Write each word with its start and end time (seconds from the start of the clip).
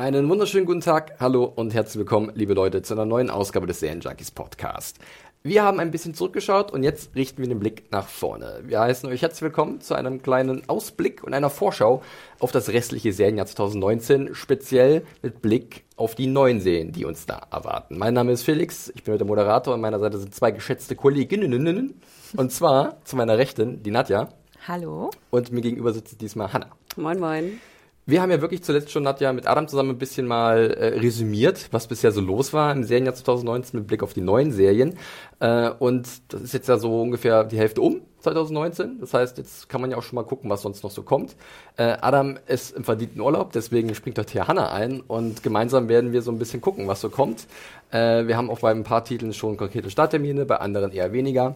Einen 0.00 0.30
wunderschönen 0.30 0.64
guten 0.64 0.80
Tag, 0.80 1.20
hallo 1.20 1.44
und 1.44 1.74
herzlich 1.74 1.98
willkommen, 1.98 2.32
liebe 2.34 2.54
Leute, 2.54 2.80
zu 2.80 2.94
einer 2.94 3.04
neuen 3.04 3.28
Ausgabe 3.28 3.66
des 3.66 3.80
Serienjunkies 3.80 4.30
Podcast. 4.30 4.96
Wir 5.42 5.62
haben 5.62 5.78
ein 5.78 5.90
bisschen 5.90 6.14
zurückgeschaut 6.14 6.72
und 6.72 6.82
jetzt 6.82 7.14
richten 7.14 7.42
wir 7.42 7.48
den 7.50 7.58
Blick 7.58 7.92
nach 7.92 8.08
vorne. 8.08 8.62
Wir 8.64 8.80
heißen 8.80 9.06
euch 9.10 9.20
herzlich 9.20 9.42
willkommen 9.42 9.82
zu 9.82 9.92
einem 9.92 10.22
kleinen 10.22 10.66
Ausblick 10.70 11.22
und 11.22 11.34
einer 11.34 11.50
Vorschau 11.50 12.00
auf 12.38 12.50
das 12.50 12.70
restliche 12.70 13.12
Serienjahr 13.12 13.44
2019, 13.44 14.34
speziell 14.34 15.02
mit 15.20 15.42
Blick 15.42 15.84
auf 15.96 16.14
die 16.14 16.28
neuen 16.28 16.62
Serien, 16.62 16.92
die 16.92 17.04
uns 17.04 17.26
da 17.26 17.48
erwarten. 17.52 17.98
Mein 17.98 18.14
Name 18.14 18.32
ist 18.32 18.42
Felix, 18.42 18.90
ich 18.94 19.04
bin 19.04 19.12
heute 19.12 19.24
der 19.24 19.26
Moderator, 19.26 19.74
an 19.74 19.82
meiner 19.82 19.98
Seite 19.98 20.16
sind 20.16 20.34
zwei 20.34 20.50
geschätzte 20.50 20.96
Kolleginnen, 20.96 22.00
und 22.38 22.52
zwar 22.52 23.04
zu 23.04 23.16
meiner 23.16 23.36
Rechten 23.36 23.82
die 23.82 23.90
Nadja. 23.90 24.30
Hallo. 24.66 25.10
Und 25.28 25.52
mir 25.52 25.60
gegenüber 25.60 25.92
sitzt 25.92 26.22
diesmal 26.22 26.54
Hanna. 26.54 26.70
Moin, 26.96 27.20
moin. 27.20 27.60
Wir 28.06 28.22
haben 28.22 28.30
ja 28.30 28.40
wirklich 28.40 28.64
zuletzt 28.64 28.90
schon, 28.90 29.02
Nadja, 29.02 29.32
mit 29.32 29.46
Adam 29.46 29.68
zusammen 29.68 29.90
ein 29.90 29.98
bisschen 29.98 30.26
mal 30.26 30.72
äh, 30.72 30.98
resümiert, 30.98 31.68
was 31.70 31.86
bisher 31.86 32.12
so 32.12 32.20
los 32.20 32.52
war 32.52 32.72
im 32.72 32.82
Serienjahr 32.82 33.14
2019 33.14 33.78
mit 33.78 33.86
Blick 33.86 34.02
auf 34.02 34.14
die 34.14 34.22
neuen 34.22 34.52
Serien. 34.52 34.96
Äh, 35.38 35.70
und 35.78 36.08
das 36.28 36.40
ist 36.40 36.54
jetzt 36.54 36.68
ja 36.68 36.78
so 36.78 37.02
ungefähr 37.02 37.44
die 37.44 37.58
Hälfte 37.58 37.82
um, 37.82 38.00
2019. 38.20 39.00
Das 39.00 39.14
heißt, 39.14 39.38
jetzt 39.38 39.68
kann 39.68 39.80
man 39.80 39.90
ja 39.90 39.98
auch 39.98 40.02
schon 40.02 40.16
mal 40.16 40.24
gucken, 40.24 40.50
was 40.50 40.62
sonst 40.62 40.82
noch 40.82 40.90
so 40.90 41.02
kommt. 41.02 41.36
Äh, 41.76 41.98
Adam 42.00 42.38
ist 42.46 42.74
im 42.74 42.84
verdienten 42.84 43.20
Urlaub, 43.20 43.52
deswegen 43.52 43.94
springt 43.94 44.18
heute 44.18 44.32
hier 44.32 44.48
Hanna 44.48 44.72
ein 44.72 45.02
und 45.02 45.42
gemeinsam 45.42 45.88
werden 45.88 46.12
wir 46.12 46.22
so 46.22 46.32
ein 46.32 46.38
bisschen 46.38 46.60
gucken, 46.60 46.88
was 46.88 47.02
so 47.02 47.10
kommt. 47.10 47.46
Äh, 47.90 48.26
wir 48.26 48.36
haben 48.36 48.50
auch 48.50 48.60
bei 48.60 48.70
ein 48.70 48.82
paar 48.82 49.04
Titeln 49.04 49.34
schon 49.34 49.56
konkrete 49.56 49.90
Starttermine, 49.90 50.46
bei 50.46 50.56
anderen 50.56 50.90
eher 50.90 51.12
weniger. 51.12 51.54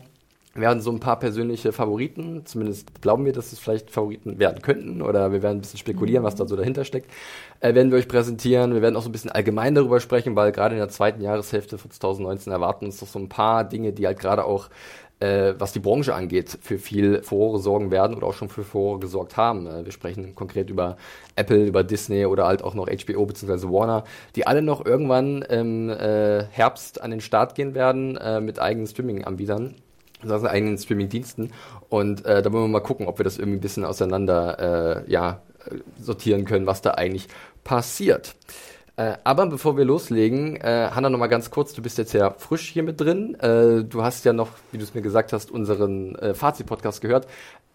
Wir 0.55 0.63
werden 0.63 0.81
so 0.81 0.93
ein 0.93 1.01
paar 1.01 1.19
persönliche 1.19 1.73
Favoriten, 1.73 2.47
zumindest 2.47 3.03
glauben 3.03 3.25
wir, 3.25 3.33
dass 3.33 3.53
es 3.53 3.59
vielleicht 3.59 3.91
Favoriten 3.91 4.39
werden 4.39 4.63
könnten, 4.63 5.03
oder 5.03 5.33
wir 5.33 5.43
werden 5.43 5.59
ein 5.59 5.61
bisschen 5.61 5.81
spekulieren, 5.81 6.23
was 6.23 6.37
da 6.37 6.47
so 6.47 6.55
dahinter 6.55 6.85
steckt, 6.85 7.11
äh, 7.59 7.75
werden 7.75 7.91
wir 7.91 7.99
euch 7.99 8.07
präsentieren. 8.07 8.73
Wir 8.73 8.81
werden 8.81 8.95
auch 8.95 9.03
so 9.03 9.09
ein 9.09 9.13
bisschen 9.13 9.33
allgemein 9.33 9.75
darüber 9.75 9.99
sprechen, 9.99 10.37
weil 10.37 10.53
gerade 10.53 10.77
in 10.77 10.79
der 10.79 10.91
zweiten 10.91 11.21
Jahreshälfte 11.21 11.77
von 11.77 11.91
2019 11.91 12.53
erwarten 12.53 12.87
uns 12.87 13.01
doch 13.01 13.09
so 13.09 13.19
ein 13.19 13.29
paar 13.29 13.65
Dinge, 13.65 13.93
die 13.93 14.07
halt 14.07 14.21
gerade 14.21 14.45
auch 14.45 14.69
äh, 15.21 15.55
was 15.59 15.73
die 15.73 15.81
Branche 15.81 16.15
angeht, 16.15 16.59
für 16.61 16.79
viel 16.79 17.23
Furore 17.23 17.59
sorgen 17.59 17.91
werden 17.91 18.17
oder 18.17 18.27
auch 18.27 18.35
schon 18.35 18.49
für 18.49 18.65
Furore 18.65 19.01
gesorgt 19.01 19.37
haben. 19.37 19.67
Äh, 19.67 19.85
wir 19.85 19.93
sprechen 19.93 20.35
konkret 20.35 20.71
über 20.71 20.97
Apple, 21.37 21.65
über 21.65 21.85
Disney 21.85 22.27
oder 22.27 22.47
halt 22.47 22.63
auch 22.63 22.75
noch 22.75 22.87
HBO 22.87 23.27
bzw. 23.27 23.69
Warner, 23.69 24.05
die 24.37 24.47
alle 24.47 24.63
noch 24.63 24.85
irgendwann 24.85 25.43
im 25.43 25.89
äh, 25.91 26.45
Herbst 26.45 27.01
an 27.01 27.11
den 27.11 27.21
Start 27.21 27.55
gehen 27.55 27.75
werden 27.75 28.17
äh, 28.17 28.41
mit 28.41 28.59
eigenen 28.61 28.87
Streaming-Anbietern 28.87 29.75
unseren 30.33 30.51
eigenen 30.51 30.79
Streaming-Diensten. 30.79 31.53
Und 31.89 32.25
äh, 32.25 32.43
da 32.43 32.53
wollen 32.53 32.65
wir 32.65 32.69
mal 32.69 32.81
gucken, 32.81 33.07
ob 33.07 33.19
wir 33.19 33.25
das 33.25 33.39
irgendwie 33.39 33.59
ein 33.59 33.61
bisschen 33.61 33.85
auseinander 33.85 35.05
äh, 35.07 35.11
ja, 35.11 35.43
sortieren 35.99 36.45
können, 36.45 36.67
was 36.67 36.83
da 36.83 36.93
eigentlich 36.93 37.29
passiert. 37.63 38.35
Äh, 38.97 39.15
aber 39.25 39.47
bevor 39.47 39.77
wir 39.77 39.85
loslegen, 39.85 40.57
äh, 40.57 40.91
Hanna, 40.95 41.11
noch 41.11 41.19
mal 41.19 41.27
ganz 41.27 41.51
kurz, 41.51 41.73
du 41.73 41.83
bist 41.83 41.99
jetzt 41.99 42.13
ja 42.13 42.31
frisch 42.31 42.71
hier 42.71 42.85
mit 42.85 43.01
drin. 43.01 43.35
Äh, 43.41 43.83
du 43.85 44.05
hast 44.05 44.25
ja 44.25 44.33
noch, 44.33 44.51
wie 44.71 44.79
du 44.79 44.85
es 44.85 44.95
mir 44.95 45.03
gesagt 45.03 45.33
hast, 45.33 45.51
unseren 45.51 46.15
äh, 46.17 46.33
Fazit-Podcast 46.33 47.01
gehört. 47.01 47.27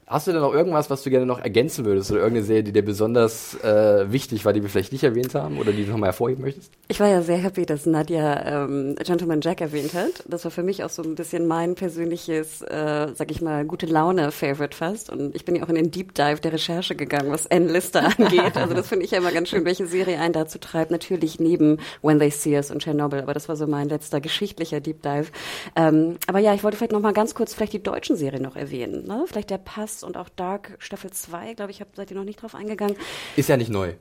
Hast 0.10 0.26
du 0.26 0.32
denn 0.32 0.42
noch 0.42 0.56
irgendwas, 0.56 0.90
was 0.90 1.04
du 1.04 1.12
gerne 1.12 1.28
noch 1.28 1.38
ergänzen 1.38 1.86
würdest 1.86 2.10
oder 2.10 2.22
irgendeine 2.22 2.44
Serie, 2.44 2.64
die 2.64 2.72
dir 2.72 2.84
besonders 2.84 3.54
äh, 3.64 4.12
wichtig 4.12 4.44
war, 4.44 4.54
die 4.54 4.64
wir 4.64 4.70
vielleicht 4.70 4.92
nicht 4.92 5.04
erwähnt 5.04 5.36
haben 5.36 5.60
oder 5.60 5.72
die 5.72 5.86
du 5.86 5.92
nochmal 5.92 6.08
hervorheben 6.08 6.44
möchtest? 6.44 6.72
Ich 6.88 7.00
war 7.00 7.08
ja 7.08 7.22
sehr 7.22 7.38
happy, 7.38 7.68
dass 7.68 7.86
Nadja 7.86 8.64
ähm, 8.64 8.96
Gentleman 8.96 9.42
Jack 9.42 9.62
erwähnt 9.62 9.94
hat. 9.94 10.24
Das 10.28 10.46
war 10.46 10.52
für 10.52 10.64
mich 10.64 10.84
auch 10.84 10.90
so 10.90 11.04
ein 11.04 11.14
bisschen 11.14 11.46
mein 11.46 11.76
persönliches, 11.76 12.64
äh, 12.64 13.10
sag 13.14 13.30
ich 13.30 13.44
mal, 13.44 13.66
gute 13.66 13.86
Laune-Favorite 13.86 14.76
fast. 14.76 15.12
Und 15.12 15.36
ich 15.36 15.46
bin 15.46 15.56
ja 15.56 15.64
auch 15.64 15.70
in 15.70 15.76
den 15.76 15.92
Deep 15.92 16.16
Dive 16.16 16.42
der 16.42 16.54
Recherche 16.54 16.96
gegangen, 16.96 17.30
was 17.30 17.46
N-Lister 17.46 18.04
angeht. 18.18 18.58
Also 18.58 18.74
das 18.74 18.88
finde 18.88 19.06
ich 19.06 19.12
ja 19.12 19.20
immer 19.20 19.32
ganz 19.32 19.50
schön, 19.50 19.64
welche 19.64 19.86
Serie 19.86 20.20
einen 20.20 20.34
dazu 20.34 20.58
treibt. 20.58 20.90
Natürlich 20.90 21.40
neben 21.40 21.78
When 22.02 22.18
They 22.18 22.32
See 22.32 22.56
Us 22.56 22.72
und 22.72 22.82
Chernobyl, 22.82 23.22
aber 23.22 23.36
das 23.36 23.48
war 23.48 23.56
so 23.56 23.68
mein 23.68 23.90
letzter 23.90 24.22
geschichtlicher 24.22 24.80
Deep 24.80 25.04
Dive. 25.04 25.28
Ähm, 25.76 26.16
aber 26.26 26.40
ja, 26.40 26.56
ich 26.56 26.64
wollte 26.64 26.78
vielleicht 26.78 26.94
nochmal 26.94 27.14
ganz 27.14 27.36
kurz 27.36 27.54
vielleicht 27.54 27.74
die 27.74 27.84
deutschen 27.84 28.16
Serien 28.16 28.42
noch 28.42 28.56
erwähnen. 28.56 29.06
Ne? 29.06 29.26
Vielleicht 29.28 29.52
der 29.52 29.60
Pass 29.60 29.99
und 30.04 30.18
auch 30.18 30.30
Dark 30.30 30.76
Staffel 30.80 31.12
2, 31.12 31.54
glaube 31.56 31.72
ich, 31.72 31.82
hab, 31.82 31.96
seid 31.96 32.12
ihr 32.12 32.18
noch 32.18 32.24
nicht 32.24 32.42
drauf 32.42 32.56
eingegangen. 32.56 32.96
Ist 33.36 33.50
ja 33.50 33.58
nicht 33.58 33.70
neu. 33.72 33.94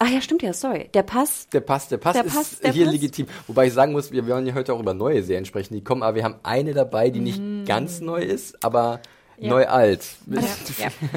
Ach 0.00 0.08
ja, 0.08 0.20
stimmt 0.20 0.42
ja, 0.42 0.52
sorry. 0.52 0.90
Der 0.94 1.02
Pass. 1.02 1.48
Der 1.48 1.60
Pass, 1.60 1.88
der 1.88 1.96
Pass 1.98 2.14
Der 2.14 2.24
ist 2.24 2.34
Pass, 2.34 2.58
der 2.60 2.72
hier 2.72 2.84
Pass. 2.84 2.94
legitim. 2.94 3.26
Wobei 3.48 3.66
ich 3.66 3.72
sagen 3.72 3.90
muss, 3.92 4.12
wir 4.12 4.24
wollen 4.28 4.46
ja 4.46 4.54
heute 4.54 4.72
auch 4.72 4.78
über 4.80 4.94
neue 4.94 5.22
Serien 5.24 5.44
sprechen, 5.44 5.74
die 5.74 5.82
kommen, 5.82 6.04
aber 6.04 6.14
wir 6.14 6.22
haben 6.24 6.36
eine 6.44 6.72
dabei, 6.72 7.10
die 7.10 7.18
nicht 7.20 7.40
Mm. 7.40 7.64
ganz 7.64 8.00
neu 8.00 8.22
ist, 8.22 8.62
aber 8.64 9.00
neu 9.40 9.66
alt. 9.66 10.04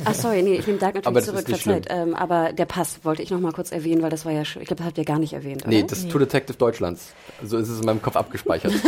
Ach 0.06 0.14
sorry, 0.14 0.42
nee, 0.44 0.56
ich 0.56 0.68
nehme 0.68 0.80
Dark 0.80 0.96
Aber 0.96 1.12
natürlich 1.20 1.26
das 1.26 1.28
ist 1.28 1.34
zurück, 1.34 1.48
nicht 1.48 1.64
verzeiht. 1.64 1.88
Ähm, 1.90 2.16
aber 2.16 2.54
der 2.54 2.66
Pass 2.66 3.00
wollte 3.04 3.22
ich 3.22 3.32
noch 3.32 3.40
mal 3.40 3.52
kurz 3.52 3.72
erwähnen, 3.72 4.02
weil 4.02 4.09
das 4.09 4.26
war 4.26 4.32
ja, 4.32 4.42
ich 4.42 4.54
glaube, 4.54 4.76
das 4.76 4.86
habt 4.86 4.98
ihr 4.98 5.06
gar 5.06 5.20
nicht 5.20 5.34
erwähnt, 5.34 5.64
oder? 5.64 5.70
Nee, 5.70 5.84
das 5.84 6.00
ist 6.00 6.12
True 6.12 6.20
Detective 6.20 6.58
Deutschlands. 6.58 7.14
So 7.44 7.58
ist 7.58 7.70
es 7.70 7.80
in 7.80 7.86
meinem 7.86 8.02
Kopf 8.02 8.16
abgespeichert. 8.16 8.74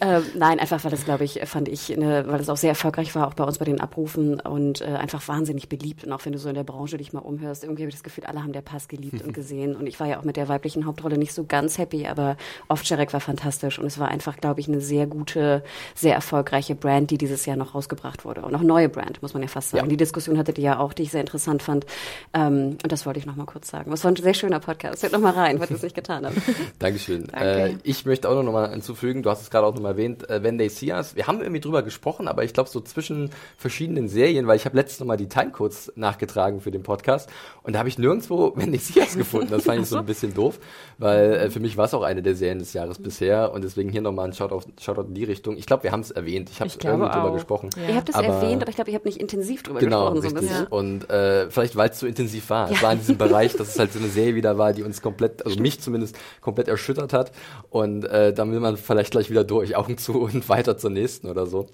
Ähm, 0.00 0.22
nein, 0.34 0.58
einfach 0.58 0.82
weil 0.84 0.90
das, 0.90 1.04
glaube 1.04 1.24
ich, 1.24 1.40
fand 1.44 1.68
ich, 1.68 1.94
eine, 1.94 2.26
weil 2.26 2.38
das 2.38 2.48
auch 2.48 2.56
sehr 2.56 2.70
erfolgreich 2.70 3.14
war, 3.14 3.28
auch 3.28 3.34
bei 3.34 3.44
uns 3.44 3.58
bei 3.58 3.64
den 3.64 3.80
Abrufen 3.80 4.40
und 4.40 4.80
äh, 4.80 4.86
einfach 4.86 5.26
wahnsinnig 5.28 5.68
beliebt. 5.68 6.04
Und 6.04 6.12
auch 6.12 6.24
wenn 6.24 6.32
du 6.32 6.38
so 6.38 6.48
in 6.48 6.54
der 6.54 6.64
Branche 6.64 6.98
dich 6.98 7.12
mal 7.12 7.20
umhörst, 7.20 7.64
irgendwie 7.64 7.82
habe 7.82 7.88
ich 7.88 7.94
das 7.94 8.02
Gefühl, 8.02 8.24
alle 8.24 8.42
haben 8.42 8.52
der 8.52 8.60
Pass 8.60 8.88
geliebt 8.88 9.22
und 9.22 9.32
gesehen. 9.34 9.76
Und 9.76 9.86
ich 9.86 10.00
war 10.00 10.06
ja 10.06 10.18
auch 10.18 10.24
mit 10.24 10.36
der 10.36 10.48
weiblichen 10.48 10.84
Hauptrolle 10.84 11.16
nicht 11.16 11.32
so 11.32 11.44
ganz 11.44 11.78
happy, 11.78 12.06
aber 12.06 12.36
Ovtcharek 12.68 13.12
war 13.12 13.20
fantastisch 13.20 13.78
und 13.78 13.86
es 13.86 13.98
war 13.98 14.08
einfach, 14.08 14.36
glaube 14.36 14.60
ich, 14.60 14.68
eine 14.68 14.80
sehr 14.80 15.06
gute, 15.06 15.62
sehr 15.94 16.14
erfolgreiche 16.14 16.74
Brand, 16.74 17.10
die 17.10 17.18
dieses 17.18 17.46
Jahr 17.46 17.56
noch 17.56 17.74
rausgebracht 17.74 18.24
wurde. 18.24 18.42
Und 18.42 18.54
auch 18.54 18.62
neue 18.74 18.88
Brand, 18.88 19.22
muss 19.22 19.34
man 19.34 19.42
ja 19.42 19.48
fast 19.48 19.70
sagen. 19.70 19.84
Ja. 19.84 19.88
Die 19.88 19.96
Diskussion 19.96 20.36
hattet 20.36 20.58
ihr 20.58 20.64
ja 20.64 20.78
auch, 20.80 20.92
die 20.92 21.04
ich 21.04 21.12
sehr 21.12 21.20
interessant 21.20 21.62
fand. 21.62 21.86
Ähm, 22.32 22.76
und 22.82 22.90
das 22.90 23.06
wollte 23.06 23.20
ich 23.20 23.26
noch 23.26 23.36
mal 23.36 23.46
kurz 23.46 23.70
sagen. 23.70 23.92
Es 23.92 24.02
war 24.02 24.10
ein 24.10 24.16
sehr 24.16 24.34
schöner 24.34 24.58
Podcast. 24.58 25.02
Hört 25.02 25.12
noch 25.12 25.20
mal 25.20 25.32
rein, 25.32 25.60
was 25.60 25.70
ihr 25.70 25.76
es 25.76 25.82
nicht 25.82 25.94
getan 25.94 26.26
habt. 26.26 26.36
Dankeschön. 26.80 27.26
Danke. 27.30 27.46
Äh, 27.46 27.74
ich 27.84 28.04
möchte 28.04 28.28
auch 28.28 28.42
noch 28.42 28.52
mal 28.52 28.70
hinzufügen, 28.70 29.22
du 29.22 29.30
hast 29.30 29.42
es 29.42 29.50
gerade 29.50 29.66
auch 29.66 29.74
noch 29.74 29.80
mal 29.80 29.90
erwähnt, 29.90 30.28
äh, 30.28 30.42
When 30.42 30.58
They 30.58 30.68
See 30.68 30.92
Us. 30.92 31.14
Wir 31.14 31.28
haben 31.28 31.40
irgendwie 31.40 31.60
drüber 31.60 31.82
gesprochen, 31.82 32.26
aber 32.26 32.42
ich 32.42 32.52
glaube 32.52 32.68
so 32.68 32.80
zwischen 32.80 33.30
verschiedenen 33.56 34.08
Serien, 34.08 34.46
weil 34.48 34.56
ich 34.56 34.64
habe 34.64 34.76
letztens 34.76 35.00
noch 35.00 35.06
mal 35.06 35.16
die 35.16 35.28
Timecodes 35.28 35.92
nachgetragen 35.94 36.60
für 36.60 36.72
den 36.72 36.82
Podcast 36.82 37.30
und 37.62 37.74
da 37.74 37.78
habe 37.78 37.88
ich 37.88 37.98
nirgendwo 37.98 38.52
When 38.56 38.72
They 38.72 38.80
See 38.80 39.00
Us 39.00 39.16
gefunden. 39.16 39.50
Das 39.50 39.64
fand 39.64 39.82
ich 39.82 39.88
so 39.88 39.98
ein 39.98 40.06
bisschen 40.06 40.34
doof, 40.34 40.58
weil 40.98 41.34
äh, 41.34 41.50
für 41.50 41.60
mich 41.60 41.76
war 41.76 41.84
es 41.84 41.94
auch 41.94 42.02
eine 42.02 42.22
der 42.22 42.34
Serien 42.34 42.58
des 42.58 42.72
Jahres 42.72 42.98
bisher 42.98 43.52
und 43.52 43.62
deswegen 43.62 43.90
hier 43.90 44.02
noch 44.02 44.12
mal 44.12 44.24
ein 44.24 44.32
Shoutout, 44.32 44.64
Shoutout 44.80 45.08
in 45.08 45.14
die 45.14 45.24
Richtung. 45.24 45.56
Ich 45.56 45.66
glaube, 45.66 45.84
wir 45.84 45.92
haben 45.92 46.00
es 46.00 46.10
erwähnt. 46.10 46.50
Ich 46.50 46.60
habe 46.60 46.70
irgendwie 46.70 47.10
drüber 47.10 47.32
gesprochen. 47.32 47.70
Ja. 47.76 47.88
Ihr 47.90 47.96
habt 47.96 48.08
es 48.08 48.16
erwähnt, 48.16 48.63
aber 48.64 48.70
ich 48.70 48.76
glaube, 48.76 48.90
ihr 48.90 48.96
habt 48.96 49.04
nicht 49.06 49.20
intensiv 49.20 49.62
drüber 49.62 49.78
Genau, 49.80 50.10
gesprochen. 50.12 50.22
So 50.22 50.28
ein 50.28 50.36
richtig. 50.38 50.50
bisschen. 50.58 50.66
Und 50.72 51.10
äh, 51.10 51.50
vielleicht, 51.50 51.76
weil 51.76 51.90
es 51.90 52.00
so 52.00 52.06
intensiv 52.06 52.50
war. 52.50 52.70
Es 52.70 52.82
war 52.82 52.92
in 52.92 52.98
diesem 52.98 53.18
Bereich, 53.18 53.54
dass 53.56 53.68
es 53.68 53.78
halt 53.78 53.92
so 53.92 53.98
eine 53.98 54.08
Serie 54.18 54.34
wieder 54.34 54.58
war, 54.58 54.72
die 54.72 54.82
uns 54.82 55.02
komplett, 55.02 55.44
also 55.46 55.60
mich 55.60 55.80
zumindest 55.80 56.16
komplett 56.40 56.68
erschüttert 56.68 57.12
hat. 57.12 57.32
Und 57.70 58.04
äh, 58.04 58.32
dann 58.32 58.50
will 58.52 58.60
man 58.60 58.76
vielleicht 58.76 59.10
gleich 59.12 59.30
wieder 59.30 59.44
durch, 59.44 59.76
Augen 59.76 59.98
zu 59.98 60.20
und 60.20 60.48
weiter 60.48 60.76
zur 60.78 60.90
nächsten 60.90 61.28
oder 61.28 61.46
so. 61.46 61.68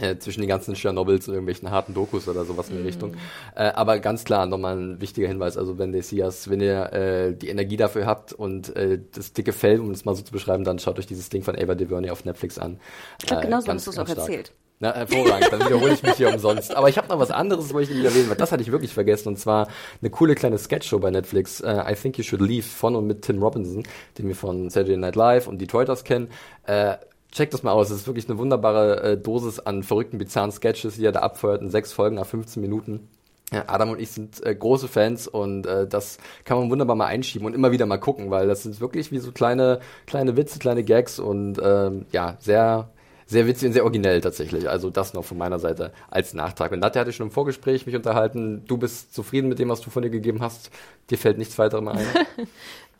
Äh, 0.00 0.16
zwischen 0.18 0.42
den 0.42 0.48
ganzen 0.48 0.74
Tschernobyls 0.74 1.26
und 1.26 1.34
irgendwelchen 1.34 1.72
harten 1.72 1.92
Dokus 1.92 2.28
oder 2.28 2.44
sowas 2.44 2.68
in 2.70 2.76
die 2.76 2.82
Richtung. 2.84 3.14
Äh, 3.56 3.64
aber 3.70 3.98
ganz 3.98 4.22
klar, 4.22 4.46
nochmal 4.46 4.76
ein 4.76 5.00
wichtiger 5.00 5.26
Hinweis, 5.26 5.56
also 5.56 5.76
wenn 5.76 5.90
der 5.90 6.04
Sias, 6.04 6.48
wenn 6.48 6.60
ihr 6.60 6.92
äh, 6.92 7.34
die 7.34 7.48
Energie 7.48 7.76
dafür 7.76 8.06
habt 8.06 8.32
und 8.32 8.76
äh, 8.76 9.00
das 9.12 9.32
dicke 9.32 9.52
Fell, 9.52 9.80
um 9.80 9.90
es 9.90 10.04
mal 10.04 10.14
so 10.14 10.22
zu 10.22 10.30
beschreiben, 10.30 10.62
dann 10.62 10.78
schaut 10.78 11.00
euch 11.00 11.06
dieses 11.08 11.30
Ding 11.30 11.42
von 11.42 11.56
Ava 11.56 11.74
DuVernay 11.74 12.10
auf 12.10 12.24
Netflix 12.24 12.60
an. 12.60 12.78
Ich 13.18 13.26
glaube, 13.26 13.42
Äh, 13.42 13.46
genau 13.46 13.60
so 13.60 13.72
hast 13.72 13.88
du 13.88 13.90
es 13.90 13.98
auch 13.98 14.08
erzählt. 14.08 14.52
Na, 14.80 14.94
hervorragend, 14.94 15.52
dann 15.52 15.60
wiederhole 15.60 15.92
ich 15.92 16.02
mich 16.04 16.14
hier 16.14 16.32
umsonst. 16.32 16.74
Aber 16.76 16.88
ich 16.88 16.96
habe 16.98 17.08
noch 17.08 17.18
was 17.18 17.32
anderes, 17.32 17.74
wollte 17.74 17.90
ich 17.90 17.96
nicht 17.96 18.04
erwähnen, 18.04 18.28
weil 18.28 18.36
das 18.36 18.52
hatte 18.52 18.62
ich 18.62 18.70
wirklich 18.70 18.92
vergessen. 18.92 19.28
Und 19.28 19.36
zwar 19.36 19.66
eine 20.00 20.10
coole 20.10 20.36
kleine 20.36 20.56
Sketchshow 20.56 21.00
bei 21.00 21.10
Netflix, 21.10 21.60
äh, 21.60 21.82
I 21.90 21.94
Think 21.94 22.16
You 22.16 22.22
Should 22.22 22.42
Leave, 22.42 22.62
von 22.66 22.94
und 22.94 23.06
mit 23.06 23.22
Tim 23.22 23.42
Robinson, 23.42 23.82
den 24.18 24.28
wir 24.28 24.36
von 24.36 24.70
Saturday 24.70 24.96
Night 24.96 25.16
Live 25.16 25.48
und 25.48 25.60
Detroiters 25.60 26.04
kennen. 26.04 26.28
Äh, 26.64 26.96
checkt 27.32 27.54
das 27.54 27.64
mal 27.64 27.72
aus, 27.72 27.90
es 27.90 27.98
ist 27.98 28.06
wirklich 28.06 28.28
eine 28.28 28.38
wunderbare 28.38 29.02
äh, 29.02 29.16
Dosis 29.16 29.58
an 29.58 29.82
verrückten, 29.82 30.18
bizarren 30.18 30.52
Sketches, 30.52 30.94
die 30.94 31.04
er 31.04 31.12
da 31.12 31.20
abfeuert 31.20 31.60
in 31.60 31.70
sechs 31.70 31.92
Folgen 31.92 32.14
nach 32.14 32.26
15 32.26 32.62
Minuten. 32.62 33.08
Ja, 33.52 33.64
Adam 33.66 33.90
und 33.90 34.00
ich 34.00 34.10
sind 34.10 34.44
äh, 34.44 34.54
große 34.54 34.88
Fans 34.88 35.26
und 35.26 35.66
äh, 35.66 35.88
das 35.88 36.18
kann 36.44 36.58
man 36.58 36.70
wunderbar 36.70 36.96
mal 36.96 37.06
einschieben 37.06 37.46
und 37.46 37.54
immer 37.54 37.72
wieder 37.72 37.86
mal 37.86 37.96
gucken, 37.96 38.30
weil 38.30 38.46
das 38.46 38.62
sind 38.62 38.78
wirklich 38.80 39.10
wie 39.10 39.18
so 39.18 39.32
kleine 39.32 39.80
kleine 40.06 40.36
Witze, 40.36 40.58
kleine 40.58 40.84
Gags 40.84 41.18
und 41.18 41.58
ähm, 41.62 42.04
ja, 42.12 42.36
sehr 42.40 42.90
sehr 43.30 43.46
witzig 43.46 43.66
und 43.68 43.72
sehr 43.74 43.84
originell 43.84 44.20
tatsächlich. 44.22 44.68
Also 44.70 44.88
das 44.90 45.12
noch 45.12 45.24
von 45.24 45.36
meiner 45.38 45.58
Seite 45.58 45.92
als 46.10 46.32
Nachtrag. 46.34 46.72
Und 46.72 46.80
Nadja 46.80 47.02
hatte 47.02 47.12
schon 47.12 47.26
im 47.26 47.30
Vorgespräch 47.30 47.84
mich 47.86 47.94
unterhalten. 47.94 48.64
Du 48.66 48.78
bist 48.78 49.14
zufrieden 49.14 49.48
mit 49.48 49.58
dem, 49.58 49.68
was 49.68 49.82
du 49.82 49.90
von 49.90 50.02
dir 50.02 50.08
gegeben 50.10 50.40
hast. 50.40 50.70
Dir 51.10 51.18
fällt 51.18 51.36
nichts 51.38 51.56
weiter 51.58 51.80
mehr 51.80 51.94
ein. 51.94 52.06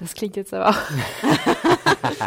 Das 0.01 0.15
klingt 0.15 0.37
jetzt 0.37 0.55
aber 0.55 0.69
auch. 0.69 0.77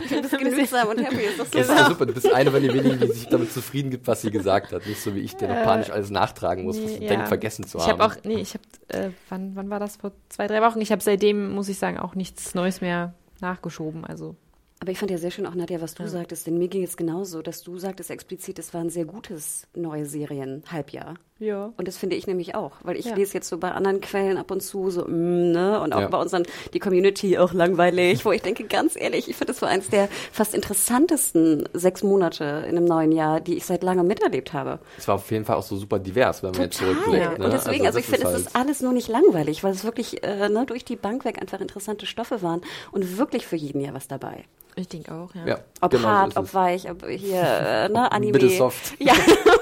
du 0.10 0.22
bist 0.22 0.38
genügsam 0.38 0.90
und 0.90 0.98
happy. 1.00 1.22
Ist 1.24 1.40
das 1.40 1.50
Das 1.52 1.70
ist 1.70 1.78
ja 1.78 1.86
super. 1.88 2.06
Du 2.06 2.12
bist 2.14 2.30
eine 2.34 2.52
von 2.52 2.62
den 2.62 2.74
wenigen, 2.74 3.00
die 3.00 3.08
sich 3.14 3.30
damit 3.30 3.54
zufrieden 3.54 3.90
gibt, 3.92 4.08
was 4.08 4.24
sie 4.24 4.30
gesagt 4.30 4.74
hat. 4.74 4.86
Nicht 4.86 5.02
so 5.02 5.16
wie 5.16 5.20
ich, 5.22 5.38
der 5.38 5.48
noch 5.48 5.64
panisch 5.64 5.90
alles 5.90 6.10
nachtragen 6.10 6.66
muss, 6.66 6.76
was 6.84 6.92
Nee, 6.92 6.98
du 6.98 7.04
ja. 7.04 7.10
denkst, 7.12 7.30
vergessen 7.30 7.66
zu 7.66 7.78
Ich 7.78 7.86
haben. 7.88 8.02
habe 8.02 8.14
auch, 8.14 8.24
nee, 8.26 8.42
ich 8.42 8.56
habe, 8.56 8.64
äh, 9.06 9.12
wann, 9.30 9.56
wann 9.56 9.70
war 9.70 9.80
das? 9.80 9.96
Vor 9.96 10.12
zwei, 10.28 10.48
drei 10.48 10.62
Wochen. 10.62 10.82
Ich 10.82 10.92
habe 10.92 11.02
seitdem, 11.02 11.54
muss 11.54 11.70
ich 11.70 11.80
sagen, 11.80 11.98
auch 11.98 12.14
nichts 12.14 12.56
Neues 12.56 12.82
mehr 12.82 13.14
nachgeschoben. 13.40 14.04
Also 14.04 14.36
Aber 14.82 14.92
ich 14.92 14.98
fand 14.98 15.12
ja 15.12 15.20
sehr 15.20 15.30
schön 15.30 15.46
auch, 15.46 15.54
Nadja, 15.54 15.80
was 15.80 15.94
du 15.94 16.08
sagtest, 16.08 16.48
denn 16.48 16.58
mir 16.58 16.68
ging 16.68 16.82
es 16.82 16.98
genauso, 16.98 17.44
dass 17.44 17.62
du 17.62 17.78
sagtest 17.78 18.10
explizit, 18.10 18.58
es 18.58 18.74
war 18.74 18.82
ein 18.82 18.90
sehr 18.90 19.06
gutes 19.06 19.68
neue 19.76 20.08
Serien-Halbjahr. 20.08 21.20
Ja. 21.42 21.74
Und 21.76 21.88
das 21.88 21.98
finde 21.98 22.16
ich 22.16 22.28
nämlich 22.28 22.56
auch, 22.56 22.72
weil 22.84 22.96
ich 22.96 23.06
Ja. 23.08 23.16
lese 23.16 23.34
jetzt 23.34 23.50
so 23.50 23.58
bei 23.58 23.72
anderen 23.72 24.00
Quellen 24.00 24.38
ab 24.38 24.50
und 24.52 24.62
zu 24.62 24.90
so, 24.90 25.02
mm, 25.06 25.52
ne, 25.52 25.82
und 25.82 25.92
auch 25.94 26.00
Ja. 26.02 26.08
bei 26.08 26.18
unseren, 26.18 26.44
die 26.74 26.80
Community 26.80 27.38
auch 27.38 27.52
langweilig, 27.52 28.24
wo 28.24 28.32
ich 28.32 28.42
denke, 28.42 28.64
ganz 28.64 28.96
ehrlich, 28.96 29.28
ich 29.30 29.36
finde, 29.36 29.52
das 29.54 29.62
war 29.62 29.68
eins 29.70 29.90
der 29.90 30.08
fast 30.32 30.54
interessantesten 30.56 31.68
sechs 31.74 32.04
Monate 32.04 32.44
in 32.70 32.78
einem 32.78 32.86
neuen 32.86 33.12
Jahr, 33.12 33.42
die 33.42 33.58
ich 33.58 33.66
seit 33.66 33.84
langem 33.84 34.08
miterlebt 34.08 34.54
habe. 34.54 34.80
Es 34.98 35.08
war 35.08 35.16
auf 35.16 35.30
jeden 35.32 35.44
Fall 35.46 35.58
auch 35.58 35.64
so 35.64 35.76
super 35.76 36.00
divers, 36.00 36.44
wenn 36.44 36.52
man 36.52 36.62
jetzt 36.62 36.80
Total. 36.80 36.94
zurückblickt. 36.96 37.40
Ne? 37.40 37.46
Und 37.46 37.52
deswegen, 37.54 37.86
also, 37.86 38.00
ich 38.00 38.06
das 38.06 38.16
finde, 38.16 38.28
es 38.30 38.34
halt- 38.36 38.46
ist 38.48 38.56
alles 38.56 38.82
nur 38.82 38.94
nicht 38.94 39.08
langweilig, 39.10 39.64
weil 39.64 39.72
es 39.74 39.84
wirklich 39.84 40.24
äh, 40.24 40.48
ne, 40.50 40.66
durch 40.66 40.86
die 40.86 40.96
Bank 40.96 41.26
weg 41.26 41.42
einfach 41.42 41.60
interessante 41.60 42.06
Stoffe 42.06 42.42
waren 42.42 42.62
und 42.92 43.18
wirklich 43.18 43.48
für 43.48 43.56
jeden 43.56 43.82
ja 43.82 43.94
was 43.94 44.08
dabei. 44.08 44.44
Ich 44.78 44.88
denke 44.88 45.12
auch, 45.14 45.36
ja. 45.36 45.46
Ja, 45.46 45.60
Ob 45.82 45.92
genau 45.92 46.04
so 46.04 46.08
hart, 46.10 46.30
ist 46.30 46.38
ob 46.38 46.46
es. 46.46 46.54
weich, 46.54 46.90
ob 46.90 47.06
hier, 47.06 47.42
äh, 47.42 47.90
ne, 47.90 48.10
Anime. 48.12 48.32
Mittelsoft. 48.34 48.94
Ja. 49.00 49.14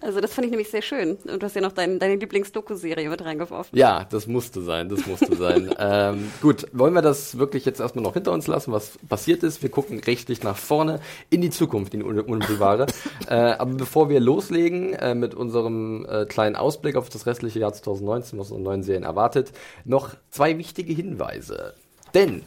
also 0.00 0.20
das 0.20 0.32
fand 0.32 0.46
ich 0.46 0.50
nämlich 0.50 0.70
sehr 0.70 0.82
schön. 0.82 1.16
Und 1.16 1.42
du 1.42 1.46
hast 1.46 1.54
ja 1.54 1.60
noch 1.60 1.72
dein, 1.72 1.98
deine 1.98 2.16
Lieblings-Doku-Serie 2.16 3.08
mit 3.08 3.24
reingeworfen. 3.24 3.78
Ja, 3.78 4.06
das 4.10 4.26
musste 4.26 4.62
sein, 4.62 4.88
das 4.88 5.06
musste 5.06 5.36
sein. 5.36 5.74
ähm, 5.78 6.30
gut, 6.40 6.66
wollen 6.72 6.94
wir 6.94 7.02
das 7.02 7.38
wirklich 7.38 7.64
jetzt 7.64 7.80
erstmal 7.80 8.02
noch 8.02 8.14
hinter 8.14 8.32
uns 8.32 8.46
lassen, 8.46 8.72
was 8.72 8.98
passiert 9.08 9.42
ist? 9.42 9.62
Wir 9.62 9.70
gucken 9.70 10.00
rechtlich 10.00 10.42
nach 10.42 10.56
vorne 10.56 11.00
in 11.30 11.40
die 11.40 11.50
Zukunft, 11.50 11.94
in 11.94 12.00
die 12.00 12.06
un- 12.06 12.20
unmittelbare. 12.20 12.86
äh, 13.28 13.34
aber 13.34 13.74
bevor 13.74 14.08
wir 14.08 14.20
loslegen 14.20 14.94
äh, 14.94 15.14
mit 15.14 15.34
unserem 15.34 16.06
äh, 16.08 16.24
kleinen 16.26 16.56
Ausblick 16.56 16.96
auf 16.96 17.08
das 17.08 17.26
restliche 17.26 17.58
Jahr 17.60 17.72
2019, 17.72 18.38
was 18.38 18.50
unsere 18.50 18.62
neuen 18.62 18.82
Serien 18.82 19.04
erwartet, 19.04 19.52
noch 19.84 20.14
zwei 20.30 20.58
wichtige 20.58 20.92
Hinweise. 20.92 21.74
Denn 22.14 22.42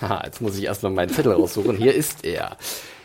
Haha, 0.00 0.22
jetzt 0.24 0.40
muss 0.40 0.58
ich 0.58 0.64
erstmal 0.64 0.92
meinen 0.92 1.10
Zettel 1.10 1.32
raussuchen. 1.32 1.76
Hier 1.76 1.94
ist 1.94 2.24
er. 2.24 2.56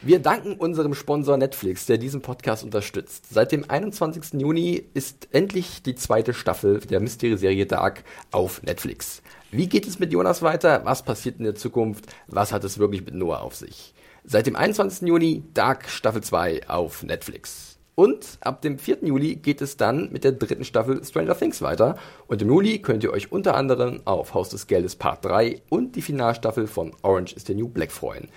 Wir 0.01 0.19
danken 0.19 0.53
unserem 0.53 0.95
Sponsor 0.95 1.37
Netflix, 1.37 1.85
der 1.85 1.97
diesen 1.97 2.21
Podcast 2.21 2.63
unterstützt. 2.63 3.25
Seit 3.31 3.51
dem 3.51 3.69
21. 3.69 4.41
Juni 4.41 4.83
ist 4.93 5.27
endlich 5.31 5.83
die 5.83 5.95
zweite 5.95 6.33
Staffel 6.33 6.79
der 6.79 6.99
Mystery-Serie 6.99 7.65
Dark 7.65 8.03
auf 8.31 8.63
Netflix. 8.63 9.21
Wie 9.51 9.67
geht 9.67 9.87
es 9.87 9.99
mit 9.99 10.11
Jonas 10.11 10.41
weiter? 10.41 10.81
Was 10.85 11.03
passiert 11.03 11.37
in 11.37 11.43
der 11.43 11.55
Zukunft? 11.55 12.05
Was 12.27 12.51
hat 12.51 12.63
es 12.63 12.79
wirklich 12.79 13.05
mit 13.05 13.13
Noah 13.13 13.41
auf 13.41 13.55
sich? 13.55 13.93
Seit 14.23 14.47
dem 14.47 14.55
21. 14.55 15.07
Juni 15.07 15.43
Dark 15.53 15.89
Staffel 15.89 16.23
2 16.23 16.69
auf 16.69 17.03
Netflix. 17.03 17.68
Und 17.99 18.37
ab 18.39 18.61
dem 18.61 18.79
4. 18.79 18.99
Juli 19.01 19.35
geht 19.35 19.61
es 19.61 19.75
dann 19.75 20.09
mit 20.13 20.23
der 20.23 20.31
dritten 20.31 20.63
Staffel 20.63 21.03
Stranger 21.03 21.37
Things 21.37 21.61
weiter. 21.61 21.97
Und 22.27 22.41
im 22.41 22.47
Juli 22.47 22.79
könnt 22.79 23.03
ihr 23.03 23.11
euch 23.11 23.29
unter 23.29 23.55
anderem 23.55 23.99
auf 24.05 24.33
Haus 24.33 24.47
des 24.47 24.67
Geldes 24.67 24.95
Part 24.95 25.25
3 25.25 25.63
und 25.67 25.97
die 25.97 26.01
Finalstaffel 26.01 26.67
von 26.67 26.93
Orange 27.01 27.35
is 27.35 27.45
the 27.45 27.53
New 27.53 27.67
Black 27.67 27.91
freuen. 27.91 28.29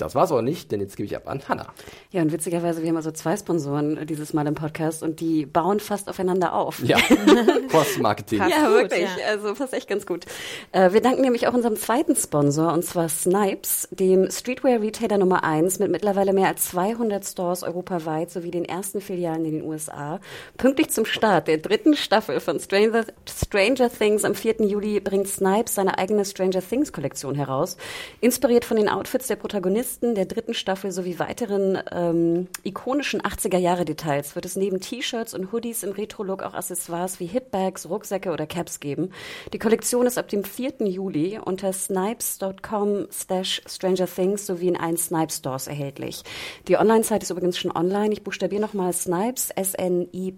Das 0.00 0.14
war's 0.14 0.32
auch 0.32 0.42
nicht, 0.42 0.72
denn 0.72 0.80
jetzt 0.80 0.96
gebe 0.96 1.06
ich 1.06 1.16
ab 1.16 1.28
an 1.28 1.42
Hannah. 1.48 1.66
Ja, 2.10 2.22
und 2.22 2.32
witzigerweise, 2.32 2.82
wir 2.82 2.88
haben 2.88 2.96
also 2.96 3.10
zwei 3.10 3.36
Sponsoren 3.36 4.06
dieses 4.06 4.32
Mal 4.32 4.46
im 4.46 4.54
Podcast 4.54 5.02
und 5.02 5.20
die 5.20 5.46
bauen 5.46 5.80
fast 5.80 6.08
aufeinander 6.08 6.54
auf. 6.54 6.82
Ja, 6.82 6.98
Cross-Marketing. 7.68 8.38
Ja, 8.38 8.70
wirklich. 8.70 9.02
ja. 9.02 9.08
Also 9.28 9.54
passt 9.54 9.74
echt 9.74 9.88
ganz 9.88 10.06
gut. 10.06 10.24
Äh, 10.72 10.92
wir 10.92 11.02
danken 11.02 11.22
nämlich 11.22 11.46
auch 11.46 11.54
unserem 11.54 11.76
zweiten 11.76 12.16
Sponsor, 12.16 12.72
und 12.72 12.84
zwar 12.84 13.08
Snipes, 13.08 13.88
dem 13.90 14.30
Streetwear-Retailer 14.30 15.18
Nummer 15.18 15.44
1 15.44 15.78
mit 15.78 15.90
mittlerweile 15.90 16.32
mehr 16.32 16.48
als 16.48 16.70
200 16.70 17.24
Stores 17.24 17.62
europaweit 17.62 18.30
sowie 18.30 18.50
den 18.50 18.64
ersten 18.64 19.00
Filialen 19.00 19.44
in 19.44 19.52
den 19.52 19.64
USA. 19.64 20.20
Pünktlich 20.56 20.90
zum 20.90 21.04
Start 21.04 21.48
der 21.48 21.58
dritten 21.58 21.94
Staffel 21.94 22.40
von 22.40 22.58
Stranger, 22.58 23.04
Stranger 23.28 23.90
Things 23.90 24.24
am 24.24 24.34
4. 24.34 24.62
Juli 24.66 25.00
bringt 25.00 25.28
Snipes 25.28 25.74
seine 25.74 25.98
eigene 25.98 26.24
Stranger 26.24 26.62
Things-Kollektion 26.66 27.34
heraus. 27.34 27.76
Inspiriert 28.20 28.64
von 28.64 28.76
den 28.76 28.88
Outfits 28.88 29.26
der 29.26 29.36
Protagonisten 29.36 29.89
der 30.00 30.26
dritten 30.26 30.54
Staffel 30.54 30.92
sowie 30.92 31.18
weiteren 31.18 31.78
ähm, 31.90 32.46
ikonischen 32.62 33.20
80er-Jahre-Details 33.20 34.36
wird 34.36 34.44
es 34.44 34.54
neben 34.56 34.80
T-Shirts 34.80 35.34
und 35.34 35.50
Hoodies 35.52 35.82
im 35.82 35.90
Retro-Look 35.92 36.44
auch 36.44 36.54
Accessoires 36.54 37.18
wie 37.18 37.26
Hipbags, 37.26 37.88
Rucksäcke 37.88 38.30
oder 38.30 38.46
Caps 38.46 38.78
geben. 38.78 39.10
Die 39.52 39.58
Kollektion 39.58 40.06
ist 40.06 40.18
ab 40.18 40.28
dem 40.28 40.44
4. 40.44 40.86
Juli 40.86 41.40
unter 41.44 41.72
snipes.com 41.72 43.08
slash 43.10 43.62
Stranger 43.66 44.06
Things 44.06 44.46
sowie 44.46 44.68
in 44.68 44.76
allen 44.76 44.96
Snipes 44.96 45.38
Stores 45.38 45.66
erhältlich. 45.66 46.22
Die 46.68 46.76
Online-Seite 46.76 47.24
ist 47.24 47.30
übrigens 47.30 47.58
schon 47.58 47.72
online. 47.72 48.12
Ich 48.12 48.22
buchstabiere 48.22 48.62
nochmal 48.62 48.92
Snipes, 48.92 49.50
S-N-I-P-E-S.com 49.50 50.34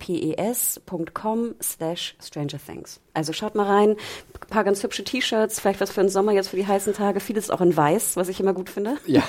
slash 1.61 2.17
Stranger 2.23 2.59
Things. 2.65 3.02
Also 3.15 3.33
schaut 3.33 3.55
mal 3.55 3.67
rein. 3.67 3.91
Ein 3.91 4.49
paar 4.49 4.65
ganz 4.65 4.83
hübsche 4.83 5.05
T-Shirts, 5.05 5.61
vielleicht 5.61 5.81
was 5.81 5.91
für 5.91 6.01
den 6.01 6.09
Sommer 6.09 6.33
jetzt 6.33 6.49
für 6.49 6.57
die 6.57 6.67
heißen 6.67 6.95
Tage. 6.95 7.21
Vieles 7.21 7.51
auch 7.51 7.61
in 7.61 7.77
weiß, 7.77 8.17
was 8.17 8.29
ich 8.29 8.41
immer 8.41 8.55
gut 8.55 8.71
finde 8.71 8.97
Ja, 9.07 9.23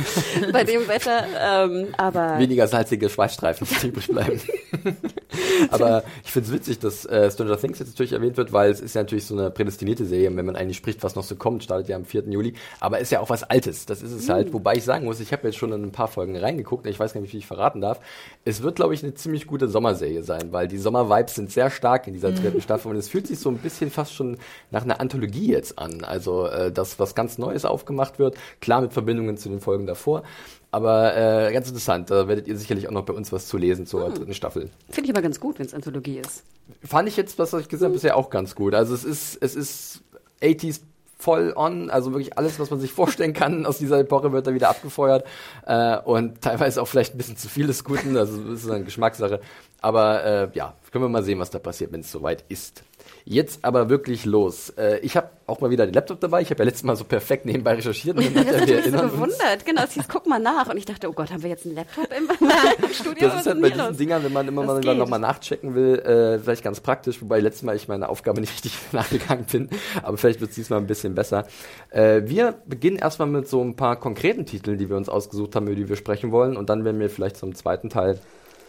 bei 0.52 0.64
dem 0.64 0.86
Wetter. 0.88 1.24
Ähm, 1.38 1.88
aber 1.96 2.38
weniger 2.38 2.66
salzige 2.66 3.08
Schweißstreifen 3.08 3.66
die 3.82 3.88
übrig 3.88 4.08
bleiben. 4.08 4.40
Aber 5.70 6.02
ich 6.24 6.32
finde 6.32 6.48
es 6.48 6.54
witzig, 6.54 6.78
dass 6.78 7.04
äh, 7.06 7.30
Stranger 7.30 7.58
Things 7.58 7.78
jetzt 7.78 7.88
natürlich 7.88 8.12
erwähnt 8.12 8.36
wird, 8.36 8.52
weil 8.52 8.70
es 8.70 8.80
ist 8.80 8.94
ja 8.94 9.02
natürlich 9.02 9.26
so 9.26 9.36
eine 9.36 9.50
prädestinierte 9.50 10.04
Serie, 10.04 10.34
wenn 10.34 10.46
man 10.46 10.56
eigentlich 10.56 10.76
spricht, 10.76 11.02
was 11.02 11.14
noch 11.14 11.24
so 11.24 11.36
kommt, 11.36 11.64
startet 11.64 11.88
ja 11.88 11.96
am 11.96 12.04
4. 12.04 12.24
Juli, 12.28 12.54
aber 12.80 12.98
ist 12.98 13.10
ja 13.12 13.20
auch 13.20 13.30
was 13.30 13.42
Altes, 13.44 13.86
das 13.86 14.02
ist 14.02 14.12
es 14.12 14.28
halt, 14.28 14.52
wobei 14.52 14.74
ich 14.76 14.84
sagen 14.84 15.04
muss, 15.04 15.20
ich 15.20 15.32
habe 15.32 15.46
jetzt 15.46 15.56
schon 15.56 15.72
in 15.72 15.82
ein 15.82 15.92
paar 15.92 16.08
Folgen 16.08 16.36
reingeguckt, 16.36 16.86
ich 16.86 16.98
weiß 16.98 17.12
gar 17.12 17.20
nicht, 17.20 17.32
wie 17.32 17.38
ich 17.38 17.46
verraten 17.46 17.80
darf, 17.80 18.00
es 18.44 18.62
wird, 18.62 18.76
glaube 18.76 18.94
ich, 18.94 19.02
eine 19.02 19.14
ziemlich 19.14 19.46
gute 19.46 19.68
Sommerserie 19.68 20.22
sein, 20.22 20.52
weil 20.52 20.68
die 20.68 20.78
Sommer-Vibes 20.78 21.34
sind 21.34 21.50
sehr 21.50 21.70
stark 21.70 22.06
in 22.06 22.14
dieser 22.14 22.32
dritten 22.32 22.60
Staffel 22.60 22.90
und 22.90 22.96
es 22.96 23.08
fühlt 23.08 23.26
sich 23.30 23.40
so 23.40 23.48
ein 23.48 23.58
bisschen 23.58 23.90
fast 23.90 24.14
schon 24.14 24.38
nach 24.70 24.82
einer 24.82 25.00
Anthologie 25.00 25.50
jetzt 25.50 25.78
an, 25.78 26.04
also 26.04 26.46
äh, 26.46 26.70
das, 26.70 26.98
was 26.98 27.14
ganz 27.14 27.38
Neues 27.38 27.64
aufgemacht 27.64 28.18
wird, 28.18 28.36
klar 28.60 28.80
mit 28.80 28.92
Verbindungen 28.92 29.36
zu 29.36 29.48
den 29.48 29.60
Folgen 29.60 29.86
davor, 29.86 30.22
aber 30.70 31.16
äh, 31.16 31.52
ganz 31.52 31.68
interessant, 31.68 32.10
da 32.10 32.28
werdet 32.28 32.46
ihr 32.46 32.56
sicherlich 32.56 32.86
auch 32.86 32.92
noch 32.92 33.04
bei 33.04 33.12
uns 33.12 33.32
was 33.32 33.46
zu 33.46 33.56
lesen 33.56 33.86
zur 33.86 34.10
dritten 34.10 34.34
Staffel. 34.34 34.70
finde 34.88 35.08
ich 35.08 35.14
aber 35.14 35.22
ganz 35.22 35.40
gut, 35.40 35.58
wenn 35.58 35.66
es 35.66 35.74
Anthologie 35.74 36.18
ist. 36.18 36.44
Fand 36.84 37.08
ich 37.08 37.16
jetzt, 37.16 37.38
was 37.38 37.52
ich 37.54 37.68
gesagt 37.68 37.84
habe, 37.86 37.94
bisher 37.94 38.16
auch 38.16 38.30
ganz 38.30 38.54
gut. 38.54 38.74
Also 38.74 38.94
es 38.94 39.04
ist, 39.04 39.38
es 39.40 39.56
ist 39.56 40.02
80s 40.40 40.80
voll 41.20 41.52
on, 41.54 41.90
also 41.90 42.12
wirklich 42.12 42.38
alles, 42.38 42.58
was 42.58 42.70
man 42.70 42.80
sich 42.80 42.92
vorstellen 42.92 43.32
kann 43.32 43.66
aus 43.66 43.78
dieser 43.78 43.98
Epoche 43.98 44.32
wird 44.32 44.46
da 44.46 44.54
wieder 44.54 44.70
abgefeuert 44.70 45.24
äh, 45.66 45.98
und 45.98 46.40
teilweise 46.40 46.80
auch 46.80 46.86
vielleicht 46.86 47.14
ein 47.14 47.18
bisschen 47.18 47.36
zu 47.36 47.48
viel 47.48 47.66
des 47.66 47.84
Guten, 47.84 48.16
also 48.16 48.40
das 48.42 48.64
ist 48.64 48.70
eine 48.70 48.84
Geschmackssache. 48.84 49.40
Aber 49.80 50.24
äh, 50.24 50.48
ja, 50.54 50.74
können 50.90 51.04
wir 51.04 51.08
mal 51.08 51.22
sehen, 51.22 51.38
was 51.38 51.50
da 51.50 51.58
passiert, 51.58 51.92
wenn 51.92 52.00
es 52.00 52.10
soweit 52.10 52.44
ist. 52.48 52.84
Jetzt 53.30 53.64
aber 53.64 53.88
wirklich 53.88 54.24
los. 54.24 54.70
Äh, 54.70 54.98
ich 55.02 55.16
habe 55.16 55.28
auch 55.46 55.60
mal 55.60 55.70
wieder 55.70 55.86
den 55.86 55.94
Laptop 55.94 56.18
dabei. 56.18 56.42
Ich 56.42 56.50
habe 56.50 56.58
ja 56.58 56.64
letztes 56.64 56.82
Mal 56.82 56.96
so 56.96 57.04
perfekt 57.04 57.46
nebenbei 57.46 57.74
recherchiert. 57.74 58.16
Und 58.16 58.34
dann 58.34 58.44
hat 58.44 58.54
Das 58.54 58.60
hat 58.60 58.68
mich 58.68 58.84
so 58.84 59.08
gewundert. 59.08 59.64
Genau, 59.64 59.84
es 59.84 59.92
hieß, 59.92 60.08
guck 60.08 60.26
mal 60.26 60.40
nach. 60.40 60.68
Und 60.68 60.76
ich 60.76 60.84
dachte, 60.84 61.08
oh 61.08 61.12
Gott, 61.12 61.30
haben 61.30 61.40
wir 61.40 61.48
jetzt 61.48 61.64
einen 61.64 61.76
Laptop 61.76 62.08
im 62.12 62.28
Studio? 62.92 63.28
Das 63.28 63.42
ist 63.42 63.46
halt 63.46 63.62
bei 63.62 63.70
diesen 63.70 63.86
los? 63.86 63.96
Dingern, 63.96 64.24
wenn 64.24 64.32
man 64.32 64.48
immer 64.48 64.66
Das 64.66 64.84
mal 64.84 64.96
nochmal 64.96 65.20
nachchecken 65.20 65.76
will, 65.76 66.00
äh, 66.00 66.40
vielleicht 66.40 66.64
ganz 66.64 66.80
praktisch, 66.80 67.22
wobei 67.22 67.38
letztes 67.38 67.62
Mal 67.62 67.76
ich 67.76 67.86
meine 67.86 68.08
Aufgabe 68.08 68.40
nicht 68.40 68.52
richtig 68.52 68.76
nachgegangen 68.90 69.44
bin, 69.44 69.70
aber 70.02 70.16
vielleicht 70.16 70.40
wird 70.40 70.50
es 70.50 70.56
diesmal 70.56 70.80
ein 70.80 70.88
bisschen 70.88 71.14
besser. 71.14 71.46
Äh, 71.90 72.22
wir 72.24 72.56
beginnen 72.66 72.96
erstmal 72.96 73.28
mit 73.28 73.46
so 73.46 73.62
ein 73.62 73.76
paar 73.76 73.94
konkreten 73.94 74.44
Titeln, 74.44 74.76
die 74.76 74.88
wir 74.88 74.96
uns 74.96 75.08
ausgesucht 75.08 75.54
haben, 75.54 75.68
über 75.68 75.76
die 75.76 75.88
wir 75.88 75.94
sprechen 75.94 76.32
wollen 76.32 76.56
und 76.56 76.68
dann 76.68 76.84
werden 76.84 76.98
wir 76.98 77.08
vielleicht 77.08 77.36
zum 77.36 77.54
zweiten 77.54 77.90
Teil 77.90 78.18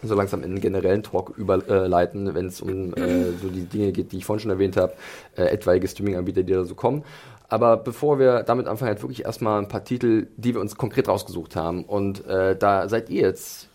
so 0.03 0.15
langsam 0.15 0.41
in 0.43 0.51
einen 0.51 0.62
generellen 0.62 1.03
Talk 1.03 1.34
überleiten, 1.38 2.34
wenn 2.34 2.48
es 2.48 2.62
um 2.62 2.93
äh, 2.96 3.31
so 3.41 3.50
die 3.50 3.65
Dinge 3.65 3.91
geht, 3.91 4.12
die 4.12 4.17
ich 4.17 4.25
vorhin 4.25 4.41
schon 4.41 4.51
erwähnt 4.51 4.77
habe, 4.77 4.93
äh, 5.36 5.43
etwaige 5.43 5.88
Streaming-Anbieter, 5.88 6.43
die 6.43 6.53
da 6.53 6.63
so 6.63 6.75
kommen. 6.75 7.03
Aber 7.50 7.75
bevor 7.75 8.17
wir 8.17 8.43
damit 8.43 8.67
anfangen, 8.67 8.89
halt 8.89 9.01
wirklich 9.01 9.25
erstmal 9.25 9.60
ein 9.60 9.67
paar 9.67 9.84
Titel, 9.84 10.27
die 10.38 10.53
wir 10.53 10.62
uns 10.62 10.77
konkret 10.77 11.10
rausgesucht 11.10 11.55
haben. 11.55 11.84
Und 11.84 12.25
äh, 12.25 12.55
da 12.55 12.88
seid 12.88 13.10
ihr 13.10 13.22
jetzt 13.24 13.67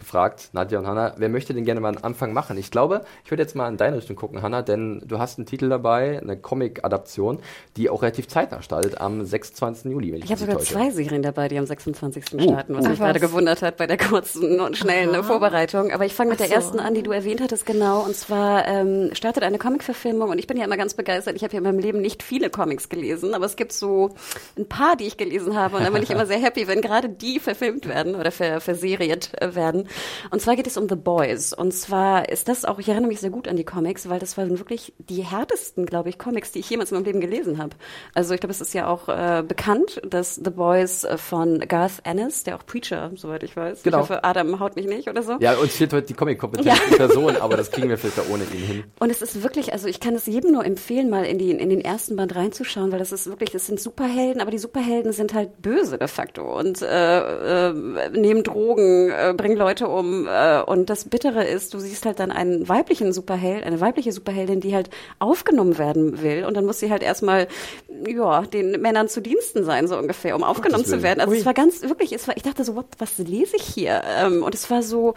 gefragt, 0.00 0.50
Nadja 0.52 0.80
und 0.80 0.86
Hanna, 0.86 1.14
wer 1.16 1.28
möchte 1.28 1.54
denn 1.54 1.64
gerne 1.64 1.80
mal 1.80 1.88
einen 1.88 2.02
Anfang 2.02 2.32
machen? 2.32 2.58
Ich 2.58 2.70
glaube, 2.70 3.02
ich 3.24 3.30
würde 3.30 3.42
jetzt 3.42 3.54
mal 3.54 3.68
in 3.68 3.76
deine 3.76 3.98
Richtung 3.98 4.16
gucken, 4.16 4.42
Hanna, 4.42 4.62
denn 4.62 5.02
du 5.06 5.18
hast 5.18 5.38
einen 5.38 5.46
Titel 5.46 5.68
dabei, 5.68 6.20
eine 6.20 6.36
Comic-Adaption, 6.36 7.38
die 7.76 7.88
auch 7.88 8.02
relativ 8.02 8.26
zeitnah 8.26 8.62
startet, 8.62 9.00
am 9.00 9.24
26. 9.24 9.92
Juli. 9.92 10.16
ich 10.16 10.30
habe 10.30 10.40
sogar 10.40 10.56
täusche. 10.56 10.74
zwei 10.74 10.90
Serien 10.90 11.22
dabei, 11.22 11.48
die 11.48 11.58
am 11.58 11.66
26. 11.66 12.24
Oh, 12.34 12.42
starten, 12.42 12.74
was 12.74 12.86
oh. 12.86 12.88
mich 12.88 12.98
gerade 12.98 13.20
gewundert 13.20 13.62
hat 13.62 13.76
bei 13.76 13.86
der 13.86 13.98
kurzen 13.98 14.60
und 14.60 14.76
schnellen 14.76 15.14
Aha. 15.14 15.22
Vorbereitung. 15.22 15.92
Aber 15.92 16.04
ich 16.04 16.14
fange 16.14 16.30
mit 16.30 16.40
Ach 16.40 16.46
der 16.46 16.56
ersten 16.56 16.80
an, 16.80 16.94
die 16.94 17.02
du 17.02 17.12
erwähnt 17.12 17.40
hattest, 17.40 17.66
genau. 17.66 18.00
Und 18.00 18.16
zwar 18.16 18.66
ähm, 18.66 19.10
startet 19.12 19.44
eine 19.44 19.58
Comic-Verfilmung 19.58 20.30
und 20.30 20.38
ich 20.38 20.46
bin 20.46 20.56
ja 20.56 20.64
immer 20.64 20.76
ganz 20.76 20.94
begeistert. 20.94 21.36
Ich 21.36 21.44
habe 21.44 21.52
ja 21.52 21.58
in 21.58 21.64
meinem 21.64 21.78
Leben 21.78 22.00
nicht 22.00 22.22
viele 22.22 22.50
Comics 22.50 22.88
gelesen, 22.88 23.34
aber 23.34 23.44
es 23.44 23.56
gibt 23.56 23.72
so 23.72 24.10
ein 24.56 24.66
paar, 24.66 24.96
die 24.96 25.06
ich 25.06 25.16
gelesen 25.16 25.56
habe 25.56 25.76
und 25.76 25.84
dann 25.84 25.92
bin 25.92 26.02
ich 26.02 26.10
immer 26.20 26.26
sehr 26.26 26.38
happy, 26.38 26.66
wenn 26.66 26.80
gerade 26.80 27.08
die 27.08 27.38
verfilmt 27.38 27.86
werden 27.86 28.14
oder 28.14 28.30
ver 28.30 28.60
verseriert 28.60 29.32
werden. 29.40 29.88
Und 30.30 30.40
zwar 30.40 30.56
geht 30.56 30.66
es 30.66 30.76
um 30.76 30.88
The 30.88 30.96
Boys. 30.96 31.52
Und 31.52 31.72
zwar 31.72 32.28
ist 32.28 32.48
das 32.48 32.64
auch, 32.64 32.78
ich 32.78 32.88
erinnere 32.88 33.08
mich 33.08 33.20
sehr 33.20 33.30
gut 33.30 33.48
an 33.48 33.56
die 33.56 33.64
Comics, 33.64 34.08
weil 34.08 34.18
das 34.18 34.36
waren 34.36 34.58
wirklich 34.58 34.92
die 34.98 35.22
härtesten, 35.22 35.86
glaube 35.86 36.08
ich, 36.08 36.18
Comics, 36.18 36.52
die 36.52 36.60
ich 36.60 36.70
jemals 36.70 36.90
in 36.90 36.96
meinem 36.96 37.04
Leben 37.04 37.20
gelesen 37.20 37.58
habe. 37.58 37.76
Also 38.14 38.34
ich 38.34 38.40
glaube, 38.40 38.52
es 38.52 38.60
ist 38.60 38.74
ja 38.74 38.88
auch 38.88 39.08
äh, 39.08 39.42
bekannt, 39.46 40.00
dass 40.08 40.36
The 40.36 40.50
Boys 40.50 41.04
äh, 41.04 41.18
von 41.18 41.60
Garth 41.60 42.00
Ennis, 42.04 42.44
der 42.44 42.56
auch 42.56 42.66
Preacher, 42.66 43.10
soweit 43.16 43.42
ich 43.42 43.56
weiß. 43.56 43.82
Genau. 43.82 43.98
Ich 43.98 44.02
hoffe, 44.02 44.24
Adam 44.24 44.60
haut 44.60 44.76
mich 44.76 44.86
nicht 44.86 45.08
oder 45.08 45.22
so. 45.22 45.36
Ja, 45.40 45.54
uns 45.54 45.76
fehlt 45.76 45.92
heute 45.92 46.06
die 46.06 46.14
Comic-Kompetenz 46.14 46.66
ja. 46.66 46.96
Person, 46.96 47.36
aber 47.36 47.56
das 47.56 47.70
kriegen 47.70 47.88
wir 47.88 47.98
vielleicht 47.98 48.20
auch 48.20 48.28
ohne 48.30 48.44
ihn 48.44 48.66
hin. 48.66 48.84
Und 48.98 49.10
es 49.10 49.22
ist 49.22 49.42
wirklich, 49.42 49.72
also 49.72 49.88
ich 49.88 50.00
kann 50.00 50.14
es 50.14 50.26
jedem 50.26 50.52
nur 50.52 50.64
empfehlen, 50.64 51.10
mal 51.10 51.24
in, 51.24 51.38
die, 51.38 51.50
in 51.50 51.70
den 51.70 51.80
ersten 51.80 52.16
Band 52.16 52.34
reinzuschauen, 52.34 52.92
weil 52.92 52.98
das 52.98 53.12
ist 53.12 53.26
wirklich, 53.26 53.54
es 53.54 53.66
sind 53.66 53.80
Superhelden, 53.80 54.40
aber 54.40 54.50
die 54.50 54.58
Superhelden 54.58 55.12
sind 55.12 55.34
halt 55.34 55.62
böse 55.62 55.98
de 55.98 56.08
facto 56.08 56.58
und 56.58 56.82
äh, 56.82 57.68
äh, 57.68 58.10
nehmen 58.12 58.42
Drogen, 58.42 59.10
äh, 59.10 59.34
bringen 59.36 59.56
Leute 59.56 59.79
um. 59.88 60.26
Äh, 60.26 60.62
und 60.62 60.90
das 60.90 61.04
Bittere 61.04 61.44
ist, 61.44 61.74
du 61.74 61.78
siehst 61.78 62.06
halt 62.06 62.20
dann 62.20 62.30
einen 62.30 62.68
weiblichen 62.68 63.12
Superheld, 63.12 63.64
eine 63.64 63.80
weibliche 63.80 64.12
Superheldin, 64.12 64.60
die 64.60 64.74
halt 64.74 64.90
aufgenommen 65.18 65.78
werden 65.78 66.22
will. 66.22 66.44
Und 66.44 66.54
dann 66.54 66.66
muss 66.66 66.80
sie 66.80 66.90
halt 66.90 67.02
erstmal, 67.02 67.48
ja, 68.06 68.42
den 68.42 68.80
Männern 68.80 69.08
zu 69.08 69.20
Diensten 69.20 69.64
sein, 69.64 69.88
so 69.88 69.96
ungefähr, 69.96 70.36
um 70.36 70.42
aufgenommen 70.42 70.84
zu 70.84 71.02
werden. 71.02 71.20
Also 71.20 71.32
Ui. 71.32 71.38
es 71.38 71.46
war 71.46 71.54
ganz, 71.54 71.82
wirklich, 71.82 72.12
es 72.12 72.26
war, 72.28 72.36
ich 72.36 72.42
dachte 72.42 72.64
so, 72.64 72.76
what, 72.76 72.86
was 72.98 73.18
lese 73.18 73.56
ich 73.56 73.62
hier? 73.62 74.02
Ähm, 74.18 74.42
und 74.42 74.54
es 74.54 74.70
war 74.70 74.82
so, 74.82 75.14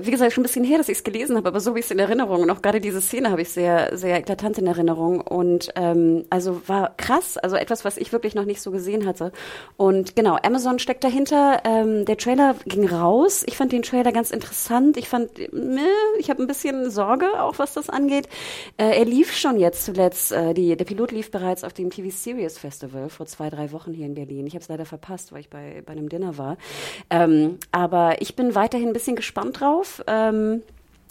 wie 0.00 0.10
gesagt, 0.10 0.32
schon 0.32 0.42
ein 0.42 0.46
bisschen 0.46 0.64
her, 0.64 0.78
dass 0.78 0.88
ich 0.88 0.98
es 0.98 1.04
gelesen 1.04 1.36
habe, 1.36 1.48
aber 1.48 1.60
so 1.60 1.74
wie 1.74 1.80
ich 1.80 1.84
es 1.84 1.90
in 1.90 1.98
Erinnerung 1.98 2.40
und 2.42 2.50
auch 2.50 2.62
gerade 2.62 2.80
diese 2.80 3.02
Szene 3.02 3.30
habe 3.30 3.42
ich 3.42 3.50
sehr, 3.50 3.96
sehr 3.96 4.18
eklatant 4.18 4.56
in 4.56 4.66
Erinnerung 4.66 5.20
und 5.20 5.70
ähm, 5.76 6.24
also 6.30 6.62
war 6.66 6.94
krass, 6.96 7.36
also 7.36 7.56
etwas, 7.56 7.84
was 7.84 7.98
ich 7.98 8.10
wirklich 8.10 8.34
noch 8.34 8.46
nicht 8.46 8.62
so 8.62 8.70
gesehen 8.70 9.04
hatte. 9.04 9.30
Und 9.76 10.16
genau, 10.16 10.38
Amazon 10.42 10.78
steckt 10.78 11.04
dahinter. 11.04 11.60
Ähm, 11.64 12.06
der 12.06 12.16
Trailer 12.16 12.56
ging 12.64 12.88
raus. 12.88 13.44
Ich 13.46 13.58
fand 13.58 13.72
den 13.72 13.82
Trailer 13.82 14.10
ganz 14.10 14.30
interessant. 14.30 14.96
Ich 14.96 15.08
fand, 15.08 15.30
meh, 15.52 15.80
ich 16.18 16.30
habe 16.30 16.42
ein 16.42 16.46
bisschen 16.46 16.90
Sorge, 16.90 17.26
auch 17.38 17.58
was 17.58 17.74
das 17.74 17.90
angeht. 17.90 18.26
Äh, 18.78 18.98
er 18.98 19.04
lief 19.04 19.36
schon 19.36 19.58
jetzt 19.58 19.84
zuletzt, 19.84 20.32
äh, 20.32 20.54
die, 20.54 20.76
der 20.76 20.84
Pilot 20.86 21.12
lief 21.12 21.30
bereits 21.30 21.62
auf 21.62 21.74
dem 21.74 21.90
TV 21.90 22.08
Series 22.08 22.56
Festival 22.56 23.10
vor 23.10 23.26
zwei, 23.26 23.50
drei 23.50 23.70
Wochen 23.72 23.92
hier 23.92 24.06
in 24.06 24.14
Berlin. 24.14 24.46
Ich 24.46 24.54
habe 24.54 24.62
es 24.62 24.68
leider 24.68 24.86
verpasst, 24.86 25.32
weil 25.32 25.40
ich 25.40 25.50
bei, 25.50 25.82
bei 25.84 25.92
einem 25.92 26.08
Dinner 26.08 26.38
war. 26.38 26.56
Ähm, 27.10 27.58
aber 27.70 28.22
ich 28.22 28.34
bin 28.34 28.54
weiterhin 28.54 28.88
ein 28.88 28.94
bisschen 28.94 29.16
gespannt 29.16 29.60
drauf 29.60 29.73
drauf. 29.74 30.02
Ähm, 30.06 30.62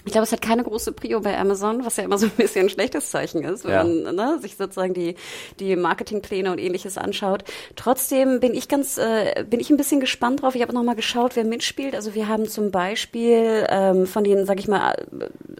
ich 0.06 0.12
glaube, 0.12 0.26
es 0.26 0.34
hat 0.34 0.42
keine 0.42 0.64
große 0.64 0.92
Prio 0.92 1.22
bei 1.22 1.38
Amazon, 1.38 1.86
was 1.86 1.96
ja 1.96 2.04
immer 2.04 2.18
so 2.18 2.26
ein 2.26 2.32
bisschen 2.32 2.66
ein 2.66 2.70
schlechtes 2.70 3.10
Zeichen 3.10 3.42
ist, 3.44 3.64
wenn 3.64 3.72
ja. 3.72 3.84
man 3.84 4.16
ne, 4.16 4.40
sich 4.42 4.58
sozusagen 4.58 4.94
die, 4.94 5.16
die 5.62 5.78
Marketingpläne 5.78 6.52
und 6.52 6.60
ähnliches 6.60 6.98
anschaut. 6.98 7.46
Trotzdem 7.78 8.42
bin 8.42 8.54
ich 8.54 8.68
ganz, 8.68 8.98
äh, 8.98 9.46
bin 9.50 9.62
ich 9.62 9.70
ein 9.70 9.78
bisschen 9.78 10.02
gespannt 10.02 10.42
drauf. 10.42 10.56
Ich 10.56 10.62
habe 10.62 10.74
noch 10.74 10.84
mal 10.84 10.96
geschaut, 10.96 11.38
wer 11.38 11.46
mitspielt. 11.46 11.96
Also 11.96 12.16
wir 12.16 12.28
haben 12.28 12.50
zum 12.50 12.70
Beispiel 12.70 13.66
ähm, 13.70 14.06
von 14.06 14.26
den, 14.26 14.46
sag 14.46 14.60
ich 14.60 14.68
mal, 14.68 14.94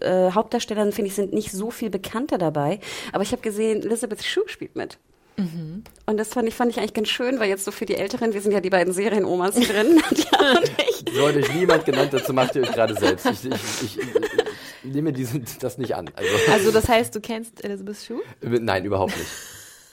äh, 0.00 0.30
Hauptdarstellern, 0.32 0.92
finde 0.92 1.08
ich, 1.08 1.14
sind 1.14 1.32
nicht 1.32 1.50
so 1.50 1.70
viel 1.70 1.88
bekannter 1.88 2.36
dabei. 2.36 2.80
Aber 3.12 3.22
ich 3.22 3.32
habe 3.32 3.40
gesehen, 3.40 3.82
Elizabeth 3.82 4.22
Shue 4.22 4.48
spielt 4.48 4.76
mit. 4.76 4.98
Mhm. 5.36 5.82
Und 6.06 6.16
das 6.16 6.28
fand 6.28 6.48
ich, 6.48 6.54
fand 6.54 6.70
ich 6.70 6.78
eigentlich 6.78 6.94
ganz 6.94 7.08
schön, 7.08 7.40
weil 7.40 7.48
jetzt 7.48 7.64
so 7.64 7.70
für 7.70 7.86
die 7.86 7.96
Älteren, 7.96 8.34
wir 8.34 8.40
sind 8.40 8.52
ja 8.52 8.60
die 8.60 8.70
beiden 8.70 8.92
Serienomas 8.92 9.54
drin. 9.54 10.02
ja, 10.10 10.50
und 10.58 10.72
ich. 10.78 11.04
So 11.14 11.24
euch 11.24 11.54
niemand 11.54 11.84
genannt, 11.84 12.12
dazu 12.12 12.32
macht 12.32 12.54
ihr 12.56 12.62
euch 12.62 12.72
gerade 12.72 12.94
selbst. 12.94 13.26
Ich, 13.26 13.44
ich, 13.44 13.82
ich, 13.82 13.98
ich 13.98 14.94
nehme 14.94 15.12
diesen, 15.12 15.44
das 15.60 15.78
nicht 15.78 15.94
an. 15.96 16.10
Also, 16.14 16.30
also 16.52 16.70
das 16.70 16.88
heißt, 16.88 17.14
du 17.14 17.20
kennst 17.20 17.64
Elizabeth 17.64 17.96
Shue? 17.96 18.22
Nein, 18.40 18.84
überhaupt 18.84 19.16
nicht. 19.16 19.30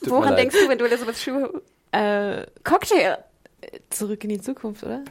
Tut 0.01 0.09
Woran 0.09 0.35
denkst 0.35 0.55
du, 0.59 0.69
wenn 0.69 0.77
du 0.77 0.85
Elizabeth 0.85 1.17
Shue... 1.17 1.61
Äh, 1.91 2.45
Cocktail. 2.63 3.17
Zurück 3.89 4.23
in 4.23 4.29
die 4.29 4.41
Zukunft, 4.41 4.83
oder? 4.83 5.03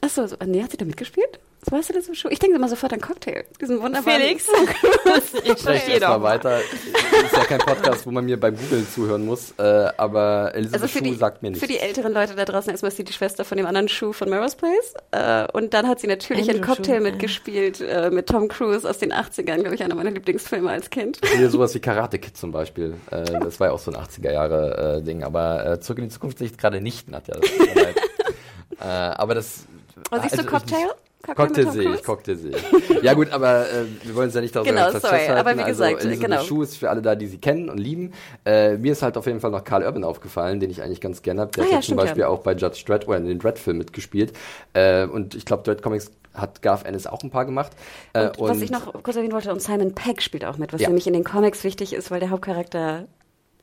Achso, 0.00 0.26
so, 0.26 0.36
nee, 0.44 0.62
hat 0.62 0.70
sie 0.70 0.76
da 0.76 0.84
mitgespielt? 0.84 1.38
Was 1.64 1.78
weißt 1.78 1.90
du 1.90 1.92
das 1.92 2.06
so 2.06 2.14
schon? 2.14 2.32
Ich 2.32 2.40
denke 2.40 2.56
immer 2.56 2.68
sofort 2.68 2.92
an 2.92 3.00
Cocktail. 3.00 3.44
Diesen 3.60 3.80
wunderbaren. 3.80 4.20
Felix. 4.20 4.48
ich 5.44 5.60
spreche 5.60 5.92
jetzt 5.92 6.00
mal 6.02 6.20
weiter. 6.20 6.58
Das 6.58 7.22
ist 7.22 7.36
ja 7.36 7.44
kein 7.44 7.60
Podcast, 7.60 8.04
wo 8.04 8.10
man 8.10 8.24
mir 8.24 8.38
beim 8.38 8.56
Googlen 8.56 8.88
zuhören 8.90 9.24
muss. 9.24 9.52
Äh, 9.58 9.88
aber 9.96 10.50
Elisabeth 10.56 10.82
also 10.82 10.98
Schuh 10.98 11.14
sagt 11.14 11.42
mir 11.42 11.50
nichts. 11.50 11.64
Für 11.64 11.72
die 11.72 11.78
älteren 11.78 12.12
Leute 12.12 12.34
da 12.34 12.44
draußen 12.44 12.68
erstmal 12.68 12.88
ist 12.88 12.96
sie 12.96 13.04
die 13.04 13.12
Schwester 13.12 13.44
von 13.44 13.58
dem 13.58 13.66
anderen 13.66 13.88
Schuh 13.88 14.12
von 14.12 14.28
Melrose 14.28 14.56
Place. 14.56 14.94
Äh, 15.12 15.46
und 15.52 15.72
dann 15.72 15.86
hat 15.86 16.00
sie 16.00 16.08
natürlich 16.08 16.50
Andrew 16.50 16.56
in 16.56 16.66
Cocktail 16.66 16.96
Schuh, 16.96 17.02
mitgespielt 17.04 17.80
äh, 17.80 18.10
mit 18.10 18.26
Tom 18.26 18.48
Cruise 18.48 18.88
aus 18.88 18.98
den 18.98 19.12
80ern, 19.12 19.60
glaube 19.60 19.76
ich, 19.76 19.84
einer 19.84 19.94
meiner 19.94 20.10
Lieblingsfilme 20.10 20.68
als 20.68 20.90
Kind. 20.90 21.20
Hier 21.36 21.48
sowas 21.48 21.76
wie 21.76 21.80
Karate 21.80 22.18
Kid 22.18 22.36
zum 22.36 22.50
Beispiel. 22.50 22.96
Äh, 23.12 23.38
das 23.38 23.60
war 23.60 23.68
ja 23.68 23.72
auch 23.72 23.78
so 23.78 23.92
ein 23.92 23.96
80er 23.96 24.32
Jahre 24.32 25.00
Ding. 25.06 25.22
Aber 25.22 25.80
zurück 25.80 25.98
in 25.98 26.06
die 26.06 26.10
Zukunft 26.10 26.38
sehe 26.38 26.48
ich 26.48 26.58
gerade 26.58 26.80
nicht, 26.80 27.08
Nadja. 27.08 27.36
äh, 28.80 28.84
aber 28.84 29.36
das. 29.36 29.66
Was 30.10 30.22
siehst 30.22 30.38
also, 30.38 30.44
du 30.44 30.92
Cocktail? 31.22 31.64
Cocktail 31.64 31.94
ich, 31.94 32.02
Cocktail 32.02 32.36
sehe 32.36 32.52
ich. 32.56 33.02
Ja 33.02 33.14
gut, 33.14 33.30
aber 33.30 33.62
äh, 33.70 33.84
wir 34.02 34.14
wollen 34.14 34.28
es 34.28 34.34
ja 34.34 34.40
nicht 34.40 34.54
darauf 34.54 34.66
genau, 34.66 34.90
sorry, 34.90 35.28
aber 35.28 35.56
wie 35.56 35.62
also, 35.62 35.84
gesagt, 35.84 36.04
also, 36.04 36.20
genau. 36.20 36.42
Schuh 36.42 36.62
ist 36.62 36.76
für 36.76 36.90
alle 36.90 37.00
da, 37.00 37.14
die 37.14 37.26
sie 37.26 37.38
kennen 37.38 37.68
und 37.68 37.78
lieben. 37.78 38.12
Äh, 38.44 38.76
mir 38.76 38.92
ist 38.92 39.02
halt 39.02 39.16
auf 39.16 39.26
jeden 39.26 39.40
Fall 39.40 39.50
noch 39.50 39.64
Carl 39.64 39.84
Urban 39.84 40.04
aufgefallen, 40.04 40.60
den 40.60 40.70
ich 40.70 40.82
eigentlich 40.82 41.00
ganz 41.00 41.22
gerne 41.22 41.42
habe. 41.42 41.52
Der 41.52 41.64
ah, 41.64 41.66
hat 41.66 41.72
ja, 41.72 41.80
zum 41.80 41.96
Beispiel 41.96 42.22
ja. 42.22 42.28
auch 42.28 42.40
bei 42.40 42.54
Judge 42.54 42.82
Dredd 42.86 43.06
oder 43.06 43.18
in 43.18 43.26
den 43.26 43.38
Dredd-Film 43.38 43.78
mitgespielt. 43.78 44.32
Äh, 44.72 45.06
und 45.06 45.34
ich 45.34 45.44
glaube, 45.44 45.62
Dredd 45.62 45.82
Comics 45.82 46.10
hat 46.34 46.62
Garth 46.62 46.84
Ennis 46.84 47.06
auch 47.06 47.22
ein 47.22 47.30
paar 47.30 47.44
gemacht. 47.44 47.72
Äh, 48.12 48.28
und, 48.28 48.38
und 48.38 48.50
was 48.50 48.60
ich 48.60 48.70
noch 48.70 48.92
kurz 49.02 49.16
erwähnen 49.16 49.32
wollte, 49.32 49.52
und 49.52 49.60
Simon 49.60 49.94
Pegg 49.94 50.22
spielt 50.22 50.44
auch 50.44 50.58
mit, 50.58 50.72
was 50.72 50.80
ja. 50.80 50.88
nämlich 50.88 51.06
in 51.06 51.12
den 51.12 51.24
Comics 51.24 51.62
wichtig 51.64 51.92
ist, 51.92 52.10
weil 52.10 52.20
der 52.20 52.30
Hauptcharakter 52.30 53.06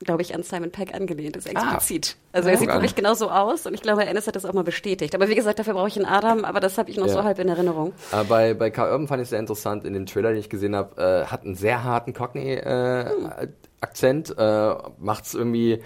glaube 0.06 0.22
ich, 0.22 0.34
an 0.34 0.44
Simon 0.44 0.72
Peck 0.72 0.94
angelehnt 0.94 1.36
ist, 1.36 1.48
ah. 1.48 1.52
explizit. 1.52 2.16
Ah. 2.18 2.38
Also 2.38 2.48
er 2.50 2.58
sieht 2.58 2.70
wirklich 2.70 2.96
genauso 2.96 3.30
aus 3.30 3.66
und 3.66 3.74
ich 3.74 3.82
glaube, 3.82 4.06
Ennis 4.06 4.28
hat 4.28 4.36
das 4.36 4.46
auch 4.46 4.54
mal 4.54 4.64
bestätigt. 4.64 5.16
Aber 5.16 5.28
wie 5.30 5.36
gesagt, 5.36 5.60
dafür 5.60 5.74
brauche 5.74 5.90
ich 5.90 5.98
einen 5.98 6.06
Adam, 6.06 6.46
aber 6.46 6.60
das 6.60 6.78
habe 6.78 6.90
ich 6.90 6.98
noch 6.98 7.08
ja. 7.08 7.14
so 7.14 7.24
halb 7.24 7.40
in 7.40 7.50
Erinnerung. 7.50 7.94
Aber 8.12 8.26
bei, 8.26 8.54
bei 8.54 8.70
K. 8.70 8.84
Urban 8.84 9.08
fand 9.08 9.22
ich 9.22 9.26
es 9.26 9.32
sehr 9.32 9.40
interessant, 9.40 9.86
in 9.86 9.94
dem 9.94 10.06
Trailer, 10.06 10.30
den 10.30 10.40
ich 10.40 10.50
gesehen 10.50 10.76
habe, 10.76 11.02
äh, 11.02 11.26
hat 11.26 11.44
einen 11.44 11.56
sehr 11.56 11.84
harten 11.84 12.14
Cockney-Akzent, 12.14 14.30
äh, 14.30 14.36
hm. 14.36 14.38
äh, 14.38 14.76
macht 15.00 15.26
es 15.26 15.34
irgendwie 15.34 15.82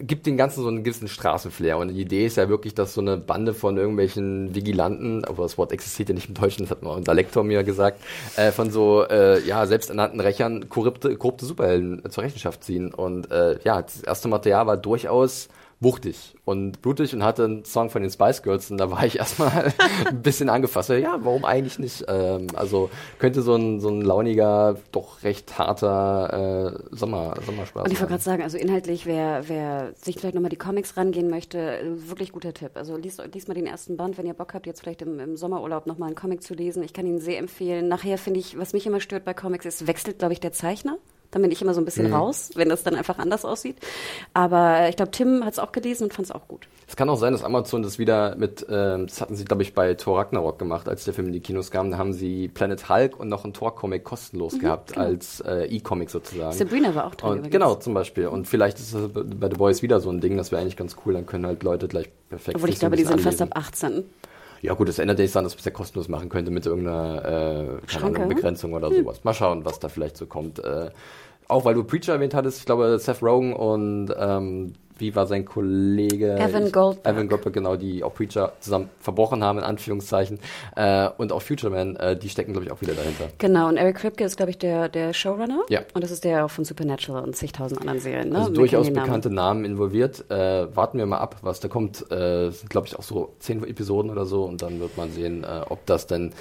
gibt 0.00 0.26
den 0.26 0.36
Ganzen 0.36 0.62
so 0.62 0.68
einen 0.68 0.84
gewissen 0.84 1.08
Straßenflair. 1.08 1.78
Und 1.78 1.88
die 1.88 2.00
Idee 2.00 2.26
ist 2.26 2.36
ja 2.36 2.48
wirklich, 2.48 2.74
dass 2.74 2.94
so 2.94 3.00
eine 3.00 3.16
Bande 3.16 3.54
von 3.54 3.76
irgendwelchen 3.76 4.54
Vigilanten, 4.54 5.24
aber 5.24 5.42
das 5.42 5.58
Wort 5.58 5.72
existiert 5.72 6.08
ja 6.08 6.14
nicht 6.14 6.28
im 6.28 6.34
Deutschen, 6.34 6.62
das 6.62 6.70
hat 6.70 6.82
mal 6.82 6.90
unser 6.90 7.14
Lektor 7.14 7.44
mir 7.44 7.64
gesagt, 7.64 8.00
äh, 8.36 8.52
von 8.52 8.70
so 8.70 9.04
äh, 9.04 9.40
ja 9.40 9.66
selbsternannten 9.66 10.20
Rächern 10.20 10.68
korrupte, 10.68 11.16
korrupte 11.16 11.46
Superhelden 11.46 12.02
zur 12.10 12.24
Rechenschaft 12.24 12.64
ziehen. 12.64 12.92
Und 12.92 13.30
äh, 13.30 13.58
ja, 13.64 13.82
das 13.82 14.02
erste 14.02 14.28
Material 14.28 14.66
war 14.66 14.76
durchaus 14.76 15.48
wuchtig 15.80 16.34
und 16.44 16.82
blutig 16.82 17.14
und 17.14 17.22
hatte 17.22 17.44
einen 17.44 17.64
Song 17.64 17.88
von 17.88 18.02
den 18.02 18.10
Spice 18.10 18.42
Girls 18.42 18.70
und 18.70 18.78
da 18.78 18.90
war 18.90 19.04
ich 19.04 19.18
erstmal 19.18 19.72
ein 20.06 20.22
bisschen 20.22 20.48
angefasst. 20.48 20.88
Ja, 20.90 21.18
warum 21.22 21.44
eigentlich 21.44 21.78
nicht? 21.78 22.04
Ähm, 22.08 22.48
also 22.54 22.90
könnte 23.18 23.42
so 23.42 23.54
ein, 23.54 23.80
so 23.80 23.88
ein 23.88 24.02
launiger, 24.02 24.76
doch 24.90 25.22
recht 25.22 25.58
harter 25.58 26.78
äh, 26.90 26.96
Sommer, 26.96 27.34
Sommerspaß 27.44 27.84
Und 27.84 27.92
ich 27.92 28.00
wollte 28.00 28.12
gerade 28.12 28.22
sagen, 28.22 28.42
also 28.42 28.58
inhaltlich, 28.58 29.06
wer, 29.06 29.48
wer 29.48 29.92
sich 29.94 30.16
vielleicht 30.18 30.34
nochmal 30.34 30.50
die 30.50 30.56
Comics 30.56 30.96
rangehen 30.96 31.30
möchte, 31.30 31.80
wirklich 32.06 32.32
guter 32.32 32.52
Tipp. 32.52 32.72
Also 32.74 32.96
liest, 32.96 33.22
liest 33.32 33.48
mal 33.48 33.54
den 33.54 33.66
ersten 33.66 33.96
Band, 33.96 34.18
wenn 34.18 34.26
ihr 34.26 34.34
Bock 34.34 34.54
habt, 34.54 34.66
jetzt 34.66 34.80
vielleicht 34.80 35.02
im, 35.02 35.20
im 35.20 35.36
Sommerurlaub 35.36 35.86
nochmal 35.86 36.08
einen 36.08 36.16
Comic 36.16 36.42
zu 36.42 36.54
lesen. 36.54 36.82
Ich 36.82 36.92
kann 36.92 37.06
ihn 37.06 37.20
sehr 37.20 37.38
empfehlen. 37.38 37.86
Nachher 37.86 38.18
finde 38.18 38.40
ich, 38.40 38.58
was 38.58 38.72
mich 38.72 38.86
immer 38.86 39.00
stört 39.00 39.24
bei 39.24 39.34
Comics, 39.34 39.66
ist, 39.66 39.86
wechselt, 39.86 40.18
glaube 40.18 40.32
ich, 40.32 40.40
der 40.40 40.52
Zeichner. 40.52 40.98
Dann 41.30 41.42
bin 41.42 41.50
ich 41.50 41.60
immer 41.60 41.74
so 41.74 41.80
ein 41.80 41.84
bisschen 41.84 42.08
mhm. 42.08 42.14
raus, 42.14 42.50
wenn 42.54 42.70
das 42.70 42.82
dann 42.82 42.94
einfach 42.94 43.18
anders 43.18 43.44
aussieht. 43.44 43.76
Aber 44.32 44.88
ich 44.88 44.96
glaube, 44.96 45.10
Tim 45.10 45.44
hat 45.44 45.52
es 45.52 45.58
auch 45.58 45.72
gelesen 45.72 46.04
und 46.04 46.14
fand 46.14 46.26
es 46.26 46.32
auch 46.32 46.48
gut. 46.48 46.68
Es 46.86 46.96
kann 46.96 47.10
auch 47.10 47.16
sein, 47.16 47.32
dass 47.32 47.44
Amazon 47.44 47.82
das 47.82 47.98
wieder 47.98 48.34
mit, 48.36 48.62
äh, 48.62 49.04
das 49.04 49.20
hatten 49.20 49.36
sie, 49.36 49.44
glaube 49.44 49.62
ich, 49.62 49.74
bei 49.74 49.92
Thor 49.92 50.18
Ragnarok 50.18 50.58
gemacht, 50.58 50.88
als 50.88 51.04
der 51.04 51.12
Film 51.12 51.26
in 51.26 51.34
die 51.34 51.40
Kinos 51.40 51.70
kam. 51.70 51.90
Da 51.90 51.98
haben 51.98 52.14
sie 52.14 52.48
Planet 52.48 52.88
Hulk 52.88 53.20
und 53.20 53.28
noch 53.28 53.44
einen 53.44 53.52
Thor-Comic 53.52 54.04
kostenlos 54.04 54.54
mhm, 54.54 54.60
gehabt, 54.60 54.94
genau. 54.94 55.04
als 55.04 55.40
äh, 55.40 55.66
E-Comic 55.66 56.08
sozusagen. 56.08 56.56
Sabrina 56.56 56.94
war 56.94 57.06
auch 57.06 57.14
drin. 57.14 57.40
Und, 57.40 57.50
genau, 57.50 57.74
zum 57.74 57.92
Beispiel. 57.92 58.28
Und 58.28 58.48
vielleicht 58.48 58.78
ist 58.78 58.94
es 58.94 59.12
bei 59.12 59.50
The 59.50 59.56
Boys 59.56 59.82
wieder 59.82 60.00
so 60.00 60.10
ein 60.10 60.20
Ding, 60.20 60.38
das 60.38 60.50
wäre 60.50 60.62
eigentlich 60.62 60.76
ganz 60.76 60.96
cool, 61.04 61.12
dann 61.12 61.26
können 61.26 61.44
halt 61.44 61.62
Leute 61.62 61.88
gleich 61.88 62.08
perfekt 62.30 62.56
Obwohl 62.56 62.70
ich 62.70 62.78
glaube, 62.78 62.96
die 62.96 63.04
sind 63.04 63.12
anlesen. 63.12 63.30
fast 63.30 63.42
ab 63.42 63.50
18. 63.54 64.04
Ja 64.62 64.74
gut, 64.74 64.88
das 64.88 64.98
ändert 64.98 65.18
sich 65.18 65.32
dann, 65.32 65.44
dass 65.44 65.54
man 65.54 65.58
es 65.60 65.64
ja 65.64 65.70
kostenlos 65.70 66.08
machen 66.08 66.28
könnte 66.28 66.50
mit 66.50 66.66
irgendeiner 66.66 67.78
äh, 67.84 67.96
Ahnung, 67.96 68.28
Begrenzung 68.28 68.72
oder 68.72 68.88
hm. 68.88 68.96
sowas. 68.96 69.24
Mal 69.24 69.34
schauen, 69.34 69.64
was 69.64 69.78
da 69.78 69.88
vielleicht 69.88 70.16
so 70.16 70.26
kommt. 70.26 70.58
Äh, 70.58 70.90
auch 71.48 71.64
weil 71.64 71.74
du 71.74 71.84
Preacher 71.84 72.12
erwähnt 72.12 72.34
hattest, 72.34 72.58
ich 72.58 72.66
glaube 72.66 72.98
Seth 72.98 73.22
Rogen 73.22 73.54
und 73.54 74.14
ähm, 74.18 74.74
wie 74.98 75.14
war 75.14 75.26
sein 75.26 75.44
Kollege? 75.44 76.36
Evan 76.36 76.70
Goldberg. 76.72 77.14
Evan 77.14 77.28
Goldberg, 77.28 77.54
genau, 77.54 77.76
die 77.76 78.02
auch 78.02 78.14
Preacher 78.14 78.52
zusammen 78.60 78.90
verbrochen 79.00 79.42
haben, 79.44 79.58
in 79.58 79.64
Anführungszeichen. 79.64 80.38
Äh, 80.76 81.08
und 81.16 81.32
auch 81.32 81.42
Future 81.42 81.72
Man, 81.72 81.96
äh, 81.96 82.16
die 82.16 82.28
stecken, 82.28 82.52
glaube 82.52 82.66
ich, 82.66 82.72
auch 82.72 82.80
wieder 82.80 82.94
dahinter. 82.94 83.28
Genau, 83.38 83.68
und 83.68 83.76
Eric 83.76 83.96
Kripke 83.96 84.24
ist, 84.24 84.36
glaube 84.36 84.50
ich, 84.50 84.58
der, 84.58 84.88
der 84.88 85.12
Showrunner. 85.12 85.62
Ja. 85.68 85.80
Und 85.94 86.02
das 86.02 86.10
ist 86.10 86.24
der 86.24 86.44
auch 86.44 86.50
von 86.50 86.64
Supernatural 86.64 87.24
und 87.24 87.36
zigtausend 87.36 87.80
anderen 87.80 88.00
Serien. 88.00 88.30
Ne? 88.30 88.38
Also 88.38 88.52
durchaus 88.52 88.86
den 88.86 88.94
Namen. 88.94 89.06
bekannte 89.06 89.30
Namen 89.30 89.64
involviert. 89.64 90.30
Äh, 90.30 90.74
warten 90.74 90.98
wir 90.98 91.06
mal 91.06 91.18
ab, 91.18 91.36
was 91.42 91.60
da 91.60 91.68
kommt. 91.68 92.10
Äh, 92.10 92.50
sind, 92.50 92.70
glaube 92.70 92.86
ich, 92.86 92.98
auch 92.98 93.02
so 93.02 93.34
zehn 93.38 93.62
Episoden 93.64 94.10
oder 94.10 94.26
so. 94.26 94.44
Und 94.44 94.62
dann 94.62 94.80
wird 94.80 94.96
man 94.96 95.10
sehen, 95.12 95.44
äh, 95.44 95.62
ob 95.68 95.84
das 95.86 96.06
denn 96.06 96.32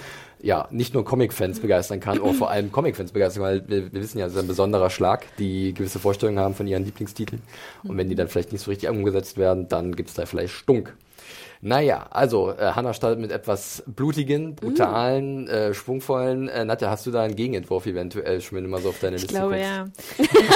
ja 0.42 0.68
nicht 0.72 0.94
nur 0.94 1.04
Comic-Fans 1.04 1.60
begeistern 1.60 2.00
kann, 2.00 2.20
oder 2.20 2.34
vor 2.34 2.50
allem 2.50 2.72
Comic-Fans 2.72 3.12
begeistern, 3.12 3.44
weil 3.44 3.68
wir, 3.68 3.92
wir 3.92 4.02
wissen 4.02 4.20
ja, 4.20 4.28
es 4.28 4.34
ist 4.34 4.40
ein 4.40 4.48
besonderer 4.48 4.90
Schlag, 4.90 5.26
die 5.38 5.74
gewisse 5.74 6.00
Vorstellungen 6.00 6.40
haben 6.40 6.54
von 6.54 6.68
ihren 6.68 6.86
Lieblingstiteln. 6.86 7.42
Und 7.84 7.98
wenn 7.98 8.10
die 8.10 8.16
dann 8.16 8.28
vielleicht 8.28 8.52
nicht 8.52 8.62
so 8.62 8.72
richtig 8.72 8.90
umgesetzt 8.90 9.38
werden, 9.38 9.68
dann 9.68 9.96
gibt 9.96 10.10
es 10.10 10.16
da 10.16 10.26
vielleicht 10.26 10.54
Stunk. 10.54 10.96
Naja, 11.62 12.06
also 12.12 12.52
äh, 12.52 12.72
Hannah 12.76 12.94
startet 12.94 13.20
mit 13.20 13.32
etwas 13.32 13.84
blutigen, 13.88 14.56
brutalen, 14.56 15.48
äh, 15.48 15.74
schwungvollen. 15.74 16.48
Äh, 16.50 16.66
Nadja, 16.66 16.90
hast 16.90 17.06
du 17.08 17.12
da 17.12 17.24
einen 17.24 17.36
Gegenentwurf 17.36 17.86
eventuell 17.88 18.42
schon, 18.42 18.70
mal 18.70 18.80
so 18.82 18.90
auf 18.90 19.00
deine 19.00 19.16
Ich 19.16 19.24
Liste 19.24 19.38
glaube, 19.38 19.56
guckst? 19.56 20.32
ja. 20.36 20.48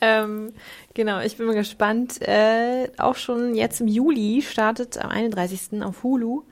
ähm, 0.24 0.52
genau, 0.94 1.20
ich 1.20 1.36
bin 1.36 1.46
mal 1.46 1.54
gespannt. 1.54 2.20
Äh, 2.22 2.88
auch 2.98 3.14
schon 3.14 3.54
jetzt 3.54 3.80
im 3.80 3.86
Juli 3.86 4.42
startet 4.42 4.98
am 4.98 5.10
31. 5.10 5.82
auf 5.82 6.02
Hulu 6.02 6.42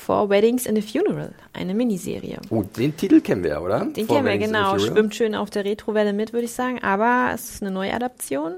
For 0.00 0.30
Weddings 0.30 0.66
and 0.66 0.78
a 0.78 0.80
Funeral, 0.80 1.34
eine 1.52 1.74
Miniserie. 1.74 2.38
Oh, 2.48 2.62
den 2.62 2.96
Titel 2.96 3.20
kennen 3.20 3.42
wir 3.42 3.50
ja, 3.50 3.60
oder? 3.60 3.84
Den 3.84 4.06
For 4.06 4.16
kennen 4.16 4.26
wir, 4.26 4.32
Weddings 4.32 4.48
in 4.48 4.54
the 4.54 4.60
genau. 4.60 4.78
Schwimmt 4.78 5.14
schön 5.14 5.34
auf 5.34 5.50
der 5.50 5.64
Retrowelle 5.66 6.14
mit, 6.14 6.32
würde 6.32 6.46
ich 6.46 6.52
sagen. 6.52 6.82
Aber 6.82 7.30
es 7.34 7.50
ist 7.50 7.62
eine 7.62 7.70
Neuadaption. 7.70 8.54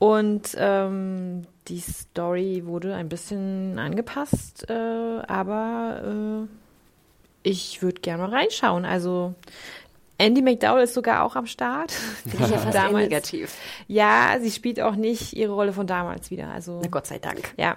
Und 0.00 0.56
ähm, 0.58 1.46
die 1.68 1.78
Story 1.78 2.62
wurde 2.66 2.94
ein 2.94 3.08
bisschen 3.08 3.78
angepasst. 3.78 4.68
Äh, 4.68 4.74
aber 4.74 6.46
äh, 6.46 7.48
ich 7.48 7.80
würde 7.80 8.00
gerne 8.00 8.24
mal 8.24 8.30
reinschauen. 8.30 8.84
Also 8.84 9.34
Andy 10.16 10.42
McDowell 10.42 10.84
ist 10.84 10.94
sogar 10.94 11.24
auch 11.24 11.34
am 11.36 11.46
Start. 11.46 11.90
Finde 12.28 12.44
ich 12.46 12.50
ja 12.52 12.58
fast 12.58 12.74
Damals. 12.76 12.94
negativ. 13.08 13.54
Ja, 13.88 14.36
sie 14.40 14.50
spielt 14.50 14.80
auch 14.80 14.94
nicht 14.94 15.32
ihre 15.34 15.52
Rolle 15.52 15.72
von 15.72 15.86
damals 15.86 16.30
wieder. 16.30 16.48
Also 16.52 16.78
Na 16.82 16.88
Gott 16.88 17.06
sei 17.06 17.18
Dank. 17.18 17.52
ja, 17.56 17.76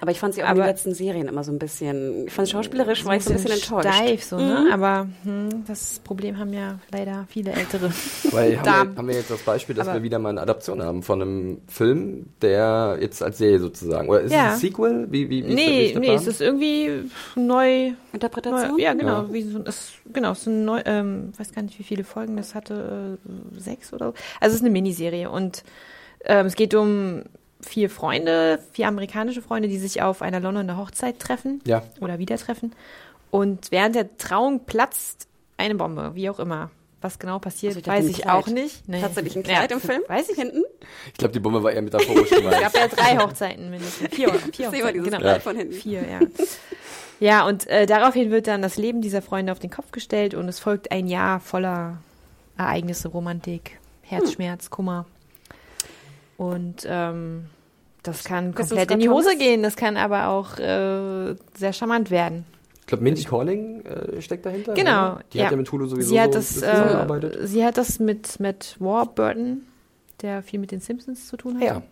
Aber 0.00 0.10
ich 0.10 0.18
fand 0.18 0.32
sie 0.34 0.42
auch 0.42 0.48
in 0.48 0.54
den 0.54 0.62
Aber- 0.62 0.70
letzten 0.70 0.94
Serien 0.94 1.28
immer 1.28 1.44
so 1.44 1.52
ein 1.52 1.58
bisschen, 1.58 2.26
ich 2.26 2.32
fand 2.32 2.48
schauspielerisch 2.48 3.04
war 3.04 3.16
ich 3.16 3.24
so 3.24 3.30
ein 3.30 3.36
bisschen 3.36 3.52
enttäuscht. 3.52 3.88
steif, 3.94 4.24
so, 4.24 4.36
ne? 4.38 4.68
Aber 4.72 5.08
hm, 5.24 5.64
das 5.66 5.98
Problem 6.02 6.38
haben 6.38 6.52
ja 6.54 6.78
leider 6.90 7.26
viele 7.28 7.52
Ältere. 7.52 7.90
Weil 8.30 8.58
haben 8.60 8.90
wir, 8.92 8.96
haben 8.98 9.08
wir 9.08 9.14
jetzt 9.16 9.30
das 9.30 9.42
Beispiel, 9.42 9.74
dass 9.74 9.86
Aber- 9.86 9.98
wir 9.98 10.02
wieder 10.02 10.18
mal 10.18 10.30
eine 10.30 10.40
Adaption 10.40 10.82
haben 10.82 11.02
von 11.02 11.20
einem 11.20 11.60
Film, 11.68 12.26
der 12.40 12.96
jetzt 13.00 13.22
als 13.22 13.36
Serie 13.38 13.58
sozusagen. 13.58 14.08
Oder 14.08 14.20
ist 14.22 14.32
Ja. 14.32 14.48
es 14.48 14.52
ein 14.54 14.58
Sequel? 14.60 15.06
Wie, 15.10 15.28
wie, 15.28 15.44
wie 15.46 15.48
ist 15.48 15.48
der- 15.48 15.50
wie 15.50 15.54
nee, 15.54 15.84
ist 15.86 15.92
der 15.94 16.00
nee, 16.00 16.14
es 16.14 16.26
ist 16.26 16.40
irgendwie 16.40 17.10
neu. 17.36 17.92
Interpretation? 18.12 18.76
neu 18.76 18.78
ja, 18.82 18.94
genau. 18.94 19.22
Ja. 19.22 19.32
Wie 19.32 19.42
so, 19.42 19.58
es, 19.66 19.92
genau, 20.12 20.32
es 20.32 20.38
ist 20.40 20.46
ein 20.46 20.64
neu, 20.64 20.80
ähm, 20.84 21.32
weiß 21.36 21.52
gar 21.52 21.62
nicht, 21.62 21.73
wie 21.78 21.84
viele 21.84 22.04
Folgen 22.04 22.36
das 22.36 22.54
hatte, 22.54 23.18
äh, 23.24 23.58
sechs 23.60 23.92
oder 23.92 24.08
so. 24.08 24.14
Also 24.40 24.52
es 24.52 24.56
ist 24.56 24.60
eine 24.62 24.70
Miniserie 24.70 25.30
und 25.30 25.64
ähm, 26.24 26.46
es 26.46 26.54
geht 26.56 26.74
um 26.74 27.22
vier 27.60 27.88
Freunde, 27.90 28.58
vier 28.72 28.88
amerikanische 28.88 29.40
Freunde, 29.42 29.68
die 29.68 29.78
sich 29.78 30.02
auf 30.02 30.20
einer 30.22 30.40
Londoner 30.40 30.76
Hochzeit 30.76 31.18
treffen 31.18 31.60
Ja. 31.66 31.82
oder 32.00 32.18
wieder 32.18 32.36
treffen. 32.36 32.74
Und 33.30 33.70
während 33.70 33.94
der 33.96 34.16
Trauung 34.18 34.64
platzt 34.66 35.26
eine 35.56 35.74
Bombe, 35.74 36.12
wie 36.14 36.28
auch 36.30 36.38
immer. 36.38 36.70
Was 37.00 37.18
genau 37.18 37.38
passiert, 37.38 37.76
Also 37.76 37.80
ich 37.80 37.86
weiß 37.86 38.06
ich 38.06 38.22
Kleid. 38.22 38.32
auch 38.34 38.46
nicht. 38.46 38.88
Nee. 38.88 39.00
Tatsächlich 39.02 39.36
ein 39.36 39.42
Kleid 39.42 39.70
im 39.72 39.80
Film? 39.80 40.00
Weiß 40.08 40.26
ich 40.30 40.36
Hinten? 40.36 40.62
Ich 41.08 41.18
glaube, 41.18 41.32
die 41.32 41.40
Bombe 41.40 41.62
war 41.62 41.70
eher 41.70 41.82
metaphorisch 41.82 42.30
Es 42.32 42.38
gemeint. 42.38 42.60
gab 42.62 42.74
ja 42.74 42.88
drei 42.88 43.18
Hochzeiten 43.18 43.68
mindestens. 43.68 44.08
Vier, 44.14 44.32
vier 44.32 44.38
Ich 44.50 44.56
sehe 44.56 44.64
mal 44.66 44.72
Hochzeiten, 44.72 44.92
dieses 44.94 45.04
genau. 45.10 45.18
Kleid 45.20 45.42
von 45.42 45.54
hinten. 45.56 45.74
Vier, 45.74 46.00
ja. 46.08 46.20
Ja, 47.20 47.46
und 47.46 47.66
äh, 47.68 47.86
daraufhin 47.86 48.30
wird 48.30 48.46
dann 48.46 48.60
das 48.62 48.76
Leben 48.76 49.00
dieser 49.00 49.22
Freunde 49.22 49.52
auf 49.52 49.58
den 49.58 49.70
Kopf 49.70 49.92
gestellt 49.92 50.34
und 50.34 50.48
es 50.48 50.58
folgt 50.58 50.90
ein 50.92 51.06
Jahr 51.06 51.40
voller 51.40 51.98
Ereignisse, 52.58 53.08
Romantik, 53.08 53.78
Herzschmerz, 54.02 54.70
Kummer. 54.70 55.06
Und 56.36 56.86
ähm, 56.86 57.46
das 58.02 58.24
kann 58.24 58.54
komplett 58.54 58.90
in 58.90 58.98
die 58.98 59.08
Hose 59.08 59.28
Thomas? 59.30 59.38
gehen, 59.38 59.62
das 59.62 59.76
kann 59.76 59.96
aber 59.96 60.28
auch 60.28 60.58
äh, 60.58 61.36
sehr 61.56 61.72
charmant 61.72 62.10
werden. 62.10 62.44
Ich 62.80 62.86
glaube, 62.86 63.04
Mindy 63.04 63.24
Calling 63.24 63.82
äh, 63.86 64.20
steckt 64.20 64.44
dahinter. 64.44 64.74
Genau, 64.74 65.14
ne? 65.14 65.20
Die 65.32 65.42
hat 65.42 65.52
ja 65.52 65.56
mit 65.56 65.72
Hulu 65.72 65.86
sowieso 65.86 66.10
sie 66.10 66.20
hat 66.20 66.32
so 66.32 66.38
das, 66.38 66.54
zusammengearbeitet. 66.54 67.36
äh, 67.36 67.46
sie 67.46 67.64
hat 67.64 67.78
das 67.78 67.98
mit, 67.98 68.40
mit 68.40 68.76
Warburton, 68.78 69.62
der 70.20 70.42
viel 70.42 70.58
mit 70.58 70.70
den 70.70 70.80
Simpsons 70.80 71.28
zu 71.28 71.36
tun 71.38 71.56
hat, 71.60 71.62
ja. 71.64 71.82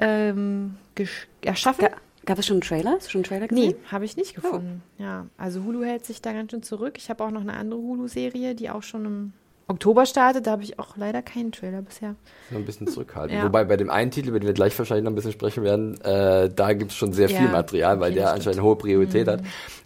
ähm, 0.00 0.76
gesch- 0.96 1.26
erschaffen. 1.42 1.84
Ga 1.86 1.90
gab 2.24 2.38
es 2.38 2.46
schon 2.46 2.54
einen 2.56 2.60
Trailer? 2.62 2.92
Hast 2.96 3.06
du 3.06 3.10
schon 3.10 3.18
einen 3.20 3.24
Trailer 3.24 3.48
gesehen? 3.48 3.68
Nee, 3.70 3.76
habe 3.90 4.04
ich 4.04 4.16
nicht 4.16 4.34
gefunden. 4.34 4.82
Ja, 4.98 5.26
also 5.36 5.62
Hulu 5.64 5.82
hält 5.84 6.04
sich 6.06 6.20
da 6.22 6.32
ganz 6.32 6.50
schön 6.50 6.62
zurück. 6.62 6.94
Ich 6.98 7.10
habe 7.10 7.22
auch 7.24 7.30
noch 7.30 7.40
eine 7.42 7.54
andere 7.54 7.80
Hulu-Serie, 7.80 8.54
die 8.54 8.70
auch 8.70 8.82
schon 8.82 9.04
im 9.04 9.32
Oktober 9.66 10.04
startet. 10.04 10.46
Da 10.46 10.50
habe 10.52 10.62
ich 10.62 10.78
auch 10.78 10.96
leider 10.98 11.22
keinen 11.22 11.50
Trailer 11.50 11.80
bisher. 11.80 12.16
Noch 12.50 12.58
ein 12.58 12.66
bisschen 12.66 12.86
zurückhalten. 12.86 13.36
Ja. 13.36 13.44
Wobei 13.44 13.64
bei 13.64 13.76
dem 13.78 13.88
einen 13.88 14.10
Titel, 14.10 14.28
über 14.28 14.38
den 14.38 14.46
wir 14.46 14.52
gleich 14.52 14.78
wahrscheinlich 14.78 15.04
noch 15.04 15.12
ein 15.12 15.14
bisschen 15.14 15.32
sprechen 15.32 15.64
werden, 15.64 15.98
äh, 16.02 16.50
da 16.54 16.72
gibt 16.74 16.90
es 16.90 16.96
schon 16.98 17.12
sehr 17.14 17.30
Ja, 17.30 17.38
viel 17.38 17.48
Material, 17.48 17.98
weil 17.98 18.10
okay, 18.12 18.20
der 18.20 18.32
anscheinend 18.32 18.60
hohe 18.62 18.76
Priorität 18.76 19.26
Mhm. 19.26 19.30
hat. 19.30 19.40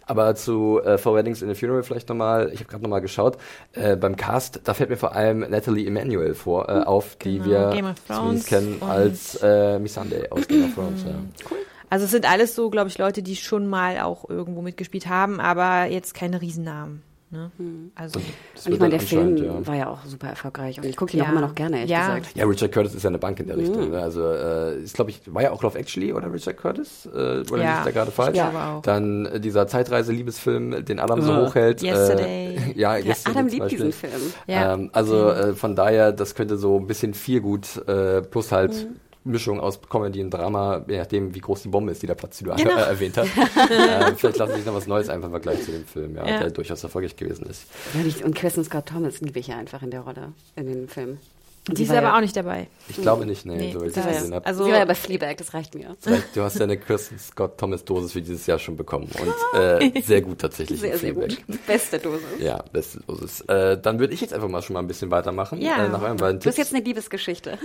Aber 0.05 0.33
zu 0.35 0.81
äh, 0.83 0.97
For 0.97 1.15
Weddings 1.15 1.41
in 1.43 1.51
a 1.51 1.53
Funeral 1.53 1.83
vielleicht 1.83 2.09
nochmal, 2.09 2.49
ich 2.51 2.59
habe 2.59 2.69
gerade 2.69 2.83
nochmal 2.83 2.99
geschaut, 2.99 3.37
äh, 3.73 3.95
beim 3.95 4.15
Cast, 4.17 4.59
da 4.63 4.73
fällt 4.73 4.89
mir 4.89 4.97
vor 4.97 5.15
allem 5.15 5.41
Natalie 5.41 5.85
Emanuel 5.87 6.33
vor, 6.33 6.67
äh, 6.67 6.81
auf, 6.83 7.15
die 7.17 7.37
Genau, 7.37 7.45
wir 7.45 7.69
Game 7.69 7.85
of 7.85 7.95
zumindest 8.07 8.07
Thrones 8.07 8.45
kennen 8.47 8.81
als 8.81 9.35
äh, 9.43 9.77
Missandei 9.79 10.29
aus 10.31 10.47
Game 10.47 10.65
of 10.65 10.73
Thrones. 10.73 11.03
ja. 11.03 11.11
Also 11.89 12.05
es 12.05 12.11
sind 12.11 12.29
alles 12.29 12.55
so, 12.55 12.69
glaube 12.69 12.89
ich, 12.89 12.97
Leute, 12.97 13.23
die 13.23 13.35
schon 13.35 13.67
mal 13.67 13.99
auch 13.99 14.29
irgendwo 14.29 14.61
mitgespielt 14.61 15.07
haben, 15.07 15.39
aber 15.39 15.85
jetzt 15.85 16.13
keine 16.13 16.41
Riesennamen. 16.41 17.01
Ne? 17.31 17.51
Also 17.93 18.19
Das 18.55 18.65
Und 18.65 18.73
ich 18.73 18.79
meine, 18.79 18.89
der 18.97 18.99
Film 19.01 19.37
ja. 19.37 19.67
war 19.67 19.75
ja 19.75 19.87
auch 19.87 20.03
super 20.03 20.27
erfolgreich 20.29 20.79
und 20.79 20.85
ich 20.87 20.95
gucke 20.95 21.13
ihn 21.13 21.19
Ja. 21.19 21.25
auch 21.25 21.29
immer 21.31 21.41
noch 21.41 21.53
gerne, 21.53 21.75
ehrlich 21.77 21.91
Ja. 21.91 22.15
gesagt. 22.17 22.35
Ja, 22.35 22.45
Richard 22.45 22.71
Curtis 22.71 22.95
ist 22.95 23.03
ja 23.03 23.09
eine 23.09 23.19
Bank 23.19 23.39
in 23.39 23.45
der 23.45 23.55
Mhm. 23.55 23.61
Richtung. 23.65 23.91
Ne? 23.91 24.01
Also, 24.01 24.31
äh, 24.31 24.79
ist, 24.81 24.95
glaube 24.95 25.11
ich, 25.11 25.21
war 25.31 25.43
ja 25.43 25.51
auch 25.51 25.61
Love 25.61 25.77
Actually 25.77 26.11
oder 26.11 26.33
Richard 26.33 26.57
Curtis? 26.57 27.05
Äh, 27.05 27.09
oder 27.09 27.27
Ja, 27.27 27.43
liege 27.43 27.73
ich 27.77 27.85
da 27.85 27.91
gerade 27.91 28.09
falsch? 28.11 28.33
glaube 28.33 28.57
auch. 28.57 28.81
Dann 28.81 29.27
äh, 29.27 29.39
dieser 29.39 29.67
Zeitreise-Liebesfilm, 29.67 30.83
den 30.85 30.99
Adam 30.99 31.21
so 31.21 31.31
Ja. 31.33 31.45
hochhält. 31.47 31.81
Yesterday. 31.83 32.55
Äh, 32.55 32.79
ja, 32.79 32.97
Ja, 32.97 33.05
Yesterday 33.05 33.37
Adam 33.37 33.47
liebt 33.47 33.59
Beispiel. 33.59 33.77
diesen 33.85 33.91
Film. 33.93 34.33
Ja. 34.47 34.73
Ähm, 34.73 34.89
also 34.93 35.29
äh, 35.29 35.53
von 35.53 35.75
daher, 35.75 36.11
das 36.11 36.33
könnte 36.35 36.57
so 36.57 36.77
ein 36.79 36.87
bisschen 36.87 37.13
viel 37.13 37.41
gut 37.41 37.77
äh, 37.87 38.21
plus 38.21 38.51
halt 38.51 38.71
Mhm. 38.73 38.95
Mischung 39.25 39.59
aus 39.59 39.79
Comedy 39.81 40.21
und 40.23 40.31
Drama, 40.31 40.83
je 40.87 40.97
nachdem, 40.97 41.35
wie 41.35 41.39
groß 41.39 41.63
die 41.63 41.67
Bombe 41.67 41.91
ist, 41.91 42.01
die 42.01 42.07
der 42.07 42.15
Platz, 42.15 42.37
die 42.37 42.45
du 42.45 42.51
Genau. 42.55 42.71
äh, 42.77 42.81
erwähnt 42.89 43.17
hast. 43.17 43.29
äh, 43.71 44.15
vielleicht 44.15 44.37
lassen 44.37 44.55
sich 44.55 44.65
noch 44.65 44.73
was 44.75 44.87
Neues 44.87 45.09
einfach 45.09 45.27
im 45.27 45.31
Vergleich 45.33 45.63
zu 45.63 45.71
dem 45.71 45.85
Film, 45.85 46.15
ja, 46.15 46.25
Ja. 46.27 46.39
der 46.39 46.51
durchaus 46.51 46.81
erfolgreich 46.83 47.15
gewesen 47.15 47.45
ist. 47.47 47.65
Ja, 47.93 48.25
und 48.25 48.35
Kristen 48.35 48.63
Scott 48.63 48.85
Thomas 48.87 49.19
liebe 49.21 49.39
ich 49.39 49.47
ja 49.47 49.57
einfach 49.57 49.81
in 49.83 49.91
der 49.91 50.01
Rolle, 50.01 50.33
in 50.55 50.67
dem 50.67 50.87
Film. 50.87 51.17
Die 51.75 51.83
ist 51.83 51.89
aber 51.91 52.01
ja, 52.03 52.15
auch 52.17 52.21
nicht 52.21 52.35
dabei. 52.35 52.67
Ich 52.87 52.97
glaube 53.01 53.25
nicht, 53.25 53.45
nee, 53.45 53.55
Nee, 53.55 53.71
so 53.73 53.81
wie 53.81 53.87
ich 53.87 53.93
das 53.93 54.03
das 54.05 54.13
ist- 54.13 54.19
gesehen 54.21 54.35
habe. 54.35 54.45
also- 54.45 54.63
sie 54.65 54.71
war 54.71 54.77
ja 54.79 54.85
bei 54.85 54.95
Fleabag, 54.95 55.37
das 55.37 55.53
reicht 55.53 55.75
mir. 55.75 55.95
Vielleicht, 55.99 56.35
du 56.35 56.41
hast 56.41 56.57
ja 56.57 56.63
eine 56.63 56.77
Kirsten 56.77 57.17
Scott 57.19 57.57
Thomas 57.57 57.83
Dosis 57.85 58.13
für 58.13 58.21
dieses 58.21 58.45
Jahr 58.47 58.59
schon 58.59 58.75
bekommen 58.75 59.09
und 59.21 59.59
äh, 59.59 60.01
sehr 60.05 60.21
gut 60.21 60.39
tatsächlich. 60.39 60.79
Sehr, 60.79 60.97
sehr 60.97 61.13
gut. 61.13 61.37
Beste 61.67 61.99
Dose. 61.99 62.23
Ja, 62.39 62.63
beste 62.71 62.99
Dosis. 63.01 63.41
Äh, 63.41 63.77
dann 63.79 63.99
würde 63.99 64.13
ich 64.13 64.21
jetzt 64.21 64.33
einfach 64.33 64.47
mal 64.49 64.61
schon 64.61 64.73
mal 64.73 64.79
ein 64.79 64.87
bisschen 64.87 65.11
weitermachen. 65.11 65.61
Ja. 65.61 65.85
Äh, 65.85 65.89
nach 65.89 66.01
euren 66.01 66.17
beiden 66.17 66.39
Du 66.39 66.47
hast 66.49 66.55
Tipps. 66.55 66.69
jetzt 66.69 66.73
eine 66.75 66.83
Liebesgeschichte. 66.83 67.57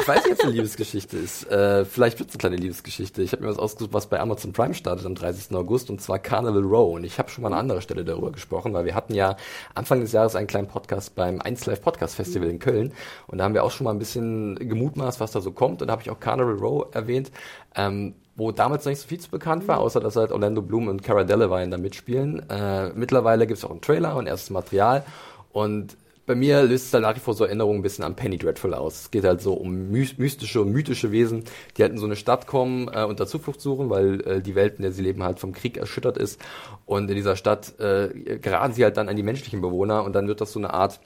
Ich 0.00 0.08
weiß 0.08 0.24
nicht, 0.24 0.32
ob 0.32 0.38
es 0.38 0.44
eine 0.44 0.52
Liebesgeschichte 0.52 1.16
ist. 1.16 1.50
Äh, 1.50 1.84
vielleicht 1.84 2.18
wird 2.18 2.28
es 2.30 2.34
eine 2.34 2.40
kleine 2.40 2.56
Liebesgeschichte. 2.56 3.22
Ich 3.22 3.32
habe 3.32 3.42
mir 3.44 3.50
was 3.50 3.58
ausgesucht, 3.58 3.92
was 3.92 4.06
bei 4.08 4.18
Amazon 4.20 4.52
Prime 4.52 4.74
startet 4.74 5.06
am 5.06 5.14
30. 5.14 5.54
August 5.56 5.90
und 5.90 6.00
zwar 6.00 6.18
Carnival 6.18 6.62
Row. 6.62 6.94
Und 6.94 7.04
ich 7.04 7.18
habe 7.18 7.30
schon 7.30 7.42
mal 7.42 7.48
an 7.52 7.58
anderer 7.58 7.80
Stelle 7.80 8.04
darüber 8.04 8.32
gesprochen, 8.32 8.72
weil 8.74 8.84
wir 8.84 8.94
hatten 8.94 9.14
ja 9.14 9.36
Anfang 9.74 10.00
des 10.00 10.12
Jahres 10.12 10.34
einen 10.36 10.46
kleinen 10.46 10.68
Podcast 10.68 11.14
beim 11.14 11.40
1 11.40 11.66
Live 11.66 11.82
Podcast 11.82 12.14
Festival 12.16 12.48
in 12.48 12.58
Köln. 12.58 12.92
Und 13.32 13.38
da 13.38 13.44
haben 13.44 13.54
wir 13.54 13.64
auch 13.64 13.72
schon 13.72 13.86
mal 13.86 13.90
ein 13.90 13.98
bisschen 13.98 14.56
gemutmaßt, 14.56 15.18
was 15.18 15.32
da 15.32 15.40
so 15.40 15.50
kommt. 15.50 15.82
Und 15.82 15.88
da 15.88 15.92
habe 15.92 16.02
ich 16.02 16.10
auch 16.10 16.20
Carnival 16.20 16.54
Row 16.54 16.86
erwähnt. 16.94 17.32
Ähm, 17.74 18.14
wo 18.36 18.52
damals 18.52 18.84
noch 18.84 18.90
nicht 18.90 19.00
so 19.00 19.08
viel 19.08 19.20
zu 19.20 19.30
bekannt 19.30 19.68
war, 19.68 19.78
außer 19.78 20.00
dass 20.00 20.16
halt 20.16 20.32
Orlando 20.32 20.62
Bloom 20.62 20.88
und 20.88 21.02
Cara 21.02 21.24
Delevingne 21.24 21.70
da 21.70 21.78
mitspielen. 21.78 22.48
Äh, 22.48 22.90
mittlerweile 22.94 23.46
gibt 23.46 23.58
es 23.58 23.64
auch 23.64 23.70
einen 23.70 23.80
Trailer 23.80 24.16
und 24.16 24.26
erstes 24.26 24.50
Material. 24.50 25.04
Und 25.52 25.96
bei 26.24 26.34
mir 26.34 26.62
löst 26.62 26.86
es 26.86 26.94
halt 26.94 27.02
nach 27.02 27.16
wie 27.16 27.20
vor 27.20 27.34
so 27.34 27.44
Erinnerungen 27.44 27.80
ein 27.80 27.82
bisschen 27.82 28.04
an 28.04 28.14
Penny 28.14 28.38
Dreadful 28.38 28.74
aus. 28.74 29.02
Es 29.02 29.10
geht 29.10 29.24
halt 29.24 29.40
so 29.40 29.54
um 29.54 29.90
my 29.90 30.08
mystische 30.16 30.60
und 30.60 30.70
mythische 30.70 31.10
Wesen, 31.10 31.44
die 31.76 31.82
halt 31.82 31.92
in 31.92 31.98
so 31.98 32.06
eine 32.06 32.16
Stadt 32.16 32.46
kommen 32.46 32.88
äh, 32.92 33.04
und 33.04 33.18
da 33.18 33.26
Zuflucht 33.26 33.60
suchen, 33.60 33.90
weil 33.90 34.20
äh, 34.20 34.40
die 34.40 34.54
Welt, 34.54 34.76
in 34.76 34.82
der 34.82 34.92
sie 34.92 35.02
leben, 35.02 35.22
halt 35.22 35.40
vom 35.40 35.52
Krieg 35.52 35.76
erschüttert 35.76 36.16
ist. 36.16 36.40
Und 36.86 37.10
in 37.10 37.16
dieser 37.16 37.36
Stadt 37.36 37.78
äh, 37.80 38.38
geraten 38.38 38.72
sie 38.72 38.84
halt 38.84 38.96
dann 38.96 39.08
an 39.08 39.16
die 39.16 39.22
menschlichen 39.22 39.60
Bewohner 39.60 40.04
und 40.04 40.14
dann 40.14 40.28
wird 40.28 40.40
das 40.40 40.52
so 40.52 40.60
eine 40.60 40.72
Art 40.72 41.00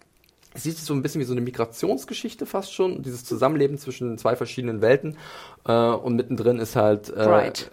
es 0.57 0.62
sieht 0.62 0.79
so 0.79 0.95
ein 0.95 1.03
bisschen 1.03 1.21
wie 1.21 1.25
so 1.25 1.33
eine 1.33 1.42
Migrationsgeschichte 1.42 2.47
fast 2.47 2.73
schon, 2.73 3.03
dieses 3.03 3.25
Zusammenleben 3.25 3.77
zwischen 3.79 4.16
zwei 4.16 4.37
verschiedenen 4.37 4.81
Welten. 4.81 5.16
Äh, 5.66 5.73
und 5.73 6.16
mittendrin 6.16 6.59
ist 6.59 6.77
halt 6.77 7.11
äh, 7.11 7.25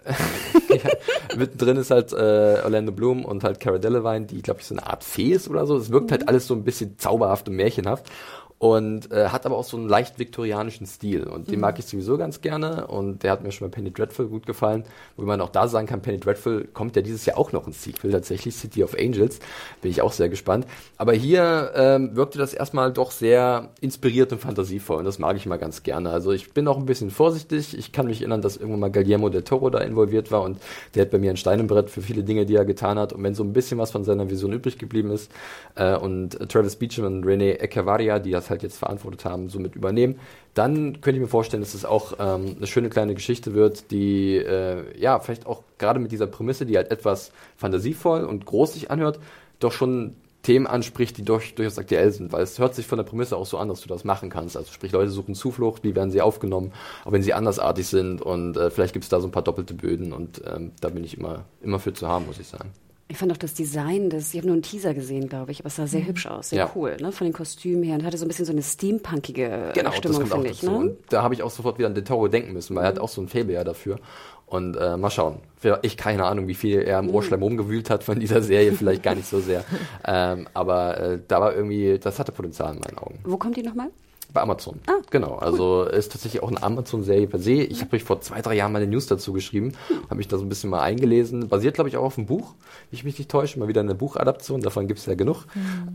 ja, 0.68 1.36
mittendrin 1.36 1.78
ist 1.78 1.90
halt 1.90 2.12
äh, 2.12 2.60
Orlando 2.62 2.92
Bloom 2.92 3.24
und 3.24 3.42
halt 3.42 3.58
Cara 3.58 3.78
Delevingne, 3.78 4.26
die, 4.26 4.42
glaube 4.42 4.60
ich, 4.60 4.66
so 4.66 4.74
eine 4.74 4.86
Art 4.86 5.02
Fee 5.02 5.32
ist 5.32 5.48
oder 5.48 5.66
so. 5.66 5.76
Es 5.76 5.90
wirkt 5.90 6.12
halt 6.12 6.28
alles 6.28 6.46
so 6.46 6.54
ein 6.54 6.64
bisschen 6.64 6.98
zauberhaft 6.98 7.48
und 7.48 7.56
märchenhaft. 7.56 8.10
Und 8.58 9.10
äh, 9.12 9.28
hat 9.28 9.44
aber 9.44 9.56
auch 9.56 9.64
so 9.64 9.76
einen 9.76 9.88
leicht 9.88 10.18
viktorianischen 10.18 10.86
Stil. 10.86 11.24
Und 11.24 11.48
den 11.50 11.56
Mhm. 11.56 11.60
mag 11.62 11.78
ich 11.78 11.84
sowieso 11.86 12.16
ganz 12.16 12.40
gerne. 12.40 12.86
Und 12.86 13.22
der 13.22 13.32
hat 13.32 13.42
mir 13.42 13.52
schon 13.52 13.68
bei 13.68 13.74
Penny 13.74 13.92
Dreadful 13.92 14.26
gut 14.28 14.46
gefallen, 14.46 14.84
wo 15.16 15.24
man 15.24 15.40
auch 15.40 15.50
da 15.50 15.68
sagen 15.68 15.86
kann, 15.86 16.00
Penny 16.00 16.18
Dreadful 16.18 16.64
kommt 16.72 16.96
ja 16.96 17.02
dieses 17.02 17.26
Jahr 17.26 17.36
auch 17.36 17.52
noch 17.52 17.66
ein 17.66 17.72
Sequel, 17.72 18.12
tatsächlich 18.12 18.54
City 18.54 18.82
of 18.82 18.94
Angels, 18.98 19.40
bin 19.82 19.90
ich 19.90 20.00
auch 20.00 20.12
sehr 20.12 20.28
gespannt. 20.30 20.66
Aber 20.96 21.12
hier 21.12 21.72
ähm, 21.74 22.16
wirkte 22.16 22.38
das 22.38 22.54
erstmal 22.54 22.92
doch 22.92 23.10
sehr 23.10 23.70
inspiriert 23.80 24.32
und 24.32 24.38
fantasievoll. 24.40 24.98
Und 24.98 25.04
das 25.04 25.18
mag 25.18 25.36
ich 25.36 25.44
mal 25.46 25.58
ganz 25.58 25.82
gerne. 25.82 26.10
Also 26.10 26.32
ich 26.32 26.52
bin 26.54 26.66
auch 26.68 26.78
ein 26.78 26.86
bisschen 26.86 27.10
vorsichtig, 27.10 27.76
ich 27.76 27.92
kann 27.92 28.06
mich 28.06 28.20
erinnern, 28.20 28.40
dass 28.40 28.56
irgendwann 28.56 28.80
mal 28.80 28.90
Guillermo 28.90 29.28
del 29.28 29.42
Toro 29.42 29.68
da 29.68 29.80
involviert 29.80 30.30
war. 30.30 30.42
Und 30.42 30.58
der 30.94 31.02
hat 31.02 31.10
bei 31.10 31.18
mir 31.18 31.30
ein 31.30 31.36
Stein 31.36 31.60
im 31.60 31.66
Brett 31.66 31.90
für 31.90 32.00
viele 32.02 32.22
Dinge, 32.22 32.46
die 32.46 32.54
er 32.54 32.64
getan 32.64 32.98
hat. 32.98 33.12
Und 33.12 33.22
wenn 33.24 33.34
so 33.34 33.42
ein 33.44 33.52
bisschen 33.52 33.78
was 33.78 33.90
von 33.90 34.04
seiner 34.04 34.30
Vision 34.30 34.52
übrig 34.52 34.78
geblieben 34.78 35.10
ist 35.10 35.30
äh, 35.74 35.96
und 35.96 36.38
Travis 36.48 36.76
Beecham 36.76 37.04
und 37.04 37.24
Rene 37.24 37.60
Echevarria, 37.60 38.18
die 38.20 38.30
das 38.30 38.43
halt 38.50 38.62
jetzt 38.62 38.78
verantwortet 38.78 39.24
haben, 39.24 39.48
somit 39.48 39.74
übernehmen, 39.74 40.18
dann 40.54 41.00
könnte 41.00 41.12
ich 41.18 41.22
mir 41.22 41.28
vorstellen, 41.28 41.62
dass 41.62 41.74
es 41.74 41.84
auch 41.84 42.14
ähm, 42.18 42.56
eine 42.56 42.66
schöne 42.66 42.88
kleine 42.88 43.14
Geschichte 43.14 43.54
wird, 43.54 43.90
die 43.90 44.36
äh, 44.36 44.98
ja 44.98 45.18
vielleicht 45.18 45.46
auch 45.46 45.62
gerade 45.78 46.00
mit 46.00 46.12
dieser 46.12 46.26
Prämisse, 46.26 46.66
die 46.66 46.76
halt 46.76 46.90
etwas 46.90 47.32
fantasievoll 47.56 48.24
und 48.24 48.46
groß 48.46 48.74
sich 48.74 48.90
anhört, 48.90 49.18
doch 49.58 49.72
schon 49.72 50.16
Themen 50.44 50.66
anspricht, 50.66 51.16
die 51.16 51.24
durch, 51.24 51.54
durchaus 51.54 51.78
aktuell 51.78 52.12
sind, 52.12 52.32
weil 52.32 52.42
es 52.42 52.58
hört 52.58 52.74
sich 52.74 52.86
von 52.86 52.98
der 52.98 53.04
Prämisse 53.04 53.36
auch 53.36 53.46
so 53.46 53.56
an, 53.58 53.68
dass 53.68 53.80
du 53.80 53.88
das 53.88 54.04
machen 54.04 54.28
kannst. 54.28 54.56
Also 54.56 54.70
sprich, 54.72 54.92
Leute 54.92 55.10
suchen 55.10 55.34
Zuflucht, 55.34 55.82
wie 55.84 55.96
werden 55.96 56.10
sie 56.10 56.20
aufgenommen, 56.20 56.72
auch 57.04 57.12
wenn 57.12 57.22
sie 57.22 57.32
andersartig 57.32 57.86
sind 57.86 58.20
und 58.20 58.56
äh, 58.56 58.70
vielleicht 58.70 58.92
gibt 58.92 59.04
es 59.04 59.08
da 59.08 59.20
so 59.20 59.26
ein 59.26 59.32
paar 59.32 59.42
doppelte 59.42 59.74
Böden 59.74 60.12
und 60.12 60.42
ähm, 60.46 60.72
da 60.80 60.90
bin 60.90 61.02
ich 61.02 61.16
immer, 61.18 61.46
immer 61.62 61.78
für 61.80 61.94
zu 61.94 62.06
haben, 62.06 62.26
muss 62.26 62.38
ich 62.38 62.46
sagen. 62.46 62.70
Ich 63.06 63.18
fand 63.18 63.30
auch 63.32 63.36
das 63.36 63.52
Design, 63.52 64.08
das, 64.08 64.32
ich 64.32 64.38
habe 64.38 64.46
nur 64.46 64.54
einen 64.54 64.62
Teaser 64.62 64.94
gesehen, 64.94 65.28
glaube 65.28 65.52
ich, 65.52 65.60
aber 65.60 65.66
es 65.66 65.76
sah 65.76 65.86
sehr 65.86 66.06
hübsch 66.06 66.26
aus, 66.26 66.48
sehr 66.48 66.60
Ja. 66.60 66.70
cool, 66.74 66.96
ne? 66.98 67.12
Von 67.12 67.26
den 67.26 67.34
Kostümen 67.34 67.82
her 67.82 67.96
und 67.96 68.04
hatte 68.04 68.16
so 68.16 68.24
ein 68.24 68.28
bisschen 68.28 68.46
so 68.46 68.52
eine 68.52 68.62
steampunkige 68.62 69.74
äh, 69.74 69.92
Stimmung, 69.92 70.26
finde 70.26 70.48
ich, 70.48 70.62
ne? 70.62 70.96
Da 71.10 71.22
habe 71.22 71.34
ich 71.34 71.42
auch 71.42 71.50
sofort 71.50 71.76
wieder 71.78 71.88
an 71.88 71.94
Den 71.94 72.06
Toro 72.06 72.28
denken 72.28 72.54
müssen, 72.54 72.74
weil 72.74 72.84
er 72.84 72.88
hat 72.88 72.98
auch 72.98 73.10
so 73.10 73.20
ein 73.20 73.28
Faible 73.28 73.52
ja 73.54 73.62
dafür. 73.64 73.98
Und 74.46 74.76
äh, 74.76 74.96
mal 74.96 75.10
schauen. 75.10 75.38
Ich 75.82 75.96
keine 75.96 76.24
Ahnung, 76.26 76.46
wie 76.48 76.54
viel 76.54 76.80
er 76.80 76.98
im 76.98 77.10
Ohrschleim 77.10 77.42
rumgewühlt 77.42 77.88
hat 77.90 78.04
von 78.04 78.20
dieser 78.20 78.42
Serie, 78.42 78.72
vielleicht 78.72 79.02
gar 79.02 79.14
nicht 79.14 79.28
so 79.28 79.40
sehr. 79.40 79.64
Ähm, 80.06 80.46
aber 80.52 80.98
äh, 81.00 81.18
da 81.26 81.40
war 81.40 81.54
irgendwie, 81.54 81.98
das 81.98 82.18
hatte 82.18 82.30
Potenzial 82.30 82.74
in 82.74 82.80
meinen 82.80 82.98
Augen. 82.98 83.18
Wo 83.24 83.38
kommt 83.38 83.56
die 83.56 83.62
nochmal? 83.62 83.88
Bei 84.34 84.42
Amazon. 84.42 84.80
Ah, 84.88 85.00
genau. 85.10 85.36
Also 85.36 85.84
ist 85.84 86.10
tatsächlich 86.10 86.42
auch 86.42 86.48
eine 86.48 86.60
Amazon-Serie 86.60 87.28
per 87.28 87.38
se. 87.38 87.52
Ich 87.52 87.80
habe 87.80 87.90
mich 87.92 88.02
vor 88.02 88.20
zwei, 88.20 88.42
drei 88.42 88.56
Jahren 88.56 88.72
mal 88.72 88.82
eine 88.82 88.90
News 88.90 89.06
dazu 89.06 89.32
geschrieben, 89.32 89.74
habe 90.06 90.16
mich 90.16 90.26
da 90.26 90.36
so 90.36 90.44
ein 90.44 90.48
bisschen 90.48 90.70
mal 90.70 90.80
eingelesen. 90.80 91.48
Basiert, 91.48 91.74
glaube 91.74 91.88
ich, 91.88 91.96
auch 91.96 92.02
auf 92.02 92.18
einem 92.18 92.26
Buch, 92.26 92.54
wenn 92.90 92.98
ich 92.98 93.04
mich 93.04 93.16
nicht 93.16 93.30
täusche. 93.30 93.60
Mal 93.60 93.68
wieder 93.68 93.80
eine 93.80 93.94
Buchadaption, 93.94 94.60
davon 94.60 94.88
gibt 94.88 94.98
es 94.98 95.06
ja 95.06 95.14
genug. 95.14 95.46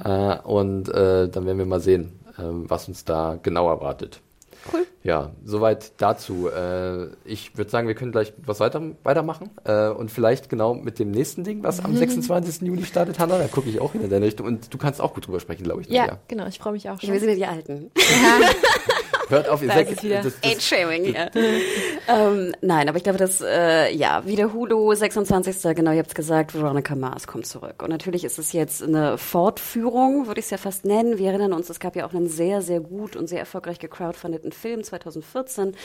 Äh, 0.05 0.39
und 0.39 0.87
äh, 0.87 1.27
dann 1.27 1.45
werden 1.45 1.57
wir 1.57 1.65
mal 1.65 1.81
sehen, 1.81 2.17
äh, 2.37 2.43
was 2.43 2.87
uns 2.87 3.03
da 3.03 3.37
genau 3.43 3.67
erwartet. 3.67 4.21
Cool. 4.71 4.85
Ja, 5.03 5.31
soweit 5.45 5.93
dazu. 6.01 6.49
Äh, 6.49 7.07
ich 7.25 7.57
würde 7.57 7.71
sagen, 7.71 7.87
wir 7.87 7.95
können 7.95 8.11
gleich 8.11 8.33
was 8.45 8.59
weiter, 8.59 8.81
weitermachen. 9.03 9.49
Äh, 9.63 9.89
und 9.89 10.11
vielleicht 10.11 10.49
genau 10.49 10.73
mit 10.73 10.99
dem 10.99 11.11
nächsten 11.11 11.43
Ding, 11.43 11.63
was 11.63 11.83
am 11.83 11.95
26. 11.95 12.61
Juli 12.67 12.83
startet, 12.85 13.19
Hanna. 13.19 13.37
Da 13.37 13.47
gucke 13.47 13.69
ich 13.69 13.79
auch 13.79 13.95
in 13.95 14.09
deine 14.09 14.25
Richtung. 14.25 14.45
Und 14.47 14.73
du 14.73 14.77
kannst 14.77 14.99
auch 15.01 15.13
gut 15.13 15.27
drüber 15.27 15.39
sprechen, 15.39 15.63
glaube 15.63 15.81
ich. 15.81 15.87
Ja, 15.89 16.01
Nadja. 16.03 16.19
genau, 16.27 16.47
ich 16.47 16.59
freue 16.59 16.73
mich 16.73 16.89
auch 16.89 16.95
Ja, 16.95 16.99
schon. 16.99 17.13
wir 17.13 17.19
sind 17.19 17.29
ja 17.29 17.35
die 17.35 17.45
Alten. 17.45 17.91
Hört 19.29 19.47
auf, 19.47 19.61
ihr 19.61 19.69
seid 19.69 19.91
das, 20.25 20.33
Age-Shaming 20.43 21.03
hier. 21.05 21.29
ähm, 22.07 22.53
nein, 22.61 22.89
aber 22.89 22.97
ich 22.97 23.03
glaube, 23.03 23.19
dass, 23.19 23.41
äh, 23.41 23.93
ja, 23.95 24.25
wieder 24.25 24.53
Hulu, 24.53 24.93
26. 24.93 25.75
Genau, 25.75 25.91
ihr 25.91 25.99
habt 25.99 26.09
es 26.09 26.15
gesagt, 26.15 26.53
Veronica 26.55 26.95
Mars 26.95 27.27
kommt 27.27 27.45
zurück. 27.45 27.81
Und 27.83 27.89
natürlich 27.89 28.23
ist 28.23 28.39
es 28.39 28.51
jetzt 28.53 28.81
eine 28.83 29.17
Fortführung, 29.17 30.27
würde 30.27 30.39
ich 30.39 30.45
es 30.45 30.49
ja 30.51 30.57
fast 30.57 30.83
nennen. 30.85 31.17
Wir 31.17 31.29
erinnern 31.29 31.53
uns, 31.53 31.69
es 31.69 31.79
gab 31.79 31.95
ja 31.95 32.05
auch 32.07 32.13
einen 32.13 32.27
sehr, 32.27 32.61
sehr 32.61 32.79
gut 32.79 33.15
und 33.15 33.27
sehr 33.27 33.39
erfolgreich 33.39 33.79
gecrowdfundeten 33.79 34.51
Film 34.51 34.83
2014. 34.83 35.75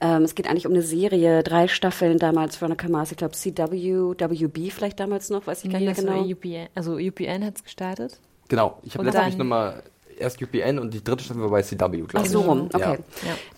Ähm, 0.00 0.22
es 0.22 0.34
geht 0.34 0.48
eigentlich 0.48 0.66
um 0.66 0.72
eine 0.72 0.82
Serie, 0.82 1.42
drei 1.42 1.68
Staffeln 1.68 2.18
damals, 2.18 2.60
Veronica 2.60 2.88
Mars, 2.88 3.10
ich 3.10 3.16
glaube 3.18 3.34
CW, 3.34 4.14
WB 4.18 4.70
vielleicht 4.70 5.00
damals 5.00 5.28
noch, 5.30 5.46
weiß 5.46 5.64
ich 5.64 5.70
gar 5.70 5.80
Nee, 5.80 5.86
nicht 5.86 5.98
das 5.98 6.04
mehr 6.04 6.14
genau. 6.14 6.26
UPN, 6.30 6.68
also 6.74 6.94
UPN 6.96 7.44
hat 7.44 7.56
es 7.56 7.64
gestartet. 7.64 8.18
Genau, 8.48 8.78
ich 8.82 8.96
habe 8.96 9.10
dann- 9.10 9.38
nochmal 9.38 9.82
erst 10.18 10.40
UPN 10.42 10.78
und 10.78 10.92
die 10.94 11.02
dritte 11.02 11.24
Staffel 11.24 11.42
war 11.42 11.50
bei 11.50 11.62
CW, 11.62 11.76
glaube 11.98 12.08
Ach 12.14 12.24
ich. 12.24 12.30
so 12.30 12.40
rum, 12.40 12.68
okay. 12.72 12.98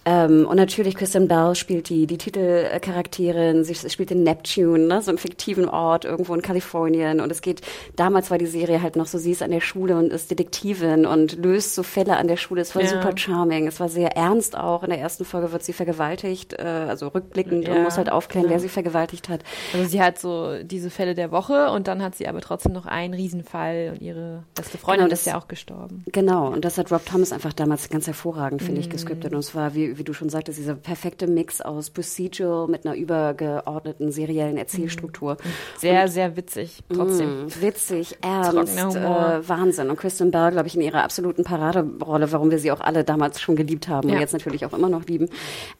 Ja. 0.04 0.24
Ähm, 0.24 0.46
und 0.46 0.56
natürlich 0.56 0.94
Kristen 0.96 1.28
Bell 1.28 1.54
spielt 1.54 1.88
die, 1.88 2.06
die 2.06 2.18
Titelcharakterin, 2.18 3.64
sie 3.64 3.74
spielt 3.74 4.10
in 4.10 4.22
Neptune, 4.22 4.86
ne, 4.86 5.02
so 5.02 5.10
einen 5.10 5.18
fiktiven 5.18 5.68
Ort 5.68 6.04
irgendwo 6.04 6.34
in 6.34 6.42
Kalifornien. 6.42 7.20
Und 7.20 7.30
es 7.30 7.40
geht, 7.42 7.62
damals 7.96 8.30
war 8.30 8.38
die 8.38 8.46
Serie 8.46 8.82
halt 8.82 8.96
noch 8.96 9.06
so, 9.06 9.18
sie 9.18 9.32
ist 9.32 9.42
an 9.42 9.50
der 9.50 9.60
Schule 9.60 9.96
und 9.96 10.12
ist 10.12 10.30
Detektivin 10.30 11.06
und 11.06 11.36
löst 11.42 11.74
so 11.74 11.82
Fälle 11.82 12.16
an 12.16 12.28
der 12.28 12.36
Schule. 12.36 12.60
Es 12.60 12.74
war 12.74 12.82
Ja. 12.82 12.88
super 12.88 13.16
charming, 13.16 13.66
es 13.66 13.80
war 13.80 13.88
sehr 13.88 14.16
ernst 14.16 14.56
auch. 14.56 14.82
In 14.82 14.90
der 14.90 14.98
ersten 14.98 15.24
Folge 15.24 15.52
wird 15.52 15.62
sie 15.62 15.72
vergewaltigt, 15.72 16.52
äh, 16.54 16.62
also 16.62 17.08
rückblickend 17.08 17.68
und 17.68 17.74
Ja, 17.74 17.82
muss 17.82 17.96
halt 17.96 18.10
aufklären, 18.10 18.46
wer 18.48 18.60
sie 18.60 18.68
vergewaltigt 18.68 19.28
hat. 19.28 19.40
Also 19.72 19.88
sie 19.88 20.02
hat 20.02 20.18
so 20.18 20.62
diese 20.62 20.90
Fälle 20.90 21.14
der 21.14 21.30
Woche 21.30 21.70
und 21.70 21.88
dann 21.88 22.02
hat 22.02 22.14
sie 22.14 22.28
aber 22.28 22.40
trotzdem 22.40 22.72
noch 22.72 22.86
einen 22.86 23.14
Riesenfall 23.14 23.90
und 23.94 24.02
ihre 24.02 24.44
beste 24.54 24.78
Freundin 24.78 25.04
Genau, 25.04 25.10
das- 25.10 25.20
ist 25.20 25.26
ja 25.26 25.38
auch 25.38 25.48
gestorben. 25.48 26.04
Genau, 26.12 26.43
und 26.48 26.64
das 26.64 26.78
hat 26.78 26.90
Rob 26.92 27.04
Thomas 27.06 27.32
einfach 27.32 27.52
damals 27.52 27.88
ganz 27.88 28.06
hervorragend, 28.06 28.60
finde 28.62 28.74
Mhm. 28.74 28.80
ich, 28.80 28.90
gescriptet. 28.90 29.32
Und 29.32 29.38
es 29.40 29.54
war, 29.54 29.74
wie, 29.74 29.98
wie 29.98 30.04
du 30.04 30.12
schon 30.12 30.28
sagtest, 30.28 30.58
dieser 30.58 30.74
perfekte 30.74 31.26
Mix 31.26 31.60
aus 31.60 31.90
Procedural 31.90 32.68
mit 32.68 32.86
einer 32.86 32.94
übergeordneten 32.96 34.10
seriellen 34.12 34.56
Erzählstruktur. 34.56 35.36
Sehr, 35.78 36.08
sehr 36.08 36.36
witzig 36.36 36.80
trotzdem. 36.92 37.44
Mm, 37.46 37.48
witzig, 37.60 38.16
ernst, 38.22 38.78
äh, 38.78 39.48
Wahnsinn. 39.48 39.90
Und 39.90 39.96
Kristen 39.98 40.30
Bell, 40.30 40.50
glaube 40.50 40.66
ich, 40.68 40.74
in 40.76 40.82
ihrer 40.82 41.02
absoluten 41.04 41.44
Paraderolle, 41.44 42.30
warum 42.32 42.50
wir 42.50 42.58
sie 42.58 42.72
auch 42.72 42.80
alle 42.80 43.04
damals 43.04 43.40
schon 43.40 43.56
geliebt 43.56 43.88
haben 43.88 44.08
und 44.08 44.14
Ja. 44.14 44.20
jetzt 44.20 44.32
natürlich 44.32 44.64
auch 44.66 44.72
immer 44.72 44.88
noch 44.88 45.04
lieben. 45.06 45.28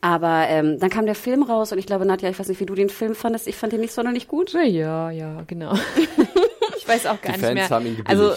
Aber 0.01 0.45
ähm, 0.49 0.79
dann 0.79 0.91
kam 0.91 1.07
der 1.07 1.15
Film 1.15 1.43
raus 1.43 1.73
und 1.73 1.79
ich 1.79 1.87
glaube, 1.87 2.05
Nadja, 2.07 2.29
ich 2.31 2.39
weiß 2.39 2.49
nicht, 2.49 2.61
wie 2.61 2.67
du 2.67 2.75
den 2.75 2.89
Film 2.91 3.15
fandest. 3.15 3.47
Ich 3.49 3.57
fand 3.57 3.73
ihn 3.73 3.81
nicht 3.81 3.93
sonderlich 3.93 4.29
gut. 4.29 4.53
Ja, 4.53 5.11
ja, 5.11 5.43
genau. 5.47 5.75
ich 6.77 6.87
weiß 6.89 7.07
auch 7.07 7.21
gar 7.21 7.33
Die 7.35 7.39
nicht 7.39 7.41
Fans 7.41 7.55
mehr. 7.55 7.71
haben 7.71 7.87
ihn 7.87 7.97
gebilligt, 7.97 8.09
also, 8.11 8.35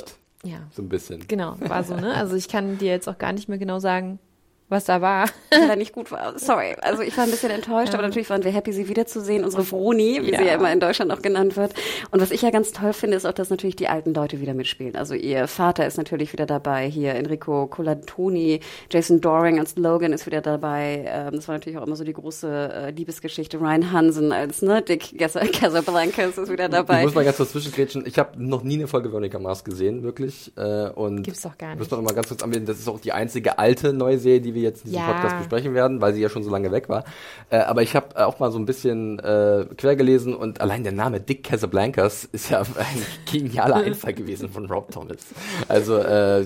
ja, 0.47 0.59
so 0.71 0.81
ein 0.81 0.89
bisschen. 0.89 1.27
genau, 1.27 1.55
war 1.59 1.83
so, 1.83 1.95
ne? 1.95 2.13
Also 2.15 2.35
ich 2.35 2.47
kann 2.47 2.77
dir 2.77 2.91
jetzt 2.91 3.07
auch 3.07 3.17
gar 3.17 3.33
nicht 3.33 3.49
mehr 3.49 3.57
genau 3.57 3.79
sagen, 3.79 4.19
was 4.69 4.85
da 4.85 5.01
war. 5.01 5.27
weil 5.51 5.69
er 5.69 5.75
nicht 5.75 5.93
gut 5.93 6.11
war. 6.11 6.37
Sorry. 6.37 6.75
Also 6.81 7.01
ich 7.03 7.15
war 7.17 7.23
ein 7.23 7.31
bisschen 7.31 7.51
enttäuscht, 7.51 7.93
aber 7.93 8.03
natürlich 8.03 8.29
waren 8.29 8.43
wir 8.43 8.51
happy, 8.51 8.73
sie 8.73 8.87
wiederzusehen. 8.89 9.43
Unsere 9.43 9.63
Vroni, 9.63 10.19
wie 10.23 10.31
Ja. 10.31 10.39
sie 10.39 10.45
ja 10.45 10.53
immer 10.55 10.71
in 10.71 10.79
Deutschland 10.79 11.11
auch 11.11 11.21
genannt 11.21 11.55
wird. 11.57 11.73
Und 12.11 12.21
was 12.21 12.31
ich 12.31 12.41
ja 12.41 12.49
ganz 12.49 12.71
toll 12.71 12.93
finde, 12.93 13.17
ist 13.17 13.25
auch, 13.25 13.33
dass 13.33 13.49
natürlich 13.49 13.75
die 13.75 13.87
alten 13.87 14.13
Leute 14.13 14.41
wieder 14.41 14.53
mitspielen. 14.53 14.95
Also 14.95 15.13
ihr 15.13 15.47
Vater 15.47 15.85
ist 15.87 15.97
natürlich 15.97 16.33
wieder 16.33 16.45
dabei, 16.45 16.89
hier 16.89 17.15
Enrico 17.15 17.67
Colatoni, 17.67 18.59
Jason 18.89 19.21
Doring 19.21 19.59
als 19.59 19.75
Logan 19.77 20.13
ist 20.13 20.25
wieder 20.25 20.41
dabei. 20.41 21.05
Ähm, 21.07 21.35
das 21.35 21.47
war 21.47 21.55
natürlich 21.55 21.77
auch 21.79 21.85
immer 21.85 21.95
so 21.95 22.03
die 22.03 22.13
große 22.13 22.71
äh, 22.73 22.91
Liebesgeschichte. 22.91 23.57
Ryan 23.59 23.91
Hansen 23.91 24.31
als 24.31 24.61
ne, 24.61 24.81
Dick 24.81 25.17
Cas- 25.17 25.33
Casablancas 25.53 26.37
ist 26.37 26.51
wieder 26.51 26.65
Ich 26.65 26.71
dabei. 26.71 27.03
muss 27.03 27.15
mal 27.15 27.23
ganz 27.25 27.37
kurz 27.37 27.51
zwischengrätschen. 27.51 28.05
Ich 28.05 28.19
habe 28.19 28.31
noch 28.43 28.63
nie 28.63 28.75
eine 28.75 28.87
Folge 28.87 29.11
Veronica 29.11 29.39
Mars 29.39 29.63
gesehen, 29.63 30.03
wirklich. 30.03 30.51
Äh, 30.57 30.89
und 30.89 31.23
Gibt's 31.23 31.41
doch 31.41 31.57
gar 31.57 31.69
Muss 31.75 31.79
nicht. 31.81 31.91
man 31.91 32.01
noch 32.03 32.09
mal 32.09 32.15
ganz 32.15 32.27
kurz 32.27 32.43
anwählen, 32.43 32.65
das 32.65 32.79
ist 32.79 32.87
auch 32.87 32.99
die 32.99 33.11
einzige 33.13 33.59
alte 33.59 33.93
neue 33.93 34.17
Serie, 34.19 34.41
die 34.41 34.53
wir 34.53 34.56
jetzt 34.61 34.85
in 34.85 34.91
diesem 34.91 35.05
Ja. 35.05 35.13
Podcast 35.13 35.37
besprechen 35.39 35.73
werden, 35.73 36.01
weil 36.01 36.13
sie 36.13 36.21
ja 36.21 36.29
schon 36.29 36.43
so 36.43 36.49
lange 36.49 36.71
weg 36.71 36.89
war. 36.89 37.03
Äh, 37.49 37.59
aber 37.59 37.81
ich 37.81 37.95
habe 37.95 38.25
auch 38.25 38.39
mal 38.39 38.51
so 38.51 38.59
ein 38.59 38.65
bisschen 38.65 39.19
äh, 39.19 39.65
quer 39.77 39.95
gelesen 39.95 40.35
und 40.35 40.61
allein 40.61 40.83
der 40.83 40.93
Name 40.93 41.19
Dick 41.19 41.43
Casablancas 41.43 42.25
ist 42.25 42.49
ja 42.49 42.61
ein 42.77 43.05
genialer 43.31 43.77
Einfall 43.77 44.13
gewesen 44.13 44.49
von 44.49 44.65
Rob 44.65 44.91
Thomas. 44.91 45.17
Also 45.67 45.97
äh, 45.97 46.45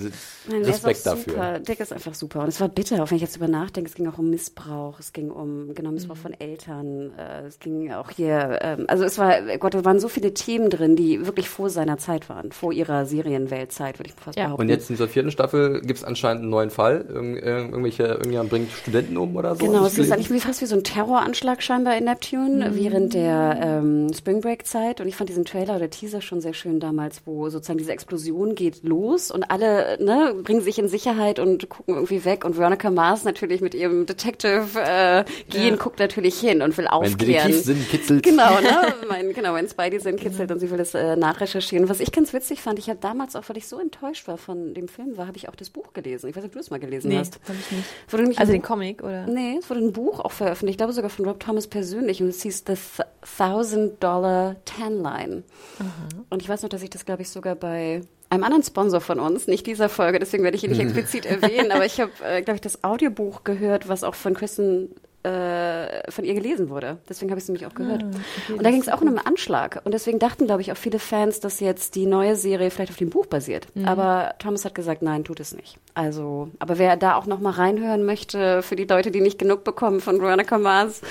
Nein, 0.49 0.61
der 0.63 0.69
ist 0.73 0.85
Respekt 0.85 1.07
auch 1.07 1.11
dafür. 1.13 1.33
Super. 1.33 1.59
Dick 1.59 1.79
ist 1.79 1.93
einfach 1.93 2.13
super. 2.13 2.41
Und 2.41 2.47
es 2.49 2.59
war 2.59 2.69
bitter, 2.69 3.03
auch 3.03 3.09
wenn 3.11 3.15
ich 3.17 3.21
jetzt 3.21 3.35
drüber 3.35 3.47
nachdenke. 3.47 3.89
Es 3.89 3.95
ging 3.95 4.07
auch 4.07 4.17
um 4.17 4.29
Missbrauch. 4.29 4.99
Es 4.99 5.13
ging 5.13 5.29
um, 5.29 5.73
genau, 5.75 5.91
Missbrauch 5.91 6.15
Mhm. 6.15 6.19
von 6.21 6.33
Eltern. 6.39 7.11
Äh, 7.17 7.47
es 7.47 7.59
ging 7.59 7.91
auch 7.91 8.09
hier, 8.09 8.59
ähm, 8.61 8.85
also 8.87 9.03
es 9.03 9.17
war, 9.17 9.41
Gott, 9.57 9.73
da 9.73 9.85
waren 9.85 9.99
so 9.99 10.07
viele 10.07 10.33
Themen 10.33 10.69
drin, 10.69 10.95
die 10.95 11.25
wirklich 11.25 11.47
vor 11.49 11.69
seiner 11.69 11.97
Zeit 11.97 12.29
waren. 12.29 12.51
Vor 12.51 12.73
ihrer 12.73 13.05
Serienweltzeit, 13.05 13.99
würde 13.99 14.09
ich 14.09 14.15
fast 14.15 14.37
Ja. 14.37 14.45
behaupten. 14.45 14.61
Und 14.63 14.69
jetzt 14.69 14.89
in 14.89 14.95
dieser 14.95 15.07
vierten 15.07 15.31
Staffel 15.31 15.81
gibt 15.81 15.99
es 15.99 16.03
anscheinend 16.03 16.41
einen 16.43 16.49
neuen 16.51 16.69
Fall. 16.69 17.05
Irgend, 17.07 17.37
irg- 17.39 17.69
irgendwelche, 17.69 18.03
irgendjemand 18.03 18.49
bringt 18.49 18.71
Studenten 18.71 19.17
um 19.17 19.35
oder 19.35 19.55
so. 19.55 19.65
Genau, 19.65 19.85
es 19.85 19.97
ist 19.97 20.11
eigentlich 20.11 20.31
wie, 20.31 20.39
fast 20.39 20.61
wie 20.61 20.65
so 20.65 20.75
ein 20.75 20.83
Terroranschlag 20.83 21.61
scheinbar 21.61 21.97
in 21.97 22.05
Neptune 22.05 22.71
während 22.73 23.13
der 23.13 23.59
ähm, 23.61 24.11
Spring 24.13 24.41
Break 24.41 24.65
Zeit. 24.65 25.01
Und 25.01 25.07
ich 25.07 25.15
fand 25.15 25.29
diesen 25.29 25.45
Trailer 25.45 25.75
oder 25.75 25.89
Teaser 25.89 26.21
schon 26.21 26.41
sehr 26.41 26.53
schön 26.53 26.79
damals, 26.79 27.21
wo 27.25 27.49
sozusagen 27.49 27.77
diese 27.79 27.91
Explosion 27.91 28.55
geht 28.55 28.83
los 28.83 29.31
und 29.31 29.49
alle 29.51 29.97
ne, 30.03 30.30
bringen 30.33 30.61
sich 30.61 30.79
in 30.79 30.87
Sicherheit 30.87 31.39
und 31.39 31.69
gucken 31.69 31.95
irgendwie 31.95 32.23
weg. 32.25 32.45
Und 32.45 32.57
Veronica 32.57 32.89
Mars 32.89 33.23
natürlich 33.23 33.61
mit 33.61 33.73
ihrem 33.75 34.05
Detective 34.05 34.65
äh, 34.79 35.23
guckt 35.77 35.99
natürlich 35.99 36.39
hin 36.39 36.61
und 36.61 36.77
will 36.77 36.85
mein 36.85 36.93
aufklären. 36.93 37.47
Detektivsinn 37.47 37.87
kitzelt. 37.89 38.23
Genau, 38.23 38.59
ne? 38.61 38.93
Mein, 39.09 39.33
genau, 39.33 39.51
mein 39.53 39.67
Spidey 39.67 39.99
Sinn 39.99 40.15
kitzelt 40.15 40.51
und 40.51 40.59
sie 40.59 40.69
will 40.71 40.77
das 40.77 40.93
äh, 40.93 41.15
nachrecherchieren. 41.15 41.89
Was 41.89 41.99
ich 41.99 42.11
ganz 42.11 42.31
witzig 42.33 42.61
fand, 42.61 42.79
ich 42.79 42.89
habe 42.89 42.99
damals 43.01 43.35
auch, 43.35 43.43
weil 43.49 43.57
ich 43.57 43.67
so 43.67 43.77
enttäuscht 43.79 44.27
war 44.27 44.37
von 44.37 44.73
dem 44.73 44.87
Film, 44.87 45.17
war, 45.17 45.27
habe 45.27 45.37
ich 45.37 45.49
auch 45.49 45.55
das 45.55 45.69
Buch 45.69 45.91
gelesen. 45.93 46.29
Ich 46.29 46.35
weiß 46.35 46.43
nicht, 46.43 46.51
ob 46.51 46.53
du 46.53 46.59
es 46.59 46.69
mal 46.69 46.79
gelesen 46.79 47.09
Nee, 47.09 47.17
hast. 47.17 47.35
hab 47.47 47.55
ich 47.59 47.71
nicht. 47.71 48.13
Nämlich 48.13 48.39
Also 48.39 48.51
den 48.53 48.61
Comic, 48.61 49.03
oder? 49.03 49.25
Nee, 49.27 49.57
es 49.59 49.69
wurde 49.69 49.81
ein 49.81 49.91
Buch 49.91 50.19
auch 50.21 50.31
veröffentlicht, 50.31 50.75
ich 50.75 50.77
glaube 50.77 50.93
sogar 50.93 51.09
von 51.09 51.25
Rob 51.25 51.39
Thomas 51.39 51.67
persönlich 51.67 52.21
und 52.21 52.29
es 52.29 52.41
hieß 52.43 52.63
The 52.67 52.73
Th- 52.73 53.05
Thousand 53.37 54.01
Dollar 54.01 54.55
Tan 54.65 55.01
Line. 55.01 55.43
Und 56.29 56.41
ich 56.41 56.47
weiß 56.49 56.61
noch, 56.63 56.69
dass 56.69 56.81
ich 56.83 56.89
das, 56.89 57.05
glaube 57.05 57.21
ich, 57.23 57.29
sogar 57.29 57.55
bei 57.55 58.01
einem 58.31 58.43
anderen 58.43 58.63
Sponsor 58.63 59.01
von 59.01 59.19
uns, 59.19 59.47
nicht 59.47 59.67
dieser 59.67 59.89
Folge, 59.89 60.17
deswegen 60.17 60.43
werde 60.43 60.55
ich 60.55 60.63
ihn 60.63 60.71
nicht 60.71 60.81
explizit 60.81 61.25
erwähnen, 61.25 61.71
aber 61.71 61.85
ich 61.85 61.99
habe, 62.01 62.11
äh, 62.23 62.41
glaube 62.41 62.55
ich, 62.55 62.61
das 62.61 62.83
Audiobuch 62.83 63.43
gehört, 63.43 63.89
was 63.89 64.03
auch 64.03 64.15
von 64.15 64.33
Kristen 64.33 64.89
äh, 65.23 66.11
von 66.11 66.23
ihr 66.25 66.33
gelesen 66.33 66.69
wurde. 66.69 66.97
Deswegen 67.09 67.31
habe 67.31 67.37
ich 67.39 67.43
es 67.45 67.49
nämlich 67.49 67.65
auch 67.67 67.73
gehört. 67.75 68.03
Ah, 68.03 68.07
okay, 68.07 68.53
und 68.57 68.63
da 68.63 68.71
ging 68.71 68.81
es 68.81 68.89
auch 68.89 69.01
um 69.01 69.07
einen 69.07 69.19
Anschlag. 69.19 69.81
Und 69.83 69.93
deswegen 69.93 70.19
dachten, 70.19 70.45
glaube 70.47 70.61
ich, 70.61 70.71
auch 70.71 70.77
viele 70.77 70.99
Fans, 70.99 71.39
dass 71.39 71.59
jetzt 71.59 71.95
die 71.95 72.05
neue 72.05 72.35
Serie 72.35 72.71
vielleicht 72.71 72.91
auf 72.91 72.97
dem 72.97 73.09
Buch 73.09 73.25
basiert. 73.27 73.67
Mhm. 73.75 73.85
Aber 73.87 74.33
Thomas 74.39 74.65
hat 74.65 74.75
gesagt, 74.75 75.01
nein, 75.01 75.23
tut 75.23 75.39
es 75.39 75.53
nicht. 75.55 75.77
Also, 75.93 76.49
aber 76.59 76.77
wer 76.77 76.95
da 76.97 77.15
auch 77.15 77.25
noch 77.25 77.39
mal 77.39 77.51
reinhören 77.51 78.05
möchte, 78.05 78.61
für 78.63 78.75
die 78.75 78.85
Leute, 78.85 79.11
die 79.11 79.19
nicht 79.21 79.37
genug 79.37 79.63
bekommen 79.63 79.99
von 79.99 80.21
Veronica 80.21 80.57
Mars, 80.57 81.01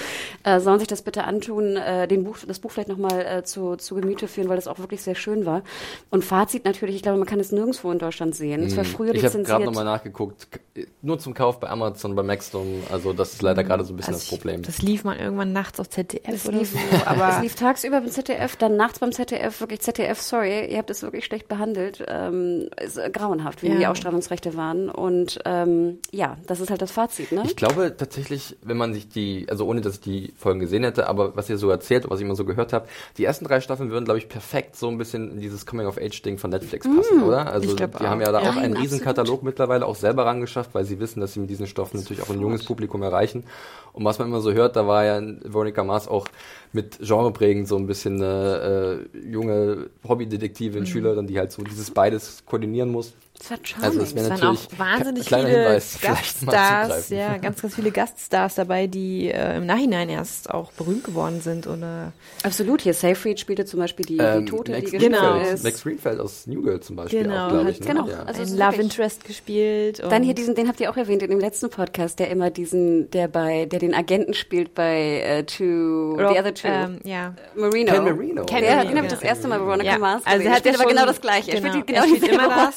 äh, 0.43 0.59
sollen 0.59 0.79
sich 0.79 0.89
das 0.89 1.03
bitte 1.03 1.25
antun, 1.25 1.77
äh, 1.77 2.09
den 2.09 2.25
Buch, 2.25 2.39
das 2.47 2.59
Buch 2.59 2.71
vielleicht 2.71 2.89
noch 2.89 2.97
mal 2.97 3.21
äh, 3.21 3.45
zu, 3.45 3.77
zu 3.77 3.95
Gemüte 3.95 4.27
führen, 4.27 4.49
weil 4.49 4.57
das 4.57 4.67
auch 4.69 4.79
wirklich 4.79 5.03
sehr 5.03 5.15
schön 5.15 5.45
war. 5.45 5.63
Und 6.11 6.25
Fazit 6.25 6.65
natürlich, 6.65 6.97
ich 6.97 7.03
glaube, 7.03 7.19
man 7.19 7.27
kann 7.27 7.41
es 7.41 7.53
nirgendwo 7.53 7.91
in 7.93 7.99
Deutschland 7.99 8.35
sehen. 8.35 8.63
Es 8.65 8.77
war 8.77 8.85
früher 8.85 9.11
Mhm. 9.11 9.17
ich 9.17 9.25
habe 9.25 9.27
lizenziert. 9.39 9.47
gerade 9.59 9.65
nochmal 9.67 9.85
nachgeguckt, 9.85 10.49
k- 10.51 10.87
nur 11.03 11.19
zum 11.19 11.35
Kauf 11.35 11.61
bei 11.61 11.69
Amazon, 11.69 12.15
bei 12.15 12.23
Maxdome, 12.23 12.81
also 12.91 13.13
das 13.13 13.35
ist 13.35 13.43
leider 13.43 13.63
gerade 13.65 13.85
so 13.85 13.93
ein 13.93 13.97
bisschen 14.01 14.15
Also 14.15 14.25
das 14.25 14.29
Problem. 14.29 14.61
Ich, 14.61 14.67
das 14.67 14.83
lief 14.83 15.05
mal 15.05 15.17
irgendwann 15.17 15.53
nachts 15.53 15.79
auf 15.81 15.89
ZDF 15.89 16.23
Es 16.27 16.47
oder 16.47 16.59
lief, 16.59 16.73
so, 16.73 16.79
es 16.93 17.07
aber 17.07 17.41
lief 17.41 17.55
tagsüber 17.55 18.01
beim 18.01 18.11
ZDF, 18.11 18.57
dann 18.57 18.77
nachts 18.77 18.99
beim 18.99 19.13
ZDF, 19.13 19.61
wirklich 19.61 19.81
ZDF, 19.81 20.21
sorry, 20.21 20.67
ihr 20.71 20.79
habt 20.79 20.91
es 20.91 21.03
wirklich 21.03 21.25
schlecht 21.25 21.49
behandelt. 21.49 22.05
Ähm, 22.09 22.69
ist 22.83 22.97
äh, 22.99 23.11
grauenhaft, 23.11 23.63
wie 23.63 23.69
Ja. 23.69 23.79
die 23.79 23.87
Ausstrahlungsrechte 23.87 24.57
waren. 24.57 24.91
Und 24.91 25.39
ähm, 25.45 25.99
ja, 26.11 26.37
das 26.47 26.61
ist 26.61 26.71
halt 26.71 26.83
das 26.83 26.91
Fazit, 26.91 27.33
ne? 27.33 27.43
Ich 27.47 27.57
glaube 27.57 27.95
tatsächlich, 27.97 28.57
wenn 28.63 28.77
man 28.77 28.93
sich 28.95 29.09
die, 29.09 29.47
also 29.49 29.67
ohne 29.67 29.81
dass 29.81 29.95
ich 29.95 30.01
die 30.01 30.33
Folgen 30.37 30.61
gesehen 30.61 30.83
hätte, 30.85 31.09
aber 31.09 31.37
was 31.37 31.49
ihr 31.51 31.59
so 31.59 31.71
erzählt, 31.71 32.09
was 32.11 32.21
ich 32.21 32.27
immer 32.27 32.35
so 32.37 32.45
gehört 32.45 32.73
habe, 32.73 32.89
die 33.19 33.25
ersten 33.25 33.45
drei 33.45 33.61
Staffeln 33.61 33.91
würden, 33.91 34.05
glaube 34.05 34.19
ich, 34.19 34.29
perfekt 34.29 34.77
so 34.77 34.89
ein 34.89 34.99
bisschen 34.99 35.31
in 35.33 35.41
dieses 35.41 35.67
Coming-of-Age-Ding 35.67 36.39
von 36.39 36.51
Netflix 36.51 36.87
passen, 36.87 37.23
oder? 37.23 37.53
Also 37.53 37.75
die 37.75 37.83
haben 37.83 37.95
auch. 37.95 38.27
ja 38.27 38.33
da 38.33 38.43
Ja, 38.43 38.51
auch 38.51 38.57
einen 38.57 38.77
riesen 38.77 39.01
Katalog 39.01 39.43
mittlerweile 39.43 39.87
auch 39.87 39.97
selber 39.97 40.25
rangeschafft, 40.27 40.75
weil 40.75 40.85
sie 40.85 40.99
wissen, 41.01 41.21
dass 41.21 41.35
sie 41.35 41.41
mit 41.41 41.51
diesen 41.51 41.67
Stoffen 41.67 41.99
natürlich 42.01 42.23
auch 42.23 42.31
ein 42.31 42.41
junges 42.41 42.65
Publikum 42.65 43.03
erreichen. 43.03 43.45
Und 43.93 44.05
was 44.05 44.19
man 44.19 44.29
immer 44.29 44.41
so 44.41 44.53
hört, 44.53 44.77
da 44.77 44.87
war 44.87 45.05
ja 45.05 45.21
Veronica 45.21 45.83
Mars 45.85 46.09
auch 46.09 46.27
mit 46.73 46.99
genreprägend 47.01 47.67
so 47.69 47.77
ein 47.77 47.87
bisschen 47.87 48.23
eine 48.23 49.09
äh, 49.15 49.19
junge 49.19 49.91
Hobbydetektivin, 50.07 50.87
Schülerin, 50.87 51.27
die 51.27 51.39
halt 51.39 51.53
so 51.53 51.63
dieses 51.63 51.91
beides 51.91 52.45
koordinieren 52.47 52.91
muss. 52.91 53.15
Das 53.41 53.51
war 53.51 53.59
charming. 53.63 53.85
Also 53.87 54.01
es 54.03 54.13
es 54.13 54.31
waren 54.31 54.57
auch 54.57 54.79
wahnsinnig 54.79 55.27
viele 55.27 55.47
Hinweis, 55.49 55.99
Gaststars, 56.03 57.09
ja, 57.11 57.39
ganz, 57.39 57.63
ganz 57.63 57.75
viele 57.75 57.91
Gaststars 57.91 58.55
dabei, 58.55 58.87
die 58.87 59.31
äh, 59.31 59.57
im 59.57 59.67
Nachhinein 59.67 60.09
erst 60.11 60.51
auch 60.51 60.73
berühmt 60.73 61.05
geworden 61.05 61.41
sind 61.41 61.67
oder 61.67 62.13
Absolut, 62.43 62.83
hier 62.83 62.95
Seyfried 62.95 63.41
spielte 63.41 63.65
zum 63.65 63.81
Beispiel 63.81 64.05
die, 64.07 64.19
Ähm, 64.19 64.45
die 64.45 64.51
Tote, 64.51 64.73
Max 64.73 64.91
die 64.91 64.99
Genau. 64.99 65.37
ist. 65.41 65.65
Max 65.65 65.83
Greenfeld 65.83 66.21
aus 66.21 66.47
New 66.47 66.63
Girl 66.63 66.81
zum 66.81 66.97
Beispiel 66.97 67.23
Genau, 67.23 67.47
auch, 67.47 67.51
glaube 67.51 67.65
hat- 67.67 67.73
ich. 67.73 67.81
Ne? 67.81 67.87
genau. 67.87 68.09
Ja. 68.09 68.23
Also 68.25 68.43
ist 68.43 68.51
Love 68.51 68.61
wirklich- 68.61 68.81
Interest 68.81 69.25
gespielt. 69.25 70.01
Und 70.01 70.13
Dann 70.13 70.23
hier 70.23 70.35
diesen, 70.35 70.55
den 70.55 70.69
habt 70.69 70.79
ihr 70.81 70.91
auch 70.91 70.97
erwähnt 70.97 71.23
in 71.23 71.31
dem 71.31 71.41
letzten 71.41 71.71
Podcast, 71.71 72.19
der 72.19 72.31
immer 72.31 72.51
diesen, 72.51 73.11
der 73.11 73.29
bei, 73.29 73.65
der 73.67 73.79
den 73.79 73.95
Agenten 73.95 74.35
spielt 74.35 74.75
bei 74.75 75.21
äh, 75.23 75.45
Two, 75.45 76.17
Rob, 76.19 76.33
the 76.35 76.39
other 76.39 76.55
two, 76.55 76.69
ähm, 76.69 76.99
ja. 77.05 77.35
Marino. 77.55 77.93
Ken 77.93 78.05
Marino. 78.05 78.45
Ken 78.45 78.65
ja, 78.65 78.77
Marino, 78.77 78.89
den 78.91 78.97
habe 78.99 79.07
ich 79.07 79.13
ja. 79.13 79.19
das 79.19 79.23
erste 79.23 79.49
Mal 79.49 79.59
bei 79.61 79.67
Veronica 79.67 79.91
Ja, 79.93 79.99
Mars 79.99 80.23
also 80.27 80.37
gesehen. 80.39 80.51
er 80.51 80.55
Er 80.55 80.59
spielt 80.59 80.81
aber 80.81 80.89
genau 80.91 81.07
das 81.07 81.21
Gleiche. 81.21 81.51
Genau, 81.53 81.67
er 81.67 81.73
spielt 81.81 81.91
er 81.91 82.03
spielt 82.05 82.29
immer 82.29 82.49
das 82.49 82.75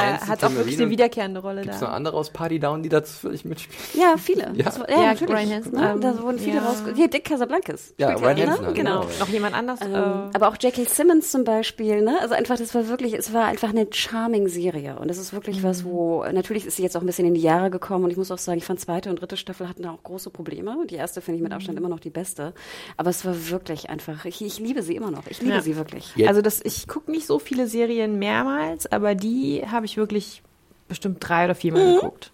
Und 0.00 0.06
er 0.06 0.12
Hansen, 0.14 0.28
hat 0.28 0.44
auch 0.44 0.54
wirklich 0.54 0.78
eine 0.80 0.90
wiederkehrende 0.90 1.40
Rolle 1.40 1.62
Gibt 1.62 1.74
es 1.74 1.80
da. 1.80 1.86
noch 1.86 1.92
andere 1.94 2.16
aus 2.16 2.30
Party 2.30 2.58
Down, 2.58 2.82
die 2.82 2.88
da 2.88 3.02
völlig 3.02 3.44
mitspielen? 3.44 3.80
Ja, 3.94 4.16
viele. 4.16 4.52
Ja. 4.54 4.64
Das 4.64 4.78
war, 4.80 4.90
Ja, 4.90 4.96
ja, 5.00 5.06
natürlich. 5.12 5.34
Ryan 5.34 5.50
Hansen, 5.52 5.72
Ne? 5.72 5.90
ähm, 5.94 6.00
da 6.00 6.22
wurden 6.22 6.38
viele 6.38 6.56
ja. 6.56 6.62
rausge... 6.62 6.92
Hier, 6.94 7.08
Dick 7.08 7.24
Casablancas. 7.24 7.94
Ja, 7.98 8.10
ne? 8.18 8.20
Hansen 8.26 8.74
Genau. 8.74 9.00
genau. 9.00 9.06
Noch 9.18 9.28
jemand 9.28 9.54
anders? 9.54 9.80
Ähm, 9.82 9.92
äh, 9.94 9.96
aber 9.96 10.48
auch 10.48 10.56
J.K. 10.60 10.84
Simmons 10.84 11.30
zum 11.30 11.44
Beispiel, 11.44 12.02
ne? 12.02 12.18
Also 12.20 12.34
einfach, 12.34 12.56
das 12.56 12.74
war 12.74 12.88
wirklich, 12.88 13.14
es 13.14 13.32
war 13.32 13.46
einfach 13.46 13.70
eine 13.70 13.86
charming 13.90 14.48
Serie. 14.48 14.96
Und 14.98 15.08
das 15.08 15.18
ist 15.18 15.32
wirklich 15.32 15.62
was, 15.62 15.84
wo, 15.84 16.24
natürlich 16.32 16.66
ist 16.66 16.76
sie 16.76 16.82
jetzt 16.82 16.96
auch 16.96 17.00
ein 17.00 17.06
bisschen 17.06 17.26
in 17.26 17.34
die 17.34 17.40
Jahre 17.42 17.70
gekommen 17.70 18.04
und 18.04 18.10
ich 18.10 18.16
muss 18.16 18.30
auch 18.30 18.38
sagen, 18.38 18.58
ich 18.58 18.64
fand 18.64 18.80
zweite 18.80 19.10
und 19.10 19.20
dritte 19.20 19.36
Staffel 19.36 19.68
hatten 19.68 19.82
da 19.82 19.90
auch 19.92 20.02
große 20.02 20.30
Probleme. 20.30 20.76
Die 20.88 20.94
erste 20.96 21.20
finde 21.20 21.36
ich 21.38 21.42
mit 21.42 21.52
Abstand 21.52 21.78
immer 21.78 21.88
noch 21.88 22.00
die 22.00 22.10
beste. 22.10 22.52
Aber 22.96 23.10
es 23.10 23.24
war 23.24 23.50
wirklich 23.50 23.90
einfach, 23.90 24.24
ich, 24.24 24.40
ich 24.42 24.58
liebe 24.58 24.82
sie 24.82 24.96
immer 24.96 25.10
noch. 25.10 25.26
Ich 25.28 25.40
liebe 25.40 25.54
Ja. 25.54 25.60
sie 25.60 25.76
wirklich. 25.76 26.12
Jetzt- 26.16 26.28
Also 26.28 26.42
das, 26.42 26.60
ich 26.64 26.86
gucke 26.88 27.10
nicht 27.10 27.26
so 27.26 27.38
viele 27.38 27.66
Serien 27.66 28.18
mehrmals, 28.18 28.90
aber 28.90 29.14
die 29.14 29.62
habe 29.70 29.86
ich 29.86 29.89
wirklich 29.96 30.42
bestimmt 30.88 31.18
drei 31.20 31.44
oder 31.44 31.54
viermal 31.54 31.94
geguckt. 31.94 32.32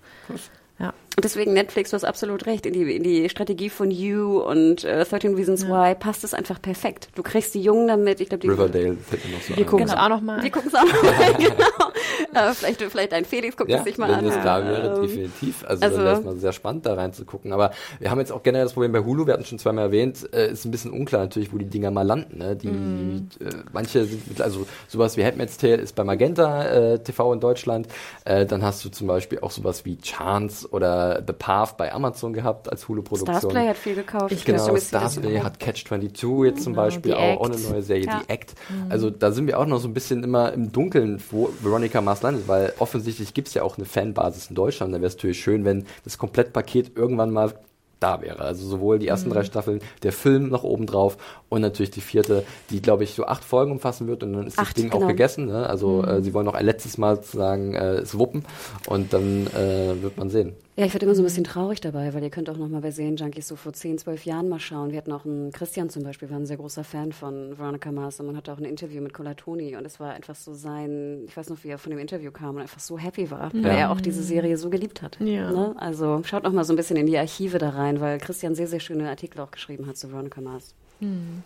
Ja. 1.17 1.19
Und 1.19 1.25
deswegen 1.25 1.55
Netflix, 1.55 1.91
du 1.91 1.95
hast 1.95 2.05
absolut 2.05 2.45
recht, 2.45 2.67
in 2.67 2.75
die, 2.75 2.95
in 2.95 3.03
die 3.03 3.29
Strategie 3.31 3.71
von 3.71 3.91
You 3.91 4.39
und 4.41 4.85
äh, 4.85 5.03
13 5.03 5.35
Reasons 5.35 5.67
Why 5.67 5.95
passt 5.95 6.25
es 6.25 6.35
einfach 6.35 6.61
perfekt. 6.61 7.09
Du 7.15 7.23
kriegst 7.23 7.55
die 7.55 7.63
Jungen 7.63 7.89
damit, 7.89 8.21
ich 8.21 8.29
glaube, 8.29 8.43
die 8.43 8.49
Riverdale 8.49 8.99
fällt 8.99 9.25
mir 9.25 9.33
noch 9.35 9.41
so 9.43 9.49
Wir 9.57 9.65
ein. 9.65 9.67
gucken 9.67 9.87
es 9.87 9.93
Genau. 9.93 10.05
auch 10.05 10.09
noch 10.11 10.21
mal. 10.21 10.43
Wir 10.43 10.51
gucken 10.51 10.69
es 10.69 10.75
auch 10.75 10.85
noch 10.85 11.03
mal, 11.03 11.35
genau. 11.39 12.49
Äh, 12.49 12.53
vielleicht, 12.53 12.83
vielleicht 12.83 13.13
ein 13.15 13.25
Felix 13.25 13.57
guckt 13.57 13.71
Ja, 13.71 13.79
es 13.79 13.85
sich 13.85 13.97
mal 13.97 14.11
wenn 14.11 14.17
an. 14.17 14.25
das 14.27 14.35
da 14.45 14.63
wäre, 14.63 14.97
Ähm, 14.97 15.03
definitiv. 15.03 15.65
Also, 15.67 15.85
also- 15.85 15.97
dann 15.97 16.05
wäre 16.05 16.19
es 16.19 16.25
mal 16.25 16.37
sehr 16.37 16.53
spannend, 16.53 16.85
da 16.85 16.93
reinzugucken. 16.93 17.51
Aber 17.55 17.71
wir 17.99 18.11
haben 18.11 18.19
jetzt 18.19 18.31
auch 18.33 18.43
generell 18.43 18.67
das 18.67 18.75
Problem 18.75 18.93
bei 18.93 18.99
Hulu, 19.01 19.27
wir 19.27 19.33
hatten 19.33 19.43
es 19.45 19.49
schon 19.49 19.59
zweimal 19.59 19.87
erwähnt, 19.87 20.29
äh, 20.35 20.51
ist 20.53 20.67
ein 20.67 20.71
bisschen 20.71 20.91
unklar 20.91 21.23
natürlich, 21.23 21.51
wo 21.51 21.57
die 21.57 21.65
Dinger 21.65 21.91
mal 21.91 22.03
landen. 22.03 22.37
Ne? 22.39 22.57
Die, 22.57 22.69
Mhm. 22.69 23.29
äh, 23.41 23.45
manche 23.73 24.05
sind, 24.05 24.29
mit- 24.29 24.43
also 24.43 24.67
sowas 24.87 25.17
wie 25.17 25.25
Handmaid's 25.25 25.57
Tale 25.57 25.77
ist 25.77 25.95
bei 25.97 26.05
Magenta 26.05 26.65
äh, 26.67 26.99
TV 26.99 27.33
in 27.33 27.41
Deutschland. 27.41 27.89
Äh, 28.27 28.45
dann 28.45 28.63
hast 28.63 28.85
du 28.85 28.91
zum 28.91 29.07
Beispiel 29.07 29.39
auch 29.41 29.51
sowas 29.51 29.87
wie 29.87 29.99
Chance 29.99 30.69
oder 30.71 31.06
The 31.27 31.33
Path 31.33 31.77
bei 31.77 31.93
Amazon 31.93 32.33
gehabt 32.33 32.71
als 32.71 32.89
Hulu-Produktion. 32.89 33.35
Starsplay 33.39 33.69
hat 33.69 33.77
viel 33.77 33.95
gekauft. 33.95 34.33
Ich 34.33 34.45
Genau, 34.45 34.73
bist- 34.73 34.89
Starsplay 34.89 35.41
hat 35.41 35.59
Catch 35.59 35.87
22 35.87 36.45
jetzt 36.45 36.63
zum 36.65 36.75
Beispiel 36.75 37.13
The 37.13 37.19
auch, 37.19 37.41
auch 37.41 37.47
eine 37.51 37.59
neue 37.59 37.83
Serie, 37.83 38.07
Ja. 38.07 38.23
die 38.25 38.31
Act. 38.33 38.55
Also 38.89 39.11
da 39.11 39.33
sind 39.33 39.47
wir 39.47 39.59
auch 39.59 39.67
noch 39.67 39.79
so 39.81 39.89
ein 39.89 39.95
bisschen 39.95 40.25
immer 40.25 40.53
im 40.53 40.73
Dunkeln, 40.73 41.23
wo 41.31 41.51
Veronica 41.61 42.01
Mars 42.01 42.23
landet, 42.23 42.49
weil 42.49 42.73
offensichtlich 42.79 43.35
gibt 43.35 43.49
es 43.49 43.55
ja 43.55 43.63
auch 43.63 43.77
eine 43.77 43.87
Fanbasis 43.87 44.49
in 44.49 44.55
Deutschland. 44.57 44.93
Da 44.95 44.99
wäre 44.99 45.09
es 45.09 45.15
natürlich 45.17 45.41
schön, 45.41 45.65
wenn 45.65 45.87
das 46.05 46.19
Komplettpaket 46.19 46.97
irgendwann 46.97 47.31
mal 47.31 47.53
da 47.99 48.21
wäre. 48.21 48.41
Also 48.41 48.67
sowohl 48.69 48.99
die 48.99 49.09
ersten 49.09 49.31
drei 49.31 49.43
Staffeln, 49.43 49.81
der 50.03 50.13
Film 50.13 50.51
noch 50.51 50.65
oben 50.65 50.85
drauf 50.85 51.17
und 51.49 51.63
natürlich 51.63 51.91
die 51.93 52.03
vierte, 52.03 52.45
die 52.69 52.83
glaube 52.83 53.05
ich 53.05 53.15
so 53.15 53.25
acht 53.25 53.43
Folgen 53.43 53.73
umfassen 53.73 54.07
wird 54.07 54.23
und 54.23 54.35
dann 54.35 54.47
ist 54.47 54.59
das 54.59 54.67
Acht, 54.67 54.77
Ding 54.77 54.91
genau. 54.91 55.03
auch 55.05 55.09
gegessen. 55.09 55.47
Ne? 55.47 55.67
Also 55.67 56.05
äh, 56.05 56.21
sie 56.21 56.35
wollen 56.35 56.45
noch 56.45 56.53
ein 56.55 56.67
letztes 56.67 56.99
Mal 56.99 57.17
sozusagen 57.17 57.73
äh, 57.73 57.95
es 57.95 58.19
wuppen 58.19 58.45
und 58.87 59.15
dann 59.15 59.47
äh, 59.47 59.95
wird 60.03 60.19
man 60.19 60.29
sehen. 60.29 60.53
Ja, 60.79 60.85
ich 60.85 60.93
werde 60.93 61.07
immer 61.07 61.15
so 61.15 61.23
ein 61.23 61.25
bisschen 61.25 61.45
traurig 61.45 61.81
dabei, 61.81 62.13
weil 62.13 62.23
ihr 62.23 62.29
könnt 62.29 62.51
auch 62.51 62.59
noch 62.59 62.69
mal 62.69 62.83
bei 62.83 62.91
Serienjunkies 62.91 63.49
so 63.49 63.57
vor 63.57 63.73
10, 63.73 63.97
12 63.97 64.27
Jahren 64.27 64.51
mal 64.51 64.61
schauen. 64.61 64.91
Wir 64.91 64.99
hatten 64.99 65.11
auch 65.11 65.25
einen 65.25 65.51
Christian 65.51 65.89
zum 65.89 66.03
Beispiel, 66.03 66.29
war 66.29 66.37
ein 66.37 66.45
sehr 66.45 66.59
großer 66.59 66.85
Fan 66.85 67.13
von 67.13 67.59
Veronica 67.59 67.91
Mars 67.91 68.21
und 68.21 68.27
man 68.27 68.37
hatte 68.37 68.53
auch 68.53 68.59
ein 68.59 68.67
Interview 68.67 69.01
mit 69.01 69.15
Colatoni 69.15 69.75
und 69.75 69.87
es 69.87 69.99
war 70.01 70.13
einfach 70.13 70.35
so 70.35 70.53
sein, 70.53 71.23
ich 71.27 71.35
weiß 71.35 71.49
noch, 71.49 71.65
wie 71.65 71.69
er 71.69 71.79
von 71.79 71.89
dem 71.91 71.99
Interview 71.99 72.31
kam 72.31 72.57
und 72.57 72.61
einfach 72.61 72.81
so 72.81 72.99
happy 72.99 73.31
war, 73.31 73.51
weil 73.55 73.75
er 73.75 73.91
auch 73.91 74.03
diese 74.03 74.23
Serie 74.23 74.59
so 74.59 74.69
geliebt 74.69 75.01
hat. 75.01 75.17
Ja. 75.19 75.51
Ne? 75.51 75.75
Also 75.79 76.21
schaut 76.25 76.43
noch 76.43 76.53
mal 76.53 76.65
so 76.65 76.75
ein 76.75 76.77
bisschen 76.77 76.99
in 76.99 77.07
die 77.07 77.17
Archive 77.17 77.57
da 77.57 77.71
rein, 77.71 78.03
weil 78.03 78.19
Christian 78.19 78.55
sehr, 78.55 78.69
sehr 78.69 78.81
schöne 78.81 79.09
Artikel 79.09 79.41
auch 79.41 79.51
geschrieben 79.51 79.87
hat 79.87 79.97
zu 79.97 80.13
Veronica 80.13 80.43
Mars. 80.43 80.75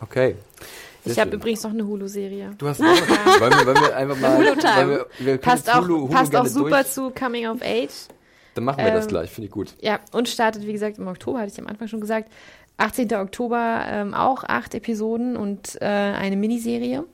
Okay. 0.01 0.35
Sehr 1.05 1.13
Ich 1.13 1.19
habe 1.21 1.37
übrigens 1.37 1.63
noch 1.63 1.71
eine 1.71 1.87
Hulu-Serie. 1.87 2.55
Du 2.59 2.67
hast 2.67 2.81
noch, 2.81 2.89
wollen, 3.41 3.53
wir, 3.53 3.67
wollen 3.67 3.81
wir 3.81 3.97
einfach 3.97 4.21
mal 4.21 4.39
Hulu-Time. 4.39 5.39
Passt 5.39 5.73
Hulu, 5.73 6.01
Hulu 6.03 6.09
passt 6.09 6.35
auch 6.35 6.47
super 6.47 6.83
durch. 6.83 6.89
zu 6.89 7.11
Coming 7.11 7.47
of 7.47 7.63
Age. 7.63 8.09
Dann 8.55 8.65
machen 8.65 8.85
wir 8.85 8.93
das 8.93 9.05
Ähm, 9.05 9.09
gleich, 9.11 9.31
finde 9.31 9.47
ich 9.47 9.53
gut. 9.53 9.75
Ja, 9.81 10.01
und 10.13 10.29
startet, 10.29 10.67
wie 10.67 10.73
gesagt, 10.73 10.99
im 10.99 11.07
Oktober, 11.07 11.39
hatte 11.41 11.53
ich 11.53 11.59
am 11.61 11.67
Anfang 11.69 11.89
schon 11.89 12.01
gesagt. 12.01 12.31
18. 12.79 13.13
Oktober 13.15 13.85
ähm, 13.89 14.15
auch 14.15 14.43
acht 14.45 14.75
Episoden 14.75 15.37
und 15.37 15.81
äh, 15.83 15.85
eine 15.85 16.37
Miniserie, 16.37 17.05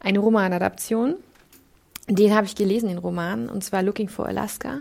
eine 0.00 0.18
Romanadaption. 0.18 1.14
Den 2.08 2.34
habe 2.34 2.46
ich 2.46 2.54
gelesen, 2.56 2.88
den 2.88 2.98
Roman, 2.98 3.48
und 3.48 3.62
zwar 3.64 3.82
Looking 3.82 4.08
for 4.08 4.26
Alaska. 4.26 4.80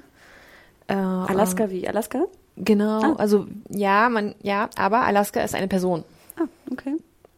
Äh, 0.87 0.93
Alaska 0.95 1.69
wie 1.69 1.87
Alaska? 1.87 2.25
Genau, 2.57 3.01
Ah. 3.01 3.15
also 3.17 3.47
ja, 3.69 4.09
man, 4.09 4.35
ja, 4.41 4.69
aber 4.75 5.01
Alaska 5.03 5.41
ist 5.41 5.55
eine 5.55 5.67
Person. 5.67 6.03
Ah, 6.37 6.43
okay. 6.71 6.95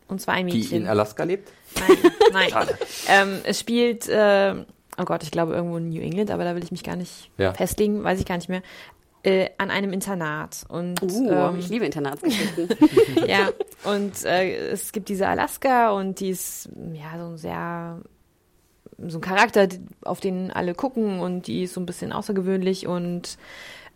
Und 0.08 0.22
zwar 0.22 0.36
ein 0.36 0.48
Die 0.48 0.58
Mädchen. 0.58 0.84
in 0.84 0.88
Alaska 0.88 1.24
lebt? 1.24 1.52
Nein, 2.34 2.48
nein. 2.52 2.68
ähm, 3.08 3.40
es 3.44 3.60
spielt, 3.60 4.08
äh, 4.10 4.56
oh 4.98 5.04
Gott, 5.06 5.24
ich 5.24 5.32
glaube 5.32 5.54
irgendwo 5.54 5.78
in 5.78 5.90
New 5.90 6.02
England, 6.02 6.32
aber 6.32 6.44
da 6.44 6.56
will 6.56 6.64
ich 6.64 6.72
mich 6.72 6.84
gar 6.84 6.96
nicht 6.96 7.30
Ja. 7.38 7.54
festlegen, 7.54 8.04
weiß 8.04 8.20
ich 8.20 8.26
gar 8.26 8.36
nicht 8.38 8.50
mehr. 8.50 8.62
Äh, 9.24 9.50
an 9.58 9.72
einem 9.72 9.92
Internat. 9.92 10.66
Und 10.70 11.02
Uh, 11.02 11.32
ähm, 11.32 11.58
ich 11.60 11.70
liebe 11.70 11.86
Internatsgeschichten. 11.86 12.70
ja, 13.28 13.50
und 13.84 14.24
äh, 14.24 14.56
es 14.70 14.92
gibt 14.92 15.10
diese 15.10 15.28
Alaska 15.28 15.92
und 15.92 16.20
die 16.20 16.30
ist 16.30 16.70
ja 16.94 17.18
so 17.20 17.26
ein 17.32 17.38
sehr 17.38 18.02
so 19.10 19.18
ein 19.18 19.22
Charakter, 19.22 19.68
auf 20.04 20.20
den 20.22 20.52
alle 20.52 20.74
gucken 20.74 21.20
und 21.20 21.48
die 21.48 21.64
ist 21.64 21.74
so 21.74 21.82
ein 21.82 21.86
bisschen 21.86 22.14
außergewöhnlich 22.14 22.88
und 22.88 23.38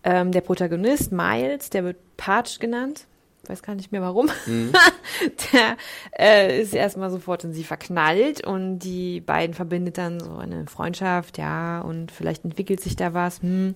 ähm, 0.03 0.31
der 0.33 0.41
Protagonist 0.41 1.11
Miles, 1.13 1.69
der 1.69 1.83
wird 1.85 1.97
Parch 2.17 2.59
genannt, 2.59 3.05
weiß 3.49 3.63
gar 3.63 3.75
nicht 3.75 3.91
mehr 3.91 4.01
warum, 4.01 4.29
der 5.53 5.77
äh, 6.17 6.61
ist 6.61 6.73
erstmal 6.73 7.09
sofort 7.09 7.43
in 7.43 7.53
sie 7.53 7.63
verknallt 7.63 8.45
und 8.45 8.79
die 8.79 9.21
beiden 9.21 9.53
verbindet 9.53 9.97
dann 9.97 10.19
so 10.19 10.37
eine 10.37 10.67
Freundschaft, 10.67 11.37
ja, 11.37 11.81
und 11.81 12.11
vielleicht 12.11 12.45
entwickelt 12.45 12.79
sich 12.79 12.95
da 12.95 13.13
was. 13.13 13.41
Hm. 13.41 13.75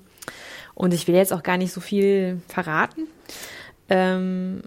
Und 0.76 0.94
ich 0.94 1.08
will 1.08 1.16
jetzt 1.16 1.34
auch 1.34 1.44
gar 1.44 1.58
nicht 1.58 1.74
so 1.74 1.82
viel 1.82 2.42
verraten. 2.48 3.08
Ähm, 3.90 4.62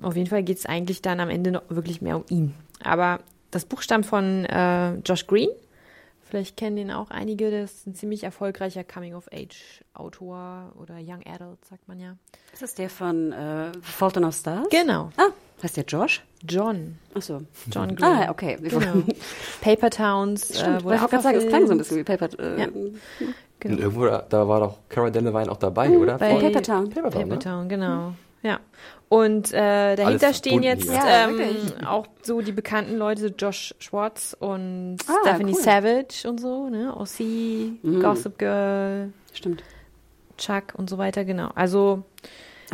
auf 0.00 0.16
jeden 0.16 0.28
Fall 0.28 0.42
geht 0.42 0.58
es 0.58 0.66
eigentlich 0.66 1.02
dann 1.02 1.20
am 1.20 1.30
Ende 1.30 1.50
noch 1.52 1.62
wirklich 1.68 2.00
mehr 2.00 2.16
um 2.16 2.24
ihn. 2.28 2.54
Aber 2.82 3.20
das 3.50 3.64
Buch 3.64 3.82
stammt 3.82 4.06
von 4.06 4.44
äh, 4.46 4.94
Josh 5.04 5.26
Green. 5.26 5.50
Vielleicht 6.32 6.56
kennen 6.56 6.76
den 6.76 6.90
auch 6.90 7.10
einige. 7.10 7.50
Das 7.50 7.72
ist 7.72 7.86
ein 7.86 7.94
ziemlich 7.94 8.24
erfolgreicher 8.24 8.84
Coming-of-Age-Autor 8.84 10.72
oder 10.80 10.94
Young 10.94 11.20
Adult, 11.26 11.62
sagt 11.68 11.86
man 11.88 12.00
ja. 12.00 12.16
Ist 12.54 12.62
das 12.62 12.74
der 12.74 12.88
von 12.88 13.32
äh, 13.32 13.70
Fault 13.82 14.16
in 14.16 14.24
Our 14.24 14.32
Stars? 14.32 14.66
Genau. 14.70 15.10
Ah, 15.18 15.26
heißt 15.62 15.76
der 15.76 15.84
Josh? 15.84 16.22
John. 16.48 16.96
Achso. 17.14 17.42
John 17.70 17.94
Green. 17.94 18.08
Ah, 18.08 18.30
okay. 18.30 18.56
Genau. 18.62 19.02
Paper 19.60 19.90
Towns. 19.90 20.58
Stimmt, 20.58 20.80
äh, 20.80 20.84
wollte 20.84 20.96
ich 20.96 21.02
auch 21.02 21.10
gerade 21.10 21.22
sagen, 21.22 21.36
es 21.36 21.48
klang 21.48 21.66
so 21.66 21.72
ein 21.72 21.78
bisschen 21.78 21.98
wie. 21.98 22.04
Paper. 22.04 22.30
Äh, 22.38 22.60
Ja. 22.60 22.66
Und 22.68 22.98
Genau. 23.60 23.78
irgendwo, 23.78 24.06
da, 24.06 24.24
da 24.26 24.48
war 24.48 24.60
doch 24.60 24.78
Cara 24.88 25.10
Delevingne 25.10 25.52
auch 25.52 25.58
dabei, 25.58 25.90
oder? 25.90 26.16
bei 26.16 26.34
Paper 26.34 26.62
Town. 26.62 26.88
Paper 26.88 27.10
Town, 27.10 27.12
Paper 27.12 27.26
ne? 27.26 27.38
Town, 27.38 27.68
genau. 27.68 28.14
Ja. 28.42 28.60
Und 29.08 29.52
äh, 29.52 29.94
dahinter 29.94 30.26
Alles 30.28 30.38
stehen 30.38 30.62
jetzt. 30.62 30.86
Ja, 30.90 31.28
ähm, 31.28 31.40
auch 31.86 32.06
so 32.22 32.40
die 32.40 32.52
bekannten 32.52 32.96
Leute, 32.96 33.34
Josh 33.38 33.74
Schwartz 33.78 34.34
und 34.38 34.96
Ah, 35.06 35.12
Stephanie 35.22 35.52
cool. 35.54 35.60
Savage 35.60 36.28
und 36.28 36.40
so, 36.40 36.68
ne? 36.70 36.96
Ossie, 36.96 37.78
Gossip 38.00 38.38
Girl, 38.38 39.12
Stimmt. 39.34 39.62
Chuck 40.38 40.74
und 40.76 40.88
so 40.88 40.96
weiter, 40.98 41.24
genau. 41.24 41.50
Also 41.54 42.04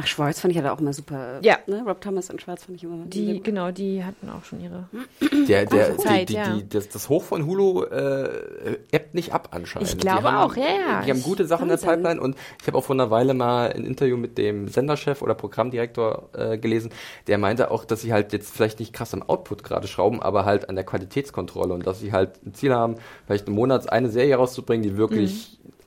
Ach, 0.01 0.07
Schwarz 0.07 0.41
fand 0.41 0.55
ich 0.55 0.63
ja 0.63 0.73
auch 0.73 0.79
immer 0.79 0.93
super. 0.93 1.41
Ja. 1.43 1.59
Ne? 1.67 1.83
Rob 1.85 2.01
Thomas 2.01 2.31
und 2.31 2.41
Schwarz 2.41 2.65
fand 2.65 2.77
ich 2.77 2.85
immer 2.85 2.99
sehr 2.99 3.07
die, 3.07 3.35
gut. 3.35 3.45
genau, 3.45 3.73
die 3.73 4.05
hatten 4.05 4.29
auch 4.31 4.45
schon 4.45 4.61
ihre. 4.61 4.89
Der, 5.49 5.67
der, 5.67 5.91
Große 5.91 6.07
Zeit, 6.07 6.29
die, 6.29 6.35
die, 6.35 6.39
ja. 6.39 6.55
die, 6.55 6.69
das, 6.69 6.89
das 6.89 7.09
Hoch 7.09 7.25
von 7.25 7.47
Hulu 7.47 7.83
äh, 7.85 8.79
ebbt 8.93 9.15
nicht 9.15 9.33
ab 9.33 9.49
anscheinend. 9.51 9.89
Ich 9.89 9.99
glaube 9.99 10.21
die 10.21 10.25
haben, 10.27 10.37
auch, 10.37 10.57
ja, 10.57 10.65
ja. 10.65 11.03
Die 11.03 11.11
haben 11.11 11.23
gute 11.23 11.47
Sachen 11.47 11.71
in 11.71 11.77
der. 11.77 11.89
Pipeline 11.89 12.21
und 12.21 12.37
ich 12.61 12.67
habe 12.67 12.77
auch 12.77 12.85
vor 12.85 12.95
einer 12.95 13.11
Weile 13.11 13.35
mal 13.35 13.73
ein 13.73 13.85
Interview 13.85 14.17
mit 14.17 14.37
dem 14.37 14.69
Senderchef 14.69 15.23
oder 15.23 15.35
Programmdirektor 15.35 16.29
äh, 16.35 16.59
gelesen, 16.59 16.91
der 17.27 17.39
meinte 17.39 17.71
auch, 17.71 17.85
dass 17.85 18.03
sie 18.03 18.13
halt 18.13 18.33
jetzt 18.33 18.55
vielleicht 18.55 18.79
nicht 18.81 18.93
krass 18.93 19.15
am 19.15 19.23
Output 19.23 19.65
gerade 19.65 19.89
schrauben, 19.89 20.23
aber 20.23 20.45
halt 20.45 20.69
an 20.69 20.75
der 20.75 20.85
Qualitätskontrolle 20.85 21.75
und 21.75 21.87
dass 21.87 22.01
sie 22.01 22.13
halt 22.13 22.45
ein 22.45 22.55
Ziel 22.55 22.75
haben, 22.75 22.97
vielleicht 23.27 23.49
im 23.49 23.55
Monat 23.55 23.91
eine 23.91 24.11
Serie 24.11 24.37
rauszubringen, 24.37 24.83
die 24.83 24.97
wirklich 24.97 25.59
auch 25.65 25.78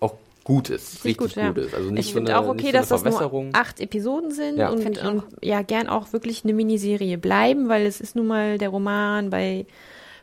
gut 0.44 0.70
ist, 0.70 1.06
richtig, 1.06 1.18
gut, 1.18 1.36
ja. 1.36 1.50
ist. 1.52 1.74
Also 1.76 1.90
nicht 1.92 2.00
Ich 2.00 2.08
so 2.08 2.14
finde 2.14 2.38
auch 2.38 2.48
okay, 2.48 2.68
so 2.68 2.72
dass 2.72 2.90
das 2.90 3.04
nur 3.04 3.50
acht 3.54 3.80
Episoden 3.80 4.32
sind 4.32 4.58
Ja. 4.58 4.70
und, 4.70 4.98
und 5.04 5.24
ja, 5.42 5.62
gern 5.62 5.88
auch 5.88 6.14
wirklich 6.14 6.44
eine 6.44 6.54
Miniserie 6.54 7.18
bleiben, 7.18 7.70
weil 7.70 7.86
es 7.86 8.02
ist 8.02 8.16
nun 8.16 8.28
mal 8.28 8.58
der 8.58 8.70
Roman 8.70 9.30
bei 9.30 9.66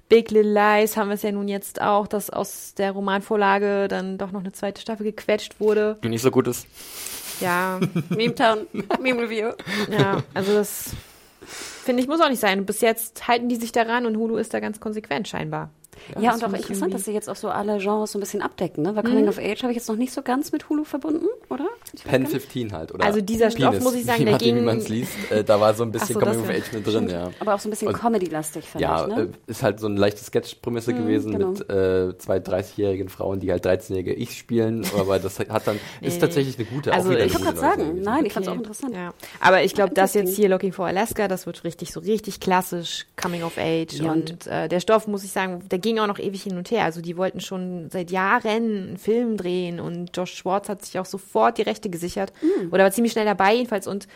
Big 0.09 0.31
Little 0.31 0.53
Lies 0.55 0.97
haben 0.97 1.09
wir 1.09 1.15
es 1.15 1.23
ja 1.23 1.33
nun 1.33 1.49
jetzt 1.49 1.83
auch, 1.83 2.07
dass 2.07 2.31
aus 2.31 2.73
der 2.75 2.93
Romanvorlage 2.93 3.89
dann 3.89 4.17
doch 4.17 4.33
noch 4.33 4.41
eine 4.41 4.53
zweite 4.53 4.81
Staffel 4.81 5.05
gequetscht 5.05 5.61
wurde. 5.61 5.99
die 6.03 6.09
nicht 6.09 6.23
so 6.23 6.31
gut 6.31 6.49
ist. 6.49 6.67
Ja, 7.41 7.79
Meme 8.09 8.35
Town, 8.35 8.67
Meme 9.01 9.23
Review. 9.23 9.51
ja, 9.91 10.23
also 10.35 10.55
das 10.55 10.91
finde 11.85 12.03
ich 12.03 12.09
muss 12.09 12.21
auch 12.21 12.31
nicht 12.31 12.41
sein. 12.41 12.65
Bis 12.67 12.81
jetzt 12.81 13.29
halten 13.29 13.49
die 13.49 13.57
sich 13.57 13.71
daran 13.73 14.07
und 14.07 14.17
Hulu 14.17 14.37
ist 14.37 14.53
da 14.55 14.61
ganz 14.61 14.81
konsequent 14.81 15.29
scheinbar. 15.29 15.71
Ja, 16.21 16.33
und 16.35 16.39
auch 16.45 16.47
finde 16.51 16.59
interessant, 16.59 16.95
dass 16.95 17.05
sie 17.05 17.13
jetzt 17.13 17.29
auch 17.29 17.37
so 17.37 17.49
alle 17.49 17.79
Genres 17.79 18.13
so 18.13 18.19
ein 18.19 18.21
bisschen 18.21 18.43
abdecken, 18.43 18.83
ne? 18.83 18.95
Weil 18.97 19.03
Coming 19.03 19.29
of 19.29 19.39
Age 19.39 19.63
habe 19.63 19.73
ich 19.73 19.77
jetzt 19.79 19.89
noch 19.89 19.97
nicht 19.97 20.13
so 20.13 20.23
ganz 20.23 20.53
mit 20.53 20.69
Hulu 20.69 20.85
verbunden, 20.85 21.27
oder? 21.49 21.67
Ich 21.93 22.03
Pen 22.05 22.25
gar 22.25 22.31
nicht. 22.31 22.31
15 22.43 22.73
halt, 22.73 22.93
oder? 22.95 23.05
Also 23.05 23.21
dieser 23.21 23.51
Stoff, 23.51 23.71
Penis, 23.71 23.85
muss 23.85 23.95
ich 23.95 24.05
sagen, 24.05 24.25
der 24.25 24.33
nachdem, 24.33 24.55
wie 24.55 24.59
ging- 24.61 24.65
man 24.65 24.79
es 24.79 24.89
liest, 24.89 25.13
äh, 25.31 25.45
da 25.45 25.61
war 25.61 25.75
so 25.75 25.83
ein 25.85 25.93
bisschen 25.93 26.15
so, 26.15 26.21
Coming 26.21 26.41
of 26.41 26.49
ja. 26.51 26.57
Age 26.57 26.73
mit 26.73 26.87
drin, 26.87 27.09
ja. 27.09 27.31
Aber 27.41 27.55
auch 27.55 27.61
so 27.61 27.69
ein 27.69 27.71
bisschen 27.71 27.93
Comedy-lastig, 27.93 28.65
fand 28.65 28.83
Ja, 28.83 29.07
ich, 29.07 29.15
ne? 29.15 29.23
äh, 29.23 29.51
ist 29.51 29.63
halt 29.63 29.81
so 29.81 29.87
eine 29.87 29.99
leichte 29.99 30.25
Sketch-Prämisse 30.25 30.95
gewesen 30.95 31.33
genau. 31.33 31.49
mit 31.51 31.69
äh, 31.71 32.17
zwei 32.19 32.39
30-jährigen 32.39 33.09
Frauen, 33.09 33.41
die 33.41 33.51
halt 33.51 33.65
13-jährige 33.67 34.15
Ich 34.15 34.37
spielen, 34.37 34.85
aber 34.99 35.19
das 35.19 35.39
hat 35.49 35.67
dann, 35.67 35.79
ist 36.01 36.21
tatsächlich 36.21 36.59
eine 36.59 36.67
gute, 36.67 36.93
Also 36.93 37.11
ich 37.13 37.33
wollte 37.35 37.45
neue 37.45 37.57
sagen, 37.57 37.81
Serie 37.83 37.95
nein, 38.03 38.05
gewesen. 38.05 38.27
ich 38.27 38.33
fand's 38.33 38.49
auch 38.49 38.55
interessant. 38.55 38.95
Ja. 38.95 39.15
Aber 39.41 39.63
ich 39.63 39.75
glaube, 39.75 39.95
das 39.95 40.15
jetzt 40.15 40.35
hier 40.37 40.49
Looking 40.49 40.73
for 40.73 40.87
Alaska, 40.87 41.29
das 41.29 41.47
wird 41.47 41.65
richtig 41.65 41.93
so 41.93 42.01
richtig 42.01 42.41
klassisch 42.41 43.07
Coming 43.21 43.43
of 43.43 43.57
Age. 43.59 44.01
Und 44.01 44.47
äh, 44.47 44.69
der 44.69 44.81
Stoff, 44.81 45.07
muss 45.07 45.25
ich 45.25 45.33
sagen, 45.33 45.63
der 45.71 45.79
ging 45.79 45.88
auch 45.99 46.07
noch 46.07 46.19
ewig 46.19 46.43
hin 46.43 46.57
und 46.57 46.71
her. 46.71 46.85
Also 46.85 47.01
die 47.01 47.17
wollten 47.17 47.41
schon 47.41 47.89
seit 47.91 48.11
Jahren 48.11 48.49
einen 48.49 48.97
Film 48.99 49.37
drehen 49.37 49.81
und 49.81 50.17
Josh 50.17 50.35
Schwartz 50.35 50.69
hat 50.69 50.85
sich 50.85 50.99
auch 50.99 51.07
sofort 51.07 51.59
die 51.59 51.63
Rechte 51.63 51.89
gesichert. 51.91 52.33
Mhm. 52.43 52.73
Oder 52.73 52.85
war 52.85 52.91
ziemlich 52.91 53.13
schnell 53.13 53.25
dabei 53.25 53.55
jedenfalls 53.55 53.87
und 53.87 54.09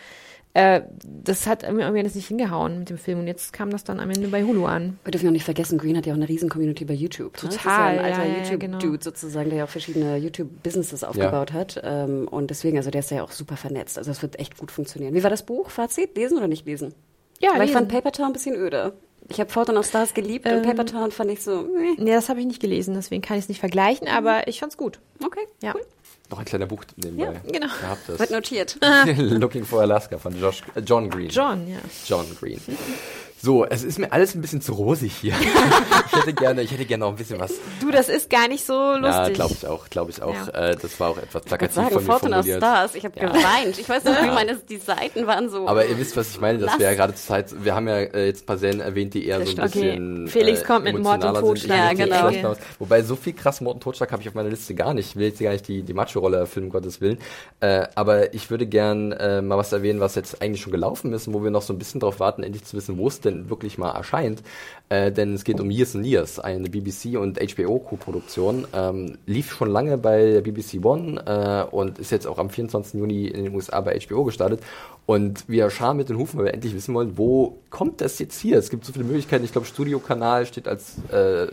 äh, 0.54 0.82
das 1.04 1.46
hat 1.46 1.62
irgendwie 1.62 1.82
irgendwie 1.82 2.02
das 2.02 2.14
nicht 2.14 2.28
hingehauen 2.28 2.80
mit 2.80 2.90
dem 2.90 2.98
Film 2.98 3.20
und 3.20 3.26
jetzt 3.26 3.54
kam 3.54 3.70
das 3.70 3.84
dann 3.84 4.00
am 4.00 4.10
Ende 4.10 4.28
bei 4.28 4.42
Hulu 4.42 4.66
an. 4.66 4.98
Wir 5.04 5.10
dürfen 5.10 5.24
ja 5.24 5.30
auch 5.30 5.32
nicht 5.32 5.44
vergessen, 5.44 5.78
Green 5.78 5.96
hat 5.96 6.04
ja 6.04 6.12
auch 6.12 6.16
eine 6.16 6.28
riesen 6.28 6.50
Community 6.50 6.84
bei 6.84 6.92
YouTube. 6.92 7.32
Ne? 7.42 7.48
Das 7.48 7.56
ist 7.56 7.64
ja 7.64 7.70
Total, 7.70 7.98
ein 7.98 8.04
alter 8.04 8.26
ja, 8.26 8.34
ja, 8.34 8.38
YouTube-Dude 8.42 8.80
genau. 8.80 9.02
sozusagen, 9.02 9.48
der 9.48 9.58
ja 9.60 9.64
auch 9.64 9.70
verschiedene 9.70 10.18
YouTube-Businesses 10.18 11.04
aufgebaut 11.04 11.54
hat. 11.54 11.80
Ähm, 11.82 12.28
und 12.28 12.50
deswegen, 12.50 12.76
also 12.76 12.90
der 12.90 13.00
ist 13.00 13.10
ja 13.10 13.22
auch 13.22 13.32
super 13.32 13.56
vernetzt. 13.56 13.96
Also 13.96 14.10
es 14.10 14.20
wird 14.20 14.38
echt 14.38 14.58
gut 14.58 14.70
funktionieren. 14.70 15.14
Wie 15.14 15.22
war 15.22 15.30
das 15.30 15.42
Buch? 15.44 15.70
Fazit? 15.70 16.16
Lesen 16.16 16.36
oder 16.36 16.48
nicht 16.48 16.66
lesen? 16.66 16.92
Ja, 17.40 17.52
Weil 17.52 17.62
ich 17.62 17.68
lesen. 17.68 17.74
fand 17.74 17.88
Paper 17.88 18.12
Town 18.12 18.26
ein 18.26 18.32
bisschen 18.34 18.54
öde. 18.54 18.92
Ich 19.32 19.40
habe 19.40 19.50
in 19.70 19.76
Our 19.78 19.82
Stars 19.84 20.12
geliebt 20.12 20.44
und 20.46 20.52
Ähm. 20.52 20.62
Paper 20.62 20.84
Town 20.84 21.10
fand 21.10 21.30
ich 21.30 21.42
so, 21.42 21.62
meh. 21.62 21.94
Nee, 21.96 22.12
das 22.12 22.28
habe 22.28 22.40
ich 22.40 22.46
nicht 22.46 22.60
gelesen, 22.60 22.94
deswegen 22.94 23.22
kann 23.22 23.38
ich 23.38 23.44
es 23.44 23.48
nicht 23.48 23.60
vergleichen, 23.60 24.06
aber 24.08 24.46
ich 24.46 24.60
fand's 24.60 24.76
gut. 24.76 24.98
okay, 25.24 25.40
Ja. 25.62 25.72
cool. 25.74 25.82
Noch 26.30 26.38
ein 26.38 26.44
kleiner 26.44 26.66
Buch 26.66 26.84
nebenbei. 26.96 27.24
Ja, 27.24 27.32
genau. 27.50 27.66
Ihr 27.66 27.88
habt 27.88 28.08
Wird 28.18 28.30
notiert. 28.30 28.78
Looking 29.16 29.64
for 29.64 29.80
Alaska 29.82 30.18
von 30.18 30.38
Josh, 30.40 30.62
äh, 30.74 30.80
John 30.80 31.08
Green. 31.10 31.28
John, 31.28 31.66
ja. 31.68 31.78
John 32.06 32.26
Green. 32.38 32.60
So, 33.44 33.64
es 33.66 33.82
ist 33.82 33.98
mir 33.98 34.12
alles 34.12 34.36
ein 34.36 34.40
bisschen 34.40 34.60
zu 34.60 34.72
rosig 34.72 35.14
hier. 35.20 35.34
ich 36.06 36.16
hätte 36.16 36.32
gerne, 36.32 36.62
ich 36.62 36.70
hätte 36.70 36.84
gerne 36.84 37.00
noch 37.04 37.10
ein 37.10 37.16
bisschen 37.16 37.40
was. 37.40 37.52
Du, 37.80 37.90
das 37.90 38.08
ist 38.08 38.30
gar 38.30 38.46
nicht 38.46 38.64
so 38.64 38.72
lustig. 38.92 39.02
Ja, 39.02 39.28
glaube 39.30 39.54
ich 39.54 39.66
auch, 39.66 39.90
glaube 39.90 40.10
ich 40.12 40.22
auch. 40.22 40.32
Ja. 40.46 40.68
Äh, 40.70 40.76
das 40.80 41.00
war 41.00 41.10
auch 41.10 41.18
etwas 41.18 41.42
Ich 41.42 41.48
plakativ 41.48 41.74
sagen, 41.74 41.90
von 41.90 42.04
mir 42.04 42.12
Our 42.12 42.18
formuliert. 42.20 42.58
Stars. 42.58 42.94
Ich 42.94 43.04
habe 43.04 43.18
Ja. 43.18 43.26
geweint. 43.26 43.76
Ich 43.80 43.88
weiß 43.88 44.04
nicht, 44.04 44.22
wie 44.22 44.26
meine, 44.32 44.56
die 44.58 44.76
Seiten 44.76 45.26
waren 45.26 45.50
so. 45.50 45.66
Aber 45.66 45.84
ihr 45.84 45.98
wisst, 45.98 46.16
was 46.16 46.30
ich 46.30 46.40
meine, 46.40 46.58
dass 46.58 46.68
Lass. 46.70 46.78
wir 46.78 46.86
ja 46.86 46.94
gerade 46.94 47.14
zur 47.16 47.26
Zeit, 47.26 47.64
wir 47.64 47.74
haben 47.74 47.88
ja 47.88 47.96
äh, 47.96 48.26
jetzt 48.26 48.44
ein 48.44 48.46
paar 48.46 48.58
Serien 48.58 48.78
erwähnt, 48.78 49.12
die 49.14 49.26
eher 49.26 49.38
so 49.38 49.42
ein 49.42 49.46
stimmt. 49.48 49.66
Okay. 49.74 49.80
bisschen. 49.90 50.28
Felix 50.28 50.62
kommt 50.64 50.84
mit 50.84 51.02
Mord 51.02 51.24
und 51.24 51.34
Totschlag. 51.34 51.98
Ja, 51.98 52.04
genau. 52.30 52.48
aus. 52.50 52.58
Wobei 52.78 53.02
so 53.02 53.16
viel 53.16 53.32
krass 53.32 53.60
Mord 53.60 53.74
und 53.74 53.82
Totschlag 53.82 54.12
habe 54.12 54.22
ich 54.22 54.28
auf 54.28 54.34
meiner 54.34 54.50
Liste 54.50 54.76
gar 54.76 54.94
nicht. 54.94 55.08
Ich 55.08 55.16
will 55.16 55.26
jetzt 55.26 55.40
gar 55.40 55.50
nicht 55.50 55.66
die, 55.66 55.82
die 55.82 55.94
Macho-Rolle 55.94 56.36
erfüllen, 56.36 56.66
um 56.66 56.70
Gottes 56.70 57.00
Willen. 57.00 57.18
Äh, 57.58 57.88
aber 57.96 58.34
ich 58.34 58.50
würde 58.52 58.66
gern 58.66 59.10
äh, 59.10 59.42
mal 59.42 59.58
was 59.58 59.72
erwähnen, 59.72 59.98
was 59.98 60.14
jetzt 60.14 60.40
eigentlich 60.42 60.62
schon 60.62 60.70
gelaufen 60.70 61.12
ist 61.12 61.26
und 61.26 61.34
wo 61.34 61.42
wir 61.42 61.50
noch 61.50 61.62
so 61.62 61.72
ein 61.72 61.78
bisschen 61.80 61.98
drauf 61.98 62.20
warten, 62.20 62.44
endlich 62.44 62.64
zu 62.64 62.76
wissen, 62.76 62.98
wo 62.98 63.08
es 63.08 63.20
denn 63.20 63.31
wirklich 63.48 63.78
mal 63.78 63.90
erscheint. 63.90 64.42
Äh, 64.88 65.10
denn 65.10 65.34
es 65.34 65.44
geht 65.44 65.60
um 65.60 65.70
Years 65.70 65.96
and 65.96 66.04
Years, 66.04 66.38
eine 66.38 66.68
BBC 66.68 67.16
und 67.18 67.38
HBO 67.38 67.78
Co-Produktion. 67.78 68.66
Ähm, 68.74 69.18
lief 69.26 69.52
schon 69.52 69.70
lange 69.70 69.96
bei 69.96 70.40
BBC 70.42 70.84
One 70.84 71.22
äh, 71.24 71.74
und 71.74 71.98
ist 71.98 72.10
jetzt 72.10 72.26
auch 72.26 72.38
am 72.38 72.50
24. 72.50 73.00
Juni 73.00 73.26
in 73.26 73.44
den 73.44 73.54
USA 73.54 73.80
bei 73.80 73.98
HBO 73.98 74.24
gestartet. 74.24 74.60
Und 75.06 75.48
wir 75.48 75.70
schauen 75.70 75.96
mit 75.96 76.08
den 76.08 76.18
Hufen, 76.18 76.38
weil 76.38 76.46
wir 76.46 76.54
endlich 76.54 76.74
wissen 76.74 76.94
wollen, 76.94 77.16
wo 77.16 77.58
kommt 77.70 78.00
das 78.00 78.18
jetzt 78.18 78.38
hier? 78.40 78.58
Es 78.58 78.70
gibt 78.70 78.84
so 78.84 78.92
viele 78.92 79.04
Möglichkeiten. 79.04 79.44
Ich 79.44 79.52
glaube, 79.52 79.66
Studiokanal 79.66 80.46
steht 80.46 80.68
als 80.68 80.98
äh, 81.10 81.48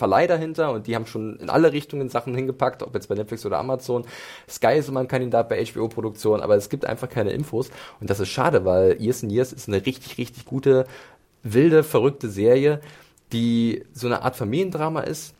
Verleih 0.00 0.26
dahinter 0.26 0.72
und 0.72 0.86
die 0.86 0.94
haben 0.94 1.04
schon 1.04 1.36
in 1.36 1.50
alle 1.50 1.72
Richtungen 1.74 2.08
Sachen 2.08 2.34
hingepackt, 2.34 2.82
ob 2.82 2.94
jetzt 2.94 3.10
bei 3.10 3.14
Netflix 3.14 3.44
oder 3.44 3.58
Amazon. 3.58 4.06
Sky 4.48 4.78
ist 4.78 4.88
immer 4.88 5.00
ein 5.00 5.08
Kandidat 5.08 5.50
bei 5.50 5.62
HBO-Produktion, 5.62 6.40
aber 6.40 6.56
es 6.56 6.70
gibt 6.70 6.86
einfach 6.86 7.10
keine 7.10 7.32
Infos 7.32 7.70
und 8.00 8.08
das 8.08 8.18
ist 8.18 8.30
schade, 8.30 8.64
weil 8.64 8.96
Years 8.98 9.22
and 9.22 9.30
Years 9.30 9.52
ist 9.52 9.68
eine 9.68 9.84
richtig, 9.84 10.16
richtig 10.16 10.46
gute, 10.46 10.86
wilde, 11.42 11.82
verrückte 11.82 12.28
Serie, 12.28 12.80
die 13.32 13.84
so 13.92 14.06
eine 14.06 14.22
Art 14.22 14.36
Familiendrama 14.36 15.00
ist. 15.00 15.34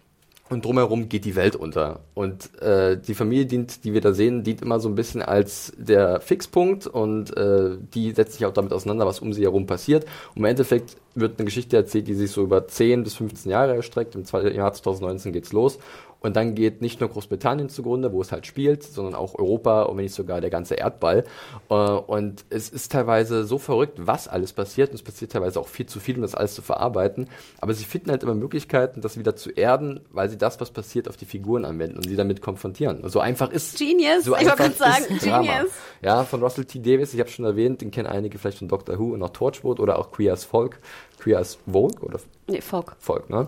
Und 0.48 0.64
drumherum 0.64 1.08
geht 1.08 1.24
die 1.24 1.36
Welt 1.36 1.54
unter. 1.54 2.00
Und 2.12 2.60
äh, 2.60 2.98
die 2.98 3.14
Familie 3.14 3.46
dient, 3.46 3.84
die 3.84 3.92
wir 3.94 4.00
da 4.00 4.12
sehen, 4.12 4.42
dient 4.42 4.62
immer 4.62 4.80
so 4.80 4.88
ein 4.88 4.96
bisschen 4.96 5.22
als 5.22 5.72
der 5.76 6.20
Fixpunkt 6.20 6.88
und 6.88 7.36
äh, 7.36 7.76
die 7.94 8.10
setzt 8.10 8.32
sich 8.32 8.44
auch 8.46 8.52
damit 8.52 8.72
auseinander, 8.72 9.06
was 9.06 9.20
um 9.20 9.32
sie 9.32 9.44
herum 9.44 9.66
passiert. 9.66 10.06
Und 10.34 10.38
im 10.38 10.46
Endeffekt 10.46 10.96
wird 11.14 11.38
eine 11.38 11.44
Geschichte 11.44 11.76
erzählt, 11.76 12.08
die 12.08 12.14
sich 12.14 12.32
so 12.32 12.42
über 12.42 12.66
10 12.66 13.04
bis 13.04 13.14
15 13.14 13.48
Jahre 13.48 13.76
erstreckt. 13.76 14.16
Im 14.16 14.24
Jahr 14.52 14.72
2019 14.72 15.32
geht's 15.32 15.52
los. 15.52 15.78
Und 16.20 16.36
dann 16.36 16.54
geht 16.54 16.82
nicht 16.82 17.00
nur 17.00 17.08
Großbritannien 17.08 17.68
zugrunde, 17.70 18.12
wo 18.12 18.20
es 18.20 18.30
halt 18.30 18.46
spielt, 18.46 18.82
sondern 18.82 19.14
auch 19.14 19.38
Europa 19.38 19.82
und 19.82 19.96
wenn 19.96 20.04
nicht 20.04 20.14
sogar 20.14 20.40
der 20.40 20.50
ganze 20.50 20.74
Erdball. 20.74 21.24
Äh, 21.70 21.74
Und 21.74 22.44
es 22.50 22.68
ist 22.68 22.92
teilweise 22.92 23.44
so 23.44 23.58
verrückt, 23.58 23.94
was 23.98 24.28
alles 24.28 24.52
passiert. 24.52 24.90
Und 24.90 24.96
es 24.96 25.02
passiert 25.02 25.32
teilweise 25.32 25.58
auch 25.58 25.68
viel 25.68 25.86
zu 25.86 25.98
viel, 25.98 26.16
um 26.16 26.22
das 26.22 26.34
alles 26.34 26.54
zu 26.54 26.62
verarbeiten. 26.62 27.28
Aber 27.60 27.72
sie 27.74 27.84
finden 27.84 28.10
halt 28.10 28.22
immer 28.22 28.34
Möglichkeiten, 28.34 29.00
das 29.00 29.18
wieder 29.18 29.34
zu 29.34 29.50
erden, 29.50 30.00
weil 30.10 30.28
sie 30.28 30.36
das, 30.38 30.60
was 30.60 30.70
passiert, 30.70 31.08
auf 31.08 31.16
die 31.16 31.24
Figuren 31.24 31.64
anwenden 31.64 31.96
und 31.96 32.04
sie 32.06 32.16
damit 32.16 32.42
konfrontieren. 32.42 33.00
Und 33.00 33.10
so 33.10 33.20
einfach 33.20 33.50
ist 33.50 33.78
Genius. 33.78 34.24
so 34.24 34.36
ich 34.36 34.46
wollte 34.46 34.72
sagen, 34.76 35.04
ist 35.08 35.24
Drama. 35.24 35.42
Genius. 35.42 35.72
Ja, 36.02 36.24
von 36.24 36.42
Russell 36.42 36.64
T. 36.66 36.80
Davis, 36.80 37.14
ich 37.14 37.20
habe 37.20 37.30
schon 37.30 37.44
erwähnt, 37.46 37.80
den 37.80 37.90
kennen 37.90 38.06
einige 38.08 38.38
vielleicht 38.38 38.58
von 38.58 38.68
Doctor 38.68 38.98
Who 38.98 39.14
und 39.14 39.22
auch 39.22 39.30
Torchwood 39.30 39.80
oder 39.80 39.98
auch 39.98 40.10
Queer 40.12 40.34
as 40.34 40.44
Folk. 40.44 40.80
Queer 41.18 41.38
as 41.38 41.58
Vogue 41.70 42.00
oder 42.02 42.18
Nee, 42.46 42.60
Folk. 42.60 42.96
Volk, 42.98 43.30
ne? 43.30 43.46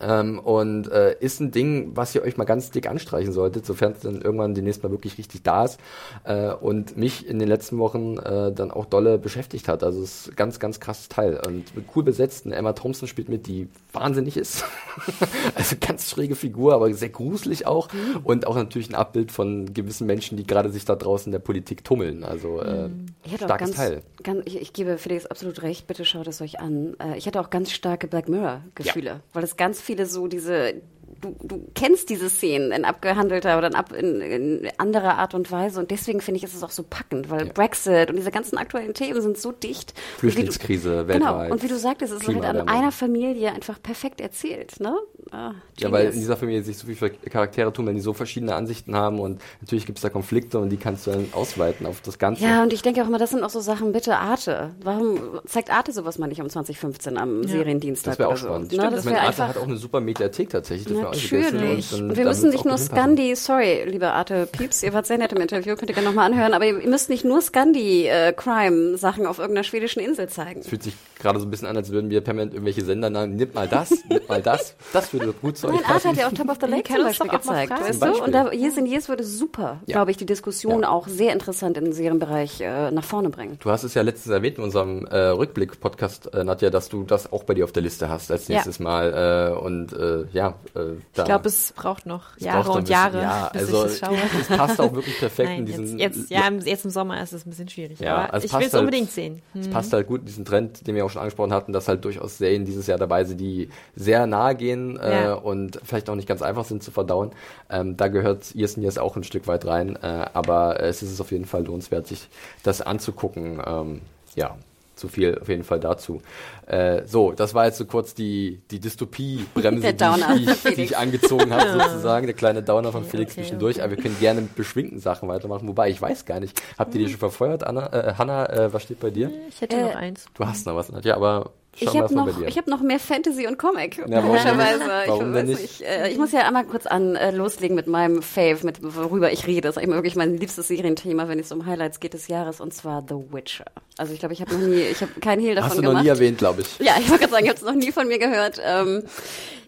Ähm, 0.00 0.38
und 0.38 0.90
äh, 0.90 1.16
ist 1.20 1.40
ein 1.40 1.50
Ding, 1.50 1.92
was 1.94 2.14
ihr 2.14 2.22
euch 2.22 2.36
mal 2.36 2.44
ganz 2.44 2.70
dick 2.70 2.88
anstreichen 2.88 3.32
solltet, 3.32 3.66
sofern 3.66 3.92
es 3.92 4.00
dann 4.00 4.22
irgendwann 4.22 4.54
demnächst 4.54 4.82
mal 4.82 4.90
wirklich 4.90 5.18
richtig 5.18 5.42
da 5.42 5.64
ist 5.64 5.78
äh, 6.24 6.52
und 6.52 6.96
mich 6.96 7.26
in 7.26 7.38
den 7.38 7.46
letzten 7.46 7.78
Wochen 7.78 8.16
äh, 8.16 8.52
dann 8.52 8.70
auch 8.70 8.86
dolle 8.86 9.18
beschäftigt 9.18 9.68
hat. 9.68 9.84
Also 9.84 10.02
es 10.02 10.22
ist 10.22 10.30
ein 10.30 10.36
ganz, 10.36 10.58
ganz 10.58 10.80
krasses 10.80 11.08
Teil 11.08 11.40
und 11.46 11.64
cool 11.94 12.02
besetzt. 12.02 12.46
Eine 12.46 12.56
Emma 12.56 12.72
Thompson 12.72 13.06
spielt 13.06 13.28
mit, 13.28 13.46
die 13.46 13.68
wahnsinnig 13.92 14.36
ist. 14.36 14.64
also 15.54 15.76
ganz 15.78 16.08
schräge 16.08 16.36
Figur, 16.36 16.74
aber 16.74 16.92
sehr 16.94 17.10
gruselig 17.10 17.66
auch 17.66 17.88
und 18.24 18.46
auch 18.46 18.56
natürlich 18.56 18.88
ein 18.88 18.94
Abbild 18.94 19.30
von 19.30 19.74
gewissen 19.74 20.06
Menschen, 20.06 20.36
die 20.38 20.46
gerade 20.46 20.70
sich 20.70 20.86
da 20.86 20.96
draußen 20.96 21.26
in 21.26 21.32
der 21.32 21.38
Politik 21.38 21.84
tummeln. 21.84 22.24
Also 22.24 22.60
äh, 22.60 22.88
Ich 23.24 23.34
hatte 23.34 23.44
auch 23.44 23.48
starkes 23.48 23.68
ganz, 23.68 23.76
Teil. 23.76 24.02
Ganz, 24.22 24.42
ich, 24.46 24.60
ich 24.60 24.72
gebe 24.72 24.96
Felix 24.96 25.26
absolut 25.26 25.62
recht, 25.62 25.86
bitte 25.86 26.04
schaut 26.06 26.26
es 26.28 26.40
euch 26.40 26.60
an. 26.60 26.96
Äh, 26.98 27.18
ich 27.18 27.26
hatte 27.26 27.40
auch 27.40 27.50
ganz 27.50 27.70
starke 27.70 28.06
Black 28.06 28.28
Mirror-Gefühle, 28.28 29.20
weil 29.32 29.44
es 29.44 29.56
ganz 29.56 29.81
viele 29.82 30.06
so 30.06 30.26
diese 30.28 30.82
du, 31.20 31.36
du 31.42 31.66
kennst 31.74 32.08
diese 32.10 32.28
Szenen 32.30 32.72
in 32.72 32.84
abgehandelter 32.84 33.58
oder 33.58 33.68
in, 33.68 33.74
ab, 33.74 33.92
in, 33.92 34.20
in 34.20 34.68
anderer 34.78 35.18
Art 35.18 35.34
und 35.34 35.50
Weise 35.50 35.80
und 35.80 35.90
deswegen 35.90 36.20
finde 36.20 36.38
ich, 36.38 36.44
ist 36.44 36.54
es 36.54 36.62
auch 36.62 36.70
so 36.70 36.82
packend, 36.88 37.30
weil 37.30 37.46
Ja. 37.46 37.52
Brexit 37.52 38.10
und 38.10 38.16
diese 38.16 38.30
ganzen 38.30 38.58
aktuellen 38.58 38.94
Themen 38.94 39.20
sind 39.20 39.38
so 39.38 39.52
dicht. 39.52 39.94
Flüchtlingskrise 40.18 41.04
du, 41.04 41.12
Genau, 41.12 41.26
weltweit, 41.26 41.52
und 41.52 41.62
wie 41.62 41.68
du 41.68 41.76
sagtest, 41.78 42.12
es 42.12 42.22
ist 42.22 42.28
halt 42.28 42.44
an 42.44 42.68
einer 42.68 42.92
Familie 42.92 43.52
einfach 43.52 43.80
perfekt 43.82 44.20
erzählt, 44.20 44.80
ne? 44.80 44.96
Ah, 45.30 45.52
Ja, 45.78 45.90
weil 45.92 46.06
in 46.06 46.12
dieser 46.20 46.36
Familie 46.36 46.62
sich 46.62 46.76
so 46.78 46.86
viele 46.86 47.10
Charaktere 47.10 47.72
tun, 47.72 47.86
wenn 47.86 47.94
die 47.94 48.00
so 48.00 48.12
verschiedene 48.12 48.54
Ansichten 48.54 48.94
haben 48.94 49.18
und 49.20 49.40
natürlich 49.60 49.86
gibt 49.86 49.98
es 49.98 50.02
da 50.02 50.10
Konflikte 50.10 50.58
und 50.58 50.70
die 50.70 50.76
kannst 50.76 51.06
du 51.06 51.10
dann 51.12 51.28
ausweiten 51.32 51.86
auf 51.86 52.00
das 52.00 52.18
Ganze. 52.18 52.44
Ja, 52.44 52.62
und 52.62 52.72
ich 52.72 52.82
denke 52.82 53.02
auch 53.02 53.06
immer, 53.06 53.18
das 53.18 53.30
sind 53.30 53.42
auch 53.42 53.50
so 53.50 53.60
Sachen, 53.60 53.92
bitte 53.92 54.16
Arte. 54.16 54.74
Warum 54.82 55.40
zeigt 55.46 55.70
Arte 55.70 55.92
sowas 55.92 56.18
mal 56.18 56.26
nicht 56.26 56.40
um 56.40 56.48
2015 56.48 57.16
am 57.18 57.44
Seriendienstag 57.44 58.12
das 58.12 58.18
wäre 58.18 58.28
auch 58.28 58.36
so? 58.36 58.46
spannend. 58.46 58.72
Ne, 58.72 58.90
das 58.90 59.00
ich 59.00 59.04
meine, 59.06 59.20
Arte 59.22 59.48
hat 59.48 59.56
auch 59.56 59.66
eine 59.66 59.76
super 59.76 60.00
Mediathek 60.00 60.50
tatsächlich. 60.50 60.92
Das 60.92 61.01
Natürlich. 61.02 61.92
Und, 61.92 62.00
dann- 62.00 62.10
Und 62.10 62.16
wir 62.16 62.24
müssen 62.24 62.50
nicht 62.50 62.64
nur. 62.64 62.78
Scandi, 62.78 63.34
sorry, 63.36 63.84
liebe 63.86 64.08
Arte 64.10 64.46
Pieps, 64.50 64.82
ihr 64.82 64.92
wart 64.92 65.06
sehr 65.06 65.18
nett 65.18 65.32
im 65.32 65.40
Interview, 65.40 65.76
könnt 65.76 65.90
ihr 65.90 65.94
gerne 65.94 66.08
nochmal 66.08 66.26
anhören, 66.32 66.54
aber 66.54 66.66
ihr 66.66 66.74
müsst 66.88 67.08
nicht 67.10 67.24
nur 67.24 67.40
Scandi-Crime-Sachen 67.42 69.26
auf 69.26 69.38
irgendeiner 69.38 69.64
schwedischen 69.64 70.00
Insel 70.00 70.28
zeigen. 70.28 70.60
Es 70.60 70.68
fühlt 70.68 70.82
sich 70.82 70.94
gerade 71.18 71.38
so 71.38 71.46
ein 71.46 71.50
bisschen 71.50 71.68
an, 71.68 71.76
als 71.76 71.90
würden 71.90 72.10
wir 72.10 72.20
permanent 72.20 72.52
irgendwelche 72.54 72.84
Sender 72.84 73.10
sagen, 73.12 73.36
nimm 73.36 73.48
mal 73.54 73.68
das, 73.68 73.90
nimm 74.08 74.20
mal 74.28 74.42
das, 74.42 74.74
das 74.92 75.12
würde 75.12 75.32
gut 75.32 75.56
zu 75.56 75.68
euch 75.68 75.74
Nein, 75.74 75.82
Arte 75.84 75.92
passen. 75.94 76.08
hat 76.10 76.16
ja 76.16 76.26
auch 76.28 76.32
Top 76.32 76.48
of 76.50 76.56
the 76.60 76.66
Lake 76.66 76.92
zum 76.92 77.04
Beispiel 77.04 77.26
mal 77.26 77.36
gezeigt, 77.38 77.70
weißt 77.80 78.02
du? 78.02 78.24
Und 78.24 78.32
da 78.32 78.50
Years 78.52 78.76
and 78.78 78.88
Years 78.88 79.08
würde 79.08 79.22
super, 79.24 79.80
Ja. 79.86 79.94
glaube 79.96 80.10
ich, 80.10 80.16
die 80.16 80.26
Diskussion 80.26 80.82
Ja. 80.82 80.88
auch 80.90 81.06
sehr 81.08 81.32
interessant 81.32 81.76
in 81.76 81.84
den 81.84 81.92
Serienbereich 81.92 82.60
äh, 82.60 82.90
nach 82.90 83.04
vorne 83.04 83.30
bringen. 83.30 83.58
Du 83.60 83.70
hast 83.70 83.84
es 83.84 83.94
ja 83.94 84.02
letztens 84.02 84.32
erwähnt 84.34 84.58
in 84.58 84.64
unserem 84.64 85.06
äh, 85.06 85.16
Rückblick-Podcast, 85.28 86.34
äh, 86.34 86.42
Nadja, 86.44 86.70
dass 86.70 86.88
du 86.88 87.04
das 87.04 87.32
auch 87.32 87.44
bei 87.44 87.54
dir 87.54 87.64
auf 87.64 87.72
der 87.72 87.82
Liste 87.82 88.08
hast 88.08 88.30
als 88.32 88.48
Ja. 88.48 88.54
nächstes 88.56 88.80
Mal. 88.80 89.52
Äh, 89.52 89.58
und 89.58 89.92
äh, 89.92 90.24
ja, 90.32 90.48
äh, 90.74 90.80
da 90.80 90.91
Ich 91.14 91.24
glaube, 91.24 91.48
es 91.48 91.72
braucht 91.72 92.06
noch 92.06 92.36
Jahre 92.38 92.64
braucht 92.64 92.78
und 92.78 92.88
Jahre, 92.88 93.20
Ja, 93.22 93.50
bis 93.52 93.62
also 93.62 93.86
ich 93.86 93.98
das 94.00 94.08
schaue. 94.08 94.16
es 94.40 94.48
passt 94.48 94.80
auch 94.80 94.92
wirklich 94.92 95.18
perfekt 95.18 95.48
in 95.50 95.56
Nein, 95.56 95.66
diesen. 95.66 95.98
jetzt, 95.98 96.16
jetzt, 96.16 96.30
ja, 96.30 96.46
im- 96.48 96.60
jetzt 96.60 96.84
im 96.84 96.90
Sommer 96.90 97.22
ist 97.22 97.32
es 97.32 97.46
ein 97.46 97.50
bisschen 97.50 97.68
schwierig. 97.68 98.00
Ja, 98.00 98.16
aber 98.16 98.34
also 98.34 98.46
ich 98.46 98.52
will 98.52 98.62
es 98.66 98.72
halt- 98.72 98.80
unbedingt 98.80 99.10
sehen. 99.10 99.42
Es 99.58 99.68
passt 99.68 99.92
halt 99.92 100.06
gut 100.06 100.20
in 100.20 100.26
diesen 100.26 100.44
Trend, 100.44 100.86
den 100.86 100.94
wir 100.94 101.04
auch 101.04 101.10
schon 101.10 101.20
angesprochen 101.22 101.52
hatten, 101.52 101.72
dass 101.72 101.88
halt 101.88 102.04
durchaus 102.04 102.38
Serien 102.38 102.64
dieses 102.64 102.86
Jahr 102.86 102.98
dabei 102.98 103.24
sind, 103.24 103.40
die 103.40 103.68
sehr 103.96 104.26
nahe 104.26 104.54
gehen 104.54 104.98
äh, 104.98 105.24
Ja. 105.24 105.34
und 105.34 105.80
vielleicht 105.84 106.08
auch 106.10 106.14
nicht 106.16 106.28
ganz 106.28 106.42
einfach 106.42 106.64
sind 106.64 106.82
zu 106.82 106.90
verdauen. 106.90 107.30
Ähm, 107.70 107.96
da 107.96 108.08
gehört 108.08 108.54
Years 108.54 108.74
and 108.76 108.82
Years 108.82 108.98
auch 108.98 109.16
ein 109.16 109.24
Stück 109.24 109.46
weit 109.46 109.66
rein, 109.66 109.96
äh, 110.02 110.26
aber 110.34 110.80
es 110.80 111.02
ist 111.02 111.20
auf 111.20 111.30
jeden 111.32 111.44
Fall 111.44 111.64
lohnenswert, 111.64 112.06
sich 112.06 112.28
das 112.62 112.80
anzugucken. 112.82 113.60
Ähm, 113.66 114.00
ja, 114.34 114.56
zu 114.94 115.08
viel 115.08 115.38
auf 115.40 115.48
jeden 115.48 115.64
Fall 115.64 115.80
dazu. 115.80 116.20
Äh, 116.66 117.02
so, 117.06 117.32
das 117.32 117.54
war 117.54 117.64
jetzt 117.66 117.78
so 117.78 117.84
kurz 117.86 118.14
die, 118.14 118.60
die 118.70 118.78
Dystopie-Bremse, 118.80 119.94
die, 119.94 120.04
ich- 120.04 120.44
die, 120.46 120.50
ich, 120.50 120.56
von 120.58 120.74
die 120.74 120.82
ich 120.82 120.96
angezogen 120.96 121.52
habe, 121.52 121.72
sozusagen. 121.80 122.26
Der 122.26 122.34
kleine 122.36 122.62
Downer 122.62 122.92
von 122.92 123.02
Okay, 123.02 123.10
Felix 123.10 123.32
okay, 123.32 123.42
zwischendurch. 123.42 123.76
okay. 123.76 123.84
Aber 123.84 123.96
wir 123.96 124.02
können 124.02 124.16
gerne 124.20 124.42
mit 124.42 124.54
beschwingten 124.54 125.00
Sachen 125.00 125.28
weitermachen. 125.28 125.66
Wobei, 125.68 125.90
ich 125.90 126.00
weiß 126.00 126.24
gar 126.24 126.40
nicht. 126.40 126.60
Habt 126.78 126.94
ihr 126.94 127.00
die 127.00 127.08
schon 127.08 127.18
verfeuert, 127.18 127.64
Anna? 127.64 127.86
Äh, 127.92 128.14
Hanna, 128.18 128.46
äh, 128.48 128.72
was 128.72 128.82
steht 128.82 129.00
bei 129.00 129.10
dir? 129.10 129.30
Ich 129.48 129.60
hätte 129.60 129.76
Äh, 129.76 129.82
noch 129.82 129.94
eins. 129.96 130.26
Du 130.34 130.44
hast 130.46 130.66
noch 130.66 130.76
was, 130.76 130.90
Nadja, 130.92 131.16
aber 131.16 131.52
schau 131.76 131.90
Ich 131.90 131.98
habe 131.98 132.14
noch, 132.14 132.40
ich 132.46 132.58
hab 132.58 132.66
noch 132.66 132.80
mehr 132.80 132.98
Fantasy 132.98 133.46
und 133.46 133.58
Comic. 133.58 133.98
Ja, 133.98 134.04
warum 134.08 134.28
komischerweise. 134.28 134.78
nicht? 134.78 134.88
Ich, 135.04 135.08
Warum 135.08 135.34
weiß 135.34 135.46
nicht? 135.46 135.80
Äh, 135.82 136.08
ich 136.10 136.18
muss 136.18 136.32
ja 136.32 136.40
einmal 136.46 136.64
kurz 136.64 136.86
an 136.86 137.16
äh, 137.16 137.30
loslegen 137.30 137.74
mit 137.74 137.86
meinem 137.86 138.22
Fave, 138.22 138.58
mit 138.64 138.78
worüber 138.82 139.32
ich 139.32 139.46
rede. 139.46 139.62
Das 139.62 139.76
ist 139.76 139.82
eigentlich 139.82 139.94
wirklich 139.96 140.16
mein 140.16 140.36
liebstes 140.36 140.68
Serienthema, 140.68 141.28
wenn 141.28 141.38
es 141.38 141.50
um 141.52 141.66
Highlights 141.66 142.00
geht 142.00 142.14
des 142.14 142.28
Jahres, 142.28 142.60
und 142.60 142.72
zwar 142.74 143.04
The 143.08 143.14
Witcher. 143.32 143.66
Also 143.98 144.12
ich 144.12 144.18
glaube, 144.20 144.34
ich 144.34 144.40
habe 144.40 144.54
noch 144.54 144.66
nie, 144.66 144.80
ich 144.80 145.00
habe 145.00 145.12
keinen 145.20 145.40
Hehl 145.42 145.54
davon 145.54 145.70
Hast 145.70 145.78
du 145.78 145.82
noch 145.82 145.90
gemacht. 145.90 146.04
nie 146.04 146.10
erwähnt, 146.10 146.38
glaube 146.38 146.62
ich. 146.62 146.78
Ja, 146.78 146.94
ich 146.98 147.08
wollte 147.08 147.20
gerade 147.20 147.32
sagen, 147.32 147.44
ich 147.44 147.50
habe 147.50 147.58
es 147.58 147.64
noch 147.64 147.74
nie 147.74 147.92
von 147.92 148.08
mir 148.08 148.18
gehört. 148.18 148.60
Ähm, 148.64 149.02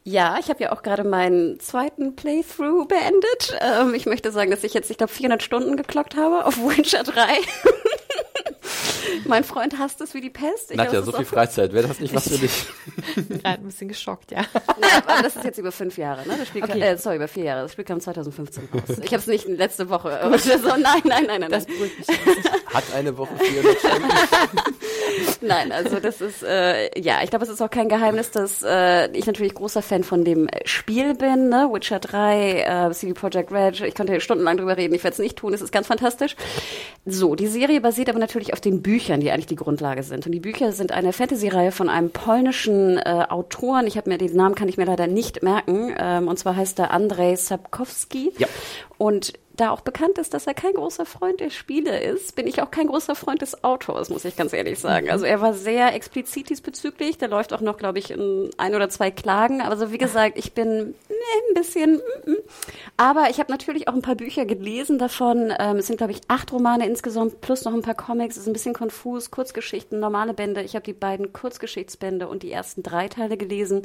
ja, 0.07 0.37
ich 0.39 0.51
habe 0.51 0.63
ja 0.63 0.73
auch 0.73 0.83
gerade 0.83 1.03
meinen 1.03 1.59
zweiten 1.61 2.15
Playthrough 2.15 2.87
beendet. 2.87 3.59
Ähm, 3.61 3.95
ich 3.95 4.05
möchte 4.05 4.31
sagen, 4.33 4.51
dass 4.51 4.63
ich 4.63 4.75
jetzt, 4.75 4.91
ich 4.91 4.99
glaube, 4.99 5.11
400 5.13 5.43
Stunden 5.43 5.77
geklockt 5.79 6.17
habe 6.17 6.45
auf 6.45 6.59
Witcher 6.59 7.03
3. 7.05 7.23
mein 9.27 9.45
Freund 9.45 9.79
hasst 9.79 10.01
es 10.01 10.15
wie 10.15 10.21
die 10.21 10.31
Pest. 10.31 10.71
Ich 10.71 10.77
Nadja, 10.77 11.03
so 11.03 11.13
viel 11.13 11.25
Freizeit, 11.25 11.73
wäre 11.73 11.87
das 11.89 12.01
nicht 12.01 12.15
was 12.15 12.29
für 12.29 12.39
dich? 12.39 12.67
Ich 13.17 13.27
bin 13.29 13.43
gerade 13.43 13.61
ein 13.61 13.65
bisschen 13.67 13.89
geschockt, 13.89 14.31
ja. 14.33 14.43
nee, 14.81 14.87
aber 15.07 15.23
das 15.23 15.37
ist 15.37 15.45
jetzt 15.45 15.59
über 15.59 15.73
fünf 15.73 15.97
Jahre, 15.99 16.27
ne? 16.27 16.37
Das 16.39 16.49
Spiel 16.49 16.63
kam, 16.63 16.71
Okay. 16.71 16.81
äh, 16.81 16.97
sorry, 16.97 17.17
über 17.17 17.29
vier 17.29 17.45
Jahre. 17.45 17.63
Das 17.63 17.73
Spiel 17.73 17.85
kam 17.85 18.01
2015 18.01 18.69
raus. 18.73 18.99
Ich 19.03 19.07
habe 19.13 19.17
es 19.17 19.27
nicht 19.27 19.47
letzte 19.49 19.89
Woche 19.91 20.09
oder 20.27 20.39
so. 20.39 20.53
Nein, 20.77 21.03
nein, 21.05 21.25
nein, 21.27 21.41
nein. 21.41 21.51
Das 21.51 21.67
beruhigt 21.67 21.99
mich. 21.99 22.09
Hat 22.73 22.85
eine 22.95 23.17
Woche 23.17 23.35
400 23.37 23.79
Stunden. 23.79 24.09
Nein, 25.41 25.73
also 25.73 26.01
das 26.01 26.21
ist, 26.21 26.43
äh, 26.43 26.99
ja, 26.99 27.21
ich 27.23 27.31
glaube, 27.31 27.45
es 27.45 27.51
ist 27.51 27.61
auch 27.61 27.71
kein 27.71 27.89
Geheimnis, 27.89 28.31
dass 28.31 28.63
äh, 28.63 29.11
ich 29.17 29.27
natürlich 29.27 29.55
großer 29.55 29.83
Fan 29.83 30.03
von 30.03 30.25
dem 30.25 30.49
Spiel 30.65 31.15
bin, 31.15 31.49
ne? 31.51 31.69
Witcher 31.71 31.99
3, 32.01 32.89
äh, 32.89 32.93
CD 32.93 33.13
Projekt 33.13 33.53
Red, 33.53 33.81
ich 33.81 33.95
könnte 33.95 34.21
stundenlang 34.21 34.57
drüber 34.57 34.77
reden, 34.77 34.95
ich 34.95 35.05
werde 35.05 35.13
es 35.15 35.19
nicht 35.19 35.37
tun, 35.37 35.53
es 35.53 35.61
ist 35.61 35.73
ganz 35.73 35.87
fantastisch. 35.87 36.35
So, 37.05 37.35
die 37.35 37.47
Serie 37.47 37.81
basiert 37.81 38.09
aber 38.09 38.19
natürlich 38.19 38.53
auf 38.53 38.61
den 38.61 38.83
Büchern, 38.83 38.94
die 39.21 39.31
eigentlich 39.31 39.47
die 39.47 39.57
Grundlage 39.57 40.03
sind. 40.03 40.27
Und 40.27 40.33
die 40.33 40.41
Bücher 40.41 40.73
sind 40.73 40.93
eine 40.93 41.13
Fantasy-Reihe 41.13 41.73
von 41.73 41.89
einem 41.89 42.11
polnischen 42.11 42.99
äh, 42.99 43.27
Autoren, 43.29 43.87
ich 43.87 43.97
habe 43.97 44.11
mir, 44.11 44.19
den 44.19 44.35
Namen 44.35 44.55
kann 44.55 44.69
ich 44.69 44.77
mir 44.77 44.87
leider 44.87 45.07
nicht 45.07 45.43
merken, 45.43 45.95
ähm, 45.99 46.29
und 46.29 46.39
zwar 46.39 46.57
heißt 46.57 46.79
er 46.79 46.91
Andrzej 46.91 47.37
Sapkowski. 47.37 48.33
Ja. 48.39 48.49
Und 48.99 49.33
da 49.57 49.71
auch 49.71 49.81
bekannt 49.81 50.19
ist, 50.19 50.35
dass 50.35 50.47
er 50.47 50.55
kein 50.55 50.75
großer 50.75 51.07
Freund 51.07 51.41
der 51.41 51.51
Spiele 51.51 52.01
ist, 52.03 52.35
bin 52.35 52.47
ich 52.47 52.61
auch 52.61 52.71
kein 52.71 52.89
großer 52.89 53.15
Freund 53.15 53.41
des 53.41 53.63
Autors, 53.63 54.11
muss 54.11 54.25
ich 54.25 54.37
ganz 54.37 54.53
ehrlich 54.53 54.81
sagen. 54.81 55.11
Also 55.11 55.25
er 55.25 55.41
war 55.41 55.55
sehr 55.55 55.95
explizit 55.95 56.51
diesbezüglich. 56.51 57.19
Da 57.19 57.27
läuft 57.27 57.53
auch 57.53 57.61
noch, 57.61 57.77
glaube 57.77 58.01
ich, 58.01 58.11
in 58.11 58.51
ein 58.57 58.75
oder 58.75 58.89
zwei 58.89 59.11
Klagen. 59.11 59.61
Also 59.61 59.93
wie 59.93 59.99
gesagt, 59.99 60.39
ich 60.39 60.55
bin 60.55 60.95
ein 61.09 61.55
bisschen. 61.55 61.95
mm, 61.95 62.31
mm. 62.31 62.37
Aber 62.97 63.31
ich 63.31 63.39
habe 63.39 63.53
natürlich 63.53 63.89
auch 63.89 63.95
ein 63.95 64.03
paar 64.03 64.17
Bücher 64.17 64.45
gelesen 64.45 64.99
davon. 64.99 65.53
Ähm, 65.59 65.77
es 65.77 65.87
sind, 65.87 65.97
glaube 65.97 66.13
ich, 66.13 66.21
acht 66.29 66.53
Romane 66.53 66.87
insgesamt 66.87 67.41
plus 67.41 67.65
noch 67.65 67.75
ein 67.75 67.83
paar 67.83 67.95
Comics. 67.95 68.37
Es 68.37 68.43
ist 68.43 68.49
ein 68.49 68.53
bisschen 68.53 68.75
konfus. 68.75 69.31
Kurzgeschichten, 69.31 70.01
normale 70.01 70.35
Bände. 70.35 70.63
Ich 70.63 70.75
habe 70.75 70.85
die 70.85 70.93
beiden 70.93 71.33
Kurzgeschichtsbände 71.33 72.29
und 72.29 72.43
die 72.43 72.53
ersten 72.53 72.83
drei 72.83 73.09
Teile 73.09 73.37
gelesen. 73.37 73.83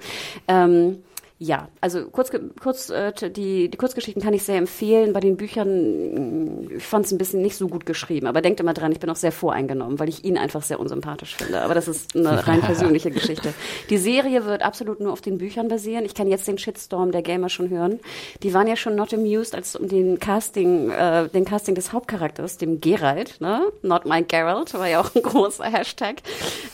Ähm, 0.48 1.04
ja, 1.42 1.70
also 1.80 2.10
kurz, 2.10 2.32
kurz 2.62 2.90
äh, 2.90 3.14
die, 3.30 3.70
die 3.70 3.78
Kurzgeschichten 3.78 4.22
kann 4.22 4.34
ich 4.34 4.44
sehr 4.44 4.58
empfehlen. 4.58 5.14
Bei 5.14 5.22
den 5.22 5.38
Büchern, 5.38 6.70
ich 6.70 6.84
fand 6.84 7.06
es 7.06 7.14
ein 7.14 7.18
bisschen 7.18 7.42
nicht 7.42 7.56
so 7.56 7.70
gut 7.70 7.86
geschrieben. 7.86 8.28
Aber 8.28 8.42
denkt 8.42 8.60
immer 8.60 8.74
dran, 8.74 8.92
ich 8.92 9.00
bin 9.00 9.10
auch 9.10 9.16
sehr 9.16 9.32
voreingenommen, 9.32 10.00
weil 10.00 10.10
ich 10.10 10.26
ihn 10.26 10.38
einfach 10.38 10.64
sehr 10.64 10.82
unsympathisch 10.82 11.38
finde. 11.38 11.62
Aber 11.62 11.74
das 11.74 11.88
ist 11.88 12.14
eine 12.14 12.46
rein 12.48 12.60
persönliche 12.60 13.10
Geschichte. 13.10 13.54
Die 13.90 13.98
Serie 13.98 14.44
wird 14.44 14.64
absolut 14.64 15.00
nur 15.00 15.14
auf 15.14 15.22
den 15.22 15.38
Büchern 15.38 15.70
basieren. 15.70 16.04
Ich 16.04 16.14
kann 16.14 16.28
jetzt 16.28 16.46
den 16.46 16.58
Shitstorm 16.58 17.14
der 17.14 17.22
Gamer 17.22 17.48
schon 17.48 17.70
hören. 17.70 18.02
Die 18.44 18.54
waren 18.54 18.68
ja 18.68 18.76
schon 18.76 18.96
not 18.96 19.14
amused, 19.14 19.56
als 19.56 19.78
um 19.78 19.88
den 19.88 20.20
Casting, 20.20 20.90
äh, 20.90 21.30
den 21.30 21.46
Casting 21.46 21.74
des 21.74 21.94
Hauptcharakters, 21.94 22.58
dem 22.58 22.82
Geralt, 22.82 23.40
ne? 23.40 23.62
Not 23.82 24.04
my 24.04 24.24
Geralt, 24.24 24.74
war 24.74 24.90
ja 24.90 25.00
auch 25.00 25.16
ein 25.16 25.22
großer 25.22 25.64
Hashtag. 25.64 26.18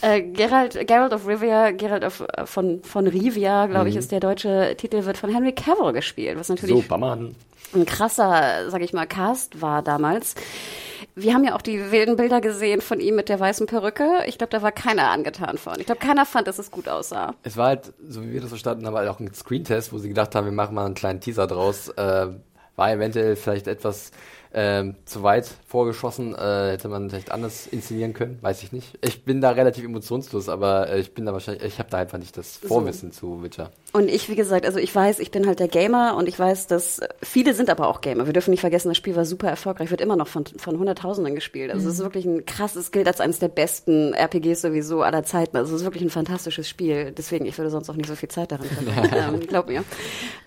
Äh, 0.02 0.24
Geralt, 0.24 0.88
Geralt 0.88 1.14
of 1.14 1.28
Rivia, 1.28 1.70
Geralt 1.70 2.04
of, 2.04 2.22
äh, 2.22 2.48
von, 2.48 2.82
von 2.82 3.06
Rivia, 3.06 3.68
glaube 3.68 3.90
ich, 3.90 3.96
ist 3.96 4.12
der 4.12 4.20
deutsche 4.20 4.55
Titel, 4.78 5.06
wird 5.06 5.18
von 5.18 5.30
Henry 5.30 5.54
Cavill 5.54 5.94
gespielt, 5.94 6.38
was 6.38 6.50
natürlich 6.50 6.76
So, 6.76 6.82
ein 7.74 7.86
krasser, 7.86 8.70
sag 8.70 8.82
ich 8.82 8.94
mal, 8.94 9.06
Cast 9.06 9.62
war 9.62 9.82
damals. 9.82 10.36
Wir 11.16 11.34
haben 11.34 11.44
ja 11.44 11.56
auch 11.56 11.62
die 11.62 11.92
wilden 11.92 12.16
Bilder 12.16 12.42
gesehen 12.42 12.82
von 12.82 13.00
ihm 13.00 13.16
mit 13.16 13.30
der 13.30 13.40
weißen 13.40 13.68
Perücke. 13.68 14.24
Ich 14.28 14.38
glaube, 14.38 14.52
da 14.52 14.62
war 14.62 14.72
keiner 14.72 15.10
angetan 15.10 15.58
von. 15.58 15.80
Ich 15.80 15.86
glaube, 15.86 16.00
keiner 16.00 16.26
fand, 16.26 16.48
dass 16.48 16.60
es 16.60 16.72
gut 16.72 16.88
aussah. 16.88 17.36
Es 17.44 17.58
war 17.58 17.68
halt, 17.68 17.94
so 18.08 18.24
wie 18.24 18.34
wir 18.34 18.42
das 18.42 18.50
verstanden 18.50 18.86
haben, 18.86 18.96
halt 18.96 19.10
auch 19.10 19.20
ein 19.20 19.34
Screentest, 19.34 19.94
wo 19.94 19.98
sie 19.98 20.10
gedacht 20.10 20.36
haben, 20.36 20.46
wir 20.46 20.52
machen 20.52 20.76
mal 20.76 20.86
einen 20.86 20.96
kleinen 20.96 21.22
Teaser 21.22 21.48
draus. 21.48 21.90
Äh, 21.90 22.28
war 22.76 22.92
eventuell 22.92 23.36
vielleicht 23.36 23.68
etwas 23.68 24.12
ähm, 24.54 24.96
zu 25.06 25.24
weit 25.24 25.50
vorgeschossen, 25.68 26.34
äh, 26.34 26.72
hätte 26.72 26.88
man 26.88 27.10
vielleicht 27.10 27.32
anders 27.32 27.68
inszenieren 27.68 28.14
können, 28.14 28.38
weiß 28.42 28.64
ich 28.64 28.72
nicht. 28.72 28.98
Ich 29.02 29.24
bin 29.24 29.42
da 29.42 29.52
relativ 29.52 29.84
emotionslos, 29.84 30.50
aber 30.50 30.90
äh, 30.90 31.00
ich 31.00 31.14
bin 31.14 31.26
da 31.26 31.34
wahrscheinlich, 31.34 31.64
ich 31.64 31.80
habe 31.80 31.90
da 31.90 31.98
einfach 31.98 32.18
nicht 32.18 32.38
das 32.38 32.58
Vorwissen 32.58 33.12
zu 33.12 33.44
Witcher. 33.44 33.72
Und 33.96 34.10
ich, 34.10 34.28
wie 34.28 34.36
gesagt, 34.36 34.66
also 34.66 34.78
ich 34.78 34.94
weiß, 34.94 35.20
ich 35.20 35.32
bin 35.32 35.48
halt 35.48 35.62
der 35.62 35.70
Gamer 35.70 36.18
und 36.18 36.28
ich 36.28 36.38
weiß, 36.38 36.68
dass 36.68 37.00
äh, 37.00 37.08
viele 37.24 37.54
sind 37.54 37.70
aber 37.70 37.88
auch 37.88 38.02
Gamer. 38.02 38.26
Wir 38.26 38.34
dürfen 38.34 38.52
nicht 38.52 38.60
vergessen, 38.60 38.90
das 38.90 38.98
Spiel 38.98 39.16
war 39.16 39.24
super 39.24 39.48
erfolgreich, 39.48 39.90
wird 39.90 40.02
immer 40.02 40.18
noch 40.18 40.28
von, 40.28 40.44
von 40.46 40.78
Hunderttausenden 40.78 41.34
gespielt. 41.34 41.72
Also 41.72 41.88
es 41.88 41.94
ist 41.94 42.02
wirklich 42.02 42.26
ein 42.26 42.46
krasses, 42.46 42.92
gilt 42.92 43.08
als 43.08 43.22
eines 43.22 43.40
der 43.40 43.48
besten 43.48 44.14
RPGs 44.14 44.60
sowieso 44.60 45.02
aller 45.02 45.24
Zeiten. 45.24 45.56
Also 45.56 45.74
es 45.74 45.80
ist 45.80 45.86
wirklich 45.86 46.04
ein 46.04 46.10
fantastisches 46.10 46.68
Spiel. 46.68 47.14
Deswegen, 47.18 47.46
ich 47.46 47.58
würde 47.58 47.72
sonst 47.72 47.90
auch 47.90 47.96
nicht 47.96 48.10
so 48.10 48.16
viel 48.16 48.28
Zeit 48.28 48.52
daran 48.52 48.68
verbringen. 48.68 49.12
ähm, 49.36 49.48
glaub 49.48 49.70
mir. 49.70 49.86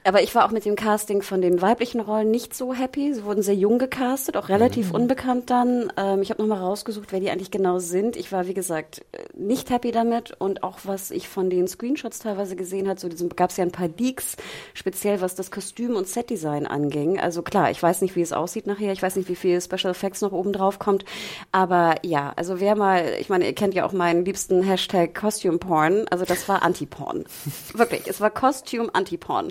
Aber 0.04 0.22
ich 0.22 0.34
war 0.34 0.44
auch 0.44 0.50
mit 0.50 0.66
dem 0.66 0.76
Casting 0.76 1.22
von 1.22 1.40
den 1.40 1.62
weiblichen 1.62 2.00
Rollen 2.00 2.30
nicht 2.30 2.54
so 2.54 2.74
happy. 2.74 3.14
Sie 3.14 3.24
wurden 3.24 3.40
sehr 3.40 3.54
jung 3.54 3.78
gecastet. 3.78 4.36
auch 4.36 4.50
relativ 4.50 4.92
unbekannt 4.92 5.48
dann. 5.48 5.90
Ähm, 5.96 6.20
ich 6.20 6.28
habe 6.28 6.42
nochmal 6.42 6.58
rausgesucht, 6.58 7.12
wer 7.12 7.20
die 7.20 7.30
eigentlich 7.30 7.50
genau 7.50 7.78
sind. 7.78 8.16
Ich 8.16 8.30
war, 8.30 8.46
wie 8.46 8.54
gesagt, 8.54 9.06
äh, 9.12 9.22
nicht 9.38 9.70
happy 9.70 9.90
damit 9.90 10.32
und 10.38 10.62
auch 10.62 10.80
was 10.84 11.10
ich 11.10 11.28
von 11.28 11.48
den 11.48 11.66
Screenshots 11.66 12.18
teilweise 12.18 12.54
gesehen 12.54 12.88
hat, 12.88 13.00
so 13.00 13.08
gab 13.38 13.50
es 13.50 13.56
ja 13.56 13.64
ein 13.64 13.72
paar 13.72 13.88
Leaks, 13.88 14.36
speziell 14.74 15.22
was 15.22 15.34
das 15.34 15.50
Kostüm 15.50 15.96
und 15.96 16.06
Setdesign 16.06 16.66
anging. 16.66 17.18
Also 17.18 17.40
klar, 17.40 17.70
ich 17.70 17.82
weiß 17.82 18.02
nicht, 18.02 18.16
wie 18.16 18.20
es 18.20 18.34
aussieht 18.34 18.66
nachher, 18.66 18.92
ich 18.92 19.00
weiß 19.00 19.16
nicht, 19.16 19.30
wie 19.30 19.36
viel 19.36 19.58
Special 19.62 19.92
Effects 19.92 20.20
noch 20.20 20.32
oben 20.32 20.52
drauf 20.52 20.78
kommt, 20.78 21.06
aber 21.52 21.94
ja, 22.02 22.34
also 22.36 22.60
wer 22.60 22.74
mal, 22.76 23.14
ich 23.18 23.30
meine, 23.30 23.46
ihr 23.46 23.54
kennt 23.54 23.72
ja 23.72 23.86
auch 23.86 23.92
meinen 23.92 24.26
liebsten 24.26 24.62
Hashtag 24.62 25.14
Costume 25.14 25.58
Porn, 25.58 26.06
also 26.10 26.26
das 26.26 26.48
war 26.48 26.62
Anti-Porn. 26.62 27.24
Wirklich, 27.72 28.02
es 28.06 28.20
war 28.20 28.30
Costume 28.30 28.90
Anti-Porn. 28.92 29.50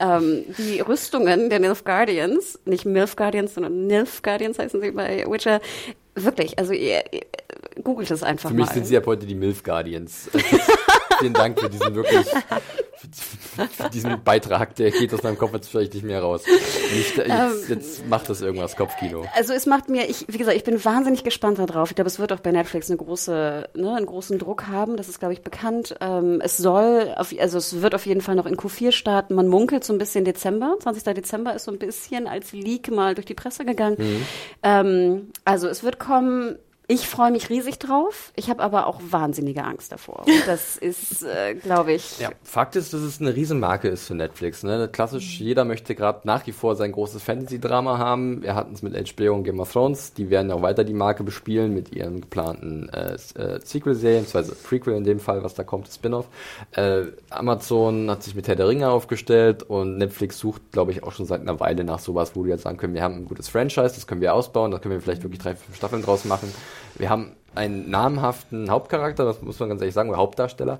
ähm, 0.00 0.44
die 0.56 0.80
Rüstungen 0.80 1.50
der 1.50 1.60
Nilf 1.60 1.84
Guardians, 1.84 2.58
nicht 2.64 2.84
Milf 2.86 3.14
Guardians, 3.14 3.54
sondern 3.54 3.86
Nilf 3.86 4.22
Guardians 4.22 4.58
heißen 4.58 4.80
sie 4.80 4.90
bei 4.90 5.24
Witcher, 5.28 5.60
wirklich, 6.14 6.58
also 6.58 6.72
ihr, 6.72 7.04
ihr 7.12 7.22
googelt 7.82 8.10
es 8.10 8.22
einfach 8.22 8.50
Für 8.50 8.56
mich 8.56 8.66
mal. 8.66 8.74
sind 8.74 8.86
sie 8.86 8.96
ab 8.96 9.06
heute 9.06 9.26
die 9.26 9.34
Milf 9.34 9.62
Guardians. 9.62 10.30
Vielen 11.18 11.32
Dank 11.32 11.60
für 11.60 11.68
diesen 11.68 11.94
wirklich, 11.94 12.26
für 13.70 13.90
diesen 13.90 14.22
Beitrag. 14.22 14.74
Der 14.76 14.90
geht 14.90 15.12
aus 15.12 15.22
meinem 15.22 15.38
Kopf 15.38 15.52
jetzt 15.52 15.68
vielleicht 15.68 15.94
nicht 15.94 16.04
mehr 16.04 16.20
raus. 16.20 16.42
Ich, 16.46 17.16
jetzt, 17.16 17.68
jetzt 17.68 18.06
macht 18.08 18.28
das 18.28 18.40
irgendwas, 18.40 18.76
Kopfkino. 18.76 19.24
Also 19.34 19.52
es 19.52 19.66
macht 19.66 19.88
mir, 19.88 20.08
ich, 20.08 20.26
wie 20.28 20.38
gesagt, 20.38 20.56
ich 20.56 20.64
bin 20.64 20.84
wahnsinnig 20.84 21.24
gespannt 21.24 21.58
darauf. 21.58 21.90
Ich 21.90 21.96
glaube, 21.96 22.08
es 22.08 22.18
wird 22.18 22.32
auch 22.32 22.40
bei 22.40 22.52
Netflix 22.52 22.90
eine 22.90 22.98
große, 22.98 23.68
ne, 23.74 23.94
einen 23.94 24.06
großen 24.06 24.38
Druck 24.38 24.66
haben. 24.68 24.96
Das 24.96 25.08
ist, 25.08 25.18
glaube 25.18 25.34
ich, 25.34 25.42
bekannt. 25.42 25.96
Ähm, 26.00 26.40
es 26.42 26.56
soll, 26.56 27.14
auf, 27.16 27.34
also 27.38 27.58
es 27.58 27.82
wird 27.82 27.94
auf 27.94 28.06
jeden 28.06 28.20
Fall 28.20 28.34
noch 28.34 28.46
in 28.46 28.56
Q4 28.56 28.92
starten. 28.92 29.34
Man 29.34 29.48
munkelt 29.48 29.84
so 29.84 29.92
ein 29.92 29.98
bisschen 29.98 30.24
Dezember. 30.24 30.76
20. 30.80 31.02
Dezember 31.14 31.54
ist 31.54 31.64
so 31.64 31.72
ein 31.72 31.78
bisschen 31.78 32.26
als 32.26 32.52
Leak 32.52 32.90
mal 32.90 33.14
durch 33.14 33.26
die 33.26 33.34
Presse 33.34 33.64
gegangen. 33.64 33.96
Ähm, 34.62 35.32
also 35.44 35.68
es 35.68 35.82
wird 35.82 35.98
kommen. 35.98 36.58
Ich 36.90 37.06
freue 37.06 37.30
mich 37.30 37.50
riesig 37.50 37.78
drauf. 37.78 38.32
Ich 38.34 38.48
habe 38.48 38.62
aber 38.62 38.86
auch 38.86 38.98
wahnsinnige 39.10 39.62
Angst 39.62 39.92
davor. 39.92 40.24
Und 40.26 40.32
Das 40.46 40.78
ist, 40.78 41.22
äh, 41.22 41.54
glaube 41.54 41.92
ich, 41.92 42.18
Ja, 42.18 42.30
Fakt 42.42 42.76
ist, 42.76 42.94
dass 42.94 43.02
es 43.02 43.20
eine 43.20 43.36
Riesenmarke 43.36 43.88
ist 43.88 44.06
für 44.06 44.14
Netflix. 44.14 44.62
Ne? 44.62 44.88
Klassisch, 44.90 45.38
jeder 45.38 45.66
möchte 45.66 45.94
gerade 45.94 46.20
nach 46.24 46.46
wie 46.46 46.52
vor 46.52 46.76
sein 46.76 46.92
großes 46.92 47.22
Fantasy-Drama 47.22 47.98
haben. 47.98 48.40
Wir 48.42 48.54
hatten 48.54 48.72
es 48.72 48.80
mit 48.80 48.94
HBO 48.94 49.34
und 49.34 49.44
Game 49.44 49.60
of 49.60 49.70
Thrones. 49.70 50.14
Die 50.14 50.30
werden 50.30 50.48
ja 50.48 50.54
auch 50.54 50.62
weiter 50.62 50.82
die 50.82 50.94
Marke 50.94 51.24
bespielen 51.24 51.74
mit 51.74 51.92
ihren 51.92 52.22
geplanten 52.22 52.88
äh, 52.88 53.16
äh, 53.34 53.60
Sequel-Serien, 53.62 54.24
beziehungsweise 54.24 54.54
Prequel 54.54 54.94
in 54.94 55.04
dem 55.04 55.20
Fall, 55.20 55.42
was 55.44 55.52
da 55.52 55.64
kommt, 55.64 55.88
Spin-off. 55.88 56.28
Äh, 56.72 57.02
Amazon 57.28 58.10
hat 58.10 58.22
sich 58.22 58.34
mit 58.34 58.48
Herr 58.48 58.56
der 58.56 58.66
Ringe 58.66 58.88
aufgestellt 58.88 59.62
und 59.62 59.98
Netflix 59.98 60.38
sucht, 60.38 60.62
glaube 60.72 60.92
ich, 60.92 61.02
auch 61.02 61.12
schon 61.12 61.26
seit 61.26 61.42
einer 61.42 61.60
Weile 61.60 61.84
nach 61.84 61.98
sowas, 61.98 62.32
wo 62.34 62.44
die 62.44 62.48
jetzt 62.50 62.62
sagen 62.62 62.78
können, 62.78 62.94
wir 62.94 63.02
haben 63.02 63.16
ein 63.16 63.24
gutes 63.26 63.50
Franchise, 63.50 63.94
das 63.94 64.06
können 64.06 64.22
wir 64.22 64.32
ausbauen, 64.32 64.70
da 64.70 64.78
können 64.78 64.94
wir 64.94 65.02
vielleicht 65.02 65.22
wirklich 65.22 65.42
drei, 65.42 65.54
fünf 65.54 65.76
Staffeln 65.76 66.02
draus 66.02 66.24
machen. 66.24 66.50
Wir 66.96 67.10
haben 67.10 67.32
einen 67.54 67.90
namhaften 67.90 68.70
Hauptcharakter, 68.70 69.24
das 69.24 69.42
muss 69.42 69.58
man 69.58 69.70
ganz 69.70 69.80
ehrlich 69.80 69.94
sagen, 69.94 70.10
oder 70.10 70.18
Hauptdarsteller. 70.18 70.78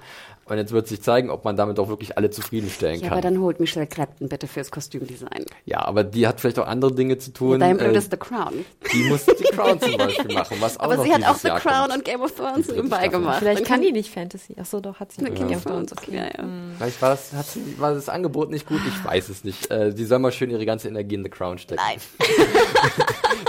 Und 0.50 0.58
jetzt 0.58 0.72
wird 0.72 0.86
sich 0.88 1.02
zeigen, 1.02 1.30
ob 1.30 1.44
man 1.44 1.56
damit 1.56 1.78
auch 1.78 1.88
wirklich 1.88 2.16
alle 2.16 2.30
zufriedenstellen 2.30 3.00
ja, 3.00 3.08
kann. 3.08 3.12
aber 3.18 3.20
dann 3.22 3.40
holt 3.40 3.60
Michelle 3.60 3.86
Clapton 3.86 4.28
bitte 4.28 4.46
fürs 4.46 4.70
Kostümdesign. 4.70 5.44
ja, 5.64 5.80
aber 5.84 6.04
die 6.04 6.26
hat 6.26 6.40
vielleicht 6.40 6.58
auch 6.58 6.66
andere 6.66 6.92
Dinge 6.94 7.18
zu 7.18 7.32
tun. 7.32 7.60
Dein 7.60 7.76
Blut 7.76 7.94
Äh, 7.94 7.98
ist 7.98 8.10
The 8.10 8.16
Crown. 8.16 8.64
die 8.92 9.04
muss 9.04 9.24
die 9.26 9.44
Crown 9.54 9.80
zum 9.80 9.96
Beispiel 9.96 10.32
machen, 10.34 10.56
was 10.60 10.76
auch 10.80 10.84
Aber 10.84 10.96
noch 10.96 11.04
sie 11.04 11.12
hat 11.12 11.24
auch 11.24 11.36
The 11.36 11.48
Jahr 11.48 11.60
Crown 11.60 11.82
kommt. 11.88 11.94
und 11.96 12.04
Game 12.04 12.20
of 12.20 12.32
Thrones 12.34 12.68
nebenbei 12.68 13.08
gemacht. 13.08 13.38
Vielleicht 13.40 13.64
kann 13.64 13.82
die 13.82 13.92
nicht 13.92 14.10
Fantasy. 14.12 14.54
Ach 14.60 14.66
so, 14.66 14.80
doch, 14.80 14.98
hat 15.00 15.12
sie. 15.12 15.22
Ja, 15.22 15.28
Game 15.30 15.50
of. 15.50 15.64
Thrones, 15.64 15.92
okay. 15.92 16.16
Ja, 16.16 16.24
ja. 16.24 16.48
Vielleicht 16.78 17.02
war 17.02 17.10
das, 17.10 17.32
hat 17.32 17.46
sie, 17.46 17.60
war 17.78 17.94
das 17.94 18.08
Angebot 18.08 18.50
nicht 18.50 18.66
gut, 18.66 18.80
ich 18.86 19.04
weiß 19.04 19.28
es 19.28 19.44
nicht. 19.44 19.70
Äh, 19.70 19.92
die 19.92 20.04
soll 20.04 20.18
mal 20.18 20.32
schön 20.32 20.50
ihre 20.50 20.64
ganze 20.66 20.88
Energie 20.88 21.14
in 21.16 21.22
The 21.24 21.30
Crown 21.30 21.58
stecken. 21.58 21.80
Nein, 21.86 21.98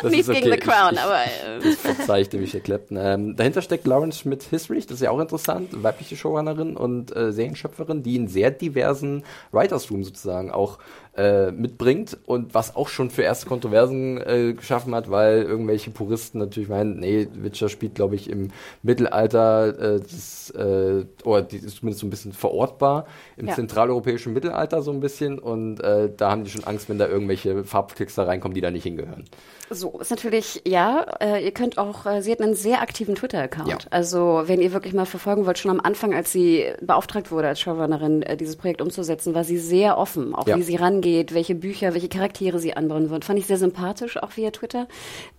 Das 0.01 0.11
nichts 0.11 0.29
ist 0.29 0.35
gegen 0.35 0.47
okay. 0.51 0.59
The 0.61 0.69
Crown, 0.69 0.93
ich, 0.93 0.97
ich, 0.97 1.03
aber 1.03 1.23
äh, 1.23 1.59
Das 1.61 1.75
verzeih 1.75 2.21
ich 2.21 2.29
dem 2.29 2.41
Michael 2.41 2.61
Clapton. 2.61 2.97
Ähm, 2.97 3.35
dahinter 3.35 3.61
steckt 3.61 3.85
Lawrence 3.85 4.19
Schmidt-Hisrich, 4.19 4.85
das 4.87 4.95
ist 4.95 5.01
ja 5.01 5.11
auch 5.11 5.19
interessant, 5.19 5.83
weibliche 5.83 6.15
Showrunnerin 6.15 6.77
und 6.77 6.88
äh, 7.15 7.31
Serienschöpferin, 7.31 8.03
die 8.03 8.17
einen 8.17 8.27
sehr 8.27 8.51
diversen 8.51 9.23
Writers 9.51 9.89
Room 9.91 10.03
sozusagen 10.03 10.51
auch 10.51 10.79
äh, 11.19 11.51
mitbringt 11.51 12.17
und 12.25 12.53
was 12.53 12.75
auch 12.77 12.87
schon 12.87 13.09
für 13.09 13.23
erste 13.23 13.45
Kontroversen 13.47 14.17
äh, 14.21 14.53
geschaffen 14.53 14.95
hat, 14.95 15.11
weil 15.11 15.41
irgendwelche 15.43 15.91
Puristen 15.91 16.39
natürlich 16.39 16.69
meinen, 16.69 16.99
nee, 16.99 17.27
Witcher 17.33 17.67
spielt, 17.67 17.95
glaube 17.95 18.15
ich, 18.15 18.29
im 18.29 18.51
Mittelalter, 18.83 19.95
äh, 19.95 19.99
das, 19.99 20.49
äh, 20.51 21.05
oder 21.23 21.41
die 21.41 21.57
ist 21.57 21.77
zumindest 21.77 22.01
so 22.01 22.07
ein 22.07 22.09
bisschen 22.09 22.33
verortbar, 22.33 23.05
im 23.37 23.47
Ja. 23.47 23.55
zentraleuropäischen 23.55 24.33
Mittelalter 24.33 24.81
so 24.81 24.91
ein 24.91 24.99
bisschen 24.99 25.39
und 25.39 25.79
äh, 25.81 26.09
da 26.15 26.31
haben 26.31 26.43
die 26.43 26.49
schon 26.49 26.63
Angst, 26.63 26.89
wenn 26.89 26.97
da 26.97 27.07
irgendwelche 27.07 27.63
Farbklickser 27.63 28.27
reinkommen, 28.27 28.55
die 28.55 28.61
da 28.61 28.71
nicht 28.71 28.83
hingehören. 28.83 29.25
So, 29.71 29.99
ist 29.99 30.09
natürlich, 30.09 30.63
ja, 30.65 31.05
äh, 31.19 31.43
ihr 31.45 31.51
könnt 31.51 31.77
auch, 31.77 32.05
äh, 32.07 32.21
sie 32.23 32.31
hat 32.31 32.41
einen 32.41 32.55
sehr 32.55 32.81
aktiven 32.81 33.13
Twitter-Account. 33.13 33.69
Ja. 33.69 33.77
Also, 33.91 34.43
wenn 34.47 34.61
ihr 34.61 34.73
wirklich 34.73 34.93
mal 34.93 35.05
verfolgen 35.05 35.45
wollt, 35.45 35.59
schon 35.59 35.69
am 35.69 35.79
Anfang, 35.79 36.15
als 36.15 36.31
sie 36.31 36.65
beauftragt 36.81 37.29
wurde 37.31 37.49
als 37.49 37.59
Showrunnerin, 37.59 38.23
äh, 38.23 38.35
dieses 38.35 38.55
Projekt 38.55 38.81
umzusetzen, 38.81 39.35
war 39.35 39.43
sie 39.43 39.59
sehr 39.59 39.99
offen, 39.99 40.33
auch 40.33 40.47
Ja. 40.47 40.57
wie 40.57 40.63
sie 40.63 40.75
rangeht, 40.75 41.08
welche 41.29 41.55
Bücher, 41.55 41.93
welche 41.93 42.09
Charaktere 42.09 42.59
sie 42.59 42.73
anbauen 42.75 43.09
wird. 43.09 43.25
Fand 43.25 43.39
ich 43.39 43.45
sehr 43.47 43.57
sympathisch, 43.57 44.17
auch 44.17 44.35
via 44.37 44.51
Twitter. 44.51 44.87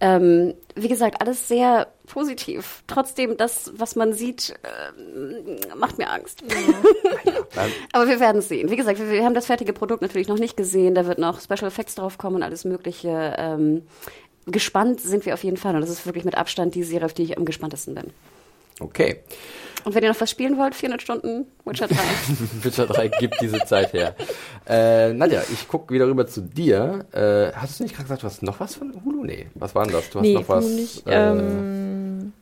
Ähm, 0.01 0.55
wie 0.75 0.89
gesagt, 0.89 1.21
alles 1.21 1.49
sehr 1.49 1.89
positiv. 2.07 2.83
Trotzdem, 2.87 3.37
das, 3.37 3.73
was 3.77 3.97
man 3.97 4.13
sieht, 4.13 4.55
äh, 4.63 5.75
macht 5.77 5.99
mir 5.99 6.11
Angst. 6.11 6.43
Dann- 7.55 7.71
Aber 7.93 8.09
wir 8.09 8.21
werden 8.21 8.39
es 8.39 8.49
sehen. 8.49 8.71
Wie 8.71 8.77
gesagt, 8.77 8.99
wir, 8.99 9.11
wir 9.11 9.25
haben 9.25 9.35
das 9.35 9.47
fertige 9.47 9.73
Produkt 9.73 10.03
natürlich 10.03 10.29
noch 10.29 10.39
nicht 10.39 10.57
gesehen. 10.57 10.95
Da 10.95 11.07
wird 11.07 11.19
noch 11.19 11.41
Special 11.41 11.67
Effects 11.69 11.95
drauf 11.95 12.19
kommen 12.19 12.37
und 12.37 12.43
alles 12.43 12.65
Mögliche. 12.65 13.35
Ähm, 13.39 13.83
gespannt 14.47 15.01
sind 15.01 15.27
wir 15.27 15.35
auf 15.35 15.45
jeden 15.45 15.57
Fall. 15.57 15.75
Und 15.75 15.81
das 15.83 15.91
ist 15.91 16.07
wirklich 16.07 16.25
mit 16.25 16.37
Abstand 16.37 16.75
die 16.75 16.83
Serie, 16.83 17.07
auf 17.07 17.15
die 17.15 17.23
ich 17.25 17.37
am 17.39 17.45
gespanntesten 17.45 17.95
bin. 17.95 18.05
Okay. 18.81 19.21
Und 19.85 19.95
wenn 19.95 20.03
ihr 20.03 20.11
noch 20.11 20.21
was 20.21 20.31
spielen 20.31 20.57
wollt, 20.59 20.75
400 20.75 21.01
Stunden 21.03 21.47
Witcher 21.65 21.89
3. 21.89 21.97
Witcher 22.63 22.87
3 22.87 23.09
gibt 23.09 23.41
diese 23.41 23.65
Zeit 23.65 23.93
her. 23.93 24.15
Äh, 24.67 25.13
Nadja, 25.13 25.43
ich 25.53 25.69
gucke 25.69 25.93
wieder 25.95 26.07
rüber 26.07 26.27
zu 26.27 26.43
dir. 26.43 27.07
Äh, 27.13 27.53
hast 27.57 27.79
du 27.81 27.85
nicht 27.85 27.93
gerade 27.95 28.05
gesagt, 28.05 28.23
du 28.23 28.27
hast 28.27 28.43
noch 28.43 28.61
was 28.61 28.75
von 28.75 28.93
Hulu? 29.05 29.25
Nee, 29.25 29.47
was 29.55 29.75
war 29.75 29.85
denn 29.85 29.93
das? 29.95 30.11
Du 30.11 30.19
hast 30.19 30.25
Nee, 30.27 30.35
noch 30.35 30.49
was. 30.49 30.65
Hulu 30.65 30.75
nicht. 30.77 31.07
äh, 31.07 31.31
Ähm, 31.31 32.33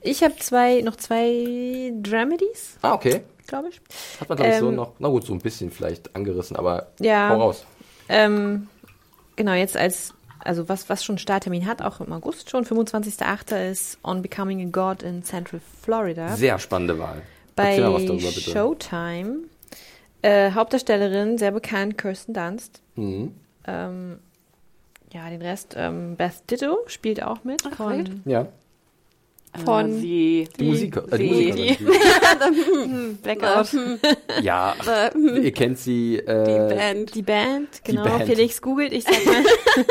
ich 0.00 0.22
habe 0.22 0.36
zwei, 0.38 0.80
noch 0.82 0.96
zwei 0.96 1.92
Dramedies, 2.02 2.76
ah, 2.82 2.94
okay. 2.94 3.22
glaube 3.46 3.68
ich. 3.70 3.80
Hat 4.20 4.28
man, 4.28 4.36
glaube 4.38 4.52
ich, 4.52 4.58
so 4.58 4.68
ähm, 4.68 4.74
noch, 4.76 4.92
na 4.98 5.08
gut, 5.08 5.24
so 5.26 5.32
ein 5.32 5.40
bisschen 5.40 5.70
vielleicht 5.70 6.14
angerissen, 6.14 6.56
aber 6.56 6.88
Ja. 7.00 7.30
hau 7.30 7.40
raus. 7.40 7.64
Ähm, 8.08 8.68
genau, 9.34 9.52
jetzt 9.54 9.76
als, 9.76 10.14
also 10.46 10.68
was, 10.68 10.88
was 10.88 11.04
schon 11.04 11.18
Starttermin 11.18 11.66
hat, 11.66 11.82
auch 11.82 12.00
im 12.00 12.12
August 12.12 12.50
schon, 12.50 12.64
25.08. 12.64 13.70
ist 13.70 13.98
On 14.02 14.22
Becoming 14.22 14.66
a 14.66 14.70
God 14.70 15.02
in 15.02 15.22
Central 15.22 15.60
Florida. 15.82 16.36
Sehr 16.36 16.58
spannende 16.58 16.98
Wahl. 16.98 17.22
bei 17.54 17.76
darüber, 17.78 17.98
bitte. 17.98 18.50
Showtime. 18.50 19.38
Äh, 20.22 20.52
Hauptdarstellerin, 20.52 21.38
sehr 21.38 21.52
bekannt, 21.52 21.98
Kirsten 21.98 22.34
Dunst. 22.34 22.80
Mhm. 22.94 23.34
Ähm, 23.66 24.18
ja, 25.12 25.28
den 25.30 25.42
Rest, 25.42 25.74
ähm, 25.76 26.16
Beth 26.16 26.50
Ditto 26.50 26.78
spielt 26.86 27.22
auch 27.22 27.44
mit. 27.44 27.62
Ach, 27.70 27.76
von. 27.76 28.22
Ja, 28.24 28.48
Von- 29.64 29.98
Äh, 29.98 30.00
die, 30.00 30.48
die, 30.58 30.64
Musiker, 30.64 31.12
äh, 31.12 31.18
die, 31.18 31.50
die- 31.52 31.84
Musikerin. 31.84 33.18
Blackout. 33.22 33.72
Die, 33.72 34.44
ja, 34.44 34.74
ach, 34.78 35.10
ihr 35.42 35.52
kennt 35.52 35.78
sie. 35.78 36.16
Äh, 36.18 36.44
die 36.44 36.74
Band. 36.74 37.14
Die 37.14 37.22
Band, 37.22 37.68
Die 37.86 37.90
genau. 37.92 38.04
Band. 38.04 38.24
Felix 38.24 38.60
googelt, 38.62 38.92
ich 38.92 39.04
sag 39.04 39.24
mal. 39.24 39.44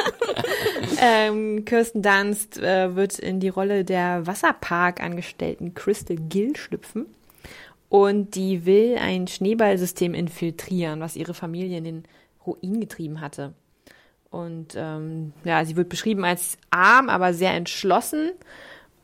ähm, 1.01 1.66
Kirsten 1.66 2.01
Dunst 2.01 2.57
äh, 2.59 2.95
wird 2.95 3.20
in 3.20 3.39
die 3.39 3.49
Rolle 3.49 3.84
der 3.84 4.26
Wasserpark-Angestellten 4.28 5.74
Crystal 5.74 6.18
Gill 6.18 6.55
schlüpfen. 6.55 7.05
Und 7.89 8.36
die 8.36 8.66
will 8.66 8.97
ein 8.99 9.28
Schneeballsystem 9.28 10.13
infiltrieren, 10.13 10.99
was 10.99 11.16
ihre 11.16 11.34
Familie 11.34 11.78
in 11.78 11.84
den 11.84 12.03
Ruin 12.45 12.80
getrieben 12.82 13.22
hatte. 13.22 13.53
Und 14.32 14.74
ähm, 14.76 15.32
ja, 15.45 15.63
sie 15.63 15.76
wird 15.78 15.88
beschrieben 15.88 16.26
als 16.26 16.57
arm, 16.72 17.07
aber 17.09 17.34
sehr 17.34 17.53
entschlossen. 17.53 18.32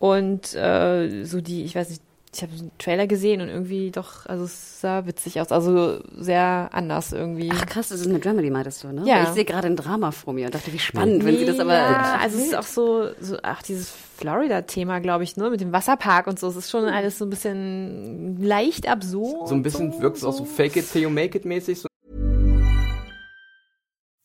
Und 0.02 0.56
äh, 0.56 1.26
so 1.26 1.42
die, 1.42 1.64
ich 1.64 1.76
weiß 1.76 1.92
nicht, 1.92 2.02
ich 2.34 2.42
habe 2.42 2.52
so 2.56 2.64
einen 2.64 2.72
Trailer 2.80 3.06
gesehen 3.06 3.40
und 3.40 3.50
irgendwie 3.50 3.92
doch, 3.92 4.26
also 4.26 4.46
es 4.46 4.82
sah 4.82 5.06
witzig 5.06 5.40
aus, 5.40 5.52
also 5.52 6.00
sehr 6.18 6.70
anders 6.72 7.12
irgendwie. 7.12 7.52
Ach 7.54 7.68
krass, 7.68 7.90
das 7.90 8.00
ist 8.00 8.08
eine 8.08 8.18
Dramedy, 8.18 8.50
meintest 8.50 8.84
du, 8.84 8.88
ne? 8.88 9.04
Ja. 9.06 9.18
Weil 9.18 9.24
Ich 9.26 9.30
sehe 9.30 9.46
gerade 9.46 9.68
ein 9.68 9.76
Drama 9.76 10.10
vor 10.10 10.34
mir 10.34 10.48
und 10.48 10.56
dachte, 10.56 10.74
wie 10.74 10.80
spannend, 10.80 11.24
wenn 11.24 11.38
sie 11.38 11.46
das 11.46 11.60
aber... 11.60 11.76
Ja, 11.76 12.18
also 12.20 12.40
es 12.40 12.46
ist 12.46 12.56
auch 12.56 12.64
so, 12.64 13.10
so 13.20 13.38
ach, 13.44 13.62
dieses 13.62 13.94
Florida-Thema, 14.18 15.02
glaube 15.02 15.24
ich, 15.24 15.38
ne, 15.38 15.52
mit 15.52 15.62
dem 15.62 15.72
Wasserpark 15.72 16.26
und 16.26 16.40
so. 16.40 16.48
Es 16.48 16.56
ist 16.56 16.72
schon 16.72 16.86
alles 16.86 17.20
so 17.20 17.26
ein 17.26 17.30
bisschen 17.30 18.42
leicht 18.42 18.88
absurd. 18.88 19.50
so 19.50 19.54
ein 19.54 19.62
bisschen 19.62 20.02
wirkt 20.02 20.18
es 20.18 20.24
auch 20.24 20.34
so 20.34 20.46
fake 20.46 20.78
it 20.78 20.92
till 20.92 21.04
you 21.04 21.12
make 21.12 21.38
it 21.38 21.46
mäßig. 21.46 21.80
So. 21.80 21.88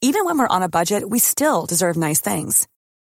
Even 0.01 0.24
when 0.24 0.39
we're 0.39 0.49
on 0.49 0.62
a 0.62 0.68
budget, 0.68 1.05
we 1.11 1.18
still 1.18 1.66
deserve 1.68 1.99
nice 1.99 2.22
things. 2.22 2.66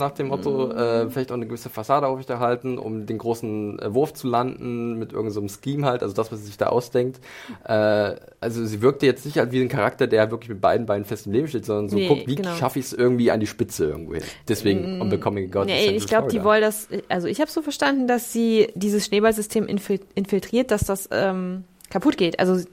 Nach 0.00 0.10
dem 0.12 0.28
Motto, 0.28 0.70
äh, 0.70 1.08
vielleicht 1.10 1.30
auch 1.30 1.36
eine 1.36 1.46
gewisse 1.46 1.70
Fassade 1.70 2.06
aufrechterhalten, 2.06 2.78
um 2.78 3.06
den 3.06 3.18
großen 3.18 3.78
äh, 3.78 3.94
Wurf 3.94 4.12
zu 4.14 4.28
landen, 4.28 4.98
mit 4.98 5.12
irgendeinem 5.12 5.48
so 5.48 5.54
Scheme 5.62 5.86
halt, 5.86 6.02
also 6.02 6.14
das, 6.14 6.30
was 6.32 6.40
sie 6.40 6.46
sich 6.46 6.56
da 6.56 6.66
ausdenkt. 6.66 7.20
Äh, 7.64 8.14
also 8.40 8.64
sie 8.64 8.82
wirkte 8.82 9.06
jetzt 9.06 9.24
nicht 9.24 9.38
halt 9.38 9.52
wie 9.52 9.60
ein 9.60 9.68
Charakter, 9.68 10.06
der 10.06 10.30
wirklich 10.30 10.50
mit 10.50 10.60
beiden 10.60 10.86
Beinen 10.86 11.04
fest 11.04 11.26
im 11.26 11.32
Leben 11.32 11.48
steht, 11.48 11.64
sondern 11.64 11.88
so 11.88 11.96
Nee, 11.96 12.08
guckt, 12.08 12.26
wie 12.26 12.34
genau. 12.36 12.54
schaffe 12.54 12.78
ich 12.78 12.86
es 12.86 12.92
irgendwie 12.92 13.30
an 13.30 13.40
die 13.40 13.46
Spitze 13.46 13.84
irgendwo 13.86 14.14
hin. 14.14 14.22
Deswegen, 14.48 15.00
on 15.00 15.08
Becoming 15.08 15.46
a 15.48 15.50
God. 15.50 15.66
Nee, 15.66 15.90
ich 15.90 16.06
glaube, 16.06 16.28
die 16.28 16.42
wollen 16.44 16.62
das, 16.62 16.88
also 17.08 17.26
ich 17.28 17.40
habe 17.40 17.50
so 17.50 17.62
verstanden, 17.62 18.06
dass 18.06 18.32
sie 18.32 18.68
dieses 18.74 19.06
Schneeballsystem 19.06 19.66
infil 19.66 20.00
infiltriert, 20.14 20.70
dass 20.70 20.84
das 20.84 21.08
ähm, 21.12 21.64
kaputt 21.90 22.16
geht. 22.16 22.38
Also 22.40 22.54
äh, 22.54 22.64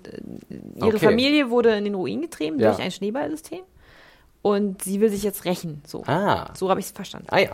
ihre 0.78 0.88
Okay. 0.96 1.00
Familie 1.00 1.50
wurde 1.50 1.76
in 1.76 1.84
den 1.86 1.96
Ruin 1.96 2.22
getrieben 2.22 2.60
Ja. 2.60 2.72
durch 2.72 2.84
ein 2.84 2.92
Schneeballsystem 2.92 3.60
und 4.42 4.84
sie 4.84 5.00
will 5.02 5.10
sich 5.10 5.24
jetzt 5.24 5.46
rächen. 5.46 5.82
So, 5.86 6.04
Ah. 6.08 6.54
so 6.56 6.70
habe 6.70 6.80
ich 6.80 6.88
es 6.88 6.92
verstanden. 6.92 7.28
Ah 7.30 7.40
ja. 7.40 7.50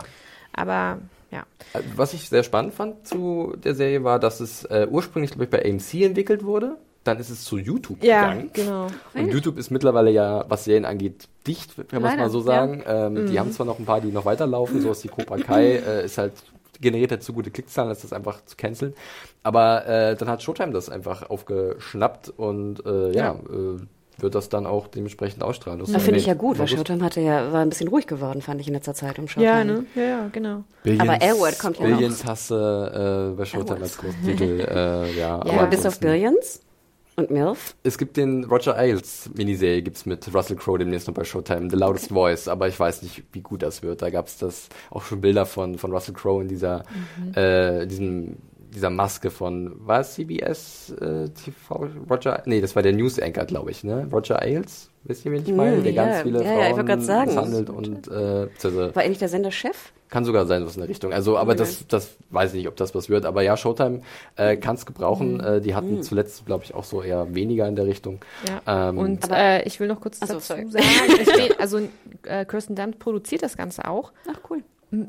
Aber 0.52 0.98
ja, 1.30 1.44
Äh, 1.74 1.80
Was 1.96 2.14
ich 2.14 2.28
sehr 2.28 2.42
spannend 2.42 2.74
fand 2.74 3.06
zu 3.06 3.54
der 3.62 3.74
Serie 3.74 4.02
war, 4.04 4.18
dass 4.18 4.40
es 4.40 4.64
äh, 4.64 4.86
ursprünglich, 4.90 5.30
glaube 5.32 5.44
ich, 5.44 5.50
bei 5.50 5.64
AMC 5.64 6.02
entwickelt 6.04 6.44
wurde. 6.44 6.76
Dann 7.04 7.18
ist 7.18 7.30
es 7.30 7.44
zu 7.44 7.56
YouTube 7.58 8.02
ja, 8.02 8.28
gegangen. 8.32 8.50
genau. 8.52 8.86
Und 9.14 9.28
YouTube 9.32 9.56
ist 9.58 9.70
mittlerweile 9.70 10.10
ja, 10.10 10.44
was 10.48 10.64
Serien 10.64 10.84
angeht, 10.84 11.28
dicht, 11.46 11.74
kann 11.88 12.02
man 12.02 12.12
es 12.12 12.18
mal 12.18 12.28
so 12.30 12.38
ja. 12.40 12.44
sagen. 12.44 12.82
Ähm, 12.86 13.14
Mhm. 13.14 13.26
Die 13.30 13.38
haben 13.40 13.52
zwar 13.52 13.66
noch 13.66 13.78
ein 13.78 13.84
paar, 13.86 14.00
die 14.00 14.10
noch 14.12 14.24
weiterlaufen, 14.24 14.80
so 14.82 14.90
ist 14.90 15.04
die 15.04 15.08
Cobra 15.08 15.36
Kai, 15.38 15.76
äh, 15.76 16.04
ist 16.04 16.18
halt 16.18 16.32
generiert 16.80 17.10
halt 17.10 17.22
zu 17.24 17.32
gute 17.32 17.50
Klickzahlen, 17.50 17.88
als 17.90 18.02
das 18.02 18.12
einfach 18.12 18.44
zu 18.44 18.56
canceln. 18.56 18.94
Aber 19.42 19.86
äh, 19.86 20.16
dann 20.16 20.28
hat 20.28 20.42
Showtime 20.42 20.72
das 20.72 20.88
einfach 20.88 21.28
aufgeschnappt 21.30 22.30
und 22.36 22.84
äh, 22.86 23.12
ja, 23.16 23.32
Äh, 23.32 23.80
wird 24.18 24.34
das 24.34 24.48
dann 24.48 24.66
auch 24.66 24.88
dementsprechend 24.88 25.42
ausstrahlen. 25.42 25.80
Das 25.80 25.92
Das 25.92 26.02
finde 26.02 26.18
ich 26.20 26.26
ja 26.26 26.34
gut, 26.34 26.58
weil. 26.58 26.68
Showtime 26.68 27.04
hatte 27.04 27.20
ja, 27.20 27.52
war 27.52 27.60
ein 27.62 27.68
bisschen 27.68 27.88
ruhig 27.88 28.06
geworden, 28.06 28.42
fand 28.42 28.60
ich 28.60 28.68
in 28.68 28.74
letzter 28.74 28.94
Zeit 28.94 29.18
um 29.18 29.28
Showtime. 29.28 29.46
Ja, 29.46 29.64
ne? 29.64 29.84
Ja, 29.94 30.02
ja, 30.02 30.28
genau. 30.32 30.64
Billions, 30.82 31.08
Aber 31.08 31.20
Airword 31.20 31.58
kommt 31.58 31.78
ja 31.78 31.86
noch. 31.88 31.96
Billions 31.96 32.24
Hasse 32.24 33.32
äh, 33.34 33.36
bei 33.36 33.44
Showtime 33.44 33.80
als 33.80 33.96
Großtitel. 33.98 34.60
äh, 34.68 35.12
ja, 35.18 35.40
Ja, 35.44 35.52
aber 35.52 35.66
bis 35.66 35.86
auf 35.86 35.98
Billions 36.00 36.60
und 37.16 37.30
MILF. 37.30 37.74
Es 37.82 37.98
gibt 37.98 38.16
den 38.16 38.44
Roger 38.44 38.76
Ailes 38.76 39.28
Miniserie, 39.34 39.82
gibt's 39.82 40.06
mit 40.06 40.32
Russell 40.32 40.56
Crowe 40.56 40.78
demnächst 40.78 41.08
noch 41.08 41.14
bei 41.14 41.24
Showtime, 41.24 41.68
The 41.68 41.76
Loudest 41.76 42.08
Voice, 42.10 42.46
aber 42.48 42.68
ich 42.68 42.78
weiß 42.78 43.02
nicht, 43.02 43.24
wie 43.32 43.40
gut 43.40 43.62
das 43.62 43.82
wird. 43.82 44.02
Da 44.02 44.10
gab's 44.10 44.38
das 44.38 44.68
auch 44.90 45.02
schon 45.02 45.20
Bilder 45.20 45.44
von, 45.44 45.78
von 45.78 45.90
Russell 45.92 46.14
Crowe 46.14 46.42
in 46.42 46.48
dieser, 46.48 46.84
äh, 47.34 47.86
diesem, 47.88 48.36
dieser 48.78 48.90
Maske 48.90 49.30
von, 49.30 49.74
war 49.86 50.00
es 50.00 50.14
CBS 50.14 50.90
äh, 51.00 51.28
TV? 51.30 51.88
Roger, 52.08 52.42
nee, 52.46 52.60
das 52.60 52.74
war 52.76 52.82
der 52.82 52.92
News 52.92 53.18
Anchor, 53.18 53.44
glaube 53.44 53.70
ich, 53.72 53.82
ne? 53.84 54.08
Roger 54.12 54.40
Ailes, 54.40 54.90
wisst 55.04 55.24
ihr, 55.26 55.32
wen 55.32 55.42
ich 55.44 55.52
meine? 55.52 55.78
Mm, 55.78 55.82
der 55.82 55.92
ja, 55.92 56.04
ganz 56.06 56.22
viele 56.22 56.42
ja, 56.44 56.44
ja, 56.44 56.52
ich 56.52 56.60
wollte 56.60 56.74
Frauen 56.74 56.86
grad 56.86 57.02
sagen. 57.02 57.26
misshandelt 57.34 57.70
und 57.70 58.08
äh, 58.08 58.46
beziehungsweise 58.52 58.94
War 58.96 59.02
endlich 59.02 59.18
der 59.18 59.28
Sender-Chef? 59.28 59.92
kann 60.10 60.24
sogar 60.24 60.46
sein, 60.46 60.64
was 60.64 60.74
in 60.74 60.80
der 60.80 60.88
Richtung. 60.88 61.12
Also, 61.12 61.36
aber 61.36 61.50
Okay. 61.52 61.58
das, 61.58 61.86
das 61.86 62.16
weiß 62.30 62.52
ich 62.52 62.58
nicht, 62.60 62.68
ob 62.68 62.76
das 62.76 62.94
was 62.94 63.10
wird. 63.10 63.26
Aber 63.26 63.42
ja, 63.42 63.58
Showtime 63.58 64.00
äh, 64.36 64.56
kann 64.56 64.76
es 64.76 64.86
gebrauchen. 64.86 65.38
Äh, 65.40 65.60
die 65.60 65.74
hatten 65.74 66.02
zuletzt, 66.02 66.46
glaube 66.46 66.64
ich, 66.64 66.74
auch 66.74 66.84
so 66.84 67.02
eher 67.02 67.34
weniger 67.34 67.68
in 67.68 67.76
der 67.76 67.84
Richtung. 67.84 68.20
Ja. 68.66 68.88
Ähm, 68.88 68.96
Und 68.96 69.24
Aber- 69.24 69.36
äh, 69.36 69.62
ich 69.64 69.80
will 69.80 69.86
noch 69.88 70.00
kurz 70.00 70.18
so, 70.20 70.26
dazu 70.26 70.40
sorry. 70.40 70.64
sagen, 70.70 70.84
steht, 71.30 71.60
also 71.60 71.80
äh, 72.22 72.46
Kirsten 72.46 72.74
Dunst 72.74 72.98
produziert 73.00 73.42
das 73.42 73.56
Ganze 73.58 73.86
auch, 73.86 74.12
Ach, 74.32 74.38
cool. 74.48 74.62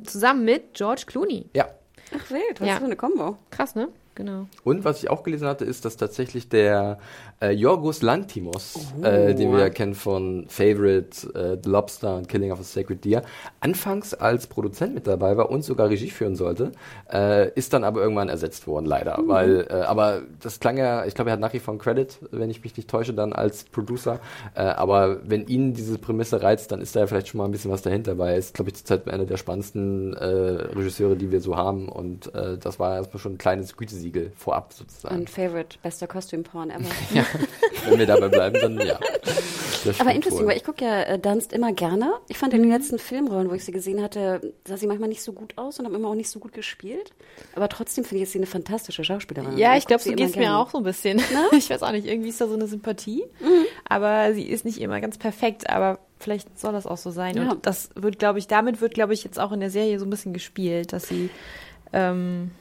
zusammen 0.03 0.43
mit 0.43 0.74
George 0.74 1.03
Clooney. 1.05 1.45
ja. 1.53 1.67
Ach, 2.16 2.30
wild. 2.32 2.60
Was 2.60 2.68
Ja. 2.68 2.78
für 2.78 2.86
eine 2.86 2.95
Kombo. 2.95 3.38
Krass, 3.51 3.76
ne? 3.76 3.89
Genau. 4.16 4.47
Und 4.66 4.84
was 4.84 5.01
ich 5.01 5.10
auch 5.10 5.24
gelesen 5.24 5.47
hatte, 5.47 5.64
ist, 5.66 5.86
dass 5.86 5.95
tatsächlich 5.95 6.49
der 6.49 6.99
äh, 7.42 7.52
Yorgos 7.52 8.02
Lantimos, 8.02 8.76
Oh. 9.02 9.06
äh, 9.06 9.34
den 9.34 9.52
wir 9.52 9.60
ja 9.60 9.70
kennen 9.70 9.96
von 9.96 10.46
Favorite, 10.50 11.28
äh, 11.34 11.58
The 11.64 11.70
Lobster 11.70 12.16
und 12.18 12.28
Killing 12.28 12.52
of 12.52 12.60
a 12.60 12.64
Sacred 12.64 13.04
Deer, 13.06 13.22
anfangs 13.62 14.14
als 14.14 14.48
Produzent 14.48 14.94
mit 14.94 15.08
dabei 15.08 15.38
war 15.38 15.50
und 15.50 15.64
sogar 15.64 15.90
Regie 15.90 16.10
führen 16.10 16.36
sollte, 16.36 16.72
äh, 17.12 17.50
ist 17.54 17.74
dann 17.74 17.84
aber 17.84 18.02
irgendwann 18.02 18.30
ersetzt 18.30 18.68
worden, 18.68 18.86
leider. 18.86 19.22
Mhm. 19.22 19.28
Weil, 19.28 19.68
äh, 19.70 19.74
aber 19.82 20.22
das 20.42 20.60
klang 20.60 20.78
ja, 20.78 21.06
ich 21.06 21.16
glaube, 21.16 21.30
er 21.30 21.34
hat 21.34 21.40
nach 21.40 21.54
wie 21.54 21.60
vor 21.60 21.74
einen 21.74 21.80
Credit, 21.80 22.18
wenn 22.32 22.50
ich 22.50 22.64
mich 22.64 22.76
nicht 22.76 22.90
täusche, 22.90 23.14
dann 23.14 23.32
als 23.34 23.64
Producer. 23.66 24.20
Äh, 24.56 24.62
aber 24.62 25.20
wenn 25.24 25.48
ihn 25.48 25.74
diese 25.74 25.98
Prämisse 25.98 26.42
reizt, 26.42 26.72
dann 26.72 26.82
ist 26.82 26.96
da 26.96 27.02
ja 27.02 27.08
vielleicht 27.08 27.30
schon 27.30 27.38
mal 27.38 27.46
ein 27.46 27.52
bisschen 27.52 27.72
was 27.72 27.82
dahinter, 27.82 28.18
weil 28.18 28.34
er 28.34 28.38
ist, 28.38 28.54
glaube 28.54 28.70
ich, 28.72 28.76
zurzeit 28.76 29.08
einer 29.10 29.26
der 29.26 29.38
spannendsten 29.38 30.14
äh, 30.16 30.26
Regisseure, 30.26 31.16
die 31.16 31.32
wir 31.32 31.40
so 31.42 31.56
haben. 31.56 31.88
Und 31.90 32.34
äh, 32.36 32.58
das 32.58 32.80
war 32.80 32.96
erstmal 32.96 33.20
schon 33.20 33.34
ein 33.34 33.38
kleines 33.38 33.78
Gütesiegel 33.78 34.32
vorab 34.36 34.74
sozusagen. 34.74 35.16
Und 35.16 35.30
Favorite, 35.30 35.78
bester 35.82 36.08
Costume-Porn 36.08 36.70
ever. 36.70 36.84
ja, 37.14 37.24
wenn 37.86 37.99
wir 37.99 38.05
dabei 38.05 38.27
bleiben, 38.27 38.59
dann 38.61 38.80
ja. 38.80 38.99
Aber 39.99 40.13
wohl. 40.13 40.47
weil 40.47 40.57
ich 40.57 40.63
gucke 40.63 40.84
ja 40.84 41.03
äh, 41.03 41.19
Dunst 41.19 41.53
immer 41.53 41.71
gerne. 41.71 42.13
Ich 42.27 42.38
fand 42.38 42.53
in 42.53 42.61
den 42.63 42.71
letzten 42.71 42.99
Filmrollen, 42.99 43.49
wo 43.49 43.53
ich 43.53 43.63
sie 43.63 43.71
gesehen 43.71 44.01
hatte, 44.01 44.53
sah 44.65 44.77
sie 44.77 44.88
manchmal 44.88 45.09
nicht 45.09 45.21
so 45.21 45.34
gut 45.34 45.57
aus 45.57 45.80
und 45.80 45.86
hat 45.86 45.93
immer 45.93 46.09
auch 46.09 46.15
nicht 46.15 46.30
so 46.30 46.39
gut 46.39 46.53
gespielt. 46.53 47.13
Aber 47.55 47.69
trotzdem 47.69 48.03
finde 48.03 48.17
ich 48.17 48.21
jetzt 48.21 48.34
sie 48.34 48.39
eine 48.39 48.45
fantastische 48.45 49.03
Schauspielerin. 49.03 49.57
Ja, 49.57 49.75
ich 49.75 49.84
guck 49.84 49.88
glaube, 49.88 50.03
sie 50.03 50.09
so 50.09 50.15
immer 50.15 50.25
geht's 50.25 50.38
mir 50.38 50.57
auch 50.57 50.69
so 50.69 50.80
ein 50.80 50.84
bisschen. 50.84 51.21
Ich 51.51 51.69
weiß 51.69 51.84
auch 51.84 51.91
nicht, 51.91 52.05
irgendwie 52.05 52.30
ist 52.30 52.39
da 52.39 52.47
so 52.47 52.53
eine 52.53 52.67
Sympathie, 52.67 53.23
aber 53.88 54.34
sie 54.34 54.43
ist 54.43 54.65
nicht 54.65 54.80
immer 54.80 55.01
ganz 55.01 55.17
perfekt, 55.17 55.69
aber 55.69 55.99
vielleicht 56.19 56.59
soll 56.59 56.73
das 56.73 56.86
auch 56.86 56.97
so 56.97 57.11
sein. 57.11 57.38
Ja. 57.38 57.51
Und 57.51 57.65
das 57.65 57.89
wird, 57.95 58.19
glaube 58.19 58.39
ich, 58.39 58.47
damit 58.47 58.82
wird, 58.82 58.93
glaube 58.93 59.13
ich, 59.13 59.23
jetzt 59.23 59.39
auch 59.39 59.51
in 59.51 59.59
der 59.59 59.69
Serie 59.69 59.99
so 59.99 60.05
ein 60.05 60.09
bisschen 60.09 60.34
gespielt, 60.34 60.93
dass 60.93 61.07
sie 61.07 61.30
ähm, 61.93 62.51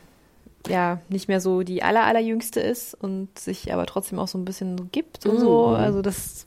ja 0.68 1.00
nicht 1.08 1.28
mehr 1.28 1.40
so 1.40 1.62
die 1.62 1.82
aller, 1.82 2.04
allerjüngste 2.04 2.60
ist 2.60 2.94
und 2.94 3.38
sich 3.38 3.72
aber 3.72 3.86
trotzdem 3.86 4.18
auch 4.18 4.28
so 4.28 4.38
ein 4.38 4.44
bisschen 4.44 4.76
so 4.78 4.84
gibt 4.90 5.26
und 5.26 5.38
so. 5.38 5.66
Also 5.68 6.02
das 6.02 6.46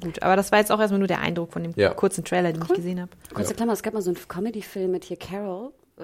gut, 0.00 0.22
aber 0.22 0.36
das 0.36 0.50
war 0.52 0.58
jetzt 0.58 0.72
auch 0.72 0.80
erstmal 0.80 0.98
nur 0.98 1.08
der 1.08 1.20
Eindruck 1.20 1.52
von 1.52 1.62
dem 1.62 1.72
Ja. 1.76 1.90
kurzen 1.94 2.24
Trailer, 2.24 2.52
den 2.52 2.62
ich 2.62 2.68
gesehen 2.74 3.00
habe. 3.00 3.10
Kurze 3.32 3.54
Klammer, 3.54 3.72
es 3.72 3.82
gab 3.82 3.94
mal 3.94 4.02
so 4.02 4.10
einen 4.10 4.18
Comedy-Film 4.28 4.90
mit 4.90 5.04
hier 5.04 5.16
Carol 5.16 5.70
äh, 5.98 6.02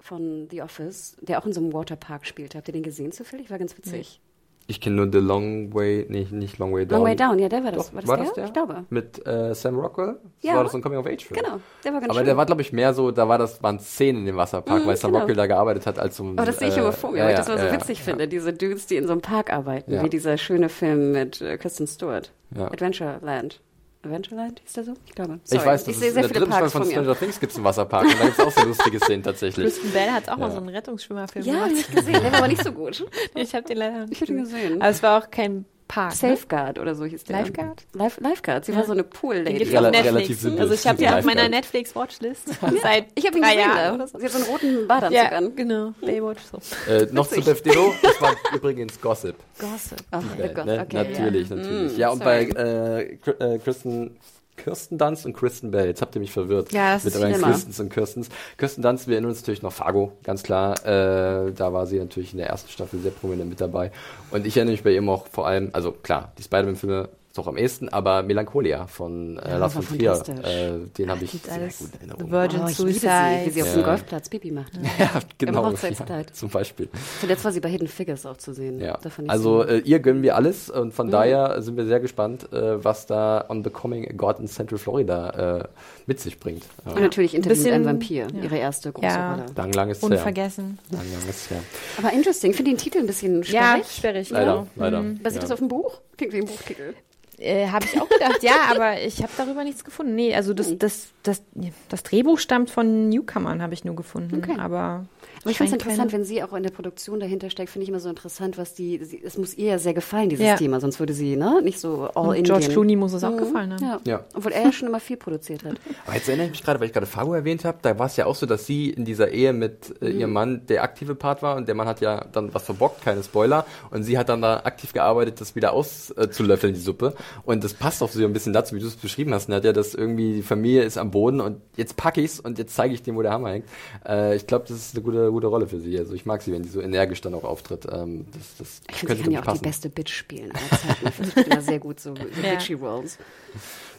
von 0.00 0.48
The 0.50 0.62
Office, 0.62 1.16
der 1.20 1.40
auch 1.40 1.46
in 1.46 1.52
so 1.52 1.60
einem 1.60 1.72
Waterpark 1.72 2.26
spielte. 2.26 2.56
Habt 2.58 2.68
ihr 2.68 2.72
den 2.72 2.82
gesehen 2.82 3.12
zufällig? 3.12 3.50
War 3.50 3.58
ganz 3.58 3.76
witzig. 3.76 4.20
Ich 4.68 4.80
kenne 4.80 4.96
nur 4.96 5.08
The 5.12 5.18
Long 5.18 5.72
Way, 5.74 6.06
nee, 6.08 6.26
nicht 6.30 6.58
Long 6.58 6.72
Way 6.74 6.86
Down. 6.86 6.98
Long 6.98 7.06
Way 7.06 7.14
Down, 7.16 7.38
ja, 7.38 7.48
der 7.48 7.62
war 7.62 7.70
das. 7.70 7.86
Doch, 7.86 7.94
war 7.94 8.00
das 8.00 8.08
war 8.08 8.16
der? 8.16 8.24
das 8.26 8.34
der? 8.34 8.44
Ich 8.46 8.52
glaube. 8.52 8.84
Mit 8.90 9.24
äh, 9.24 9.54
Sam 9.54 9.78
Rockwell? 9.78 10.16
Das 10.40 10.50
Ja. 10.50 10.56
war 10.56 10.64
das 10.64 10.72
so 10.72 10.78
ein 10.78 10.82
Coming-of-Age-Film. 10.82 11.40
Genau, 11.40 11.60
der 11.84 11.92
war 11.92 12.00
ganz 12.00 12.10
Aber 12.10 12.18
schön. 12.18 12.26
der 12.26 12.36
war, 12.36 12.46
glaube 12.46 12.62
ich, 12.62 12.72
mehr 12.72 12.92
so, 12.92 13.12
da 13.12 13.28
war 13.28 13.38
das, 13.38 13.62
waren 13.62 13.78
Szenen 13.78 14.20
in 14.20 14.26
dem 14.26 14.36
Wasserpark, 14.36 14.82
Mhm, 14.82 14.86
weil 14.88 14.96
Sam 14.96 15.10
genau. 15.12 15.20
Rockwell 15.20 15.36
da 15.36 15.46
gearbeitet 15.46 15.86
hat 15.86 15.98
als 16.00 16.16
so 16.16 16.24
ein... 16.24 16.36
Aber 16.36 16.46
das 16.46 16.58
sehe 16.58 16.68
ich 16.68 16.76
äh, 16.76 16.80
immer 16.80 16.92
vor 16.92 17.12
mir, 17.12 17.18
ja, 17.18 17.24
weil 17.26 17.30
ich 17.32 17.38
das 17.38 17.48
mal 17.48 17.58
so 17.58 17.66
ja, 17.66 17.72
witzig 17.72 17.98
ja. 17.98 18.04
finde, 18.04 18.26
diese 18.26 18.52
Dudes, 18.52 18.86
die 18.86 18.96
in 18.96 19.06
so 19.06 19.12
einem 19.12 19.20
Park 19.20 19.52
arbeiten, 19.52 20.02
wie 20.02 20.08
dieser 20.08 20.36
schöne 20.36 20.68
Film 20.68 21.12
mit 21.12 21.40
äh, 21.40 21.56
Kristen 21.58 21.86
Stewart. 21.86 22.32
Adventureland. 22.56 23.60
Adventureland 24.06 24.60
hieß 24.64 24.72
der 24.72 24.84
so? 24.84 24.94
Ich 25.06 25.14
glaube. 25.14 25.38
Ich 25.50 25.52
weiß, 25.64 25.82
ich 25.82 25.86
das 25.88 25.98
sehe 26.00 26.08
ist 26.08 26.14
sehr 26.14 26.24
in 26.24 26.32
der 26.32 26.40
dritten 26.40 26.46
Staffel 26.46 26.60
Parks 26.60 26.72
von 26.72 26.82
von. 26.82 26.90
Stranger 26.90 27.18
Things 27.18 27.40
gibt 27.40 27.52
es 27.52 27.56
einen 27.58 27.64
Wasserpark 27.64 28.04
und 28.04 28.20
da 28.20 28.24
gibt 28.26 28.38
es 28.38 28.44
auch 28.44 28.50
so 28.50 28.66
lustige 28.66 28.98
Szenen 29.00 29.22
tatsächlich. 29.22 29.66
Kristen 29.66 29.90
Bell 29.92 30.10
hat 30.10 30.28
auch 30.28 30.36
mal 30.36 30.46
Ja. 30.48 30.50
so 30.52 30.58
einen 30.58 30.68
Rettungsschwimmerfilm 30.70 31.44
Ja, 31.44 31.52
gemacht. 31.52 31.70
den 31.70 31.76
hab 31.78 31.88
ich 31.88 31.94
gesehen, 31.94 32.12
der 32.22 32.32
war 32.32 32.38
aber 32.38 32.48
nicht 32.48 32.64
so 32.64 32.72
gut. 32.72 33.06
Ich 33.34 33.54
habe 33.54 33.66
den 33.66 33.76
leider 33.78 34.06
nicht 34.06 34.12
Ich 34.12 34.20
hab 34.22 34.26
den 34.28 34.38
gesehen. 34.38 34.80
Aber 34.80 34.90
es 34.90 35.02
war 35.02 35.22
auch 35.22 35.30
kein 35.30 35.64
Park. 35.88 36.10
ne? 36.10 36.16
Safeguard 36.36 36.78
oder 36.78 36.94
so 36.94 37.04
hieß 37.04 37.24
der. 37.24 37.38
Lifeguard? 37.40 37.82
Life, 37.92 38.20
Lifeguard. 38.20 38.64
Sie 38.64 38.74
war 38.74 38.84
so 38.84 38.92
eine 38.92 39.04
Pool-Lady. 39.04 39.64
Rel- 39.64 39.76
auf 39.76 39.82
Netflix. 39.92 40.06
relativ 40.14 40.40
simpel. 40.40 40.60
Also 40.62 40.74
ich 40.74 40.86
habe 40.86 40.98
die 40.98 41.08
auf 41.08 41.24
meiner 41.24 41.48
Netflix-Watchlist 41.48 42.42
seit 42.82 43.06
Ich 43.14 43.26
habe 43.26 43.36
ihn 43.36 43.42
drei 43.42 43.54
gesehen 43.56 43.70
Jahren 43.70 44.06
so. 44.08 44.18
Sie 44.18 44.24
hat 44.24 44.32
so 44.32 44.38
einen 44.38 44.46
roten 44.46 44.88
Badeanzug 44.88 45.16
Ja, 45.16 45.28
an. 45.30 45.54
genau. 45.56 45.92
Baywatch 46.00 46.40
so. 46.50 46.92
Äh, 46.92 47.06
noch 47.12 47.28
zu 47.28 47.40
Beth 47.40 47.64
Ditto, 47.64 47.94
das 48.02 48.20
war 48.20 48.34
übrigens 48.54 49.00
Gossip. 49.00 49.36
Gossip. 49.58 49.98
Ach, 50.10 50.22
Äh, 50.38 50.48
oh 50.50 50.54
Gott, 50.54 50.66
ne? 50.66 50.80
okay. 50.82 50.96
Natürlich, 50.96 51.48
ja. 51.50 51.56
natürlich. 51.56 51.92
Mm, 51.96 52.00
ja, 52.00 52.10
und 52.10 52.24
bei 52.24 52.46
sorry. 52.50 52.60
äh, 52.68 53.18
Kr- 53.24 53.54
äh, 53.54 53.58
Kristen, 53.58 54.16
Kirsten 54.56 54.98
Dunst 54.98 55.26
und 55.26 55.32
Kristen 55.34 55.70
Bell, 55.70 55.86
jetzt 55.86 56.02
habt 56.02 56.14
ihr 56.14 56.20
mich 56.20 56.32
verwirrt. 56.32 56.72
Ja, 56.72 56.94
das 56.94 57.04
mit 57.04 57.14
ist 57.14 57.20
euren. 57.20 57.40
Kristens 57.40 57.80
und 57.80 57.90
Kirstens. 57.90 58.28
Kirsten 58.56 58.82
Dunst, 58.82 59.06
wir 59.06 59.14
erinnern 59.14 59.30
uns 59.30 59.40
natürlich 59.40 59.62
noch 59.62 59.72
Fargo, 59.72 60.12
ganz 60.22 60.42
klar. 60.42 60.74
Äh, 60.84 61.52
da 61.52 61.72
war 61.72 61.86
sie 61.86 61.98
natürlich 61.98 62.32
in 62.32 62.38
der 62.38 62.48
ersten 62.48 62.70
Staffel 62.70 63.00
sehr 63.00 63.10
prominent 63.10 63.50
mit 63.50 63.60
dabei. 63.60 63.92
Und 64.30 64.46
ich 64.46 64.56
erinnere 64.56 64.72
mich 64.72 64.82
bei 64.82 64.90
ihr 64.90 65.02
auch 65.08 65.26
vor 65.28 65.46
allem, 65.46 65.70
also 65.72 65.92
klar, 65.92 66.32
die 66.38 66.42
Spider-Man-Filme 66.42 67.08
doch 67.38 67.46
am 67.46 67.56
ehesten, 67.56 67.88
aber 67.88 68.22
Melancholia 68.22 68.86
von 68.86 69.38
äh, 69.38 69.50
Ja, 69.50 69.58
Lars 69.58 69.74
von 69.74 69.86
Trier, 69.86 70.12
äh, 70.44 70.72
den 70.98 71.10
habe 71.10 71.24
ich 71.24 71.30
sehr 71.30 71.58
gut 71.58 71.62
in 71.62 71.68
The 71.90 71.98
Erinnerung. 72.08 72.30
Virgin 72.30 72.60
Oh, 72.64 72.68
Suicide. 72.68 73.42
wie 73.46 73.50
sie 73.50 73.62
auf 73.62 73.68
Ja. 73.68 73.74
dem 73.74 73.84
Golfplatz 73.84 74.28
Pipi 74.28 74.50
macht. 74.50 74.72
Ja, 74.98 75.10
genau. 75.38 75.66
Hochzeitskleid. 75.66 76.26
Ja, 76.30 76.32
zum 76.32 76.48
Beispiel. 76.48 76.88
Zuletzt 77.20 77.44
war 77.44 77.52
sie 77.52 77.60
bei 77.60 77.68
Hidden 77.68 77.88
Figures 77.88 78.24
auch 78.26 78.36
zu 78.38 78.52
sehen. 78.54 78.80
Ja. 78.80 78.98
Also 79.28 79.62
äh, 79.62 79.78
ihr 79.78 80.00
gönnen 80.00 80.22
wir 80.22 80.36
alles 80.36 80.70
und 80.70 80.92
von 80.92 81.10
daher 81.10 81.60
sind 81.62 81.76
wir 81.76 81.86
sehr 81.86 82.00
gespannt, 82.00 82.52
äh, 82.52 82.82
was 82.84 83.06
da 83.06 83.44
On 83.48 83.62
Becoming 83.62 84.08
a 84.08 84.12
God 84.12 84.38
in 84.40 84.48
Central 84.48 84.78
Florida 84.78 85.60
äh, 85.60 85.68
mit 86.06 86.20
sich 86.20 86.38
bringt. 86.40 86.64
Ja. 86.84 86.92
Und 86.92 87.00
natürlich 87.02 87.34
Interview 87.34 87.62
mit 87.62 87.72
einem 87.72 87.84
Vampir, 87.84 88.26
ja. 88.34 88.42
ihre 88.42 88.56
erste 88.56 88.92
große 88.92 89.06
Ja. 89.06 89.34
Rolle. 89.34 89.46
Lang, 89.56 89.72
lang 89.72 89.90
ist 89.90 90.02
es 90.02 90.08
her. 90.08 90.18
Unvergessen. 90.18 90.78
Lang, 90.90 91.02
lang 91.12 91.28
ist 91.28 91.50
her. 91.50 91.60
Aber 91.98 92.12
interesting, 92.12 92.50
ich 92.50 92.56
finde 92.56 92.70
den 92.72 92.78
Titel 92.78 92.98
ein 92.98 93.06
bisschen 93.06 93.42
Ja, 93.44 93.76
sperrig. 93.82 93.86
sperrig. 93.90 94.30
Leider, 94.30 94.52
genau. 94.52 94.66
leider. 94.76 95.02
Basiert 95.02 95.34
ja. 95.34 95.40
das 95.40 95.50
auf 95.52 95.58
dem 95.58 95.68
Buch? 95.68 96.00
Klingt 96.16 96.32
wie 96.32 96.38
ein 96.38 96.46
Buchtitel. 96.46 96.94
Äh, 97.38 97.68
habe 97.68 97.84
ich 97.84 98.00
auch 98.00 98.08
gedacht, 98.08 98.42
ja, 98.42 98.54
aber 98.70 99.00
ich 99.00 99.22
habe 99.22 99.32
darüber 99.36 99.62
nichts 99.64 99.84
gefunden. 99.84 100.14
Nee, 100.14 100.34
also 100.34 100.54
das, 100.54 100.68
Hm. 100.70 100.78
das, 100.78 101.08
das, 101.22 101.42
das 101.88 102.02
Drehbuch 102.02 102.38
stammt 102.38 102.70
von 102.70 103.08
Newcomern, 103.08 103.60
habe 103.62 103.74
ich 103.74 103.84
nur 103.84 103.94
gefunden. 103.96 104.36
Okay. 104.36 104.58
Aber, 104.58 104.78
Aber 104.78 105.04
ich 105.50 105.58
finde 105.58 105.76
es 105.76 105.82
interessant, 105.82 106.12
wenn 106.12 106.24
sie 106.24 106.42
auch 106.42 106.52
in 106.52 106.62
der 106.62 106.70
Produktion 106.70 107.20
dahinter 107.20 107.50
steckt, 107.50 107.70
finde 107.70 107.84
ich 107.84 107.88
immer 107.88 108.00
so 108.00 108.08
interessant, 108.08 108.58
was 108.58 108.74
die, 108.74 109.02
sie, 109.04 109.20
es 109.24 109.36
muss 109.38 109.54
ihr 109.54 109.66
ja 109.66 109.78
sehr 109.78 109.94
gefallen, 109.94 110.28
dieses 110.28 110.46
Ja. 110.46 110.56
Thema, 110.56 110.80
sonst 110.80 110.98
würde 111.00 111.12
sie, 111.14 111.36
ne, 111.36 111.60
nicht 111.62 111.78
so 111.80 112.08
all 112.14 112.28
Und 112.28 112.34
Indian. 112.36 112.58
George 112.58 112.72
Clooney 112.72 112.96
muss 112.96 113.12
es 113.12 113.24
auch 113.24 113.30
Mhm. 113.32 113.36
gefallen 113.38 113.72
haben. 113.74 113.82
Ja. 113.84 114.00
Ja. 114.04 114.24
Obwohl 114.34 114.52
er 114.52 114.62
ja 114.64 114.72
schon 114.72 114.88
immer 114.88 115.00
viel 115.00 115.16
produziert 115.16 115.64
hat. 115.64 115.74
Aber 116.06 116.16
jetzt 116.16 116.28
erinnere 116.28 116.46
ich 116.46 116.52
mich 116.52 116.62
gerade, 116.62 116.80
weil 116.80 116.86
ich 116.88 116.92
gerade 116.92 117.06
Fargo 117.06 117.34
erwähnt 117.34 117.64
habe, 117.64 117.78
da 117.82 117.98
war 117.98 118.06
es 118.06 118.16
ja 118.16 118.26
auch 118.26 118.34
so, 118.34 118.46
dass 118.46 118.66
sie 118.66 118.90
in 118.90 119.04
dieser 119.04 119.30
Ehe 119.30 119.52
mit 119.52 119.94
äh, 120.02 120.10
Mhm. 120.12 120.20
ihrem 120.20 120.32
Mann 120.32 120.62
der 120.68 120.82
aktive 120.82 121.14
Part 121.14 121.42
war 121.42 121.56
und 121.56 121.68
der 121.68 121.74
Mann 121.74 121.86
hat 121.88 122.00
ja 122.00 122.24
dann 122.32 122.52
was 122.54 122.64
verbockt, 122.64 123.02
keine 123.02 123.22
Spoiler, 123.22 123.66
und 123.90 124.02
sie 124.02 124.18
hat 124.18 124.28
dann 124.28 124.42
da 124.42 124.58
aktiv 124.64 124.92
gearbeitet, 124.92 125.40
das 125.40 125.54
wieder 125.54 125.72
auszulöffeln, 125.72 126.74
die 126.74 126.80
Suppe. 126.80 127.14
Und 127.44 127.64
das 127.64 127.74
passt 127.74 128.02
auch 128.02 128.10
so 128.10 128.22
ein 128.24 128.32
bisschen 128.32 128.52
dazu, 128.52 128.74
wie 128.74 128.80
du 128.80 128.86
es 128.86 128.96
beschrieben 128.96 129.32
hast, 129.34 129.48
Nadja, 129.48 129.72
dass 129.72 129.94
irgendwie 129.94 130.34
die 130.34 130.42
Familie 130.42 130.82
ist 130.82 130.98
am 130.98 131.10
Boden 131.10 131.40
und 131.40 131.60
jetzt 131.76 131.96
packe 131.96 132.20
ich's 132.20 132.40
und 132.40 132.58
jetzt 132.58 132.74
zeige 132.74 132.94
ich 132.94 133.02
dem, 133.02 133.16
wo 133.16 133.22
der 133.22 133.32
Hammer 133.32 133.50
hängt. 133.50 133.66
Äh, 134.06 134.36
ich 134.36 134.46
glaube, 134.46 134.64
das 134.68 134.76
ist 134.76 134.94
eine 134.94 135.02
gute, 135.04 135.30
gute 135.36 135.46
Rolle 135.48 135.66
für 135.66 135.78
sie. 135.80 135.98
Also 135.98 136.14
ich 136.14 136.24
mag 136.26 136.40
sie, 136.42 136.52
wenn 136.52 136.62
die 136.62 136.68
so 136.68 136.80
energisch 136.80 137.20
dann 137.20 137.34
auch 137.34 137.44
auftritt. 137.44 137.86
Ähm, 137.92 138.24
das, 138.32 138.56
das 138.58 138.80
Ich 138.90 138.96
finde, 138.96 139.16
sie 139.16 139.22
kann 139.24 139.32
ja 139.32 139.40
auch 139.40 139.44
passen. 139.44 139.62
die 139.62 139.68
beste 139.68 139.88
Bitch 139.90 140.12
spielen 140.12 140.50
aller 140.52 140.70
Zeiten. 140.70 141.08
Ich 141.08 141.14
finde, 141.14 141.24
sie 141.24 141.30
spielt 141.32 141.46
immer 141.48 141.62
sehr 141.62 141.78
gut 141.78 142.00
so, 142.00 142.14
so 142.14 142.22
Ja. 142.42 142.50
bitchy 142.54 142.72
Roles. 142.74 143.18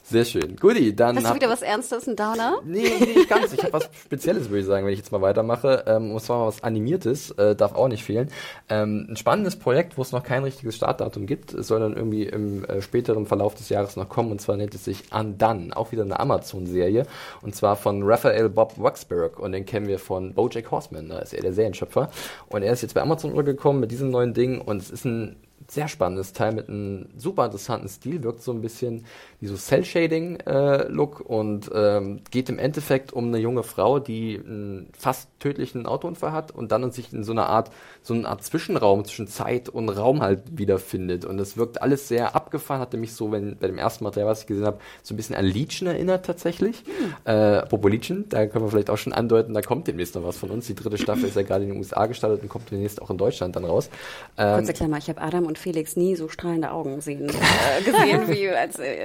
Sehr 0.10 0.24
schön. 0.24 0.55
Guti, 0.55 0.95
dann 0.95 1.18
Hast 1.18 1.30
du 1.30 1.36
wieder 1.36 1.49
was 1.49 1.62
Ernstes, 1.62 2.08
ein 2.08 2.16
Downer? 2.16 2.62
Nee, 2.64 2.89
nee, 2.97 3.14
nicht 3.14 3.30
ganz. 3.30 3.51
Ich 3.51 3.62
habe 3.62 3.74
was 3.74 3.89
Spezielles, 4.05 4.49
würde 4.49 4.60
ich 4.62 4.66
sagen, 4.66 4.86
wenn 4.86 4.93
ich 4.93 4.99
jetzt 4.99 5.12
mal 5.12 5.22
weitermache. 5.22 5.84
Ähm, 5.86 6.12
und 6.12 6.22
zwar 6.22 6.39
mal 6.39 6.47
was 6.47 6.64
Animiertes, 6.64 7.32
äh, 7.32 7.58
darf 7.58 7.76
auch 7.76 7.89
nicht 7.89 8.05
fehlen. 8.05 8.30
Ähm, 8.70 9.08
ein 9.10 9.18
spannendes 9.18 9.58
Projekt, 9.58 9.97
wo 9.97 10.01
es 10.01 10.14
noch 10.14 10.24
kein 10.24 10.45
richtiges 10.45 10.78
Startdatum 10.78 11.26
gibt. 11.26 11.53
Es 11.53 11.68
soll 11.68 11.82
dann 11.82 11.93
irgendwie 11.93 12.24
im 12.24 12.64
äh, 12.64 12.82
späteren 12.82 13.26
Verlauf 13.26 13.55
des 13.55 13.68
Jahres 13.68 13.97
noch 13.97 14.08
kommen. 14.08 14.32
Und 14.32 14.39
zwar 14.39 14.55
nennt 14.55 14.74
es 14.74 14.86
sich 14.86 15.12
Undone. 15.12 15.76
Auch 15.76 15.91
wieder 15.91 16.03
eine 16.03 16.18
Amazon-Serie. 16.18 17.05
Und 17.41 17.53
zwar 17.53 17.76
von 17.76 18.03
Raphael 18.03 18.47
Bob 18.47 18.76
Waxberg. 18.78 19.38
Und 19.39 19.51
den 19.51 19.66
kennen 19.66 19.88
wir 19.89 19.99
von 19.99 20.34
Bojack 20.34 20.72
Horseman. 20.72 21.10
Da 21.10 21.20
ist 21.20 21.34
er 21.34 21.41
der 21.41 21.51
Serienschöpfer. 21.51 22.10
Und 22.47 22.64
er 22.64 22.72
ist 22.72 22.82
jetzt 22.82 22.93
bei 22.93 23.01
Amazon 23.01 23.32
übergekommen 23.32 23.82
mit 23.82 23.91
diesem 23.91 24.10
neuen 24.10 24.34
Ding. 24.34 24.62
Und 24.62 24.82
es 24.82 24.89
ist 24.89 25.03
ein 25.03 25.36
sehr 25.70 25.88
spannendes 25.88 26.34
Teil 26.34 26.53
mit 26.53 26.70
einem 26.70 27.10
super 27.18 27.45
interessanten 27.45 27.89
Stil, 27.89 28.24
wirkt 28.24 28.41
so 28.41 28.51
ein 28.51 28.62
bisschen 28.62 29.05
wie 29.39 29.47
so 29.47 29.55
Cell-Shading-Look 29.55 31.20
und 31.20 31.70
ähm, 31.74 32.22
geht 32.32 32.49
im 32.49 32.58
Endeffekt 32.58 33.12
um 33.12 33.28
eine 33.28 33.38
junge 33.38 33.64
Frau, 33.64 33.99
die 33.99 34.39
einen 34.43 34.88
fast 34.97 35.30
tödlichen 35.39 35.86
Autounfall 35.86 36.32
hat 36.32 36.51
und 36.51 36.72
dann 36.72 36.91
sich 36.91 37.12
in 37.12 37.24
so 37.24 37.34
einer 37.34 37.47
Art, 37.47 37.72
so 38.01 38.14
eine 38.14 38.28
Art 38.28 38.43
Zwischenraum 38.43 39.03
zwischen 39.03 39.28
Zeit 39.28 39.68
und 39.68 39.89
Raum 39.89 40.22
halt 40.22 40.58
wiederfindet. 40.58 41.26
Und 41.26 41.38
das 41.38 41.58
wirkt 41.58 41.82
alles 41.82 42.08
sehr 42.08 42.36
abgefahren, 42.36 42.80
hatte 42.80 42.97
mich 42.97 43.14
so, 43.14 43.32
wenn 43.32 43.58
bei 43.58 43.68
dem 43.68 43.78
ersten 43.78 44.03
Material, 44.03 44.30
was 44.30 44.41
ich 44.41 44.47
gesehen 44.47 44.66
habe, 44.66 44.80
so 45.03 45.14
ein 45.14 45.18
bisschen 45.18 45.36
an 45.36 45.45
Legion 45.45 45.88
erinnert 45.88 46.26
tatsächlich. 46.26 46.84
Äh, 47.26 47.32
apropos 47.32 47.91
Legion, 47.91 48.26
da 48.30 48.45
können 48.45 48.64
wir 48.64 48.72
vielleicht 48.72 48.89
auch 48.89 48.97
schon 48.97 49.14
andeuten, 49.14 49.53
da 49.53 49.62
kommt 49.62 49.88
demnächst 49.88 50.16
noch 50.16 50.24
was 50.24 50.38
von 50.38 50.49
uns. 50.49 50.68
Die 50.68 50.76
dritte 50.76 50.97
Staffel 50.97 51.26
ist 51.26 51.36
ja 51.36 51.43
gerade 51.43 51.66
in 51.66 51.72
den 51.72 51.80
USA 51.80 52.05
gestartet 52.05 52.41
und 52.41 52.49
kommt 52.49 52.72
demnächst 52.72 53.01
auch 53.01 53.10
in 53.10 53.18
Deutschland 53.18 53.55
dann 53.55 53.66
raus. 53.66 53.89
Ähm, 54.38 54.60
Kurze 54.60 54.74
Klammer, 54.74 54.97
ich 54.97 55.10
habe 55.10 55.20
Adam 55.22 55.46
und 55.47 55.57
Felix 55.57 55.95
nie 55.95 56.15
so 56.15 56.27
strahlende 56.27 56.71
Augen 56.71 57.01
sehen, 57.01 57.29
äh, 57.29 57.83
gesehen, 57.83 58.27
wie 58.27 58.49
als 58.49 58.77
äh, 58.79 58.97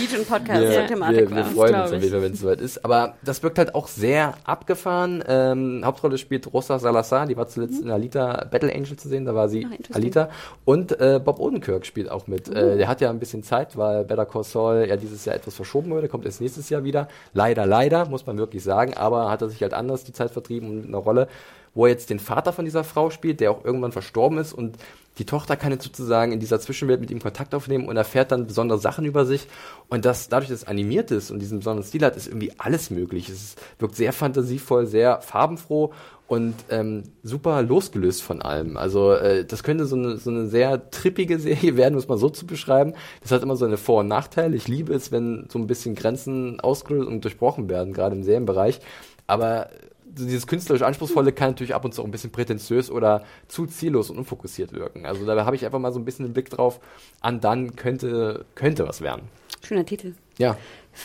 Legion 0.00 0.24
Podcast 0.24 0.62
wir, 0.62 0.72
zur 0.72 0.86
Thematik 0.86 1.30
wir, 1.30 1.30
wir 1.30 1.36
war. 1.36 1.44
freuen 1.44 1.68
glaub 1.72 1.84
uns 1.84 1.92
auf 1.92 2.02
jeden 2.02 2.12
Fall, 2.12 2.22
wenn 2.22 2.32
es 2.32 2.40
soweit 2.40 2.60
ist. 2.60 2.84
Aber 2.84 3.14
das 3.22 3.42
wirkt 3.42 3.58
halt 3.58 3.74
auch 3.74 3.88
sehr 3.88 4.34
abgefahren. 4.44 5.22
Ähm, 5.28 5.82
Hauptrolle 5.84 6.18
spielt 6.18 6.52
Rosa 6.52 6.78
Salazar, 6.78 7.26
die 7.26 7.36
war 7.36 7.48
zuletzt 7.48 7.82
in 7.82 7.90
Alita 7.90 8.46
Battle 8.50 8.74
Angel 8.74 8.96
zu 8.96 9.08
sehen, 9.08 9.24
da 9.24 9.34
war 9.34 9.48
sie 9.48 9.62
interesting. 9.62 9.94
Alita. 9.94 10.30
Und 10.64 10.98
äh, 11.00 11.20
Bob 11.22 11.38
Odenkirk 11.38 11.86
spielt 11.86 12.10
auch 12.10 12.26
mit. 12.26 12.48
Äh, 12.48 12.78
der 12.78 12.88
hat 12.88 13.00
ja 13.00 13.10
ein 13.10 13.18
bisschen 13.18 13.42
Zeit, 13.42 13.76
weil 13.76 14.04
Better 14.04 14.26
Call 14.26 14.44
Saul 14.44 14.86
ja 14.88 14.96
dieses 14.96 15.24
Jahr 15.24 15.36
etwas 15.36 15.54
verschoben 15.54 15.90
wurde, 15.90 16.08
kommt 16.08 16.24
erst 16.24 16.40
nächstes 16.40 16.70
Jahr 16.70 16.84
wieder. 16.84 17.08
Leider, 17.34 17.66
leider, 17.66 18.06
muss 18.06 18.26
man 18.26 18.38
wirklich 18.38 18.62
sagen. 18.62 18.94
Aber 18.94 19.30
hat 19.30 19.42
er 19.42 19.48
sich 19.48 19.62
halt 19.62 19.74
anders 19.74 20.04
die 20.04 20.12
Zeit 20.12 20.30
vertrieben 20.30 20.68
und 20.68 20.76
mit 20.76 20.88
einer 20.88 20.98
Rolle, 20.98 21.28
wo 21.74 21.86
er 21.86 21.92
jetzt 21.92 22.10
den 22.10 22.18
Vater 22.18 22.52
von 22.52 22.64
dieser 22.64 22.84
Frau 22.84 23.10
spielt, 23.10 23.40
der 23.40 23.50
auch 23.50 23.64
irgendwann 23.64 23.92
verstorben 23.92 24.38
ist 24.38 24.52
und 24.52 24.76
die 25.18 25.26
Tochter 25.26 25.56
kann 25.56 25.72
jetzt 25.72 25.84
sozusagen 25.84 26.32
in 26.32 26.40
dieser 26.40 26.60
Zwischenwelt 26.60 27.00
mit 27.00 27.10
ihm 27.10 27.20
Kontakt 27.20 27.54
aufnehmen 27.54 27.88
und 27.88 27.96
erfährt 27.96 28.32
dann 28.32 28.46
besondere 28.46 28.78
Sachen 28.78 29.04
über 29.04 29.26
sich. 29.26 29.48
Und 29.88 30.04
das, 30.06 30.28
dadurch, 30.28 30.48
dass 30.48 30.62
es 30.62 30.66
animiert 30.66 31.10
ist 31.10 31.30
und 31.30 31.40
diesen 31.40 31.58
besonderen 31.58 31.86
Stil 31.86 32.04
hat, 32.04 32.16
ist 32.16 32.28
irgendwie 32.28 32.52
alles 32.56 32.90
möglich. 32.90 33.28
Es 33.28 33.56
wirkt 33.78 33.96
sehr 33.96 34.14
fantasievoll, 34.14 34.86
sehr 34.86 35.20
farbenfroh 35.20 35.92
und 36.26 36.54
ähm, 36.70 37.02
super 37.22 37.60
losgelöst 37.62 38.22
von 38.22 38.40
allem. 38.40 38.76
Also 38.76 39.12
äh, 39.12 39.44
das 39.44 39.62
könnte 39.62 39.84
so 39.84 39.96
eine, 39.96 40.16
so 40.16 40.30
eine 40.30 40.46
sehr 40.46 40.90
trippige 40.90 41.38
Serie 41.38 41.76
werden, 41.76 41.96
muss 41.96 42.08
man 42.08 42.18
so 42.18 42.30
zu 42.30 42.46
beschreiben. 42.46 42.94
Das 43.20 43.32
hat 43.32 43.42
immer 43.42 43.56
so 43.56 43.66
eine 43.66 43.76
Vor- 43.76 44.00
und 44.00 44.08
Nachteile. 44.08 44.56
Ich 44.56 44.68
liebe 44.68 44.94
es, 44.94 45.12
wenn 45.12 45.48
so 45.50 45.58
ein 45.58 45.66
bisschen 45.66 45.96
Grenzen 45.96 46.60
ausgelöst 46.60 47.08
und 47.08 47.24
durchbrochen 47.24 47.68
werden, 47.68 47.92
gerade 47.92 48.16
im 48.16 48.22
Serienbereich. 48.22 48.80
Aber 49.26 49.68
dieses 50.10 50.46
künstlerisch 50.46 50.82
Anspruchsvolle 50.82 51.32
kann 51.32 51.50
natürlich 51.50 51.74
ab 51.74 51.84
und 51.84 51.94
zu 51.94 52.02
auch 52.02 52.04
ein 52.04 52.10
bisschen 52.10 52.30
prätentiös 52.30 52.90
oder 52.90 53.24
zu 53.48 53.66
ziellos 53.66 54.10
und 54.10 54.18
unfokussiert 54.18 54.72
wirken. 54.72 55.06
Also 55.06 55.24
da 55.24 55.44
habe 55.44 55.56
ich 55.56 55.64
einfach 55.64 55.78
mal 55.78 55.92
so 55.92 55.98
ein 55.98 56.04
bisschen 56.04 56.26
den 56.26 56.32
Blick 56.32 56.50
drauf, 56.50 56.80
an 57.20 57.40
dann 57.40 57.76
könnte, 57.76 58.44
könnte 58.54 58.86
was 58.86 59.00
werden. 59.00 59.22
Schöner 59.62 59.84
Titel. 59.84 60.14
Ja. 60.38 60.56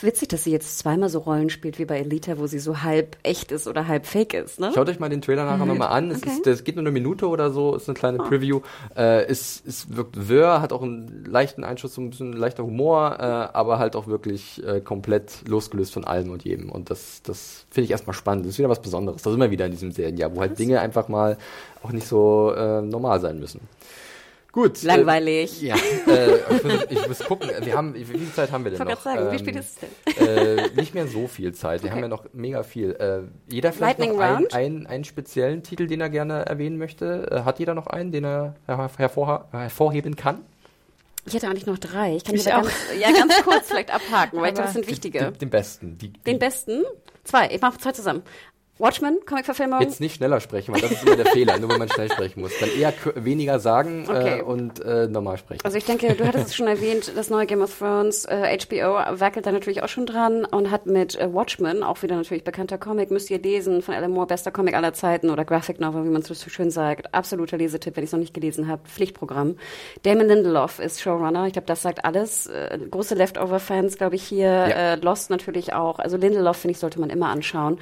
Witzig, 0.02 0.28
dass 0.28 0.44
sie 0.44 0.50
jetzt 0.50 0.78
zweimal 0.78 1.08
so 1.08 1.18
Rollen 1.20 1.50
spielt 1.50 1.78
wie 1.78 1.84
bei 1.84 1.98
Elita, 1.98 2.38
wo 2.38 2.46
sie 2.46 2.58
so 2.58 2.82
halb 2.82 3.16
echt 3.22 3.52
ist 3.52 3.66
oder 3.66 3.86
halb 3.86 4.06
fake 4.06 4.34
ist, 4.34 4.60
ne? 4.60 4.70
Schaut 4.74 4.88
euch 4.88 4.98
mal 4.98 5.08
den 5.08 5.22
Trailer 5.22 5.44
nachher 5.44 5.66
nochmal 5.66 5.88
an. 5.88 6.10
Es, 6.10 6.18
Okay. 6.18 6.30
ist, 6.30 6.46
das 6.46 6.64
geht 6.64 6.76
nur 6.76 6.82
eine 6.82 6.90
Minute 6.90 7.28
oder 7.28 7.50
so, 7.50 7.74
ist 7.74 7.88
eine 7.88 7.94
kleine 7.98 8.18
Preview. 8.18 8.60
Äh, 8.96 9.24
es, 9.26 9.62
es 9.66 9.94
wirkt 9.96 10.28
wirr, 10.28 10.60
hat 10.60 10.72
auch 10.72 10.82
einen 10.82 11.24
leichten 11.26 11.64
Einschuss, 11.64 11.94
so 11.94 12.00
ein 12.00 12.10
bisschen 12.10 12.32
leichter 12.32 12.64
Humor, 12.64 13.16
äh, 13.18 13.22
aber 13.22 13.78
halt 13.78 13.96
auch 13.96 14.06
wirklich 14.06 14.62
äh, 14.66 14.80
komplett 14.80 15.46
losgelöst 15.48 15.92
von 15.92 16.04
allem 16.04 16.30
und 16.30 16.44
jedem. 16.44 16.70
Und 16.70 16.90
das, 16.90 17.22
das 17.22 17.66
finde 17.70 17.86
ich 17.86 17.90
erstmal 17.90 18.14
spannend. 18.14 18.44
Das 18.46 18.52
ist 18.52 18.58
wieder 18.58 18.68
was 18.68 18.82
Besonderes. 18.82 19.22
Das 19.22 19.30
ist 19.32 19.36
immer 19.36 19.50
wieder 19.50 19.66
in 19.66 19.72
diesem 19.72 19.92
Serienjahr, 19.92 20.34
wo 20.34 20.40
halt 20.40 20.58
Dinge 20.58 20.80
einfach 20.80 21.08
mal 21.08 21.36
auch 21.82 21.92
nicht 21.92 22.06
so 22.06 22.52
äh, 22.56 22.82
normal 22.82 23.20
sein 23.20 23.38
müssen. 23.38 23.60
Gut. 24.56 24.82
Langweilig. 24.84 25.62
Äh, 25.62 25.66
ja, 25.66 25.74
äh, 26.08 26.36
ich, 26.56 26.64
muss, 26.64 26.72
ich 26.88 27.08
muss 27.08 27.18
gucken. 27.20 27.50
Wir 27.60 27.76
haben, 27.76 27.94
wie 27.94 28.06
viel 28.06 28.32
Zeit 28.32 28.50
haben 28.52 28.64
wir 28.64 28.70
denn 28.70 28.80
Ich 28.80 28.86
wollte 28.86 28.94
noch? 28.94 29.02
gerade 29.02 29.18
sagen, 29.18 29.30
wie 29.30 29.36
Ähm, 29.36 29.38
spät 29.38 29.56
ist 29.56 29.82
es 30.08 30.16
denn? 30.16 30.26
äh, 30.66 30.70
nicht 30.74 30.94
mehr 30.94 31.06
so 31.06 31.28
viel 31.28 31.52
Zeit. 31.52 31.82
Wir 31.82 31.90
haben 31.90 32.00
ja 32.00 32.08
noch 32.08 32.24
mega 32.32 32.62
viel. 32.62 32.92
Äh, 32.92 33.52
jeder 33.52 33.74
vielleicht 33.74 33.98
Lightning 33.98 34.16
noch 34.18 34.24
einen, 34.24 34.46
einen, 34.54 34.86
einen 34.86 35.04
speziellen 35.04 35.62
Titel, 35.62 35.86
den 35.86 36.00
er 36.00 36.08
gerne 36.08 36.46
erwähnen 36.46 36.78
möchte. 36.78 37.28
Äh, 37.30 37.40
hat 37.44 37.58
jeder 37.58 37.74
noch 37.74 37.86
einen, 37.86 38.12
den 38.12 38.24
er 38.24 38.54
her 38.66 38.90
hervor 38.96 39.46
hervorheben 39.52 40.16
kann? 40.16 40.40
Ich 41.26 41.34
hätte 41.34 41.48
eigentlich 41.48 41.66
noch 41.66 41.76
drei. 41.78 42.16
Ich 42.16 42.24
kann 42.24 42.34
Ich 42.34 42.50
auch. 42.50 42.62
ganz, 42.62 42.72
ja, 42.98 43.12
ganz 43.12 43.34
kurz 43.44 43.66
vielleicht 43.68 43.92
abhaken, 43.92 44.40
weil 44.40 44.48
ich 44.48 44.54
glaube, 44.54 44.68
das 44.68 44.72
sind 44.72 44.88
wichtige. 44.88 45.18
Den, 45.18 45.38
den 45.38 45.50
besten. 45.50 45.98
Die, 45.98 46.14
Den 46.14 46.38
besten? 46.38 46.82
Zwei. 47.24 47.50
Ich 47.50 47.60
mache 47.60 47.76
zwei 47.78 47.92
zusammen. 47.92 48.22
Watchmen, 48.78 49.18
Comic-Verfilmung. 49.24 49.80
Jetzt 49.80 50.00
nicht 50.00 50.16
schneller 50.16 50.38
sprechen, 50.40 50.74
weil 50.74 50.82
das 50.82 50.92
ist 50.92 51.04
immer 51.06 51.16
der 51.16 51.26
Fehler, 51.26 51.58
nur 51.58 51.70
wenn 51.70 51.78
man 51.78 51.88
schnell 51.88 52.10
sprechen 52.10 52.40
muss. 52.42 52.52
Dann 52.60 52.68
eher 52.78 52.92
weniger 53.14 53.58
sagen 53.58 54.04
Okay. 54.08 54.40
äh, 54.40 54.42
und 54.42 54.84
äh, 54.84 55.06
normal 55.08 55.38
sprechen. 55.38 55.60
Also 55.64 55.78
ich 55.78 55.84
denke, 55.86 56.14
du 56.14 56.26
hattest 56.26 56.48
es 56.48 56.54
schon 56.56 56.66
erwähnt, 56.66 57.12
das 57.16 57.30
neue 57.30 57.46
Game 57.46 57.62
of 57.62 57.78
Thrones, 57.78 58.26
äh, 58.26 58.58
HBO 58.58 59.18
werkelt 59.18 59.46
da 59.46 59.52
natürlich 59.52 59.82
auch 59.82 59.88
schon 59.88 60.04
dran 60.04 60.44
und 60.44 60.70
hat 60.70 60.84
mit 60.86 61.18
äh, 61.18 61.32
Watchmen, 61.32 61.82
auch 61.82 62.02
wieder 62.02 62.16
natürlich 62.16 62.44
bekannter 62.44 62.76
Comic, 62.76 63.10
müsst 63.10 63.30
ihr 63.30 63.38
lesen, 63.38 63.80
von 63.80 63.94
Alan 63.94 64.10
Moore, 64.10 64.26
bester 64.26 64.50
Comic 64.50 64.74
aller 64.74 64.92
Zeiten 64.92 65.30
oder 65.30 65.44
Graphic 65.46 65.80
Novel, 65.80 66.04
wie 66.04 66.10
man 66.10 66.20
es 66.22 66.28
so 66.28 66.34
schön 66.50 66.70
sagt. 66.70 67.14
Absoluter 67.14 67.56
Lesetipp, 67.56 67.96
wenn 67.96 68.04
ich 68.04 68.08
es 68.08 68.12
noch 68.12 68.20
nicht 68.20 68.34
gelesen 68.34 68.68
habe. 68.68 68.82
Pflichtprogramm. 68.86 69.56
Damon 70.02 70.26
Lindelof 70.28 70.78
ist 70.80 71.00
Showrunner. 71.00 71.46
Ich 71.46 71.54
glaube, 71.54 71.66
das 71.66 71.80
sagt 71.82 72.04
alles. 72.04 72.46
Äh, 72.46 72.78
große 72.90 73.14
Leftover-Fans, 73.14 73.96
glaube 73.96 74.16
ich, 74.16 74.22
hier. 74.22 74.46
Ja. 74.48 74.68
Äh, 74.68 74.94
Lost 74.96 75.30
natürlich 75.30 75.72
auch. 75.72 75.98
Also 75.98 76.16
Lindelof, 76.18 76.58
finde 76.58 76.72
ich, 76.72 76.78
sollte 76.78 77.00
man 77.00 77.08
immer 77.10 77.28
anschauen. 77.28 77.78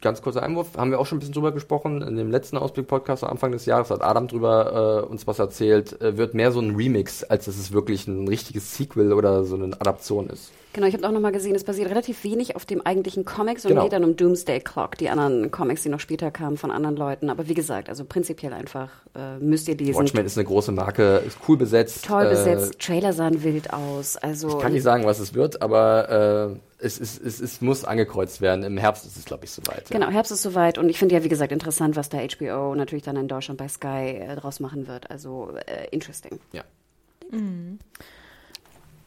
Ganz 0.00 0.22
kurzer 0.22 0.44
Einwurf, 0.44 0.76
haben 0.76 0.92
wir 0.92 1.00
auch 1.00 1.06
schon 1.06 1.16
ein 1.16 1.20
bisschen 1.20 1.34
drüber 1.34 1.50
gesprochen. 1.50 2.02
In 2.02 2.16
dem 2.16 2.30
letzten 2.30 2.56
Ausblick-Podcast 2.56 3.24
am 3.24 3.30
Anfang 3.30 3.50
des 3.50 3.66
Jahres 3.66 3.90
hat 3.90 4.00
Adam 4.00 4.28
drüber 4.28 5.02
äh, 5.04 5.10
uns 5.10 5.26
was 5.26 5.40
erzählt. 5.40 6.00
Äh, 6.00 6.16
wird 6.16 6.34
mehr 6.34 6.52
so 6.52 6.60
ein 6.60 6.76
Remix, 6.76 7.24
als 7.24 7.46
dass 7.46 7.56
es 7.56 7.72
wirklich 7.72 8.06
ein 8.06 8.28
richtiges 8.28 8.76
Sequel 8.76 9.12
oder 9.12 9.44
so 9.44 9.56
eine 9.56 9.72
Adaption 9.80 10.28
ist. 10.28 10.52
Genau, 10.74 10.86
ich 10.86 10.94
habe 10.94 11.06
auch 11.08 11.12
nochmal 11.12 11.32
gesehen, 11.32 11.54
es 11.54 11.64
basiert 11.64 11.90
relativ 11.90 12.22
wenig 12.24 12.54
auf 12.54 12.66
dem 12.66 12.84
eigentlichen 12.84 13.24
Comic, 13.24 13.58
sondern 13.58 13.76
Genau. 13.78 13.84
geht 13.84 13.92
dann 13.94 14.04
um 14.04 14.16
Doomsday 14.16 14.60
Clock, 14.60 14.96
die 14.98 15.08
anderen 15.08 15.50
Comics, 15.50 15.82
die 15.82 15.88
noch 15.88 15.98
später 16.00 16.30
kamen 16.30 16.56
von 16.56 16.70
anderen 16.70 16.96
Leuten. 16.96 17.30
Aber 17.30 17.48
wie 17.48 17.54
gesagt, 17.54 17.88
also 17.88 18.04
prinzipiell 18.04 18.52
einfach 18.52 18.90
äh, 19.16 19.38
müsst 19.38 19.66
ihr 19.68 19.76
lesen. 19.76 19.94
Watchmen 19.96 20.26
ist 20.26 20.36
eine 20.36 20.44
große 20.46 20.70
Marke, 20.72 21.22
ist 21.26 21.38
cool 21.48 21.56
besetzt. 21.56 22.04
Toll 22.04 22.26
äh, 22.26 22.30
besetzt, 22.30 22.78
Trailer 22.80 23.12
sahen 23.12 23.42
wild 23.42 23.72
aus. 23.72 24.16
Also 24.18 24.48
Ich 24.48 24.58
kann 24.58 24.72
nicht 24.72 24.82
sagen, 24.82 25.04
was 25.04 25.18
es 25.20 25.32
wird, 25.34 25.62
aber 25.62 26.52
äh, 26.80 26.84
es, 26.84 27.00
es, 27.00 27.18
es, 27.18 27.40
es 27.40 27.60
muss 27.60 27.84
angekreuzt 27.84 28.40
werden. 28.40 28.62
Im 28.62 28.76
Herbst 28.76 29.06
ist 29.06 29.16
es, 29.16 29.24
glaube 29.24 29.46
ich, 29.46 29.50
soweit. 29.50 29.88
Ja. 29.90 29.98
Genau, 29.98 30.10
Herbst 30.12 30.30
ist 30.32 30.42
soweit 30.42 30.76
und 30.78 30.88
ich 30.90 30.98
finde 30.98 31.14
ja, 31.14 31.24
wie 31.24 31.28
gesagt, 31.28 31.50
interessant, 31.50 31.96
was 31.96 32.08
da 32.10 32.18
HBO 32.18 32.74
natürlich 32.74 33.04
dann 33.04 33.16
in 33.16 33.26
Deutschland 33.26 33.58
bei 33.58 33.68
Sky 33.68 34.18
äh, 34.20 34.36
draus 34.36 34.60
machen 34.60 34.86
wird. 34.86 35.10
Also 35.10 35.50
äh, 35.66 35.88
interesting. 35.90 36.38
Ja. 36.52 36.62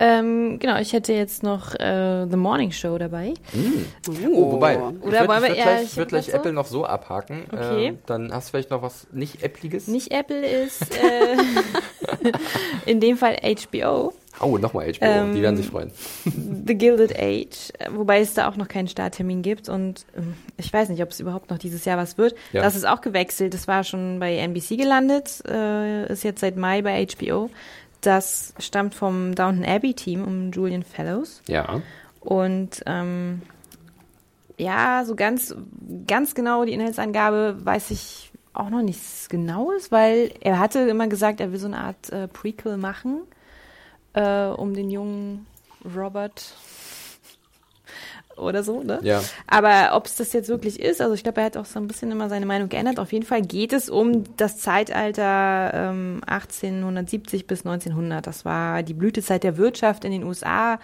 Ähm, 0.04 0.58
genau, 0.58 0.80
ich 0.80 0.94
hätte 0.94 1.14
jetzt 1.14 1.44
noch 1.44 1.76
äh, 1.76 2.26
The 2.28 2.36
Morning 2.36 2.72
Show 2.72 2.98
dabei. 2.98 3.36
Oh, 4.34 4.52
wobei, 4.54 4.80
Oh. 4.80 4.94
ich 5.00 5.04
Oder 5.08 5.22
würd- 5.22 5.28
wollen 5.28 5.44
wir 5.44 5.52
ich 5.52 5.58
eher- 5.58 5.64
gleich, 5.64 5.84
ich 5.98 6.14
ich 6.14 6.26
so- 6.26 6.32
Apple 6.32 6.54
noch 6.54 6.66
so 6.66 6.86
abhaken. 6.86 7.44
Okay. 7.52 7.88
Ähm, 7.90 8.00
dann 8.08 8.34
hast 8.34 8.48
du 8.48 8.52
vielleicht 8.52 8.72
noch 8.72 8.82
was 8.82 9.06
nicht 9.12 9.44
Appleiges? 9.46 9.88
Nicht 9.88 10.12
Apple 10.12 10.44
ist 10.44 10.82
äh, 10.96 11.38
in 12.86 13.00
dem 13.00 13.16
Fall 13.18 13.38
HBO. 13.44 14.14
Oh, 14.40 14.58
nochmal 14.58 14.92
HBO, 14.92 14.98
Ähm, 15.06 15.36
die 15.36 15.42
werden 15.44 15.58
sich 15.58 15.68
freuen. 15.68 15.92
The 16.66 16.74
Gilded 16.76 17.16
Age, 17.20 17.72
wobei 17.92 18.22
es 18.22 18.34
da 18.34 18.50
auch 18.50 18.56
noch 18.56 18.68
keinen 18.68 18.88
Starttermin 18.88 19.44
gibt 19.44 19.70
und 19.70 20.06
ähm, 20.18 20.34
ich 20.58 20.72
weiß 20.74 20.90
nicht, 20.90 21.04
ob 21.04 21.12
es 21.12 21.20
überhaupt 21.20 21.52
noch 21.52 21.60
dieses 21.60 21.86
Jahr 21.86 21.98
was 21.98 22.18
wird. 22.18 22.34
Ja. 22.54 22.64
Das 22.64 22.76
ist 22.76 22.88
auch 22.88 23.02
gewechselt. 23.02 23.54
Das 23.54 23.68
war 23.68 23.84
schon 23.84 24.20
bei 24.20 24.36
NBC 24.38 24.78
gelandet, 24.78 25.44
äh, 25.48 26.12
ist 26.12 26.24
jetzt 26.24 26.40
seit 26.40 26.56
Mai 26.58 26.82
bei 26.82 27.06
HBO. 27.06 27.50
Das 28.02 28.54
stammt 28.60 28.96
vom 28.96 29.36
Downton 29.36 29.64
Abbey 29.66 29.94
Team 29.94 30.24
um 30.24 30.52
Julian 30.52 30.84
Fellows 30.84 31.42
Ja. 31.48 31.82
und 32.20 32.82
ähm, 32.88 33.42
ja, 34.58 35.04
so 35.06 35.16
ganz, 35.16 35.56
ganz 36.08 36.36
genau 36.36 36.66
die 36.66 36.74
Inhaltsangabe 36.74 37.58
weiß 37.64 37.92
ich 37.92 38.32
auch 38.54 38.70
noch 38.70 38.82
nichts 38.82 39.30
Genaues, 39.30 39.92
weil 39.92 40.32
er 40.42 40.60
hatte 40.60 40.80
immer 40.80 41.08
gesagt, 41.08 41.40
er 41.40 41.52
will 41.52 41.60
so 41.60 41.68
eine 41.68 41.78
Art 41.80 42.10
äh, 42.12 42.28
Prequel 42.28 42.78
machen, 42.78 43.22
äh, 44.14 44.48
um 44.48 44.74
den 44.74 44.90
jungen 44.92 45.48
Robert 45.96 46.54
oder 48.38 48.64
so, 48.64 48.84
ne? 48.84 49.00
Ja. 49.04 49.22
Aber 49.48 49.96
ob 49.96 50.06
es 50.06 50.16
das 50.16 50.34
jetzt 50.34 50.50
wirklich 50.50 50.80
ist, 50.80 51.02
also 51.02 51.14
ich 51.14 51.24
glaube, 51.24 51.42
er 51.42 51.46
hat 51.48 51.58
auch 51.58 51.66
so 51.66 51.80
ein 51.80 51.88
bisschen 51.88 52.12
immer 52.12 52.30
seine 52.30 52.46
Meinung 52.46 52.70
geändert. 52.70 53.00
Auf 53.00 53.12
jeden 53.12 53.26
Fall 53.26 53.42
geht 53.42 53.74
es 53.74 53.90
um 53.90 54.24
das 54.38 54.58
Zeitalter 54.58 55.72
ähm, 55.74 56.22
1870 56.26 57.48
bis 57.48 57.66
1900. 57.66 58.26
Das 58.26 58.46
war 58.46 58.84
die 58.84 58.94
Blütezeit 58.94 59.44
der 59.44 59.58
Wirtschaft 59.58 60.06
in 60.06 60.12
den 60.12 60.24
USA. 60.24 60.80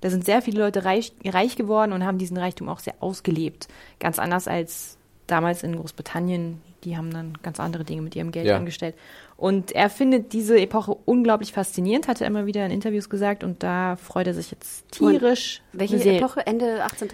Da 0.00 0.10
sind 0.10 0.24
sehr 0.24 0.42
viele 0.42 0.60
Leute 0.62 0.84
reich, 0.84 1.12
reich 1.24 1.56
geworden 1.56 1.92
und 1.92 2.04
haben 2.04 2.18
diesen 2.18 2.36
Reichtum 2.36 2.68
auch 2.68 2.78
sehr 2.78 2.94
ausgelebt. 3.00 3.68
Ganz 3.98 4.18
anders 4.18 4.46
als 4.46 4.96
damals 5.26 5.62
in 5.62 5.76
Großbritannien. 5.76 6.60
Die 6.84 6.96
haben 6.96 7.12
dann 7.12 7.36
ganz 7.42 7.58
andere 7.58 7.84
Dinge 7.84 8.02
mit 8.02 8.14
ihrem 8.14 8.30
Geld 8.30 8.46
Ja. 8.46 8.56
angestellt. 8.56 8.94
Und 9.38 9.70
er 9.72 9.88
findet 9.88 10.32
diese 10.32 10.58
Epoche 10.60 10.96
unglaublich 11.04 11.52
faszinierend, 11.52 12.08
hat 12.08 12.20
er 12.20 12.26
immer 12.26 12.44
wieder 12.46 12.66
in 12.66 12.72
Interviews 12.72 13.08
gesagt. 13.08 13.44
Und 13.44 13.62
da 13.62 13.94
freut 13.96 14.26
er 14.26 14.34
sich 14.34 14.50
jetzt 14.50 14.90
tierisch. 14.90 15.62
Welche 15.72 15.94
eine 15.94 16.02
Serie- 16.02 16.18
Epoche? 16.18 16.44
Ende 16.44 16.82
18. 16.82 17.08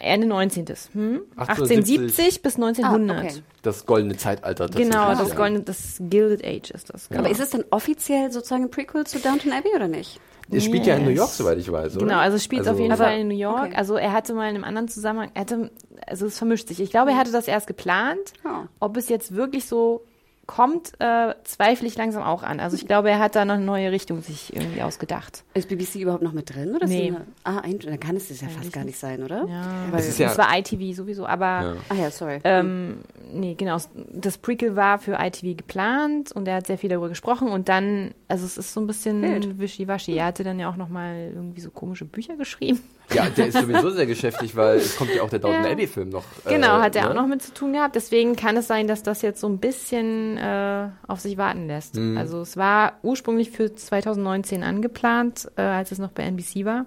Ende 0.00 0.26
19. 0.28 0.64
Hm? 0.92 1.22
1870 1.36 1.98
1870 1.98 2.42
bis 2.42 2.54
1900. 2.56 3.16
Ah, 3.16 3.20
okay. 3.20 3.42
Das 3.62 3.84
goldene 3.84 4.16
Zeitalter. 4.16 4.68
Genau, 4.68 5.08
Ja. 5.10 5.14
das 5.16 5.34
goldene, 5.34 5.60
das 5.62 5.96
Gilded 6.00 6.44
Age 6.44 6.70
ist 6.70 6.94
das. 6.94 7.10
Aber 7.10 7.28
ist 7.28 7.40
es 7.40 7.50
denn 7.50 7.64
offiziell 7.70 8.30
sozusagen 8.32 8.64
ein 8.64 8.70
Prequel 8.70 9.04
zu 9.04 9.18
Downton 9.18 9.52
Abbey 9.52 9.70
oder 9.74 9.88
nicht? 9.88 10.20
Es 10.52 10.64
spielt 10.64 10.86
ja 10.86 10.96
in 10.96 11.02
New 11.04 11.10
Yes. 11.10 11.18
York, 11.18 11.30
soweit 11.30 11.58
ich 11.58 11.70
weiß, 11.72 11.96
oder? 11.96 12.06
Genau, 12.06 12.18
also 12.18 12.36
es 12.36 12.44
spielt 12.44 12.60
Also- 12.60 12.72
auf 12.72 12.78
jeden 12.78 12.92
Aber- 12.92 13.04
Fall 13.04 13.18
in 13.18 13.28
New 13.28 13.34
York. 13.36 13.66
okay. 13.68 13.74
Also 13.76 13.96
er 13.96 14.12
hatte 14.12 14.34
mal 14.34 14.48
in 14.50 14.54
einem 14.56 14.64
anderen 14.64 14.88
Zusammenhang, 14.88 15.30
er 15.34 15.40
hatte, 15.40 15.70
also 16.06 16.26
es 16.26 16.38
vermischt 16.38 16.68
sich. 16.68 16.80
Ich 16.80 16.90
glaube, 16.90 17.10
er 17.12 17.16
hatte 17.16 17.32
das 17.32 17.48
erst 17.48 17.66
geplant. 17.66 18.34
Oh. 18.44 18.66
Ob 18.78 18.96
es 18.96 19.08
jetzt 19.08 19.34
wirklich 19.34 19.64
so 19.66 20.02
kommt, 20.46 20.92
äh, 20.98 21.34
zweifle 21.44 21.86
ich 21.86 21.96
langsam 21.96 22.22
auch 22.22 22.42
an. 22.42 22.60
Also 22.60 22.76
ich 22.76 22.86
glaube, 22.86 23.10
er 23.10 23.18
hat 23.18 23.34
da 23.36 23.44
noch 23.44 23.54
eine 23.54 23.64
neue 23.64 23.90
Richtung 23.92 24.22
sich 24.22 24.54
irgendwie 24.54 24.82
ausgedacht. 24.82 25.42
Ist 25.54 25.68
BBC 25.68 25.96
überhaupt 26.00 26.22
noch 26.22 26.32
mit 26.32 26.54
drin? 26.54 26.74
Oder 26.76 26.86
Nee. 26.86 27.08
eine, 27.08 27.24
ah, 27.44 27.60
ein, 27.60 27.78
dann 27.78 27.98
kann 28.00 28.16
es 28.16 28.28
das 28.28 28.40
ja 28.40 28.48
fast 28.48 28.72
gar 28.72 28.84
nicht 28.84 28.98
sein, 28.98 29.22
oder? 29.22 29.46
Ja, 29.48 29.64
Weil, 29.90 30.00
Es 30.00 30.08
ist 30.08 30.18
ja- 30.18 30.28
das 30.28 30.38
war 30.38 30.48
ITV 30.56 30.94
sowieso, 30.96 31.26
aber 31.26 31.44
Ja. 31.46 31.74
ah 31.88 31.94
ja, 31.94 32.10
sorry. 32.10 32.40
Ähm, 32.44 32.98
nee, 33.32 33.54
genau. 33.54 33.78
Das 34.12 34.38
Prequel 34.38 34.76
war 34.76 34.98
für 34.98 35.12
ITV 35.20 35.56
geplant 35.56 36.32
und 36.32 36.46
er 36.48 36.56
hat 36.56 36.66
sehr 36.66 36.78
viel 36.78 36.90
darüber 36.90 37.08
gesprochen 37.08 37.48
und 37.48 37.68
dann, 37.68 38.12
also 38.28 38.44
es 38.44 38.58
ist 38.58 38.72
so 38.74 38.80
ein 38.80 38.86
bisschen 38.86 39.22
Wild. 39.22 39.58
wischiwaschi. 39.58 40.16
Er 40.16 40.26
hatte 40.26 40.44
dann 40.44 40.58
ja 40.60 40.68
auch 40.68 40.76
nochmal 40.76 41.30
irgendwie 41.34 41.60
so 41.60 41.70
komische 41.70 42.04
Bücher 42.04 42.36
geschrieben. 42.36 42.80
Ja, 43.12 43.28
der 43.28 43.48
ist 43.48 43.58
sowieso 43.58 43.90
sehr 43.90 44.06
geschäftig, 44.06 44.56
weil 44.56 44.76
es 44.78 44.96
kommt 44.96 45.14
ja 45.14 45.22
auch 45.22 45.28
der 45.28 45.38
Downton 45.38 45.64
Ja. 45.64 45.70
Abbey-Film 45.72 46.08
noch. 46.08 46.24
Genau, 46.46 46.78
äh, 46.78 46.82
hat 46.82 46.96
er 46.96 47.04
ne? 47.04 47.10
auch 47.10 47.14
noch 47.14 47.26
mit 47.26 47.42
zu 47.42 47.52
tun 47.52 47.72
gehabt. 47.74 47.94
Deswegen 47.96 48.34
kann 48.34 48.56
es 48.56 48.66
sein, 48.66 48.86
dass 48.88 49.02
das 49.02 49.20
jetzt 49.22 49.40
so 49.40 49.46
ein 49.48 49.58
bisschen 49.58 50.33
äh, 50.36 50.88
auf 51.06 51.20
sich 51.20 51.36
warten 51.38 51.66
lässt. 51.66 51.96
Mhm. 51.96 52.16
Also 52.18 52.40
es 52.40 52.56
war 52.56 52.94
ursprünglich 53.02 53.50
für 53.50 53.74
2019 53.74 54.62
angeplant, 54.62 55.50
äh, 55.56 55.62
als 55.62 55.92
es 55.92 55.98
noch 55.98 56.10
bei 56.10 56.22
NBC 56.24 56.64
war. 56.64 56.86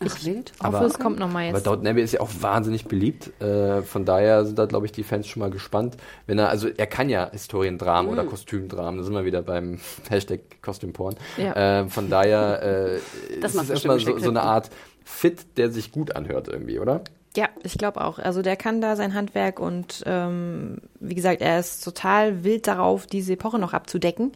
Ach, 0.00 0.24
wild. 0.24 0.52
Ich 0.56 0.66
hoffe, 0.66 0.84
es 0.84 0.98
kommt 0.98 1.18
nochmal 1.18 1.48
Aber 1.48 1.58
jetzt. 1.58 1.66
Downton 1.66 1.86
Abbey 1.86 2.02
ist 2.02 2.12
ja 2.12 2.20
auch 2.20 2.30
wahnsinnig 2.40 2.86
beliebt. 2.86 3.30
Äh, 3.40 3.82
von 3.82 4.04
daher 4.04 4.44
sind 4.44 4.58
da, 4.58 4.64
glaube 4.66 4.86
ich, 4.86 4.92
die 4.92 5.02
Fans 5.04 5.28
schon 5.28 5.40
mal 5.40 5.50
gespannt. 5.50 5.96
Wenn 6.26 6.38
er, 6.38 6.48
also 6.48 6.68
er 6.68 6.86
kann 6.86 7.08
ja 7.08 7.30
Historiendramen 7.30 8.10
Mhm. 8.10 8.18
oder 8.18 8.26
Kostümdramen, 8.28 8.98
da 8.98 9.04
sind 9.04 9.14
wir 9.14 9.24
wieder 9.24 9.42
beim 9.42 9.78
Hashtag 10.08 10.40
Kostümporn. 10.62 11.14
Ja. 11.36 11.82
Äh, 11.82 11.88
von 11.88 12.10
daher 12.10 12.62
äh, 12.62 12.98
Das 13.40 13.54
ist 13.54 13.62
es 13.64 13.70
erstmal 13.70 14.00
so, 14.00 14.18
so 14.18 14.30
eine. 14.30 14.42
Art 14.42 14.70
Fit, 15.04 15.58
der 15.58 15.70
sich 15.70 15.92
gut 15.92 16.16
anhört 16.16 16.48
irgendwie, 16.48 16.78
oder? 16.78 17.02
Ja, 17.36 17.48
ich 17.64 17.76
glaube 17.78 18.04
auch. 18.04 18.18
Also 18.18 18.42
der 18.42 18.56
kann 18.56 18.80
da 18.80 18.94
sein 18.96 19.14
Handwerk 19.14 19.58
und 19.58 20.02
ähm, 20.06 20.78
wie 21.00 21.14
gesagt, 21.14 21.40
er 21.42 21.58
ist 21.58 21.82
total 21.82 22.44
wild 22.44 22.66
darauf, 22.68 23.06
diese 23.06 23.32
Epoche 23.32 23.58
noch 23.58 23.72
abzudecken 23.72 24.32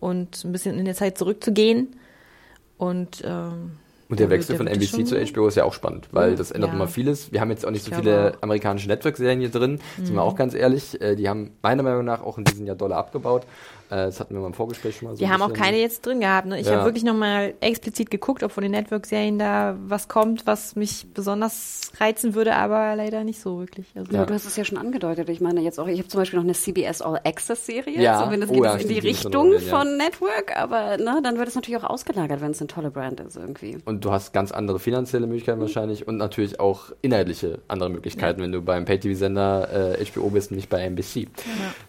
und 0.00 0.44
ein 0.44 0.52
bisschen 0.52 0.78
in 0.78 0.84
der 0.84 0.94
Zeit 0.94 1.16
zurückzugehen. 1.16 1.94
Und, 2.76 3.22
ähm, 3.24 3.72
Und 4.08 4.18
der 4.20 4.30
Wechsel 4.30 4.56
von 4.56 4.66
NBC 4.66 5.06
zu 5.06 5.16
HBO 5.16 5.46
ist 5.46 5.54
ja 5.56 5.64
auch 5.64 5.72
spannend, 5.72 6.08
weil 6.10 6.34
das 6.34 6.50
ändert 6.50 6.70
Ja. 6.70 6.74
immer 6.76 6.88
vieles. 6.88 7.32
Wir 7.32 7.40
haben 7.40 7.50
jetzt 7.50 7.64
auch 7.64 7.70
nicht 7.70 7.84
so 7.84 7.94
viele 7.94 8.30
auch. 8.30 8.32
Mhm. 8.32 8.38
amerikanische 8.42 8.88
Network-Serien 8.88 9.38
hier 9.40 9.50
drin, 9.50 9.78
sind 9.96 10.14
wir 10.14 10.22
auch 10.22 10.34
ganz 10.34 10.54
ehrlich. 10.54 11.00
Äh, 11.00 11.14
die 11.14 11.28
haben 11.28 11.52
meiner 11.62 11.82
Meinung 11.84 12.04
nach 12.04 12.22
auch 12.22 12.36
in 12.36 12.44
diesem 12.44 12.66
Jahr 12.66 12.76
doller 12.76 12.96
abgebaut. 12.96 13.46
Äh, 13.94 14.06
das 14.06 14.18
hatten 14.18 14.34
wir 14.34 14.40
mal 14.40 14.48
im 14.48 14.54
Vorgespräch 14.54 14.96
schon 14.96 15.08
mal 15.08 15.16
so 15.16 15.24
Die 15.24 15.30
haben 15.30 15.42
auch 15.42 15.52
keine 15.52 15.78
jetzt 15.78 16.04
drin 16.04 16.20
gehabt. 16.20 16.46
Ne? 16.48 16.58
Ich 16.58 16.66
Ja. 16.66 16.74
habe 16.76 16.84
wirklich 16.86 17.04
nochmal 17.04 17.54
explizit 17.60 18.10
geguckt, 18.10 18.42
ob 18.42 18.50
von 18.50 18.62
den 18.62 18.72
Network-Serien 18.72 19.38
da 19.38 19.76
was 19.86 20.08
kommt, 20.08 20.46
was 20.46 20.74
mich 20.74 21.06
besonders 21.14 21.92
reizen 22.00 22.34
würde, 22.34 22.56
aber 22.56 22.96
leider 22.96 23.22
nicht 23.22 23.40
so 23.40 23.60
wirklich. 23.60 23.86
Also, 23.94 24.12
Ja, 24.12 24.26
du 24.26 24.34
hast 24.34 24.46
es 24.46 24.56
ja 24.56 24.64
schon 24.64 24.78
angedeutet. 24.78 25.28
Ich 25.28 25.40
meine 25.40 25.60
jetzt 25.60 25.78
auch, 25.78 25.86
ich 25.86 25.98
habe 25.98 26.08
zum 26.08 26.20
Beispiel 26.20 26.38
noch 26.38 26.44
eine 26.44 26.54
CBS 26.54 27.02
All 27.02 27.20
Access 27.24 27.66
Serie. 27.66 28.00
Ja. 28.00 28.24
Zumindest 28.24 28.50
Oh 28.50 28.54
geht 28.56 28.64
ja, 28.64 28.76
es 28.76 28.82
in 28.82 28.88
die 28.88 28.98
Richtung 28.98 29.52
ja. 29.52 29.58
von 29.60 29.96
Network, 29.96 30.56
aber 30.56 30.96
ne, 30.96 31.20
dann 31.22 31.38
wird 31.38 31.48
es 31.48 31.54
natürlich 31.54 31.80
auch 31.82 31.88
ausgelagert, 31.88 32.40
wenn 32.40 32.50
es 32.50 32.60
eine 32.60 32.66
tolle 32.68 32.90
Brand 32.90 33.20
ist 33.20 33.36
irgendwie. 33.36 33.78
Und 33.84 34.04
du 34.04 34.10
hast 34.10 34.32
ganz 34.32 34.50
andere 34.50 34.78
finanzielle 34.80 35.26
Möglichkeiten 35.26 35.60
wahrscheinlich 35.60 36.08
und 36.08 36.16
natürlich 36.16 36.58
auch 36.58 36.90
inhaltliche 37.02 37.60
andere 37.68 37.90
Möglichkeiten, 37.90 38.42
wenn 38.42 38.50
du 38.52 38.60
beim 38.60 38.84
Pay-TV-Sender 38.86 39.98
äh, 40.00 40.04
HBO 40.04 40.30
bist 40.30 40.50
und 40.50 40.56
nicht 40.56 40.68
bei 40.68 40.80
NBC. 40.82 41.28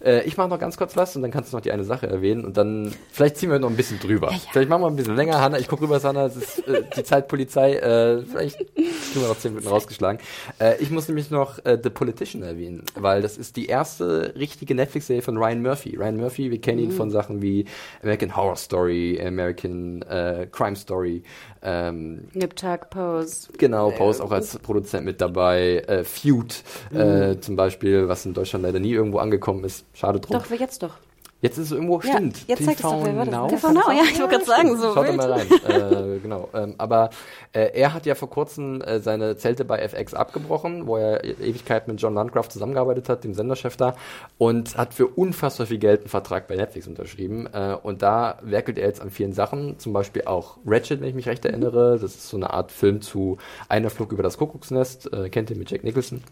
Äh, 0.03 0.21
ich 0.25 0.37
mache 0.37 0.49
noch 0.49 0.59
ganz 0.59 0.77
kurz 0.77 0.95
was 0.95 1.15
und 1.15 1.21
dann 1.23 1.31
kannst 1.31 1.51
du 1.51 1.57
noch 1.57 1.61
die 1.61 1.71
eine 1.71 1.83
Sache 1.83 1.94
erwähnen 2.03 2.45
und 2.45 2.57
dann 2.57 2.93
vielleicht 3.11 3.37
ziehen 3.37 3.49
wir 3.49 3.59
noch 3.59 3.69
ein 3.69 3.75
bisschen 3.75 3.99
drüber. 3.99 4.31
Vielleicht 4.51 4.69
machen 4.69 4.81
wir 4.81 4.87
ein 4.87 4.95
bisschen 4.95 5.15
länger, 5.15 5.41
Hanna. 5.41 5.59
Ich 5.59 5.67
gucke 5.67 5.83
rüber, 5.83 6.01
Hanna. 6.01 6.25
Es 6.25 6.35
ist 6.35 6.67
äh, 6.67 6.83
die 6.95 7.03
Zeitpolizei. 7.03 7.75
Äh, 7.75 8.21
vielleicht 8.23 8.57
kriegen 8.57 9.21
wir 9.21 9.27
noch 9.27 9.37
zehn 9.37 9.53
Minuten 9.53 9.67
rausgeschlagen. 9.67 10.19
Äh, 10.59 10.81
ich 10.81 10.91
muss 10.91 11.07
nämlich 11.07 11.31
noch 11.31 11.63
äh, 11.65 11.77
The 11.81 11.89
Politician 11.89 12.43
erwähnen, 12.43 12.83
weil 12.95 13.21
das 13.21 13.37
ist 13.37 13.55
die 13.55 13.67
erste 13.67 14.33
richtige 14.37 14.75
Netflix-Serie 14.75 15.21
von 15.21 15.37
Ryan 15.37 15.61
Murphy. 15.61 15.95
Ryan 15.95 16.17
Murphy, 16.17 16.51
wir 16.51 16.61
kennen 16.61 16.79
ihn 16.79 16.91
von 16.91 17.09
Sachen 17.09 17.41
wie 17.41 17.65
American 18.03 18.35
Horror 18.35 18.55
Story, 18.55 19.21
American 19.25 20.01
äh, 20.03 20.47
Crime 20.51 20.75
Story. 20.75 21.23
Ähm, 21.61 22.27
Nip 22.33 22.55
Tuck, 22.55 22.89
Pose. 22.91 23.49
Genau, 23.57 23.89
Pose 23.91 24.23
auch 24.23 24.31
als 24.31 24.57
Produzent 24.59 25.05
mit 25.05 25.19
dabei. 25.19 25.83
Äh, 25.87 26.03
Feud 26.03 26.63
äh, 26.93 27.39
zum 27.39 27.55
Beispiel, 27.55 28.07
was 28.07 28.25
in 28.25 28.33
Deutschland 28.33 28.63
leider 28.63 28.79
nie 28.79 28.91
irgendwo 28.91 29.17
angekommen 29.17 29.63
ist. 29.63 29.85
Schade 29.93 30.19
drum. 30.19 30.37
Doch, 30.37 30.49
jetzt 30.51 30.83
doch. 30.83 30.97
Jetzt 31.41 31.57
ist 31.59 31.65
es 31.65 31.71
irgendwo, 31.73 31.99
Ja, 32.01 32.13
stimmt. 32.13 32.47
jetzt 32.47 32.61
es 32.67 32.77
doch, 32.77 33.05
wer? 33.05 33.25
Now? 33.25 33.47
TV 33.47 33.71
Now, 33.71 33.91
ja, 33.91 34.03
ich 34.03 34.17
wollte 34.19 34.35
gerade 34.35 34.45
sagen, 34.45 34.77
so 34.77 34.93
Schaut 34.93 35.05
wild. 35.07 35.17
mal 35.17 35.31
rein. 35.31 35.47
äh, 35.67 36.19
genau. 36.19 36.49
Ähm, 36.55 36.73
aber 36.79 37.11
äh, 37.53 37.69
er 37.79 37.93
hat 37.93 38.05
ja 38.07 38.15
vor 38.15 38.29
kurzem 38.31 38.81
äh, 38.81 38.99
seine 38.99 39.37
Zelte 39.37 39.63
bei 39.65 39.77
FX 39.79 40.13
abgebrochen, 40.15 40.87
wo 40.87 40.97
er 40.97 41.23
e- 41.23 41.31
Ewigkeit 41.41 41.87
mit 41.87 42.01
John 42.01 42.15
Landgraf 42.15 42.49
zusammengearbeitet 42.49 43.09
hat, 43.09 43.23
dem 43.25 43.33
Senderchef 43.35 43.75
da, 43.77 43.95
und 44.39 44.75
hat 44.77 44.93
für 44.95 45.05
unfassbar 45.07 45.67
viel 45.67 45.77
Geld 45.77 45.99
einen 46.01 46.09
Vertrag 46.09 46.47
bei 46.47 46.55
Netflix 46.55 46.87
unterschrieben. 46.87 47.47
Äh, 47.53 47.75
und 47.83 48.01
da 48.01 48.39
werkelt 48.41 48.77
er 48.79 48.87
jetzt 48.87 49.01
an 49.01 49.11
vielen 49.11 49.33
Sachen, 49.33 49.77
zum 49.77 49.93
Beispiel 49.93 50.23
auch 50.25 50.57
Ratchet, 50.65 51.01
wenn 51.01 51.09
ich 51.09 51.15
mich 51.15 51.27
recht 51.27 51.43
Mhm. 51.43 51.49
erinnere. 51.51 51.99
Das 52.01 52.15
ist 52.15 52.27
so 52.29 52.37
eine 52.37 52.51
Art 52.51 52.71
Film 52.71 53.01
zu 53.01 53.37
Einer 53.69 53.89
Flug 53.91 54.11
über 54.13 54.23
das 54.23 54.37
Kuckucksnest. 54.37 55.13
Äh, 55.13 55.29
kennt 55.29 55.51
ihr 55.51 55.57
mit 55.57 55.69
Jack 55.69 55.83
Nicholson? 55.83 56.23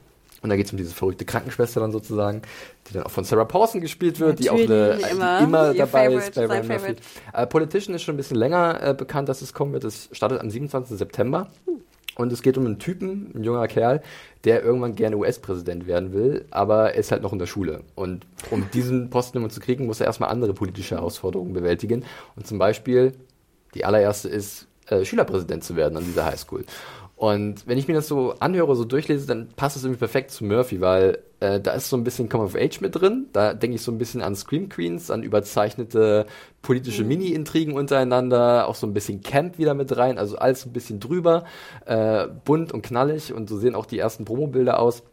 Und 0.43 0.49
da 0.49 0.57
geht 0.57 0.65
es 0.65 0.71
um 0.73 0.77
diese 0.77 0.93
verrückte 0.93 1.23
Krankenschwester 1.23 1.79
dann 1.79 1.93
sozusagen, 1.93 2.41
die 2.87 2.93
dann 2.93 3.03
auch 3.03 3.11
von 3.11 3.23
Sarah 3.23 3.45
Paulson 3.45 3.79
gespielt 3.79 4.19
wird, 4.19 4.39
die 4.39 4.49
auch 4.49 4.55
eine, 4.55 4.67
Natürlich, 4.67 5.05
die 5.05 5.11
immer. 5.13 5.39
immer 5.39 5.73
dabei 5.73 6.05
Favorite, 6.05 6.27
ist 6.27 6.35
bei 6.35 6.45
Ryan 6.45 6.67
Murphy. 6.67 6.95
Äh, 7.33 7.47
Politician 7.47 7.95
ist 7.95 8.03
schon 8.03 8.15
ein 8.15 8.17
bisschen 8.17 8.37
länger 8.37 8.79
äh, 8.83 8.93
bekannt, 8.93 9.29
dass 9.29 9.41
es 9.41 9.53
kommen 9.53 9.71
wird. 9.71 9.85
Es 9.85 10.09
startet 10.11 10.41
am 10.41 10.49
27. 10.49 10.97
September. 10.97 11.47
Und 12.15 12.31
es 12.31 12.43
geht 12.43 12.57
um 12.59 12.65
einen 12.65 12.77
Typen, 12.77 13.31
ein 13.33 13.43
junger 13.43 13.67
Kerl, 13.67 14.01
der 14.43 14.63
irgendwann 14.63 14.93
gerne 14.95 15.17
US-Präsident 15.17 15.87
werden 15.87 16.13
will, 16.13 16.45
aber 16.51 16.93
er 16.93 16.99
ist 16.99 17.11
halt 17.11 17.23
noch 17.23 17.33
in 17.33 17.39
der 17.39 17.47
Schule. 17.47 17.81
Und 17.95 18.27
um 18.51 18.69
diesen 18.71 19.09
Posten 19.09 19.39
immer 19.39 19.49
zu 19.49 19.59
kriegen, 19.59 19.87
muss 19.87 19.99
er 19.99 20.05
erstmal 20.05 20.29
andere 20.29 20.53
politische 20.53 20.95
Herausforderungen 20.95 21.53
bewältigen. 21.53 22.05
Und 22.35 22.45
zum 22.45 22.59
Beispiel, 22.59 23.13
die 23.73 23.83
allererste 23.83 24.29
ist, 24.29 24.67
äh, 24.87 25.05
Schülerpräsident 25.05 25.63
zu 25.63 25.75
werden 25.75 25.97
an 25.97 26.03
dieser 26.03 26.25
Highschool. 26.25 26.65
Und 27.15 27.67
wenn 27.67 27.77
ich 27.77 27.87
mir 27.87 27.93
das 27.93 28.07
so 28.07 28.33
anhöre, 28.39 28.75
so 28.75 28.85
durchlese, 28.85 29.27
dann 29.27 29.49
passt 29.55 29.77
es 29.77 29.83
irgendwie 29.83 29.99
perfekt 29.99 30.31
zu 30.31 30.43
Murphy, 30.43 30.81
weil 30.81 31.19
äh, 31.39 31.59
da 31.59 31.71
ist 31.71 31.89
so 31.89 31.95
ein 31.95 32.03
bisschen 32.03 32.27
Come 32.27 32.43
of 32.43 32.55
Age 32.55 32.81
mit 32.81 32.95
drin. 32.95 33.27
Da 33.33 33.53
denke 33.53 33.75
ich 33.75 33.81
so 33.81 33.91
ein 33.91 33.97
bisschen 33.97 34.21
an 34.21 34.35
Scream 34.35 34.67
Queens, 34.69 35.11
an 35.11 35.23
überzeichnete 35.23 36.25
politische 36.61 37.03
Mini-Intrigen 37.03 37.73
untereinander, 37.73 38.67
auch 38.67 38.75
so 38.75 38.87
ein 38.87 38.93
bisschen 38.93 39.21
Camp 39.21 39.57
wieder 39.57 39.73
mit 39.73 39.95
rein, 39.95 40.17
also 40.17 40.37
alles 40.37 40.65
ein 40.65 40.73
bisschen 40.73 40.99
drüber, 40.99 41.43
äh, 41.85 42.27
bunt 42.45 42.71
und 42.71 42.81
knallig 42.81 43.33
und 43.33 43.49
so 43.49 43.57
sehen 43.57 43.75
auch 43.75 43.85
die 43.85 43.99
ersten 43.99 44.25
Promobilder 44.25 44.79
aus. 44.79 45.03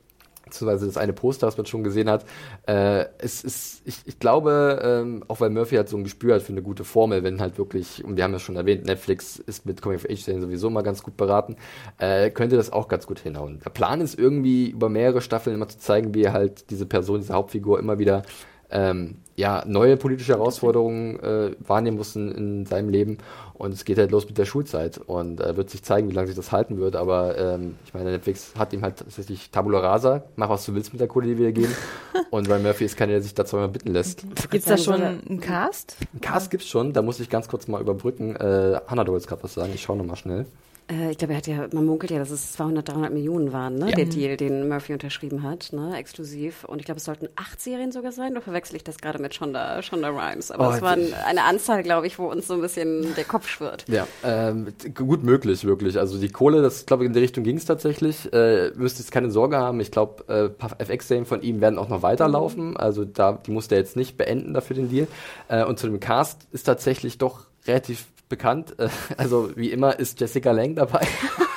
Beziehungsweise 0.51 0.87
das 0.87 0.97
eine 0.97 1.13
Poster, 1.13 1.47
was 1.47 1.57
man 1.57 1.67
schon 1.67 1.85
gesehen 1.85 2.11
hat. 2.11 2.25
Äh, 2.67 3.07
es 3.19 3.43
ist, 3.43 3.83
ich, 3.85 3.99
ich 4.05 4.19
glaube, 4.19 4.81
ähm, 4.83 5.25
auch 5.29 5.41
weil 5.41 5.51
Murphy 5.51 5.77
halt 5.77 5.89
so 5.89 5.97
ein 5.97 6.05
Gespür 6.05 6.35
hat 6.35 6.43
für 6.43 6.53
eine 6.53 6.63
gute 6.63 6.85
Formel, 6.85 7.23
wenn 7.23 7.41
halt 7.41 7.59
wirklich, 7.59 8.05
und 8.05 8.17
wir 8.17 8.25
haben 8.25 8.33
ja 8.33 8.39
schon 8.39 8.57
erwähnt, 8.57 8.85
Netflix 8.87 9.39
ist 9.39 9.67
mit 9.67 9.81
Coming 9.81 9.99
of 9.99 10.05
Age 10.05 10.21
Serien 10.21 10.43
sowieso 10.43 10.71
mal 10.71 10.83
ganz 10.83 11.03
gut 11.03 11.17
beraten, 11.17 11.57
äh, 11.99 12.31
könnte 12.31 12.57
das 12.57 12.73
auch 12.73 12.89
ganz 12.89 13.07
gut 13.07 13.21
hinhauen. 13.21 13.61
Der 13.65 13.71
Plan 13.71 14.01
ist 14.01 14.19
irgendwie 14.19 14.69
über 14.71 14.89
mehrere 14.89 15.21
Staffeln 15.21 15.55
immer 15.55 15.69
zu 15.69 15.79
zeigen, 15.79 16.15
wie 16.15 16.29
halt 16.29 16.71
diese 16.71 16.87
Person, 16.87 17.21
diese 17.21 17.35
Hauptfigur 17.35 17.79
immer 17.79 17.99
wieder 17.99 18.23
ähm, 18.71 19.17
ja, 19.37 19.65
neue 19.67 19.97
politische 19.97 20.33
Herausforderungen 20.33 21.19
äh, 21.21 21.53
wahrnehmen 21.61 21.97
mussten 21.97 22.31
in 22.31 22.67
seinem 22.67 22.91
Leben. 22.91 23.19
Und 23.55 23.73
es 23.73 23.85
geht 23.85 23.99
halt 23.99 24.11
los 24.11 24.27
mit 24.27 24.37
der 24.39 24.45
Schulzeit. 24.45 24.99
Und 24.99 25.41
äh, 25.41 25.57
wird 25.57 25.71
sich 25.71 25.83
zeigen, 25.83 26.11
wie 26.11 26.15
lange 26.15 26.27
sich 26.27 26.37
das 26.37 26.53
halten 26.53 26.79
wird. 26.79 26.95
Aber 26.95 27.39
ähm, 27.39 27.77
ich 27.85 27.95
meine, 27.95 28.11
Netflix 28.11 28.53
hat 28.57 28.73
ihm 28.73 28.83
halt 28.83 28.99
tatsächlich 28.99 29.51
Tabula 29.51 29.81
Rasa, 29.81 30.25
mach 30.37 30.51
was 30.51 30.67
du 30.67 30.75
willst 30.75 30.93
mit 30.93 31.01
der 31.01 31.09
Kohle, 31.09 31.27
die 31.27 31.39
wir 31.39 31.47
dir 31.47 31.63
geben. 31.63 31.75
Und 32.31 32.49
Ryan 32.49 32.63
Murphy 32.63 32.85
ist 32.85 32.97
keiner, 32.97 33.13
der 33.13 33.23
sich 33.23 33.35
dazu 33.35 33.57
mal 33.57 33.69
bitten 33.69 33.93
lässt. 33.93 34.25
Gibt's 34.51 34.67
da 34.67 34.77
schon 34.77 35.03
einen 35.03 35.41
Cast? 35.41 35.97
Einen 36.13 36.21
Cast 36.21 36.51
gibt's 36.51 36.69
schon, 36.69 36.93
da 36.93 37.03
muss 37.03 37.19
ich 37.19 37.31
ganz 37.31 37.49
kurz 37.49 37.67
mal 37.67 37.81
überbrücken. 37.81 38.37
Äh, 38.37 38.81
Hannah, 38.87 39.05
du 39.05 39.13
wolltest 39.13 39.29
gerade 39.29 39.43
was 39.43 39.55
sagen, 39.55 39.73
ich 39.75 39.83
schaue 39.83 39.97
nochmal 39.97 40.17
schnell. 40.17 40.47
Äh, 40.91 41.13
ich 41.13 41.19
glaube, 41.19 41.35
er 41.35 41.37
hat 41.39 41.47
ja, 41.47 41.69
man 41.73 41.85
munkelt 41.85 42.11
ja, 42.11 42.19
dass 42.19 42.31
es 42.31 42.53
200, 42.53 42.89
300 42.89 43.13
Millionen 43.13 43.53
waren, 43.53 43.77
ne? 43.77 43.91
Ja. 43.91 43.97
Der 43.97 44.07
Deal, 44.07 44.37
den 44.37 44.69
Murphy 44.69 44.93
unterschrieben 44.93 45.43
hat, 45.43 45.73
ne? 45.73 45.97
Exklusiv. 45.97 46.65
Und 46.65 46.81
ich 46.81 46.85
glaube, 46.85 46.99
es 46.99 47.05
sollten 47.05 47.29
acht 47.37 47.61
Serien 47.61 47.93
sogar 47.93 48.13
sein. 48.13 48.33
Oder 48.33 48.41
verwechsel 48.41 48.77
ich 48.77 48.85
das 48.85 48.99
gerade 48.99 49.21
mit 49.21 49.35
Shonda, 49.35 49.83
Shonda 49.83 50.09
Rhimes? 50.09 50.51
Aber 50.51 50.69
Oh, 50.69 50.73
es 50.73 50.83
war 50.83 50.93
eine 50.93 51.45
Anzahl, 51.45 51.83
glaube 51.83 52.07
ich, 52.07 52.19
wo 52.19 52.27
uns 52.27 52.47
so 52.47 52.55
ein 52.55 52.61
bisschen 52.61 53.15
der 53.15 53.25
Kopf 53.25 53.49
schwirrt. 53.49 53.85
Ja, 53.89 54.07
ähm, 54.25 54.69
gut 54.95 55.23
möglich, 55.23 55.65
wirklich. 55.65 55.99
Also 55.99 56.19
die 56.19 56.29
Kohle, 56.31 56.63
das 56.63 56.87
glaube 56.87 57.05
ich, 57.05 57.09
in 57.09 57.13
die 57.13 57.21
Richtung 57.21 57.45
ging 57.45 57.57
es 57.57 57.65
tatsächlich. 57.65 58.33
Äh, 58.33 58.71
müsst 58.75 58.99
jetzt 58.99 59.13
keine 59.13 59.31
Sorge 59.31 59.57
haben. 59.57 59.81
Ich 59.81 59.91
glaube, 59.91 60.25
äh, 60.33 60.49
paar 60.49 60.81
FX-Serien 60.81 61.27
von 61.27 61.43
ihm 61.43 61.61
werden 61.61 61.79
auch 61.79 61.89
noch 61.89 62.03
weiterlaufen. 62.03 62.77
Also 62.77 63.05
da, 63.05 63.33
die 63.33 63.51
musste 63.51 63.75
er 63.77 63.81
jetzt 63.81 63.97
nicht 63.97 64.17
beenden 64.17 64.55
dafür 64.55 64.77
den 64.77 64.89
Deal. 64.89 65.07
Äh, 65.49 65.65
und 65.65 65.79
zu 65.79 65.87
dem 65.87 66.01
Cast 66.01 66.47
ist 66.53 66.65
tatsächlich 66.65 67.19
doch 67.19 67.47
relativ 67.67 68.07
bekannt. 68.31 68.79
Äh, 68.79 68.89
also 69.19 69.51
wie 69.57 69.71
immer 69.71 69.99
ist 69.99 70.19
Jessica 70.19 70.53
Lange 70.53 70.77
dabei. 70.77 71.07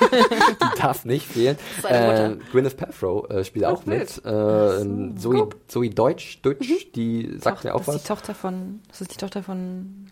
die 0.12 0.80
darf 0.80 1.06
nicht 1.06 1.26
fehlen. 1.26 1.56
Äh. 1.88 2.36
Gwyneth 2.52 2.76
Paltrow 2.76 3.30
äh, 3.30 3.44
spielt 3.44 3.64
auch 3.64 3.80
Ach, 3.82 3.86
mit. 3.86 4.18
Äh, 4.18 5.16
Zoe, 5.16 5.48
Zoe 5.68 5.88
Deutsch, 5.88 6.42
Deutsch 6.42 6.92
die 6.94 7.38
sagt 7.38 7.58
Toch- 7.58 7.64
mir 7.64 7.74
auch 7.74 7.86
was. 7.86 8.02
die 8.02 8.08
Tochter 8.08 8.34
von, 8.34 8.80
das 8.88 9.00
ist 9.00 9.14
die 9.14 9.16
Tochter 9.16 9.42
von 9.42 10.10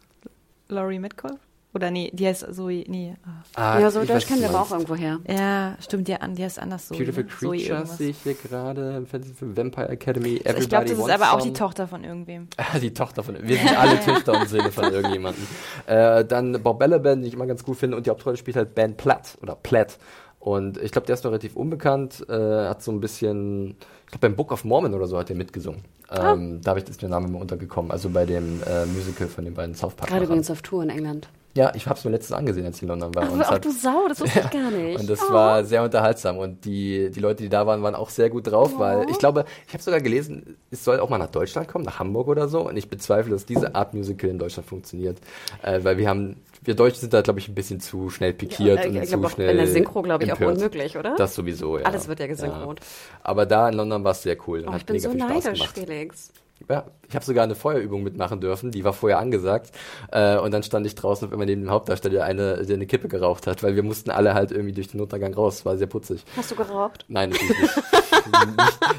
Laurie 0.69 0.99
Metcalf? 0.99 1.39
Oder 1.75 1.91
nee, 1.91 2.11
die 2.13 2.27
heißt 2.27 2.55
Zoe, 2.55 2.85
nee. 2.87 3.15
ah. 3.25 3.77
Ah, 3.77 3.81
ja, 3.81 3.91
so 3.91 4.03
ich 4.03 4.09
Deutsch 4.09 4.27
kennen 4.27 4.43
wir 4.43 4.51
aber 4.51 4.61
auch 4.61 4.71
irgendwo 4.73 4.95
her. 4.95 5.21
Ja, 5.27 5.75
stimmt, 5.81 6.07
die, 6.07 6.15
an- 6.15 6.35
die 6.35 6.45
heißt 6.45 6.59
anders 6.59 6.89
so. 6.89 6.95
Beautiful 6.95 7.25
ne? 7.25 7.31
Zoe 7.41 7.57
Creatures 7.57 7.97
sehe 7.97 8.11
ich 8.11 8.19
hier 8.23 8.35
gerade 8.35 8.97
im 8.99 9.07
Fernsehfilm 9.07 9.57
Vampire 9.57 9.89
Academy. 9.89 10.37
Everybody 10.37 10.61
Ich 10.63 10.69
glaube, 10.69 10.85
das 10.85 10.99
ist 10.99 11.11
aber 11.11 11.33
auch 11.33 11.41
die 11.41 11.53
Tochter 11.55 11.89
von 11.89 12.05
irgendwem. 12.05 12.49
Ah, 12.59 12.79
die 12.81 12.93
Tochter 12.93 13.23
von. 13.23 13.37
Wir 13.43 13.57
sind 13.57 13.79
alle 13.79 13.99
Töchter 14.01 14.39
und 14.39 14.49
Söhne 14.51 14.71
von 14.71 14.93
irgendjemandem. 14.93 15.47
Äh, 15.87 16.25
dann 16.27 16.63
Bob 16.63 16.79
Balaban, 16.79 17.21
den 17.21 17.29
ich 17.29 17.35
immer 17.35 17.47
ganz 17.47 17.65
gut 17.65 17.79
finde, 17.79 17.97
und 17.97 18.05
die 18.07 18.11
Hauptrolle 18.11 18.37
spielt 18.37 18.57
halt 18.59 18.75
Ben 18.75 18.95
Platt 18.97 19.39
oder 19.41 19.55
Platt. 19.55 19.99
Und 20.41 20.77
ich 20.77 20.91
glaube, 20.93 21.07
der 21.07 21.15
ist 21.15 21.23
noch 21.25 21.31
relativ 21.31 21.55
unbekannt, 21.57 22.27
äh, 22.29 22.33
hat 22.69 22.83
so 22.83 22.91
ein 22.91 23.01
bisschen, 23.01 23.71
ich 24.05 24.07
glaube, 24.11 24.29
beim 24.29 24.35
Book 24.37 24.51
of 24.53 24.65
Mormon 24.65 24.93
oder 24.93 25.07
so 25.07 25.17
hat 25.17 25.31
er 25.31 25.37
mitgesungen. 25.37 25.83
Ah. 26.09 26.33
Ähm, 26.35 26.61
Da 26.61 26.71
habe 26.71 26.81
ich 26.81 26.85
das 26.85 26.99
der 26.99 27.09
Name 27.09 27.29
mal 27.29 27.41
untergekommen, 27.41 27.91
also 27.93 28.11
bei 28.11 28.27
dem 28.27 28.61
äh, 28.65 28.85
Musical 28.87 29.29
von 29.29 29.45
den 29.47 29.55
beiden 29.55 29.75
South 29.75 29.95
Park. 29.95 30.11
Gerade 30.11 30.25
übrigens 30.25 30.51
auf 30.51 30.61
Tour 30.61 30.83
in 30.83 30.91
England. 30.91 31.29
Ja, 31.55 31.71
ich 31.75 31.87
habe 31.87 31.99
es 31.99 32.05
mir 32.07 32.13
letztens 32.13 32.33
angesehen, 32.39 32.65
als 32.65 32.77
ich 32.77 32.83
in 32.83 32.89
London 32.89 33.15
war. 33.15 33.25
Ach, 33.27 33.31
und 33.31 33.43
ach 33.43 33.51
hat- 33.51 33.65
du 33.65 33.71
Sau, 33.71 34.09
das 34.09 34.21
wusste 34.21 34.41
ich 34.41 34.51
gar 34.59 34.71
nicht. 34.71 34.99
und 34.99 35.11
das 35.11 35.21
Oh. 35.29 35.33
war 35.35 35.65
sehr 35.65 35.83
unterhaltsam. 35.83 36.39
Und 36.39 36.65
die, 36.65 37.11
die 37.11 37.21
Leute, 37.21 37.43
die 37.43 37.51
da 37.51 37.67
waren, 37.67 37.83
waren 37.83 37.95
auch 37.95 38.09
sehr 38.09 38.31
gut 38.31 38.47
drauf, 38.51 38.79
weil 38.79 39.11
ich 39.11 39.19
glaube, 39.19 39.45
ich 39.67 39.75
habe 39.75 39.83
sogar 39.83 40.01
gelesen, 40.01 40.57
es 40.71 40.83
soll 40.83 40.99
auch 40.99 41.11
mal 41.11 41.19
nach 41.19 41.31
Deutschland 41.31 41.69
kommen, 41.69 41.85
nach 41.85 41.99
Hamburg 41.99 42.29
oder 42.29 42.49
so. 42.49 42.67
Und 42.67 42.77
ich 42.79 42.89
bezweifle, 42.89 43.33
dass 43.33 43.45
diese 43.45 43.75
Art 43.75 43.93
Musical 43.93 44.31
in 44.31 44.39
Deutschland 44.39 44.67
funktioniert. 44.67 45.19
Äh, 45.63 45.81
weil 45.85 45.99
wir 45.99 46.09
haben, 46.09 46.37
wir 46.63 46.75
Deutschen 46.75 47.01
sind 47.01 47.13
da, 47.13 47.21
glaube 47.21 47.39
ich, 47.41 47.49
ein 47.49 47.55
bisschen 47.55 47.81
zu 47.81 48.09
schnell 48.09 48.33
pikiert 48.33 48.79
Ja, 48.85 48.89
und 48.91 48.97
ich 48.97 49.11
zu 49.11 49.19
auch 49.23 49.31
schnell. 49.31 49.51
in 49.51 49.57
der 49.59 49.67
Synchro, 49.69 50.01
glaube 50.01 50.25
ich, 50.25 50.33
auch 50.33 50.37
empört. 50.41 50.57
unmöglich, 50.57 50.97
oder? 50.97 51.17
Das 51.17 51.35
sowieso, 51.35 51.77
ja. 51.79 51.85
Alles 51.85 52.09
wird 52.09 52.21
ja 52.21 52.29
gesynchron. 52.29 52.77
Aber 53.23 53.45
da 53.45 53.69
in 53.69 53.75
London 53.75 54.03
war 54.05 54.13
es 54.13 54.23
sehr 54.23 54.39
cool. 54.47 54.61
und 54.61 54.73
Oh, 54.73 54.77
ich 54.77 54.87
bin 54.87 54.99
so 54.99 55.13
neidisch. 55.13 55.69
Felix. 55.75 56.33
Ja, 56.69 56.85
ich 57.09 57.15
habe 57.15 57.25
sogar 57.25 57.45
eine 57.45 57.55
Feuerübung 57.55 58.03
mitmachen 58.03 58.41
dürfen, 58.41 58.71
die 58.71 58.85
war 58.85 58.93
vorher 58.93 59.19
angesagt. 59.19 59.71
Äh, 60.11 60.39
und 60.39 60.53
dann 60.53 60.63
stand 60.63 60.87
ich 60.87 60.95
draußen 60.95 61.27
auf 61.27 61.33
einmal 61.33 61.47
neben 61.47 61.63
dem 61.63 61.71
Hauptdarsteller, 61.71 62.25
eine, 62.25 62.65
der 62.65 62.77
eine 62.77 62.87
Kippe 62.87 63.09
geraucht 63.09 63.47
hat, 63.47 63.63
weil 63.63 63.77
wir 63.77 63.83
mussten 63.83 64.11
alle 64.11 64.35
halt 64.35 64.51
irgendwie 64.51 64.73
durch 64.73 64.89
den 64.89 64.99
Notuntergang 64.99 65.35
raus. 65.35 65.65
War 65.65 65.77
sehr 65.77 65.87
putzig. 65.87 66.25
Hast 66.37 66.51
du 66.51 66.57
geraucht? 66.57 67.05
Nein, 67.09 67.31
natürlich 67.31 67.59
nicht. 67.59 67.73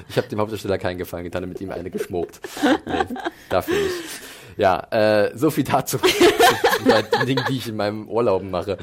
Ich 0.10 0.18
habe 0.18 0.28
dem 0.28 0.40
Hauptdarsteller 0.40 0.78
keinen 0.78 0.98
Gefallen 0.98 1.24
getan 1.24 1.44
und 1.44 1.50
mit 1.50 1.62
ihm 1.62 1.72
eine 1.72 1.90
geschmuckt. 1.90 2.40
Nee, 2.86 3.16
dafür 3.50 3.74
nicht. 3.74 3.94
Ja, 4.58 4.88
äh, 4.92 5.32
so 5.36 5.50
viel 5.50 5.64
dazu. 5.64 5.98
zu 6.78 7.20
den 7.20 7.26
Dingen, 7.26 7.44
die 7.50 7.58
ich 7.58 7.68
in 7.68 7.76
meinem 7.76 8.08
Urlauben 8.08 8.52
mache. 8.52 8.78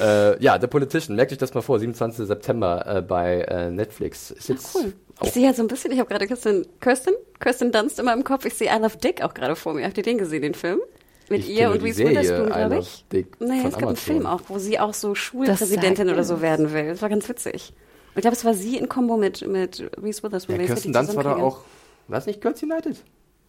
Äh, 0.00 0.42
ja, 0.42 0.58
The 0.60 0.66
Politician, 0.66 1.16
merkt 1.16 1.32
euch 1.32 1.38
das 1.38 1.52
mal 1.54 1.60
vor, 1.60 1.78
27. 1.78 2.26
September 2.26 2.86
äh, 2.86 3.02
bei 3.02 3.42
äh, 3.42 3.70
Netflix. 3.70 4.30
Ist 4.30 4.48
jetzt 4.48 4.74
Cool. 4.74 4.92
Ich 5.22 5.32
sehe 5.32 5.44
ja 5.44 5.52
so 5.52 5.62
ein 5.62 5.68
bisschen, 5.68 5.92
ich 5.92 5.98
habe 5.98 6.08
gerade 6.08 6.26
Kirsten, 6.26 6.66
Kirsten, 6.80 7.14
Kirsten 7.38 7.72
Dunst 7.72 7.98
immer 7.98 8.12
im 8.12 8.24
Kopf. 8.24 8.44
Ich 8.44 8.54
sehe 8.54 8.68
I 8.68 8.80
Love 8.80 8.96
Dick 8.98 9.22
auch 9.22 9.34
gerade 9.34 9.56
vor 9.56 9.74
mir. 9.74 9.84
Habt 9.84 9.96
ihr 9.96 10.02
den 10.02 10.18
gesehen, 10.18 10.42
den 10.42 10.54
Film? 10.54 10.80
Mit 11.28 11.40
Ich 11.40 11.50
ihr 11.50 11.70
und 11.70 11.82
Reese 11.82 12.04
Witherspoon, 12.04 12.46
glaube 12.46 12.78
ich. 12.78 13.04
Dick 13.12 13.40
Naja, 13.40 13.68
es 13.68 13.74
gab 13.74 13.76
einen 13.76 13.88
Amazon. 13.88 13.96
Film 13.96 14.26
auch, 14.26 14.40
wo 14.48 14.58
sie 14.58 14.80
auch 14.80 14.94
so 14.94 15.14
Schulpräsidentin 15.14 16.10
oder 16.10 16.24
so 16.24 16.40
werden 16.40 16.72
will. 16.72 16.88
Das 16.88 17.02
war 17.02 17.08
ganz 17.08 17.28
witzig. 17.28 17.72
Und 18.14 18.16
ich 18.16 18.22
glaube, 18.22 18.36
es 18.36 18.44
war 18.44 18.54
sie 18.54 18.76
in 18.76 18.88
Kombo 18.88 19.16
mit, 19.16 19.46
mit 19.46 19.90
Reese 20.02 20.22
Witherspoon. 20.22 20.58
Ja, 20.60 20.66
Kirsten 20.66 20.92
Dunst 20.92 21.14
war 21.14 21.22
zusammenkriege. 21.22 21.46
auch, 21.46 21.60
war 22.08 22.18
es 22.18 22.26
nicht 22.26 22.40
Girls 22.40 22.62
United? 22.62 22.96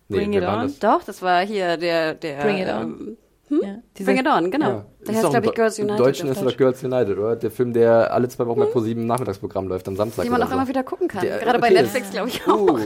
Bring 0.09 0.33
wer 0.33 0.43
It 0.43 0.47
On? 0.47 0.61
das? 0.67 0.79
Doch, 0.79 1.03
das 1.03 1.21
war 1.21 1.43
hier 1.43 1.77
der, 1.77 2.13
der. 2.13 2.43
Bring 2.43 2.57
It 2.57 2.67
ähm, 2.67 3.17
Ja, 3.61 3.77
dieser- 3.97 4.11
Bring 4.13 4.19
It 4.21 4.27
On, 4.27 4.51
genau. 4.51 4.67
Ja. 4.67 4.85
Der 5.01 5.09
Ist 5.09 5.15
heißt, 5.17 5.29
glaube 5.31 5.37
im 5.37 5.43
ich, 5.45 5.55
Girls 5.55 5.79
Im 5.79 5.85
United. 5.85 6.05
Deutschen 6.05 6.29
auf 6.29 6.37
ist 6.37 6.45
doch 6.45 6.57
Girls 6.57 6.83
United, 6.83 7.17
oder? 7.17 7.35
Der 7.35 7.51
Film, 7.51 7.73
der 7.73 8.13
alle 8.13 8.27
zwei 8.29 8.45
Wochen 8.47 8.59
bei 8.59 8.65
ProSieben 8.65 9.03
im 9.03 9.07
Nachmittagsprogramm 9.07 9.67
läuft, 9.67 9.87
am 9.87 9.95
Samstag. 9.95 10.23
Den 10.23 10.31
man 10.31 10.41
auch 10.43 10.47
so. 10.47 10.53
immer 10.53 10.67
wieder 10.67 10.83
gucken 10.83 11.07
kann. 11.07 11.21
Der- 11.21 11.39
Gerade 11.39 11.59
bei 11.59 11.67
okay. 11.67 11.81
Netflix, 11.81 12.11
glaube 12.11 12.29
ich 12.29 12.41
auch. 12.47 12.59
Uh, 12.61 12.79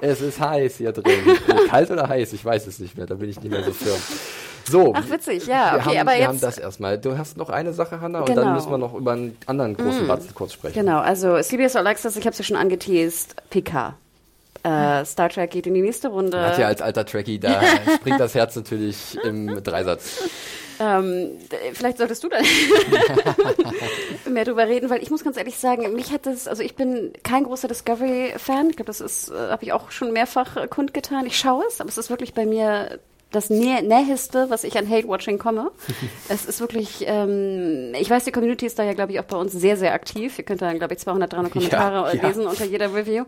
es 0.00 0.20
ist 0.20 0.40
heiß 0.40 0.76
hier 0.76 0.92
drin. 0.92 1.14
Kalt 1.68 1.90
oder 1.90 2.08
heiß? 2.08 2.32
Ich 2.32 2.44
weiß 2.44 2.66
es 2.66 2.78
nicht 2.78 2.96
mehr. 2.96 3.06
Da 3.06 3.14
bin 3.14 3.28
ich 3.30 3.40
nicht 3.40 3.50
mehr 3.50 3.62
so 3.64 3.72
firm. 3.72 3.98
So. 4.70 4.92
Ach, 4.94 5.10
witzig, 5.10 5.46
ja, 5.46 5.72
wir 5.74 5.78
okay, 5.80 5.98
haben, 5.98 6.08
aber 6.08 6.10
wir 6.12 6.18
jetzt- 6.18 6.28
haben 6.28 6.40
das 6.40 6.58
erstmal. 6.58 6.98
Du 6.98 7.16
hast 7.18 7.36
noch 7.36 7.48
eine 7.50 7.72
Sache, 7.72 8.00
Hanna, 8.00 8.20
und 8.20 8.26
Genau. 8.26 8.42
dann 8.42 8.54
müssen 8.54 8.70
wir 8.70 8.78
noch 8.78 8.94
über 8.94 9.12
einen 9.12 9.36
anderen 9.46 9.76
großen 9.76 10.06
Batzen 10.06 10.34
kurz 10.34 10.52
sprechen. 10.52 10.74
Genau, 10.78 10.98
also 11.00 11.40
CBS 11.40 11.76
Alexis, 11.76 12.16
ich 12.16 12.22
habe 12.24 12.32
es 12.32 12.38
ja 12.38 12.44
schon 12.44 12.56
angeteased, 12.56 13.34
PK. 13.50 13.94
Äh, 14.62 15.04
Star 15.04 15.28
Trek 15.28 15.50
geht 15.50 15.66
in 15.66 15.74
die 15.74 15.82
nächste 15.82 16.08
Runde. 16.08 16.40
Hat 16.40 16.58
ja 16.58 16.66
als 16.66 16.82
alter 16.82 17.06
Trekkie, 17.06 17.38
da 17.38 17.62
springt 17.96 18.20
das 18.20 18.34
Herz 18.34 18.56
natürlich 18.56 19.18
im 19.24 19.62
Dreisatz. 19.62 20.22
Ähm, 20.80 21.32
vielleicht 21.74 21.98
solltest 21.98 22.24
du 22.24 22.30
da 22.30 22.38
mehr 24.30 24.44
drüber 24.46 24.66
reden, 24.66 24.88
weil 24.88 25.02
ich 25.02 25.10
muss 25.10 25.22
ganz 25.22 25.36
ehrlich 25.36 25.58
sagen, 25.58 25.92
mich 25.92 26.10
hat 26.10 26.24
das, 26.24 26.48
also 26.48 26.62
ich 26.62 26.74
bin 26.74 27.12
kein 27.22 27.44
großer 27.44 27.68
Discovery-Fan. 27.68 28.70
Ich 28.70 28.76
glaube, 28.76 28.86
das 28.86 29.02
ist, 29.02 29.30
äh, 29.30 29.34
habe 29.50 29.62
ich 29.62 29.72
auch 29.72 29.90
schon 29.90 30.12
mehrfach 30.12 30.56
äh, 30.56 30.66
kundgetan. 30.68 31.26
Ich 31.26 31.38
schaue 31.38 31.64
es, 31.68 31.80
aber 31.82 31.90
es 31.90 31.98
ist 31.98 32.08
wirklich 32.08 32.32
bei 32.32 32.46
mir 32.46 32.98
das 33.30 33.50
Nä 33.50 33.82
Näheste, 33.82 34.50
was 34.50 34.64
ich 34.64 34.76
an 34.78 34.88
Hate-Watching 34.88 35.38
komme. 35.38 35.70
es 36.28 36.44
ist 36.46 36.60
wirklich, 36.60 37.04
ähm, 37.06 37.92
ich 37.98 38.10
weiß, 38.10 38.24
die 38.24 38.32
Community 38.32 38.66
ist 38.66 38.78
da 38.78 38.82
ja, 38.82 38.92
glaube 38.92 39.12
ich, 39.12 39.20
auch 39.20 39.24
bei 39.24 39.36
uns 39.36 39.52
sehr, 39.52 39.76
sehr 39.76 39.92
aktiv. 39.92 40.38
Ihr 40.38 40.44
könnt 40.44 40.62
da, 40.62 40.72
glaube 40.72 40.94
ich, 40.94 41.00
200, 41.00 41.32
300 41.32 41.52
Kommentare 41.52 42.16
ja. 42.16 42.26
lesen 42.26 42.46
unter 42.46 42.64
jeder 42.64 42.94
Review. 42.94 43.24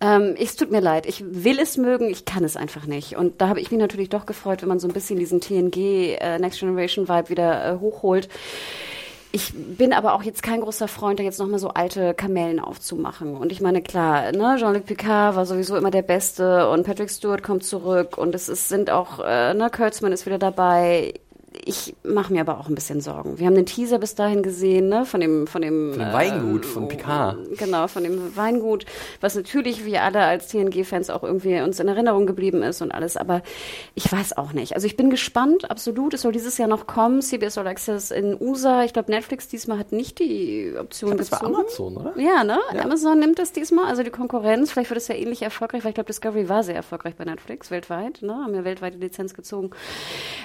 Ähm, 0.00 0.34
es 0.38 0.56
tut 0.56 0.70
mir 0.70 0.80
leid. 0.80 1.06
Ich 1.06 1.24
will 1.26 1.58
es 1.58 1.76
mögen, 1.76 2.10
ich 2.10 2.24
kann 2.24 2.44
es 2.44 2.56
einfach 2.56 2.86
nicht. 2.86 3.16
Und 3.16 3.40
da 3.40 3.48
habe 3.48 3.60
ich 3.60 3.70
mich 3.70 3.80
natürlich 3.80 4.08
doch 4.08 4.26
gefreut, 4.26 4.62
wenn 4.62 4.68
man 4.68 4.80
so 4.80 4.88
ein 4.88 4.94
bisschen 4.94 5.18
diesen 5.18 5.40
TNG 5.40 6.16
äh, 6.18 6.38
Next 6.38 6.60
Generation 6.60 7.08
Vibe 7.08 7.30
wieder 7.30 7.72
äh, 7.72 7.78
hochholt. 7.78 8.28
Ich 9.30 9.52
bin 9.54 9.92
aber 9.92 10.14
auch 10.14 10.22
jetzt 10.22 10.42
kein 10.42 10.62
großer 10.62 10.88
Freund, 10.88 11.18
da 11.20 11.22
jetzt 11.22 11.38
nochmal 11.38 11.58
so 11.58 11.68
alte 11.68 12.14
Kamellen 12.14 12.60
aufzumachen. 12.60 13.36
Und 13.36 13.52
ich 13.52 13.60
meine, 13.60 13.82
klar, 13.82 14.32
ne, 14.32 14.56
Jean-Luc 14.58 14.86
Picard 14.86 15.36
war 15.36 15.44
sowieso 15.44 15.76
immer 15.76 15.90
der 15.90 16.02
Beste 16.02 16.70
und 16.70 16.86
Patrick 16.86 17.10
Stewart 17.10 17.42
kommt 17.42 17.62
zurück 17.62 18.16
und 18.16 18.34
es 18.34 18.48
ist, 18.48 18.70
sind 18.70 18.88
auch, 18.88 19.20
äh, 19.20 19.52
ne, 19.52 19.70
Kurtzman 19.70 20.12
ist 20.12 20.24
wieder 20.24 20.38
dabei. 20.38 21.12
Ich 21.64 21.94
mache 22.02 22.32
mir 22.32 22.40
aber 22.40 22.58
auch 22.58 22.68
ein 22.68 22.74
bisschen 22.74 23.00
Sorgen. 23.00 23.38
Wir 23.38 23.46
haben 23.46 23.54
den 23.54 23.66
Teaser 23.66 23.98
bis 23.98 24.14
dahin 24.14 24.42
gesehen, 24.42 24.88
ne, 24.88 25.04
von 25.04 25.20
dem, 25.20 25.46
von 25.46 25.62
dem, 25.62 25.92
Von 25.92 26.00
dem 26.00 26.12
Weingut 26.12 26.66
von 26.66 26.88
Picard. 26.88 27.36
Genau, 27.58 27.86
von 27.88 28.04
dem 28.04 28.36
Weingut, 28.36 28.84
was 29.20 29.34
natürlich 29.34 29.84
wir 29.84 30.02
alle 30.02 30.20
als 30.20 30.48
TNG-Fans 30.48 31.10
auch 31.10 31.22
irgendwie 31.22 31.60
uns 31.60 31.80
in 31.80 31.88
Erinnerung 31.88 32.26
geblieben 32.26 32.62
ist 32.62 32.82
und 32.82 32.92
alles, 32.92 33.16
aber 33.16 33.42
ich 33.94 34.10
weiß 34.10 34.36
auch 34.36 34.52
nicht. 34.52 34.74
Also 34.74 34.86
ich 34.86 34.96
bin 34.96 35.10
gespannt, 35.10 35.70
absolut. 35.70 36.14
Es 36.14 36.22
soll 36.22 36.32
dieses 36.32 36.58
Jahr 36.58 36.68
noch 36.68 36.86
kommen, 36.86 37.22
CBS 37.22 37.58
All 37.58 37.66
Access 37.66 38.10
in 38.10 38.36
USA. 38.40 38.84
Ich 38.84 38.92
glaube, 38.92 39.10
Netflix 39.10 39.48
diesmal 39.48 39.78
hat 39.78 39.92
nicht 39.92 40.18
die 40.18 40.72
Option 40.78 41.16
Das 41.16 41.32
war 41.32 41.40
gezogen. 41.40 41.56
Amazon, 41.56 41.96
oder? 41.96 42.18
Ja, 42.18 42.44
ne? 42.44 42.58
Ja. 42.74 42.84
Amazon 42.84 43.18
nimmt 43.18 43.38
das 43.38 43.52
diesmal, 43.52 43.86
also 43.86 44.02
die 44.02 44.10
Konkurrenz. 44.10 44.70
Vielleicht 44.70 44.90
wird 44.90 44.98
es 44.98 45.08
ja 45.08 45.14
ähnlich 45.14 45.42
erfolgreich, 45.42 45.84
weil 45.84 45.90
ich 45.90 45.94
glaube, 45.94 46.08
Discovery 46.08 46.48
war 46.48 46.62
sehr 46.62 46.76
erfolgreich 46.76 47.16
bei 47.16 47.24
Netflix 47.24 47.70
weltweit, 47.70 48.22
ne? 48.22 48.32
Haben 48.32 48.54
ja 48.54 48.64
weltweit 48.64 48.94
die 48.94 48.98
Lizenz 48.98 49.34
gezogen. 49.34 49.70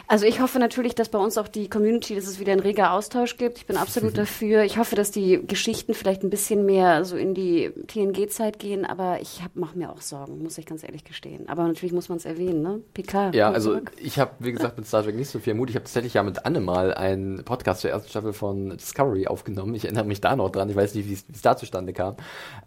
Also 0.08 0.26
ich 0.26 0.42
hoffe 0.42 0.60
natürlich, 0.60 0.96
dass 0.96 1.10
bei 1.14 1.20
uns 1.20 1.38
auch 1.38 1.48
die 1.48 1.70
Community, 1.70 2.16
dass 2.16 2.28
es 2.28 2.40
wieder 2.40 2.52
einen 2.52 2.62
reger 2.62 2.92
Austausch 2.92 3.38
gibt. 3.38 3.60
Ich 3.60 3.66
bin 3.66 3.78
absolut 3.78 4.18
dafür. 4.18 4.64
Ich 4.64 4.78
hoffe, 4.78 4.96
dass 4.96 5.12
die 5.12 5.46
Geschichten 5.46 5.94
vielleicht 5.94 6.24
ein 6.24 6.30
bisschen 6.30 6.66
mehr 6.66 7.06
so 7.06 7.16
in 7.16 7.34
die 7.34 7.72
TNG-Zeit 7.88 8.60
gehen, 8.60 8.86
aber 8.86 9.20
ich 9.22 9.42
mache 9.54 9.78
mir 9.78 9.92
auch 9.92 10.02
Sorgen, 10.02 10.42
muss 10.42 10.58
ich 10.58 10.66
ganz 10.66 10.84
ehrlich 10.84 11.04
gestehen. 11.04 11.48
Aber 11.48 11.64
natürlich 11.64 11.94
muss 11.94 12.10
man 12.10 12.18
es 12.18 12.26
erwähnen, 12.26 12.62
ne? 12.62 12.82
PK. 12.94 13.32
Ja, 13.34 13.52
also 13.52 13.72
zurück. 13.72 13.92
ich 13.98 14.20
habe, 14.20 14.32
wie 14.40 14.52
gesagt, 14.52 14.78
mit 14.78 14.88
Star 14.88 15.04
Trek 15.04 15.16
nicht 15.16 15.30
so 15.30 15.40
viel 15.40 15.54
Mut. 15.54 15.70
Ich 15.70 15.76
habe 15.76 15.86
tatsächlich 15.86 16.16
ja 16.16 16.24
mit 16.24 16.46
Anne 16.46 16.60
mal 16.60 16.94
einen 16.94 17.44
Podcast 17.46 17.82
zur 17.82 17.92
ersten 17.92 18.10
Staffel 18.10 18.34
von 18.34 18.72
Discovery 18.72 19.28
aufgenommen. 19.28 19.76
Ich 19.76 19.86
erinnere 19.86 20.06
mich 20.06 20.20
da 20.20 20.36
noch 20.36 20.50
dran. 20.50 20.70
Ich 20.70 20.76
weiß 20.76 20.96
nicht, 20.96 21.08
wie 21.08 21.14
es 21.14 21.42
da 21.42 21.56
zustande 21.56 21.94
kam. 21.94 22.16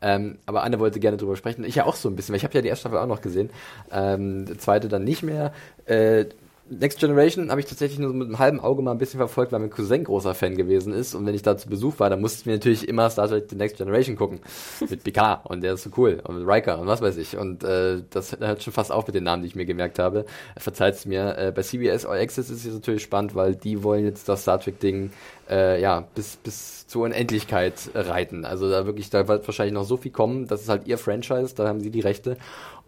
Ähm, 0.00 0.38
aber 0.46 0.62
Anne 0.62 0.78
wollte 0.78 1.00
gerne 1.00 1.16
drüber 1.16 1.36
sprechen. 1.36 1.64
Ich 1.64 1.74
ja 1.74 1.84
auch 1.84 1.96
so 1.96 2.08
ein 2.08 2.14
bisschen, 2.14 2.32
weil 2.32 2.38
ich 2.38 2.44
habe 2.44 2.54
ja 2.54 2.62
die 2.62 2.68
erste 2.68 2.82
Staffel 2.82 2.98
auch 2.98 3.06
noch 3.06 3.20
gesehen. 3.20 3.50
Ähm, 3.90 4.46
die 4.46 4.56
zweite 4.56 4.88
dann 4.88 5.04
nicht 5.04 5.24
mehr. 5.24 5.52
Äh, 5.86 6.26
Next 6.68 6.98
Generation 6.98 7.50
habe 7.50 7.60
ich 7.60 7.66
tatsächlich 7.66 8.00
nur 8.00 8.12
mit 8.12 8.26
einem 8.26 8.40
halben 8.40 8.58
Auge 8.58 8.82
mal 8.82 8.90
ein 8.90 8.98
bisschen 8.98 9.18
verfolgt, 9.18 9.52
weil 9.52 9.60
mein 9.60 9.70
Cousin 9.70 10.02
großer 10.02 10.34
Fan 10.34 10.56
gewesen 10.56 10.92
ist. 10.92 11.14
Und 11.14 11.24
wenn 11.24 11.34
ich 11.34 11.42
da 11.42 11.56
zu 11.56 11.68
Besuch 11.68 12.00
war, 12.00 12.10
dann 12.10 12.20
mussten 12.20 12.46
wir 12.46 12.54
natürlich 12.54 12.88
immer 12.88 13.08
Star 13.08 13.28
Trek 13.28 13.46
The 13.48 13.56
Next 13.56 13.76
Generation 13.76 14.16
gucken. 14.16 14.40
mit 14.88 15.04
Picard. 15.04 15.46
Und 15.48 15.60
der 15.60 15.74
ist 15.74 15.84
so 15.84 15.90
cool. 15.96 16.20
Und 16.24 16.38
mit 16.40 16.48
Riker 16.48 16.80
und 16.80 16.88
was 16.88 17.00
weiß 17.00 17.18
ich. 17.18 17.36
Und 17.36 17.62
äh, 17.62 18.02
das 18.10 18.36
hört 18.40 18.62
schon 18.62 18.72
fast 18.72 18.90
auf 18.90 19.06
mit 19.06 19.14
den 19.14 19.24
Namen, 19.24 19.42
die 19.42 19.48
ich 19.48 19.54
mir 19.54 19.64
gemerkt 19.64 20.00
habe. 20.00 20.24
Verzeiht's 20.56 21.06
mir. 21.06 21.38
Äh, 21.38 21.52
bei 21.52 21.62
CBS 21.62 22.04
All 22.04 22.18
Access 22.18 22.50
ist 22.50 22.64
es 22.64 22.74
natürlich 22.74 23.02
spannend, 23.02 23.34
weil 23.36 23.54
die 23.54 23.84
wollen 23.84 24.04
jetzt 24.04 24.28
das 24.28 24.42
Star 24.42 24.58
Trek-Ding 24.58 25.10
äh, 25.48 25.80
ja, 25.80 26.04
bis, 26.14 26.36
bis 26.36 26.86
zur 26.88 27.04
Unendlichkeit 27.04 27.74
reiten. 27.94 28.44
Also 28.44 28.68
da 28.68 28.86
wirklich, 28.86 29.10
da 29.10 29.28
wird 29.28 29.46
wahrscheinlich 29.46 29.74
noch 29.74 29.84
so 29.84 29.96
viel 29.96 30.10
kommen. 30.10 30.48
Das 30.48 30.62
ist 30.62 30.68
halt 30.68 30.88
ihr 30.88 30.98
Franchise, 30.98 31.54
da 31.54 31.68
haben 31.68 31.80
sie 31.80 31.90
die 31.90 32.00
Rechte. 32.00 32.36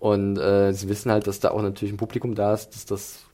Und 0.01 0.37
äh, 0.39 0.73
sie 0.73 0.89
wissen 0.89 1.11
halt, 1.11 1.27
dass 1.27 1.41
da 1.41 1.51
auch 1.51 1.63
natürlich 1.63 1.93
ein 1.93 1.97
Publikum 1.97 2.35
da 2.35 2.55
ist, 2.55 2.71
dass 2.71 2.87
das 2.87 3.28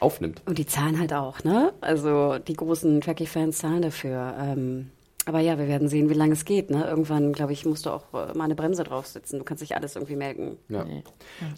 aufnimmt. 0.00 0.42
Und 0.46 0.58
die 0.58 0.66
zahlen 0.66 0.98
halt 0.98 1.12
auch, 1.12 1.44
ne? 1.44 1.72
Also 1.80 2.38
die 2.38 2.54
großen 2.54 3.00
Trekkie-Fans 3.00 3.58
zahlen 3.58 3.82
dafür. 3.82 4.34
Ähm, 4.38 4.90
aber 5.26 5.40
ja, 5.40 5.58
wir 5.58 5.68
werden 5.68 5.88
sehen, 5.88 6.08
wie 6.08 6.14
lange 6.14 6.32
es 6.32 6.44
geht. 6.44 6.70
Ne? 6.70 6.84
Irgendwann, 6.88 7.32
glaube 7.32 7.52
ich, 7.52 7.66
musst 7.66 7.84
du 7.84 7.90
auch 7.90 8.04
äh, 8.14 8.36
mal 8.36 8.44
eine 8.44 8.54
Bremse 8.54 8.84
draufsetzen. 8.84 9.38
Du 9.38 9.44
kannst 9.44 9.60
nicht 9.60 9.76
alles 9.76 9.94
irgendwie 9.94 10.16
melken. 10.16 10.56
Ja, 10.68 10.82
nee. 10.84 11.04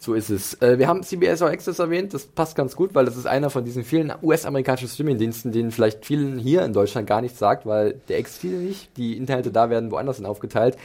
so 0.00 0.14
ist 0.14 0.30
es. 0.30 0.60
Äh, 0.60 0.78
wir 0.78 0.88
haben 0.88 1.02
CBS 1.02 1.42
All 1.42 1.50
Access 1.50 1.78
erwähnt. 1.78 2.12
Das 2.12 2.26
passt 2.26 2.56
ganz 2.56 2.74
gut, 2.74 2.94
weil 2.94 3.04
das 3.04 3.16
ist 3.16 3.26
einer 3.26 3.50
von 3.50 3.64
diesen 3.64 3.84
vielen 3.84 4.12
US-amerikanischen 4.20 4.88
Streaming-Diensten, 4.88 5.52
denen 5.52 5.70
vielleicht 5.70 6.04
vielen 6.04 6.38
hier 6.38 6.64
in 6.64 6.72
Deutschland 6.72 7.06
gar 7.06 7.20
nichts 7.20 7.38
sagt, 7.38 7.64
weil 7.64 8.00
der 8.08 8.18
existiert 8.18 8.60
nicht. 8.60 8.96
Die 8.96 9.16
Inhalte 9.16 9.52
da 9.52 9.70
werden 9.70 9.92
woanders 9.92 10.16
hin 10.16 10.26
aufgeteilt. 10.26 10.76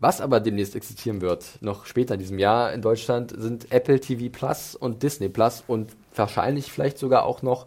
Was 0.00 0.20
aber 0.20 0.38
demnächst 0.38 0.76
existieren 0.76 1.22
wird, 1.22 1.44
noch 1.60 1.86
später 1.86 2.14
in 2.14 2.20
diesem 2.20 2.38
Jahr 2.38 2.72
in 2.72 2.82
Deutschland, 2.82 3.34
sind 3.36 3.72
Apple 3.72 3.98
TV 3.98 4.30
Plus 4.30 4.76
und 4.76 5.02
Disney 5.02 5.28
Plus 5.28 5.64
und 5.66 5.90
wahrscheinlich 6.18 6.70
vielleicht 6.72 6.98
sogar 6.98 7.24
auch 7.24 7.42
noch 7.42 7.66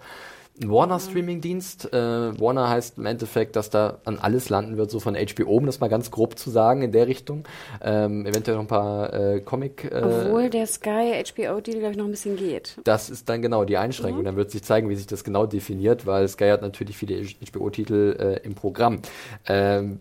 ein 0.61 0.69
Warner 0.69 0.99
Streaming-Dienst. 0.99 1.93
Äh, 1.93 2.39
Warner 2.39 2.69
heißt 2.69 2.97
im 2.97 3.05
Endeffekt, 3.05 3.55
dass 3.55 3.69
da 3.69 3.99
an 4.05 4.19
alles 4.19 4.49
landen 4.49 4.77
wird, 4.77 4.91
so 4.91 4.99
von 4.99 5.15
HBO, 5.15 5.57
um 5.57 5.65
das 5.65 5.79
mal 5.79 5.87
ganz 5.87 6.11
grob 6.11 6.37
zu 6.37 6.49
sagen, 6.49 6.81
in 6.81 6.91
der 6.91 7.07
Richtung. 7.07 7.45
Ähm, 7.81 8.25
eventuell 8.25 8.57
noch 8.57 8.63
ein 8.63 8.67
paar 8.67 9.13
äh, 9.13 9.39
Comic. 9.41 9.85
Äh, 9.85 10.01
Obwohl 10.03 10.49
der 10.49 10.67
Sky 10.67 11.23
HBO-Deal, 11.25 11.79
glaube 11.79 11.91
ich, 11.91 11.97
noch 11.97 12.05
ein 12.05 12.11
bisschen 12.11 12.35
geht. 12.35 12.77
Das 12.83 13.09
ist 13.09 13.29
dann 13.29 13.41
genau 13.41 13.65
die 13.65 13.77
Einschränkung. 13.77 14.21
Mhm. 14.21 14.25
Dann 14.25 14.35
wird 14.35 14.51
sich 14.51 14.63
zeigen, 14.63 14.89
wie 14.89 14.95
sich 14.95 15.07
das 15.07 15.23
genau 15.23 15.45
definiert, 15.45 16.05
weil 16.05 16.27
Sky 16.27 16.49
hat 16.49 16.61
natürlich 16.61 16.97
viele 16.97 17.23
HBO-Titel 17.23 18.15
äh, 18.19 18.45
im 18.45 18.53
Programm. 18.53 19.01
Ähm, 19.47 19.99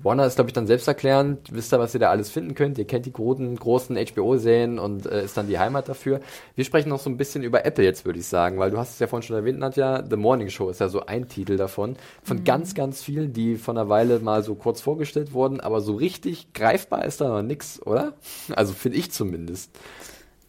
Warner 0.00 0.26
ist, 0.26 0.36
glaube 0.36 0.50
ich, 0.50 0.54
dann 0.54 0.66
selbsterklärend. 0.66 1.52
Wisst 1.52 1.72
ihr, 1.72 1.78
was 1.80 1.94
ihr 1.94 2.00
da 2.00 2.10
alles 2.10 2.30
finden 2.30 2.54
könnt? 2.54 2.78
Ihr 2.78 2.86
kennt 2.86 3.06
die 3.06 3.12
großen, 3.12 3.56
großen 3.56 3.96
HBO-Serien 3.96 4.78
und 4.78 5.06
äh, 5.06 5.24
ist 5.24 5.36
dann 5.36 5.48
die 5.48 5.58
Heimat 5.58 5.88
dafür. 5.88 6.20
Wir 6.54 6.64
sprechen 6.64 6.88
noch 6.88 7.00
so 7.00 7.10
ein 7.10 7.16
bisschen 7.16 7.42
über 7.42 7.64
Apple 7.64 7.84
jetzt, 7.84 8.04
würde 8.04 8.20
ich 8.20 8.26
sagen, 8.26 8.58
weil 8.58 8.70
du 8.70 8.78
hast 8.78 8.92
es 8.92 8.98
ja 9.00 9.08
vorhin 9.08 9.26
schon 9.26 9.36
erwähnt, 9.36 9.58
Nadja. 9.58 10.04
The 10.08 10.16
Morning 10.16 10.50
Show 10.50 10.70
ist 10.70 10.80
ja 10.80 10.88
so 10.88 11.06
ein 11.06 11.28
Titel 11.28 11.56
davon. 11.56 11.96
Von 12.22 12.38
mhm. 12.38 12.44
ganz, 12.44 12.74
ganz 12.74 13.02
vielen, 13.02 13.32
die 13.32 13.56
von 13.56 13.76
einer 13.76 13.88
Weile 13.88 14.20
mal 14.20 14.44
so 14.44 14.54
kurz 14.54 14.80
vorgestellt 14.80 15.32
wurden, 15.32 15.60
aber 15.60 15.80
so 15.80 15.94
richtig 15.94 16.52
greifbar 16.52 17.04
ist 17.04 17.20
da 17.20 17.28
noch 17.28 17.42
nix, 17.42 17.82
oder? 17.82 18.14
Also 18.54 18.74
finde 18.74 18.98
ich 18.98 19.10
zumindest. 19.10 19.70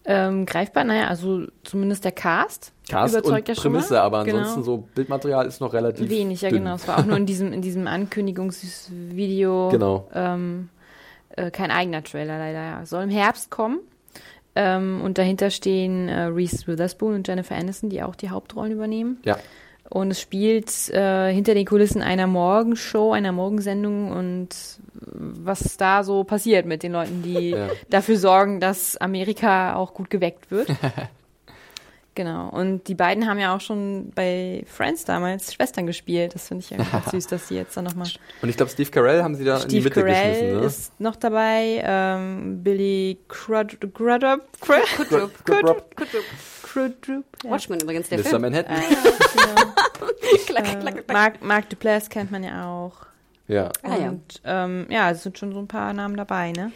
Ähm, 0.05 0.45
greifbar, 0.45 0.85
naja, 0.85 1.07
also 1.07 1.45
zumindest 1.63 2.05
der 2.05 2.11
Cast. 2.11 2.73
Cast 2.89 3.13
überzeugt 3.13 3.49
und 3.49 3.57
ja 3.57 3.61
Prämisse, 3.61 3.93
mal. 3.95 3.99
aber 4.01 4.23
genau. 4.23 4.37
ansonsten 4.39 4.63
so 4.63 4.77
Bildmaterial 4.95 5.45
ist 5.45 5.61
noch 5.61 5.73
relativ 5.73 6.09
wenig, 6.09 6.41
ja 6.41 6.49
dünn. 6.49 6.63
genau. 6.63 6.75
Es 6.75 6.87
war 6.87 6.99
auch 6.99 7.05
nur 7.05 7.17
in 7.17 7.25
diesem 7.25 7.53
in 7.53 7.61
diesem 7.61 7.87
Ankündigungsvideo. 7.87 9.69
Genau. 9.71 10.09
Ähm, 10.13 10.69
äh, 11.35 11.51
kein 11.51 11.71
eigener 11.71 12.03
Trailer 12.03 12.37
leider. 12.37 12.61
Ja. 12.61 12.85
Soll 12.85 13.03
im 13.03 13.09
Herbst 13.09 13.51
kommen. 13.51 13.79
Ähm, 14.55 15.01
und 15.03 15.17
dahinter 15.17 15.51
stehen 15.51 16.09
äh, 16.09 16.23
Reese 16.23 16.67
Witherspoon 16.67 17.13
und 17.13 17.27
Jennifer 17.27 17.55
Aniston, 17.55 17.89
die 17.89 18.01
auch 18.01 18.15
die 18.15 18.29
Hauptrollen 18.29 18.71
übernehmen. 18.71 19.19
Ja. 19.23 19.37
Und 19.89 20.11
es 20.11 20.21
spielt 20.21 20.89
äh, 20.89 21.33
hinter 21.33 21.55
den 21.55 21.65
Kulissen 21.65 22.01
einer 22.03 22.27
Morgenshow, 22.27 23.11
einer 23.11 23.31
Morgensendung 23.31 24.11
und 24.11 24.49
was 24.93 25.77
da 25.77 26.03
so 26.03 26.23
passiert 26.23 26.65
mit 26.65 26.83
den 26.83 26.91
Leuten, 26.91 27.23
die 27.23 27.51
ja. 27.51 27.69
dafür 27.89 28.17
sorgen, 28.17 28.59
dass 28.59 28.97
Amerika 28.97 29.75
auch 29.75 29.93
gut 29.95 30.11
geweckt 30.11 30.51
wird. 30.51 30.69
genau. 32.15 32.49
Und 32.49 32.87
die 32.87 32.93
beiden 32.93 33.27
haben 33.27 33.39
ja 33.39 33.55
auch 33.55 33.61
schon 33.61 34.11
bei 34.13 34.63
Friends 34.67 35.05
damals 35.05 35.53
Schwestern 35.53 35.87
gespielt. 35.87 36.35
Das 36.35 36.49
finde 36.49 36.63
ich 36.63 36.69
ja 36.69 36.77
ganz 36.77 37.09
süß, 37.11 37.27
dass 37.27 37.47
sie 37.47 37.55
jetzt 37.55 37.75
da 37.75 37.81
nochmal. 37.81 38.09
Und 38.43 38.49
ich 38.49 38.57
glaube, 38.57 38.71
Steve 38.71 38.91
Carell 38.91 39.23
haben 39.23 39.33
sie 39.33 39.43
da 39.43 39.59
Steve 39.59 39.71
in 39.71 39.79
die 39.79 39.83
Mitte 39.89 40.03
Carell 40.03 40.31
geschmissen, 40.31 40.59
ne? 40.59 40.65
ist 40.65 40.99
noch 40.99 41.15
dabei. 41.15 41.81
Ähm, 41.83 42.63
Billy 42.63 43.17
Crudup. 43.27 43.93
Crudup. 43.95 44.41
Crudup. 44.59 45.45
Crudup. 45.45 45.95
Crudup. 46.71 47.25
Watchmen 47.43 47.79
übrigens, 47.79 48.09
der 48.09 48.19
Mr. 48.19 48.25
Film. 48.25 48.41
Manhattan. 48.43 48.75
Ah, 48.75 48.81
ja, 48.81 49.55
genau. 50.55 50.89
äh, 50.97 51.03
Mark, 51.11 51.41
Mark 51.41 51.69
Duplass 51.69 52.09
kennt 52.09 52.31
man 52.31 52.43
ja 52.43 52.67
auch. 52.67 53.05
Ja. 53.47 53.71
Ah, 53.81 53.95
ja. 53.95 54.09
Und 54.09 54.41
ähm, 54.45 54.85
ja, 54.89 55.09
es 55.09 55.23
sind 55.23 55.37
schon 55.37 55.51
so 55.51 55.59
ein 55.59 55.67
paar 55.67 55.91
Namen 55.93 56.15
dabei, 56.15 56.51
ne? 56.51 56.71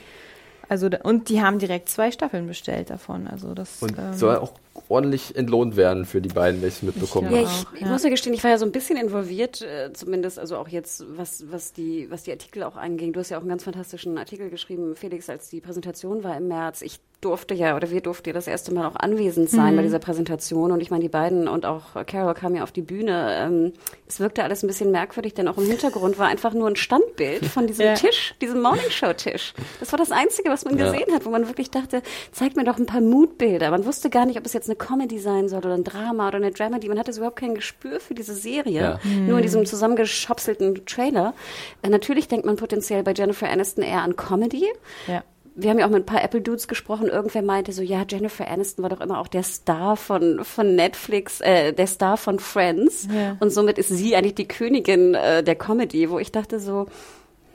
Also 0.70 0.90
und 1.04 1.30
die 1.30 1.42
haben 1.42 1.60
direkt 1.60 1.90
zwei 1.90 2.10
Staffeln 2.10 2.48
bestellt 2.48 2.90
davon. 2.90 3.28
Also 3.28 3.54
das 3.54 3.82
und 3.82 3.98
ähm, 3.98 4.14
soll 4.14 4.38
auch 4.38 4.54
ordentlich 4.90 5.36
entlohnt 5.36 5.76
werden 5.76 6.06
für 6.06 6.22
die 6.22 6.30
beiden, 6.30 6.62
wenn 6.62 6.70
ich 6.70 6.76
es 6.76 6.84
mitbekommen 6.84 7.28
habe. 7.28 7.38
Ja, 7.38 7.44
ich, 7.44 7.82
ich 7.82 7.88
muss 7.88 8.04
ja 8.04 8.10
gestehen, 8.10 8.34
ich 8.34 8.44
war 8.44 8.52
ja 8.52 8.58
so 8.58 8.66
ein 8.66 8.72
bisschen 8.72 8.98
involviert, 8.98 9.62
äh, 9.62 9.94
zumindest 9.94 10.40
also 10.40 10.58
auch 10.58 10.68
jetzt, 10.68 11.06
was, 11.16 11.46
was, 11.52 11.74
die, 11.74 12.10
was 12.10 12.24
die 12.24 12.32
Artikel 12.32 12.64
auch 12.64 12.76
anging. 12.76 13.14
Du 13.14 13.20
hast 13.20 13.30
ja 13.30 13.38
auch 13.38 13.42
einen 13.42 13.50
ganz 13.50 13.64
fantastischen 13.64 14.18
Artikel 14.18 14.50
geschrieben, 14.50 14.96
Felix, 14.96 15.30
als 15.30 15.50
die 15.50 15.62
Präsentation 15.62 16.24
war 16.24 16.36
im 16.38 16.48
März. 16.48 16.82
Ich 16.82 17.00
durfte 17.24 17.54
ja, 17.54 17.76
oder 17.76 17.90
wir 17.90 18.02
durften 18.02 18.30
ja 18.30 18.34
das 18.34 18.48
erste 18.48 18.74
Mal 18.74 18.86
auch 18.86 18.96
anwesend 18.96 19.50
sein 19.50 19.74
mhm. 19.74 19.78
bei 19.78 19.84
dieser 19.84 20.00
Präsentation. 20.00 20.72
Und 20.72 20.82
ich 20.82 20.92
meine, 20.92 21.02
die 21.02 21.10
beiden 21.10 21.48
und 21.48 21.66
auch 21.66 22.06
Carol 22.06 22.34
kamen 22.34 22.56
ja 22.56 22.64
auf 22.64 22.72
die 22.72 22.82
Bühne. 22.82 23.36
Ähm, 23.40 23.74
es 24.08 24.20
wirkte 24.20 24.44
alles 24.44 24.64
ein 24.64 24.68
bisschen 24.68 24.92
merkwürdig, 24.92 25.34
denn 25.34 25.48
auch 25.48 25.58
im 25.58 25.66
Hintergrund 25.66 26.20
war 26.20 26.28
einfach 26.28 26.54
nur 26.54 26.68
ein 26.68 26.76
Standbild 26.76 27.46
von 27.46 27.68
diesem 27.68 27.86
ja. 27.88 27.94
Tisch, 27.94 28.36
diesem 28.42 28.62
Morningshow-Tisch. 28.62 29.54
Das 29.80 29.92
war 29.92 29.98
das 29.98 30.12
Einzige, 30.12 30.50
was 30.50 30.66
man 30.66 30.78
ja. 30.78 30.92
gesehen 30.92 31.14
hat, 31.14 31.26
wo 31.26 31.30
man 31.30 31.48
wirklich 31.48 31.72
dachte, 31.72 32.02
zeig 32.32 32.56
mir 32.56 32.66
doch 32.66 32.78
ein 32.78 32.86
paar 32.86 33.02
Moodbilder. 33.02 33.72
Man 33.72 33.86
wusste 33.86 34.10
gar 34.10 34.26
nicht, 34.26 34.38
ob 34.38 34.46
es 34.46 34.54
jetzt 34.54 34.63
eine 34.68 34.76
Comedy 34.76 35.20
sein 35.20 35.50
soll 35.50 35.60
oder 35.60 35.74
ein 35.74 35.84
Drama 35.84 36.28
oder 36.28 36.38
eine 36.38 36.52
Dramedy. 36.52 36.88
Man 36.88 37.00
hatte 37.00 37.12
überhaupt 37.12 37.40
kein 37.40 37.56
Gespür 37.56 38.00
für 38.00 38.14
diese 38.14 38.36
Serie. 38.36 38.82
Ja. 38.82 39.00
Mhm. 39.04 39.28
Nur 39.28 39.38
in 39.38 39.44
diesem 39.44 39.66
zusammengeschopselten 39.66 40.86
Trailer. 40.86 41.34
Äh, 41.82 41.90
natürlich 41.90 42.28
denkt 42.28 42.46
man 42.46 42.56
potenziell 42.56 43.04
bei 43.04 43.14
Jennifer 43.14 43.50
Aniston 43.50 43.84
eher 43.84 44.02
an 44.02 44.16
Comedy. 44.16 44.68
Ja 45.08 45.24
wir 45.56 45.70
haben 45.70 45.80
ja 45.80 45.86
auch 45.86 45.92
mit 45.92 46.04
ein 46.04 46.06
paar 46.06 46.24
Apple-Dudes 46.24 46.68
gesprochen. 46.68 47.08
Irgendwer 47.08 47.42
meinte 47.42 47.72
so, 47.72 47.82
ja, 47.82 48.04
Jennifer 48.10 48.48
Aniston 48.48 48.84
war 48.84 48.90
doch 48.90 49.02
immer 49.02 49.20
auch 49.20 49.28
der 49.28 49.44
Star 49.44 49.96
von, 49.96 50.44
von 50.44 50.76
Netflix, 50.76 51.42
äh, 51.42 51.74
der 51.74 51.88
Star 51.88 52.18
von 52.18 52.40
Friends. 52.40 53.08
Ja. 53.14 53.38
Und 53.40 53.52
somit 53.52 53.78
ist 53.78 53.90
sie 53.90 54.16
eigentlich 54.16 54.36
die 54.36 54.48
Königin 54.48 55.14
äh, 55.14 55.44
der 55.44 55.56
Comedy, 55.56 56.10
wo 56.10 56.20
ich 56.20 56.32
dachte 56.32 56.60
so, 56.60 56.88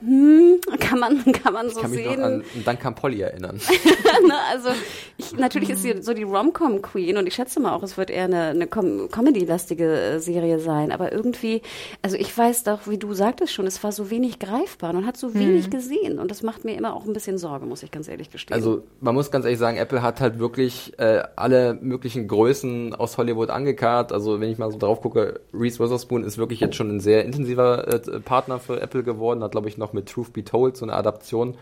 hm, 0.01 0.61
kann 0.79 0.99
man, 0.99 1.31
kann 1.33 1.53
man 1.53 1.69
so 1.69 1.81
kann 1.81 1.91
mich 1.91 2.03
sehen. 2.03 2.19
Noch 2.19 2.25
an 2.25 2.43
Duncan 2.65 2.95
Polly 2.95 3.21
erinnern. 3.21 3.59
ne, 4.27 4.33
also 4.51 4.69
ich, 5.17 5.33
natürlich 5.33 5.69
ist 5.69 5.81
sie 5.81 6.01
so 6.01 6.13
die 6.13 6.23
Rom-Com-Queen 6.23 7.17
und 7.17 7.27
ich 7.27 7.35
schätze 7.35 7.59
mal 7.59 7.73
auch, 7.73 7.83
es 7.83 7.97
wird 7.97 8.09
eher 8.09 8.23
eine, 8.23 8.43
eine 8.45 8.67
Com 8.67 9.09
Comedy-lastige 9.09 9.85
äh, 9.85 10.19
Serie 10.19 10.59
sein. 10.59 10.91
Aber 10.91 11.11
irgendwie, 11.11 11.61
also 12.01 12.15
ich 12.15 12.35
weiß 12.35 12.63
doch, 12.63 12.87
wie 12.87 12.97
du 12.97 13.13
sagtest 13.13 13.53
schon, 13.53 13.67
es 13.67 13.83
war 13.83 13.91
so 13.91 14.09
wenig 14.09 14.39
greifbar 14.39 14.93
und 14.95 15.05
hat 15.05 15.17
so 15.17 15.33
wenig 15.33 15.65
hm. 15.65 15.71
gesehen 15.71 16.19
und 16.19 16.31
das 16.31 16.43
macht 16.43 16.63
mir 16.63 16.77
immer 16.77 16.95
auch 16.95 17.05
ein 17.05 17.13
bisschen 17.13 17.37
Sorge, 17.37 17.65
muss 17.65 17.83
ich 17.83 17.91
ganz 17.91 18.07
ehrlich 18.07 18.31
gestehen. 18.31 18.55
Also 18.55 18.83
man 19.01 19.15
muss 19.15 19.31
ganz 19.31 19.43
ehrlich 19.43 19.59
sagen, 19.59 19.77
Apple 19.77 20.01
hat 20.01 20.21
halt 20.21 20.39
wirklich 20.39 20.97
äh, 20.97 21.23
alle 21.35 21.77
möglichen 21.81 22.27
Größen 22.27 22.95
aus 22.95 23.17
Hollywood 23.17 23.49
angekarrt. 23.49 24.13
Also 24.13 24.39
wenn 24.39 24.49
ich 24.49 24.57
mal 24.57 24.71
so 24.71 24.77
drauf 24.77 25.01
gucke, 25.01 25.41
Reese 25.53 25.79
Witherspoon 25.79 26.23
ist 26.23 26.37
wirklich 26.37 26.61
jetzt 26.61 26.75
schon 26.75 26.89
ein 26.89 26.99
sehr 27.01 27.25
intensiver 27.25 27.87
äh, 27.87 28.19
Partner 28.21 28.59
für 28.59 28.81
Apple 28.81 29.03
geworden, 29.03 29.43
hat 29.43 29.51
glaube 29.51 29.67
ich 29.67 29.77
noch 29.77 29.88
noch 29.89 29.93
mit 29.93 30.09
Truth 30.09 30.33
Be 30.33 30.43
Told, 30.43 30.77
so 30.77 30.85
eine 30.85 30.93
Adaption, 30.93 31.57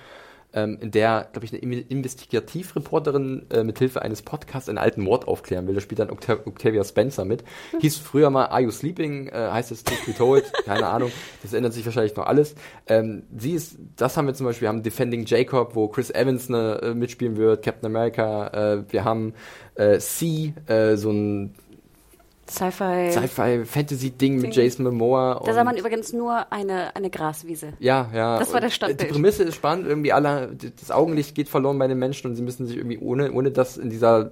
ähm, 0.54 0.78
in 0.80 0.92
der, 0.92 1.28
glaube 1.34 1.46
ich, 1.46 1.54
eine 1.54 1.80
Investigativreporterin 1.80 3.48
äh, 3.50 3.64
mit 3.64 3.80
Hilfe 3.80 4.02
eines 4.02 4.22
Podcasts 4.22 4.70
einen 4.70 4.78
alten 4.78 5.02
Mord 5.02 5.28
aufklären 5.28 5.68
will. 5.68 5.76
Da 5.76 5.82
spielt 5.82 6.00
dann 6.00 6.10
Octav 6.10 6.40
Octavia 6.46 6.84
Spencer 6.84 7.26
mit. 7.26 7.44
Hieß 7.80 7.98
früher 7.98 8.30
mal 8.30 8.46
Are 8.46 8.62
You 8.62 8.72
Sleeping? 8.72 9.28
Äh, 9.28 9.50
heißt 9.52 9.72
es 9.72 9.84
Truth 9.84 10.06
Be 10.06 10.16
Told? 10.16 10.52
Keine 10.66 10.88
Ahnung. 10.88 11.12
Das 11.44 11.54
ändert 11.54 11.74
sich 11.74 11.86
wahrscheinlich 11.86 12.16
noch 12.16 12.26
alles. 12.26 12.56
Ähm, 12.88 13.24
sie 13.38 13.52
ist, 13.52 13.78
das 13.98 14.16
haben 14.16 14.28
wir 14.28 14.34
zum 14.36 14.46
Beispiel, 14.46 14.64
wir 14.64 14.70
haben 14.70 14.84
Defending 14.84 15.26
Jacob, 15.26 15.76
wo 15.76 15.90
Chris 15.90 16.12
Evans 16.12 16.48
ne, 16.48 16.80
äh, 16.82 16.94
mitspielen 16.94 17.36
wird, 17.36 17.64
Captain 17.64 17.86
America. 17.86 18.48
Äh, 18.48 18.84
wir 18.90 19.04
haben 19.04 19.34
äh, 19.76 20.00
C, 20.00 20.54
äh, 20.68 20.96
so 20.96 21.12
ein 21.12 21.56
Sci-Fi. 22.50 23.12
Sci-Fi-Fantasy-Ding 23.12 24.38
mit. 24.42 24.56
Jason 24.56 24.86
Momoa. 24.86 25.42
da 25.46 25.54
sah 25.54 25.64
man 25.64 25.78
übrigens 25.78 26.14
nur 26.14 26.52
eine, 26.52 26.96
eine 26.96 27.10
Graswiese. 27.10 27.74
Ja, 27.80 28.10
ja. 28.14 28.40
Das 28.40 28.54
war 28.54 28.62
der 28.62 28.70
Stadtbild. 28.70 29.02
Die 29.10 29.14
Prämisse 29.14 29.44
ist 29.44 29.56
spannend, 29.56 29.88
irgendwie 29.88 30.14
alle, 30.14 30.56
das 30.80 30.92
Augenlicht 30.92 31.36
geht 31.36 31.50
verloren 31.50 31.78
bei 31.78 31.88
den 31.88 32.00
Menschen 32.00 32.28
und 32.30 32.36
sie 32.36 32.42
müssen 32.42 32.66
sich 32.68 32.78
irgendwie 32.78 33.00
ohne, 33.00 33.32
ohne 33.32 33.52
das 33.52 33.78
in 33.78 33.90
dieser 33.90 34.32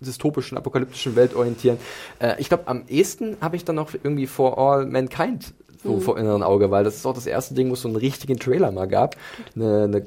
dystopischen, 0.00 0.56
apokalyptischen 0.58 1.16
Welt 1.16 1.34
orientieren. 1.34 1.78
Äh, 2.18 2.34
ich 2.38 2.48
glaube, 2.48 2.64
am 2.66 2.84
ehesten 2.88 3.36
habe 3.40 3.56
ich 3.56 3.64
dann 3.64 3.76
noch 3.76 3.92
irgendwie 3.94 4.26
For 4.26 4.58
All 4.58 4.86
Mankind 4.86 5.52
so 5.82 5.92
Mhm. 5.92 6.00
vor 6.00 6.18
inneren 6.18 6.42
Auge, 6.42 6.70
weil 6.70 6.84
das 6.84 6.96
ist 6.96 7.06
auch 7.06 7.14
das 7.14 7.26
erste 7.26 7.54
Ding, 7.54 7.68
wo 7.68 7.74
es 7.74 7.82
so 7.82 7.88
einen 7.88 7.96
richtigen 7.96 8.38
Trailer 8.38 8.72
mal 8.72 8.88
gab. 8.88 9.16
Eine, 9.54 9.84
eine 9.84 10.06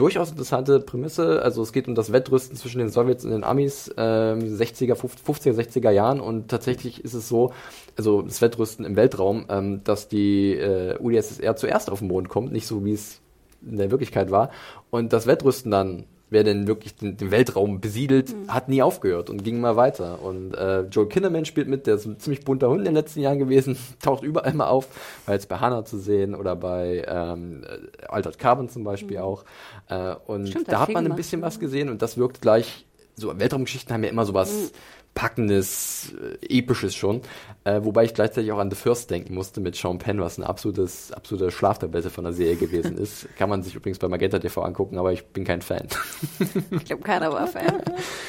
durchaus 0.00 0.30
interessante 0.30 0.80
Prämisse. 0.80 1.42
Also 1.42 1.62
es 1.62 1.72
geht 1.72 1.86
um 1.86 1.94
das 1.94 2.10
Wettrüsten 2.10 2.56
zwischen 2.56 2.78
den 2.78 2.88
Sowjets 2.88 3.24
und 3.24 3.32
den 3.32 3.44
Amis, 3.44 3.92
ähm, 3.98 4.40
60er, 4.40 4.94
50er, 4.94 5.52
60er 5.52 5.90
Jahren 5.90 6.20
und 6.20 6.48
tatsächlich 6.48 7.04
ist 7.04 7.12
es 7.12 7.28
so, 7.28 7.52
also 7.98 8.22
das 8.22 8.40
Wettrüsten 8.40 8.86
im 8.86 8.96
Weltraum, 8.96 9.44
ähm, 9.50 9.84
dass 9.84 10.08
die 10.08 10.54
äh, 10.54 10.98
UdSSR 10.98 11.54
zuerst 11.56 11.90
auf 11.90 11.98
den 11.98 12.08
Mond 12.08 12.30
kommt, 12.30 12.50
nicht 12.50 12.66
so 12.66 12.84
wie 12.84 12.92
es 12.92 13.20
in 13.62 13.76
der 13.76 13.90
Wirklichkeit 13.90 14.30
war. 14.30 14.50
Und 14.88 15.12
das 15.12 15.26
Wettrüsten 15.26 15.70
dann, 15.70 16.06
wer 16.30 16.44
denn 16.44 16.66
wirklich 16.66 16.94
den, 16.94 17.16
den 17.16 17.30
Weltraum 17.30 17.80
besiedelt, 17.80 18.34
hat 18.48 18.68
nie 18.68 18.82
aufgehört 18.82 19.28
und 19.28 19.44
ging 19.44 19.60
mal 19.60 19.76
weiter. 19.76 20.22
Und 20.22 20.54
äh, 20.54 20.82
Joel 20.82 21.08
Kinnaman 21.08 21.44
spielt 21.44 21.68
mit, 21.68 21.86
der 21.86 21.96
ist 21.96 22.06
ein 22.06 22.18
ziemlich 22.18 22.44
bunter 22.44 22.68
Hund 22.68 22.80
in 22.80 22.84
den 22.86 22.94
letzten 22.94 23.20
Jahren 23.20 23.38
gewesen, 23.38 23.76
taucht 24.00 24.22
überall 24.22 24.54
mal 24.54 24.68
auf, 24.68 24.88
war 25.26 25.34
jetzt 25.34 25.48
bei 25.48 25.58
Hannah 25.58 25.84
zu 25.84 25.98
sehen 25.98 26.34
oder 26.34 26.56
bei 26.56 27.04
ähm, 27.06 27.64
äh, 27.64 28.06
Altered 28.06 28.38
Carbon 28.38 28.68
zum 28.68 28.84
Beispiel 28.84 29.18
auch. 29.18 29.44
Äh, 29.88 30.14
und 30.26 30.48
Stimmt, 30.48 30.70
da 30.70 30.80
hat 30.80 30.90
man 30.90 31.06
ein 31.06 31.16
bisschen 31.16 31.42
was 31.42 31.58
gesehen 31.58 31.88
und 31.88 32.00
das 32.00 32.16
wirkt 32.16 32.40
gleich, 32.40 32.86
so 33.16 33.38
Weltraumgeschichten 33.38 33.92
haben 33.92 34.04
ja 34.04 34.10
immer 34.10 34.24
sowas 34.24 34.72
Packendes, 35.14 36.12
äh, 36.40 36.58
Episches 36.58 36.94
schon. 36.94 37.20
Äh, 37.64 37.80
wobei 37.84 38.04
ich 38.04 38.14
gleichzeitig 38.14 38.50
auch 38.52 38.58
an 38.58 38.70
The 38.70 38.76
First 38.76 39.10
denken 39.10 39.34
musste 39.34 39.60
mit 39.60 39.76
Sean 39.76 39.98
Penn, 39.98 40.20
was 40.20 40.38
eine 40.38 40.48
absolutes, 40.48 41.12
absolute 41.12 41.50
Schlaftablette 41.50 42.10
von 42.10 42.24
der 42.24 42.32
Serie 42.32 42.56
gewesen 42.56 42.96
ist. 42.96 43.28
Kann 43.36 43.50
man 43.50 43.62
sich 43.62 43.74
übrigens 43.74 43.98
bei 43.98 44.08
Magenta 44.08 44.38
TV 44.38 44.62
angucken, 44.62 44.98
aber 44.98 45.12
ich 45.12 45.26
bin 45.26 45.44
kein 45.44 45.62
Fan. 45.62 45.88
Ich 46.70 46.84
glaube, 46.84 47.02
keiner 47.02 47.32
war 47.32 47.46
Fan. 47.46 47.82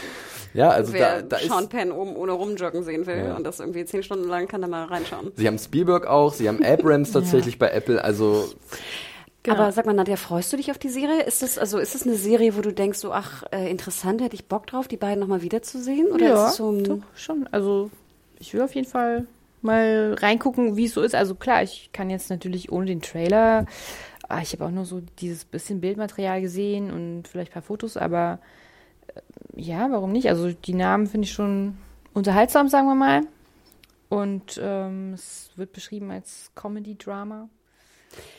ja, 0.53 0.69
also 0.69 0.91
Wer 0.93 1.21
da, 1.21 1.37
da 1.37 1.39
Sean. 1.39 1.69
Penn 1.69 1.91
oben 1.91 2.15
ohne 2.15 2.33
rumjoggen 2.33 2.83
sehen 2.83 3.05
will 3.05 3.17
Ja. 3.17 3.35
und 3.35 3.43
das 3.45 3.59
irgendwie 3.59 3.85
zehn 3.85 4.03
Stunden 4.03 4.27
lang, 4.27 4.47
kann 4.47 4.61
da 4.61 4.67
mal 4.67 4.85
reinschauen. 4.85 5.31
Sie 5.35 5.47
haben 5.47 5.57
Spielberg 5.59 6.05
auch, 6.07 6.33
sie 6.33 6.47
haben 6.49 6.63
Abrams 6.63 7.11
tatsächlich 7.11 7.57
bei 7.57 7.69
Apple, 7.69 8.03
also 8.03 8.49
Genau. 9.43 9.57
Aber 9.57 9.71
sag 9.71 9.87
mal, 9.87 9.93
Nadja, 9.93 10.17
freust 10.17 10.53
du 10.53 10.57
dich 10.57 10.69
auf 10.69 10.77
die 10.77 10.89
Serie? 10.89 11.23
Ist 11.23 11.41
das, 11.41 11.57
also 11.57 11.79
ist 11.79 11.95
das 11.95 12.03
eine 12.03 12.15
Serie, 12.15 12.55
wo 12.55 12.61
du 12.61 12.71
denkst, 12.71 12.99
so, 12.99 13.11
ach, 13.11 13.43
äh, 13.51 13.69
interessant, 13.71 14.21
hätte 14.21 14.35
ich 14.35 14.45
Bock 14.45 14.67
drauf, 14.67 14.87
die 14.87 14.97
beiden 14.97 15.19
nochmal 15.19 15.41
wiederzusehen? 15.41 16.11
Oder 16.11 16.27
ja, 16.27 16.47
ist 16.47 16.57
so 16.57 16.79
doch, 16.79 16.99
schon. 17.15 17.47
Also 17.51 17.89
ich 18.39 18.53
will 18.53 18.61
auf 18.61 18.75
jeden 18.75 18.87
Fall 18.87 19.25
mal 19.63 20.15
reingucken, 20.19 20.75
wie 20.75 20.85
es 20.85 20.93
so 20.93 21.01
ist. 21.01 21.15
Also 21.15 21.33
klar, 21.33 21.63
ich 21.63 21.89
kann 21.91 22.11
jetzt 22.11 22.29
natürlich 22.29 22.71
ohne 22.71 22.85
den 22.85 23.01
Trailer, 23.01 23.65
ah, 24.29 24.41
ich 24.41 24.53
habe 24.53 24.65
auch 24.65 24.71
nur 24.71 24.85
so 24.85 25.01
dieses 25.19 25.45
bisschen 25.45 25.81
Bildmaterial 25.81 26.41
gesehen 26.41 26.91
und 26.91 27.27
vielleicht 27.27 27.51
ein 27.51 27.53
paar 27.53 27.61
Fotos, 27.63 27.97
aber 27.97 28.39
äh, 29.07 29.21
ja, 29.55 29.91
warum 29.91 30.11
nicht? 30.11 30.29
Also 30.29 30.51
die 30.51 30.73
Namen 30.75 31.07
finde 31.07 31.25
ich 31.25 31.33
schon 31.33 31.77
unterhaltsam, 32.13 32.67
sagen 32.67 32.87
wir 32.87 32.95
mal. 32.95 33.21
Und 34.09 34.59
ähm, 34.61 35.13
es 35.13 35.51
wird 35.55 35.71
beschrieben 35.71 36.11
als 36.11 36.51
Comedy-Drama. 36.55 37.49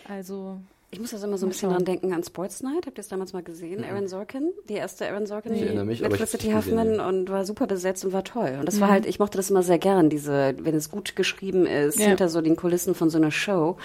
Also 0.06 0.60
Ich 0.94 1.00
muss 1.00 1.10
das 1.10 1.22
immer 1.22 1.38
so 1.38 1.46
ein 1.46 1.48
bisschen 1.48 1.70
dran 1.70 1.86
denken 1.86 2.12
an 2.12 2.22
Sports 2.22 2.62
Night. 2.62 2.84
Habt 2.84 2.88
ihr 2.98 3.02
das 3.02 3.08
damals 3.08 3.32
mal 3.32 3.42
gesehen? 3.42 3.82
Aaron 3.82 4.08
Sorkin, 4.08 4.52
die 4.68 4.74
erste 4.74 5.08
Aaron 5.08 5.24
Sorkin 5.24 5.54
Ich 5.54 5.62
erinnere 5.62 5.86
mich, 5.86 6.02
mit 6.02 6.12
Felicity 6.12 6.50
Huffman 6.52 6.88
gesehen, 6.88 7.00
und 7.00 7.30
war 7.30 7.46
super 7.46 7.66
besetzt 7.66 8.04
und 8.04 8.12
war 8.12 8.24
toll. 8.24 8.56
Und 8.60 8.66
das 8.66 8.76
Mhm. 8.76 8.80
war 8.82 8.88
halt, 8.90 9.06
ich 9.06 9.18
mochte 9.18 9.38
das 9.38 9.48
immer 9.48 9.62
sehr 9.62 9.78
gern, 9.78 10.10
diese, 10.10 10.54
wenn 10.60 10.74
es 10.74 10.90
gut 10.90 11.16
geschrieben 11.16 11.64
ist, 11.64 11.98
Ja. 11.98 12.08
hinter 12.08 12.28
so 12.28 12.42
den 12.42 12.56
Kulissen 12.56 12.94
von 12.94 13.08
so 13.08 13.16
einer 13.16 13.30
Show. 13.30 13.78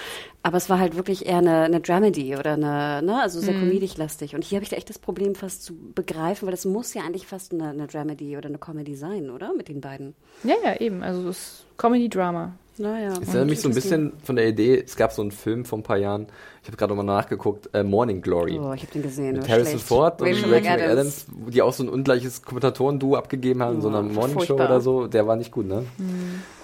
Aber 0.44 0.58
es 0.58 0.70
war 0.70 0.80
halt 0.80 0.98
wirklich 0.98 1.26
eher 1.28 1.38
eine, 1.38 1.62
eine 1.62 1.80
Dramedy 1.80 2.36
oder 2.36 2.54
eine, 2.54 3.02
ne, 3.02 3.22
also 3.22 3.40
Mhm. 3.40 3.44
sehr 3.46 3.54
comedic-lastig. 3.54 4.36
Und 4.36 4.44
hier 4.44 4.58
habe 4.58 4.64
ich 4.66 4.70
da 4.70 4.76
echt 4.76 4.90
das 4.90 5.00
Problem 5.00 5.34
fast 5.34 5.64
zu 5.64 5.76
begreifen, 5.96 6.46
weil 6.46 6.54
es 6.54 6.66
muss 6.66 6.94
ja 6.94 7.04
eigentlich 7.04 7.26
fast 7.26 7.54
eine, 7.54 7.70
eine 7.70 7.88
Dramedy 7.88 8.36
oder 8.36 8.50
eine 8.50 8.58
Comedy 8.58 8.96
sein, 8.98 9.30
oder? 9.30 9.54
Mit 9.54 9.70
den 9.70 9.80
beiden. 9.80 10.14
ja, 10.44 10.56
ja, 10.62 10.76
eben. 10.82 11.04
Also 11.04 11.30
es 11.30 11.38
ist 11.38 11.66
Comedy-Drama. 11.78 12.54
Naja. 12.80 13.14
Es 13.22 13.30
erinnert 13.30 13.50
mich 13.50 13.62
so 13.62 13.70
ein 13.70 13.74
bisschen 13.76 14.14
von 14.24 14.36
der 14.36 14.48
Idee, 14.48 14.84
es 14.86 14.96
gab 14.96 15.12
so 15.12 15.22
einen 15.22 15.32
Film 15.32 15.66
vor 15.66 15.80
ein 15.80 15.84
paar 15.84 15.98
Jahren, 15.98 16.28
ich 16.62 16.68
habe 16.68 16.78
gerade 16.78 16.94
nochmal 16.96 17.06
nachgeguckt, 17.18 17.70
äh, 17.74 17.84
Morning 17.84 18.22
Glory. 18.22 18.60
Oh, 18.60 18.74
ich 18.74 18.82
habe 18.84 18.92
den 18.94 19.02
gesehen. 19.02 19.38
Mit 19.38 19.48
Harrison 19.50 19.72
schlecht. 19.74 19.86
Ford 19.88 20.22
und 20.22 20.28
Rachel 20.28 20.50
McAdams. 20.50 21.26
Die 21.48 21.62
auch 21.62 21.74
so 21.74 21.84
ein 21.84 21.90
ungleiches 21.90 22.42
Kommentatoren-Duo 22.44 23.16
abgegeben 23.16 23.64
haben 23.64 23.76
in 23.76 23.82
so 23.82 23.90
Ja, 23.90 24.00
einer 24.00 24.08
Morningshow 24.08 24.40
furchtbar. 24.46 24.66
oder 24.68 24.82
so. 24.82 25.08
Der 25.08 25.26
war 25.28 25.36
nicht 25.38 25.52
gut, 25.52 25.66
ne? 25.68 25.86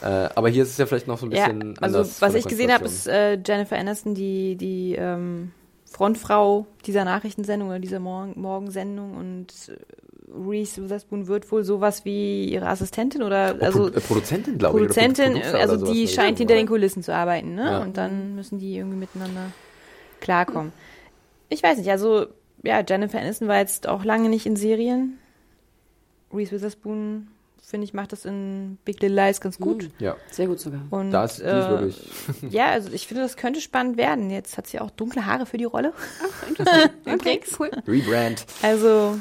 Äh, 0.02 0.06
aber 0.36 0.50
hier 0.50 0.64
ist 0.64 0.70
es 0.72 0.78
ja 0.78 0.86
vielleicht 0.86 1.08
noch 1.08 1.18
so 1.18 1.26
ein 1.26 1.32
Ja, 1.32 1.48
bisschen 1.48 1.78
also 1.80 1.98
anders. 2.00 2.20
von 2.20 2.28
was 2.28 2.36
ich 2.36 2.46
gesehen 2.48 2.72
habe, 2.72 2.86
ist 2.86 3.08
äh, 3.08 3.40
Jennifer 3.46 3.78
Aniston, 3.78 4.14
die, 4.14 4.56
die 4.56 4.96
ähm, 5.00 5.52
Frontfrau 5.86 6.66
dieser 6.86 7.06
Nachrichtensendung 7.06 7.70
oder 7.70 7.80
dieser 7.80 8.00
Morgen 8.00 8.34
Morgensendung 8.40 9.16
und 9.16 9.48
äh, 9.70 9.78
Reese 10.28 10.84
Witherspoon 10.84 11.28
wird 11.28 11.52
wohl 11.52 11.64
sowas 11.64 12.06
wie 12.06 12.46
ihre 12.46 12.68
Assistentin 12.68 13.24
oder 13.24 13.56
Oh, 13.60 13.64
also 13.64 13.80
Pro 13.90 13.98
äh, 13.98 14.02
Produzentin, 14.02 14.58
glaube 14.58 14.80
ich. 14.80 14.84
Produzentin, 14.84 15.42
also 15.54 15.92
die 15.92 16.08
scheint 16.08 16.38
hinter 16.38 16.56
den 16.56 16.68
Kulissen 16.68 17.04
zu 17.04 17.14
arbeiten, 17.14 17.56
ne? 17.56 17.64
Ja. 17.66 17.82
Und 17.82 17.98
dann 17.98 18.36
müssen 18.36 18.60
die 18.60 18.78
irgendwie 18.78 18.98
miteinander 18.98 19.52
klarkommen. 20.22 20.72
Ich 21.50 21.62
weiß 21.62 21.78
nicht, 21.78 21.90
also 21.92 22.28
ja, 22.64 22.82
Jennifer 22.88 23.20
Aniston 23.20 23.48
war 23.48 23.58
jetzt 23.60 23.88
auch 23.88 24.04
lange 24.06 24.30
nicht 24.30 24.46
in 24.46 24.56
Serien. 24.56 25.20
Reese 26.34 26.52
Witherspoon, 26.52 27.28
finde 27.62 27.84
ich, 27.86 27.94
macht 27.94 28.12
das 28.14 28.26
in 28.26 28.78
Big 28.86 29.02
Little 29.02 29.16
Lies 29.16 29.42
ganz 29.42 29.58
gut. 29.60 29.90
Ja, 30.00 30.16
Sehr 30.32 30.48
gut 30.48 30.60
sogar. 30.60 30.82
Und, 30.90 31.12
da 31.12 31.26
ist, 31.26 31.40
die 31.40 31.44
ist 31.44 31.50
äh, 31.50 31.70
wirklich. 31.70 32.10
ja, 32.50 32.68
also 32.68 32.90
ich 32.92 33.08
finde, 33.08 33.24
das 33.24 33.36
könnte 33.38 33.62
spannend 33.62 33.98
werden. 33.98 34.30
Jetzt 34.30 34.58
hat 34.58 34.68
sie 34.68 34.80
auch 34.80 34.90
dunkle 34.92 35.26
Haare 35.26 35.46
für 35.46 35.58
die 35.58 35.66
Rolle. 35.66 35.94
Okay, 37.06 37.42
cool. 37.60 37.70
Rebrand. 37.88 38.46
Also, 38.62 39.20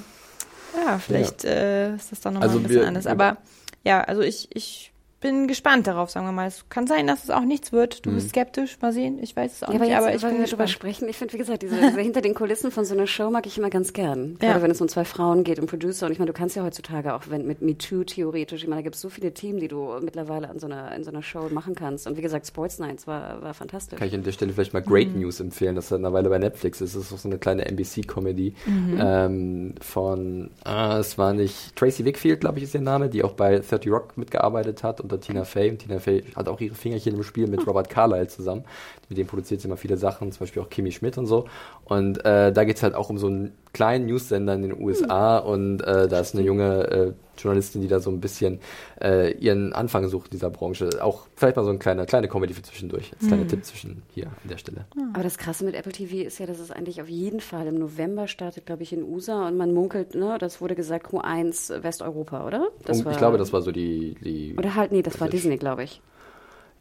ja, 0.77 0.99
vielleicht 0.99 1.45
äh, 1.45 1.95
ist 1.95 2.13
das 2.13 2.21
dann 2.21 2.35
nochmal 2.35 2.49
Also 2.49 2.59
ein 2.61 2.65
bisschen 2.65 2.81
wir- 2.83 2.89
anders. 2.89 3.07
Aber 3.07 3.39
ja, 3.85 4.03
also 4.03 4.23
ich, 4.23 4.49
ich 4.55 4.92
bin 5.23 5.49
gespannt 5.49 5.87
darauf, 5.87 6.11
sagen 6.11 6.27
wir 6.27 6.33
mal. 6.33 6.47
Es 6.49 6.69
kann 6.69 6.87
sein, 6.87 7.07
dass 7.07 7.25
es 7.25 7.31
auch 7.31 7.41
nichts 7.45 7.73
wird. 7.73 8.05
Du 8.05 8.11
Mhm. 8.11 8.17
bist 8.17 8.29
skeptisch, 8.29 8.77
mal 8.83 8.93
sehen. 8.93 9.19
Ich 9.23 9.35
weiß 9.35 9.53
es 9.53 9.63
auch 9.63 9.69
Ja, 9.71 9.77
aber 9.77 9.85
nicht, 9.85 9.91
jetzt, 9.95 9.99
aber 10.05 10.15
ich 10.15 10.23
bin 10.23 10.39
wir 10.39 10.47
darüber 10.47 10.67
sprechen, 10.67 11.09
ich 11.09 11.17
finde, 11.17 11.33
wie 11.33 11.39
gesagt, 11.39 11.63
diese, 11.63 11.77
diese 11.81 12.01
hinter 12.01 12.21
den 12.21 12.35
Kulissen 12.35 12.71
von 12.71 12.85
so 12.85 12.93
einer 12.95 13.07
Show 13.07 13.31
mag 13.31 13.47
ich 13.47 13.57
immer 13.57 13.71
ganz 13.71 13.95
gern. 13.95 14.37
Gerade 14.41 14.59
Ja. 14.59 14.63
wenn 14.63 14.71
es 14.71 14.81
um 14.83 14.89
zwei 14.89 15.05
Frauen 15.07 15.45
geht, 15.45 15.59
um 15.59 15.67
Producer. 15.67 16.05
Und 16.07 16.13
ich 16.13 16.19
meine, 16.19 16.31
du 16.33 16.37
kannst 16.37 16.57
ja 16.57 16.63
heutzutage 16.65 17.15
auch 17.15 17.23
wenn, 17.31 17.47
mit 17.47 17.63
MeToo 17.63 18.05
theoretisch, 18.05 18.63
ich 18.63 18.69
meine, 18.69 18.81
da 18.81 18.85
gibt 18.85 18.97
es 18.97 19.01
so 19.01 19.09
viele 19.09 19.33
Themen, 19.33 19.61
die 19.61 19.69
du 19.69 19.89
mittlerweile 20.03 20.51
an 20.51 20.59
so 20.59 20.67
einer, 20.67 20.95
in 20.95 21.05
so 21.05 21.11
einer 21.11 21.23
Show 21.23 21.49
machen 21.51 21.75
kannst. 21.75 22.07
Und 22.07 22.17
wie 22.19 22.23
gesagt, 22.23 22.47
Sports 22.47 22.79
Nights 22.79 23.07
war, 23.07 23.41
war 23.43 23.55
fantastisch. 23.55 23.99
Kann 23.99 24.09
ich 24.09 24.15
an 24.15 24.25
der 24.25 24.33
Stelle 24.33 24.53
vielleicht 24.53 24.75
mal 24.75 24.83
Great 24.83 25.09
Mhm. 25.15 25.21
News 25.21 25.41
empfehlen, 25.41 25.77
das 25.77 25.89
seit 25.89 26.01
einer 26.01 26.13
Weile 26.13 26.29
bei 26.29 26.39
Netflix 26.39 26.81
ist. 26.81 26.97
Das 26.97 27.05
ist 27.05 27.13
auch 27.13 27.19
so 27.19 27.29
eine 27.29 27.39
kleine 27.39 27.65
NBC-Comedy 27.67 28.55
Mhm. 28.67 28.99
ähm, 29.01 29.75
von, 29.81 30.51
ah, 30.65 30.99
es 30.99 31.17
war 31.17 31.33
nicht, 31.33 31.77
Tracy 31.77 32.05
Wickfield, 32.05 32.41
glaube 32.41 32.59
ich, 32.59 32.65
ist 32.65 32.75
ihr 32.75 32.81
Name, 32.81 33.09
die 33.09 33.23
auch 33.23 33.33
bei 33.33 33.59
30 33.61 33.91
Rock 33.91 34.17
mitgearbeitet 34.19 34.83
hat 34.83 35.01
unter 35.13 35.21
Tina 35.25 35.45
Fey. 35.45 35.71
Und 35.71 35.79
Tina 35.79 35.99
Fey 35.99 36.25
hat 36.35 36.49
auch 36.49 36.61
ihre 36.61 36.75
Fingerchen 36.75 37.15
im 37.15 37.23
Spiel 37.23 37.47
mit 37.47 37.67
Robert 37.67 37.89
Carlyle 37.89 38.29
zusammen. 38.29 38.65
Mit 39.09 39.19
dem 39.19 39.27
produziert 39.27 39.61
sie 39.61 39.69
immer 39.69 39.77
viele 39.77 39.97
Sachen, 39.97 40.33
zum 40.33 40.41
Beispiel 40.41 40.63
auch 40.63 40.71
Kimi 40.71 40.93
Schmidt 40.93 41.19
und 41.19 41.27
so. 41.27 41.47
Und 41.85 42.25
äh, 42.25 42.53
da 42.53 42.65
geht 42.65 42.77
es 42.77 42.83
halt 42.83 42.95
auch 42.95 43.11
um 43.11 43.19
so 43.19 43.27
einen 43.27 43.53
kleinen 43.73 44.07
News-Sender 44.07 44.55
in 44.55 44.63
den 44.63 44.81
USA 44.81 45.39
und 45.39 45.81
äh, 45.83 46.09
da 46.09 46.21
ist 46.21 46.35
eine 46.35 46.45
junge 46.45 46.91
äh, 46.91 47.13
Journalistin, 47.39 47.81
die 47.81 47.89
da 47.89 47.99
so 47.99 48.11
ein 48.11 48.21
bisschen 48.21 48.61
äh, 49.01 49.33
ihren 49.39 49.73
Anfang 49.73 50.07
sucht 50.09 50.27
in 50.27 50.31
dieser 50.33 50.51
Branche. 50.51 50.91
Auch 51.01 51.27
vielleicht 51.35 51.57
mal 51.57 51.65
so 51.65 51.71
ein 51.71 51.79
kleiner, 51.79 52.05
kleine 52.05 52.29
Comedy 52.29 52.53
für 52.53 52.61
zwischendurch. 52.63 53.11
Als 53.19 53.27
kleiner 53.27 53.47
Tipp 53.47 53.65
zwischen 53.65 54.03
hier 54.15 54.27
an 54.27 54.33
der 54.51 54.59
Stelle. 54.59 54.85
Aber 55.15 55.23
das 55.23 55.39
Krasse 55.39 55.65
mit 55.65 55.75
Apple 55.75 55.93
TV 55.93 56.27
ist 56.27 56.39
ja, 56.39 56.45
dass 56.47 56.59
es 56.61 56.71
eigentlich 56.71 57.01
auf 57.01 57.09
jeden 57.09 57.41
Fall 57.41 57.67
im 57.67 57.77
November 57.79 58.29
startet, 58.29 58.67
glaube 58.67 58.83
ich, 58.83 58.93
in 58.93 59.03
USA. 59.03 59.49
Und 59.49 59.57
man 59.57 59.73
munkelt, 59.73 60.15
ne, 60.15 60.37
das 60.39 60.61
wurde 60.61 60.75
gesagt, 60.75 61.07
Q1 61.07 61.83
Westeuropa, 61.83 62.47
oder? 62.47 62.69
Das 62.85 63.01
Und 63.01 63.11
ich 63.11 63.17
glaube, 63.17 63.39
das 63.39 63.53
war 63.55 63.63
so 63.63 63.73
die. 63.73 64.15
die 64.23 64.55
Oder 64.59 64.75
halt, 64.75 64.93
nee, 64.93 65.03
das 65.03 65.19
war 65.19 65.29
ist- 65.29 65.33
Disney, 65.33 65.57
glaube 65.57 65.85
ich. 65.85 66.03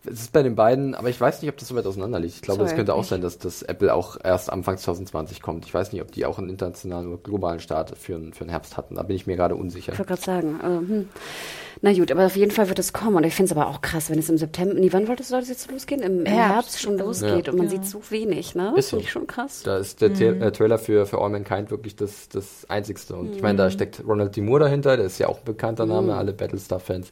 Es 0.05 0.21
ist 0.21 0.31
bei 0.33 0.41
den 0.43 0.55
beiden, 0.55 0.95
aber 0.95 1.09
ich 1.09 1.19
weiß 1.21 1.41
nicht, 1.41 1.49
ob 1.51 1.57
das 1.57 1.67
so 1.67 1.75
weit 1.75 1.85
auseinander 1.85 2.19
liegt. 2.19 2.35
Ich 2.35 2.41
glaube, 2.41 2.63
es 2.63 2.75
könnte 2.75 2.93
auch 2.95 3.03
sein, 3.03 3.21
dass 3.21 3.37
das 3.37 3.61
Apple 3.61 3.93
auch 3.93 4.17
erst 4.23 4.51
Anfang 4.51 4.77
2020 4.77 5.41
kommt. 5.41 5.65
Ich 5.65 5.73
weiß 5.73 5.91
nicht, 5.93 6.01
ob 6.01 6.11
die 6.11 6.25
auch 6.25 6.37
einen 6.39 6.49
internationalen 6.49 7.07
oder 7.07 7.21
globalen 7.21 7.59
Start 7.59 7.91
für, 7.97 8.19
für 8.33 8.43
den 8.45 8.49
Herbst 8.49 8.77
hatten. 8.77 8.95
Da 8.95 9.03
bin 9.03 9.15
ich 9.15 9.27
mir 9.27 9.35
gerade 9.35 9.55
unsicher. 9.55 9.93
Ich 9.93 9.99
wollte 9.99 10.09
gerade 10.09 10.21
sagen. 10.21 10.59
Also, 10.61 10.79
hm. 10.79 11.09
Na 11.83 11.93
gut, 11.93 12.11
aber 12.11 12.25
auf 12.27 12.35
jeden 12.35 12.51
Fall 12.51 12.67
wird 12.67 12.77
es 12.79 12.93
kommen. 12.93 13.15
Und 13.15 13.23
ich 13.23 13.33
finde 13.33 13.51
es 13.51 13.57
aber 13.57 13.67
auch 13.67 13.81
krass, 13.81 14.09
wenn 14.09 14.19
es 14.19 14.29
im 14.29 14.37
September, 14.37 14.73
nee, 14.75 14.89
wann 14.91 15.07
wollte 15.07 15.23
es, 15.23 15.29
soll 15.29 15.39
es 15.39 15.49
jetzt 15.49 15.71
losgehen? 15.71 16.01
Im, 16.01 16.19
im 16.21 16.25
Herbst. 16.25 16.53
Herbst 16.53 16.81
schon 16.81 16.97
losgeht 16.97 17.47
Ja. 17.47 17.51
und 17.53 17.57
man 17.57 17.65
Ja. 17.67 17.71
sieht 17.71 17.85
so 17.85 18.01
wenig, 18.09 18.53
ne? 18.55 18.73
Ist 18.75 18.89
so. 18.89 18.97
Finde 18.97 19.05
ich 19.05 19.11
schon 19.11 19.25
krass. 19.27 19.63
Da 19.63 19.77
ist 19.77 20.01
der 20.01 20.09
Mhm. 20.09 20.41
Äh, 20.41 20.51
Trailer 20.51 20.77
für, 20.77 21.05
für 21.05 21.19
All 21.19 21.29
Mankind 21.29 21.71
wirklich 21.71 21.95
das, 21.95 22.27
das 22.29 22.65
Einzigste. 22.69 23.15
Und 23.15 23.35
ich 23.35 23.41
meine, 23.41 23.57
da 23.57 23.71
steckt 23.71 24.03
Ronald 24.05 24.35
D. 24.35 24.41
Moore 24.41 24.61
dahinter, 24.61 24.97
der 24.97 25.05
ist 25.05 25.17
ja 25.19 25.27
auch 25.27 25.37
ein 25.39 25.45
bekannter 25.45 25.85
Name, 25.85 26.15
alle 26.15 26.33
Battlestar-Fans 26.33 27.09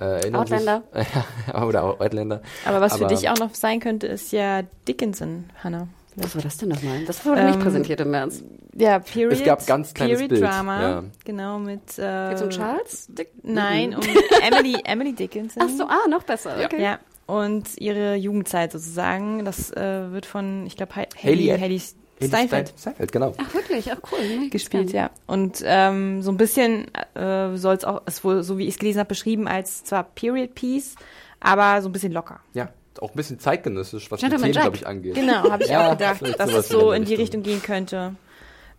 äh. 0.00 0.32
Outlander. 0.34 0.82
sich. 0.94 1.06
Ja, 1.52 1.64
oder 1.64 1.84
Outlander. 1.84 2.42
Aber 2.64 2.80
was 2.80 2.96
für 2.96 3.04
Aber- 3.06 3.14
dich 3.14 3.28
auch 3.28 3.38
noch 3.38 3.54
sein 3.54 3.80
könnte, 3.80 4.06
ist 4.06 4.32
ja 4.32 4.62
Dickinson, 4.86 5.44
Hannah. 5.62 5.88
Was 6.16 6.34
war 6.34 6.42
das 6.42 6.56
denn 6.56 6.70
nochmal? 6.70 7.04
Das 7.04 7.24
wurde 7.24 7.44
nicht 7.44 7.54
Ähm, 7.56 7.62
präsentiert 7.62 8.00
im 8.00 8.10
März. 8.10 8.42
Ja, 8.74 8.98
Period. 8.98 9.32
Es 9.34 9.44
gab 9.44 9.64
ganz 9.66 9.94
kleines 9.94 10.14
Period 10.16 10.30
Bild, 10.30 10.42
Drama. 10.42 10.80
ja. 10.82 11.04
Genau, 11.24 11.58
mit. 11.60 11.96
Äh, 11.96 12.30
Geht's 12.30 12.42
um 12.42 12.50
Charles? 12.50 13.06
Dick? 13.08 13.28
Nein, 13.44 13.94
um 13.94 14.02
Emily, 14.42 14.76
Emily 14.84 15.12
Dickinson. 15.12 15.62
Ach 15.64 15.68
so, 15.68 15.84
ah, 15.84 16.08
noch 16.08 16.24
besser. 16.24 16.56
Okay. 16.64 16.82
Ja, 16.82 16.98
und 17.26 17.68
ihre 17.78 18.16
Jugendzeit 18.16 18.72
sozusagen. 18.72 19.44
Das 19.44 19.70
äh, 19.70 20.10
wird 20.10 20.26
von, 20.26 20.66
ich 20.66 20.76
glaube, 20.76 20.96
Haley, 20.96 21.08
Haley- 21.22 21.48
Haley, 21.50 21.60
Haley 21.60 21.82
Steinfeld 22.26 22.74
Steinfeld, 22.78 23.12
genau. 23.12 23.34
Ach, 23.38 23.54
wirklich? 23.54 23.90
Ach, 23.92 23.98
cool. 24.12 24.50
Gespielt, 24.50 24.92
ja. 24.92 25.10
Und 25.26 25.62
ähm, 25.64 26.22
so 26.22 26.30
ein 26.32 26.36
bisschen 26.36 26.86
äh, 27.14 27.56
soll 27.56 27.76
es 27.76 27.84
auch, 27.84 28.06
ist 28.06 28.24
wohl, 28.24 28.42
so 28.42 28.58
wie 28.58 28.64
ich 28.64 28.74
es 28.74 28.78
gelesen 28.78 28.98
habe, 28.98 29.08
beschrieben 29.08 29.46
als 29.46 29.84
zwar 29.84 30.02
Period 30.04 30.54
Piece, 30.54 30.96
aber 31.40 31.80
so 31.82 31.88
ein 31.88 31.92
bisschen 31.92 32.12
locker. 32.12 32.40
Ja, 32.54 32.70
auch 33.00 33.10
ein 33.10 33.16
bisschen 33.16 33.38
zeitgenössisch, 33.38 34.10
was 34.10 34.20
die 34.20 34.24
Gentleman 34.26 34.52
Themen, 34.52 34.54
Jack. 34.54 34.62
glaube 34.64 34.76
ich, 34.76 34.86
angeht. 34.86 35.14
Genau, 35.14 35.50
habe 35.50 35.62
ich 35.62 35.70
Ja, 35.70 35.86
auch 35.88 35.90
gedacht, 35.92 36.22
dass 36.40 36.52
es 36.52 36.68
so 36.68 36.92
in 36.92 37.02
die 37.04 37.10
die 37.10 37.14
Richtung 37.14 37.42
gehen 37.42 37.62
könnte. 37.62 38.14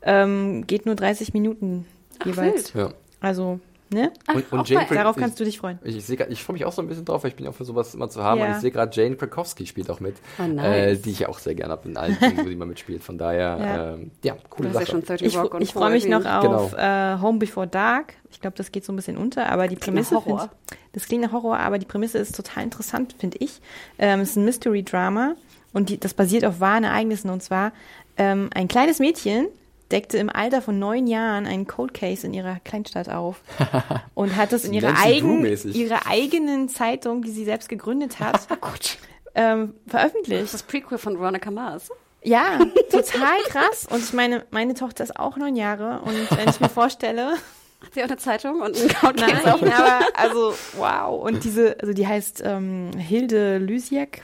Ähm, 0.01 0.65
geht 0.67 0.85
nur 0.85 0.95
30 0.95 1.33
Minuten 1.33 1.85
jeweils. 2.25 2.73
Ja. 2.73 2.93
Also, 3.21 3.59
ne? 3.91 4.11
Und, 4.33 4.51
und 4.51 4.59
auch 4.59 4.65
Jane 4.67 4.85
Darauf 4.89 5.15
ich- 5.17 5.21
kannst 5.21 5.39
du 5.39 5.43
dich 5.43 5.59
freuen. 5.59 5.79
Ich, 5.83 6.09
ich, 6.09 6.17
grad- 6.17 6.29
ich 6.31 6.43
freue 6.43 6.53
mich 6.53 6.65
auch 6.65 6.71
so 6.71 6.81
ein 6.81 6.87
bisschen 6.87 7.05
drauf, 7.05 7.23
weil 7.23 7.29
ich 7.31 7.35
bin 7.35 7.45
ja 7.45 7.51
auch 7.51 7.55
für 7.55 7.65
sowas 7.65 7.93
immer 7.93 8.09
zu 8.09 8.23
haben. 8.23 8.39
Ja. 8.39 8.45
Und 8.47 8.51
ich 8.53 8.57
sehe 8.57 8.71
gerade, 8.71 8.91
Jane 8.95 9.15
Krakowski 9.15 9.65
spielt 9.65 9.89
auch 9.89 9.99
mit, 9.99 10.15
Oh, 10.39 10.43
nice. 10.47 10.65
äh, 10.65 10.95
die 10.97 11.11
ich 11.11 11.19
ja 11.19 11.29
auch 11.29 11.39
sehr 11.39 11.55
gerne 11.55 11.71
habe 11.73 11.87
in 11.89 11.97
allen 11.97 12.17
Dingen, 12.19 12.37
wo 12.37 12.47
sie 12.49 12.55
mal 12.55 12.65
mitspielt. 12.65 13.03
Von 13.03 13.17
daher, 13.17 13.57
Ja. 13.59 13.65
ja, 13.65 13.93
ähm, 13.93 14.11
ja 14.23 14.35
coole 14.49 14.69
ja 14.69 14.73
Sache. 14.75 14.85
schon 14.87 15.03
30 15.03 15.27
Ich, 15.27 15.37
Rock 15.37 15.53
und 15.53 15.61
ich 15.61 15.73
freue 15.73 15.91
mich 15.91 16.07
noch 16.07 16.25
erwähnt. 16.25 16.53
auf 16.53 16.73
äh, 16.73 17.17
Home 17.21 17.39
Before 17.39 17.67
Dark. 17.67 18.13
Ich 18.31 18.39
glaube, 18.41 18.55
das 18.57 18.71
geht 18.71 18.85
so 18.85 18.93
ein 18.93 18.95
bisschen 18.95 19.17
unter, 19.17 19.49
aber 19.51 19.67
die 19.67 19.75
klingt 19.75 19.97
nach 19.97 20.03
Prämisse. 20.09 20.25
Horror. 20.25 20.39
find 20.41 20.51
Das 20.93 21.05
klingt 21.07 21.23
nach 21.23 21.31
Horror, 21.31 21.57
aber 21.59 21.77
die 21.79 21.85
Prämisse 21.85 22.17
ist 22.19 22.35
total 22.35 22.63
interessant, 22.63 23.15
finde 23.17 23.37
ich. 23.39 23.59
Ähm, 23.97 24.19
es 24.21 24.31
ist 24.31 24.35
ein 24.37 24.45
Mystery-Drama 24.45 25.35
und 25.73 25.89
die, 25.89 25.99
das 25.99 26.13
basiert 26.13 26.45
auf 26.45 26.59
wahren 26.59 26.83
Ereignissen. 26.83 27.29
Und 27.29 27.41
zwar 27.43 27.71
ähm, 28.17 28.49
ein 28.53 28.67
kleines 28.67 28.99
Mädchen 28.99 29.47
deckte 29.91 30.17
im 30.17 30.29
Alter 30.29 30.61
von 30.61 30.77
neun 30.77 31.07
Jahren 31.07 31.45
einen 31.45 31.67
Cold 31.67 31.93
Case 31.93 32.25
in 32.25 32.33
ihrer 32.33 32.59
Kleinstadt 32.63 33.09
auf 33.09 33.41
und 34.13 34.35
hat 34.35 34.53
es 34.53 34.65
in 34.65 34.73
ihrer, 34.73 34.97
eigen, 34.97 35.45
ihrer 35.73 36.07
eigenen 36.07 36.69
Zeitung, 36.69 37.21
die 37.21 37.31
sie 37.31 37.45
selbst 37.45 37.69
gegründet 37.69 38.19
hat, 38.19 38.47
ähm, 39.35 39.73
veröffentlicht. 39.87 40.53
Das 40.53 40.63
Prequel 40.63 40.97
von 40.97 41.19
Veronica 41.19 41.51
Mars. 41.51 41.89
Ja, 42.23 42.59
total 42.91 43.39
krass. 43.47 43.87
Und 43.89 43.99
ich 43.99 44.13
meine, 44.13 44.45
meine 44.51 44.73
Tochter 44.73 45.03
ist 45.03 45.17
auch 45.17 45.37
neun 45.37 45.55
Jahre. 45.55 46.01
Und 46.01 46.37
wenn 46.37 46.49
ich 46.49 46.59
mir 46.59 46.69
vorstelle, 46.69 47.35
Hat 47.81 47.93
sie 47.93 48.01
auch 48.01 48.07
eine 48.07 48.17
Zeitung 48.17 48.61
und 48.61 48.77
einen 48.77 48.89
Count 48.89 49.21
nein, 49.21 49.39
aber 49.45 50.01
also 50.13 50.53
wow. 50.77 51.23
Und 51.23 51.45
diese, 51.45 51.79
also 51.79 51.93
die 51.93 52.05
heißt 52.05 52.43
ähm, 52.45 52.91
Hilde 52.97 53.57
Lysiak. 53.57 54.23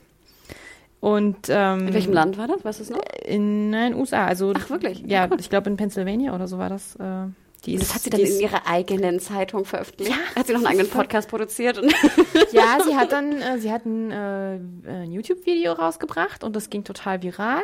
Und 0.99 1.37
ähm, 1.49 1.87
In 1.87 1.93
welchem 1.93 2.13
Land 2.13 2.37
war 2.37 2.47
das? 2.47 2.63
Weißt 2.65 2.79
du 2.79 2.83
es 2.83 2.89
noch? 2.89 2.99
in 3.25 3.69
nein, 3.69 3.93
USA. 3.95 4.25
Also 4.25 4.53
Ach, 4.55 4.69
wirklich? 4.69 5.03
Ja, 5.05 5.27
ich 5.37 5.49
glaube 5.49 5.69
in 5.69 5.77
Pennsylvania 5.77 6.33
oder 6.33 6.47
so 6.47 6.57
war 6.57 6.69
das. 6.69 6.95
Äh, 6.95 7.27
die 7.65 7.73
ist, 7.73 7.83
Das 7.83 7.95
hat 7.95 8.01
sie 8.03 8.09
dann 8.11 8.21
die 8.21 8.27
in 8.27 8.39
ihrer 8.41 8.67
eigenen 8.67 9.19
Zeitung 9.19 9.65
veröffentlicht. 9.65 10.13
Hat 10.35 10.45
sie 10.47 10.53
noch 10.53 10.59
einen 10.59 10.67
eigenen 10.67 10.89
Podcast 10.89 11.29
produziert? 11.29 11.79
Und 11.79 11.91
Ja, 12.51 12.77
sie 12.85 12.95
hat 12.95 13.11
dann, 13.11 13.41
äh, 13.41 13.57
sie 13.59 13.71
hat 13.71 13.85
ein, 13.85 14.11
äh, 14.11 14.59
ein 14.87 15.11
YouTube-Video 15.11 15.73
rausgebracht 15.73 16.43
und 16.43 16.55
das 16.55 16.69
ging 16.69 16.83
total 16.83 17.21
viral. 17.23 17.61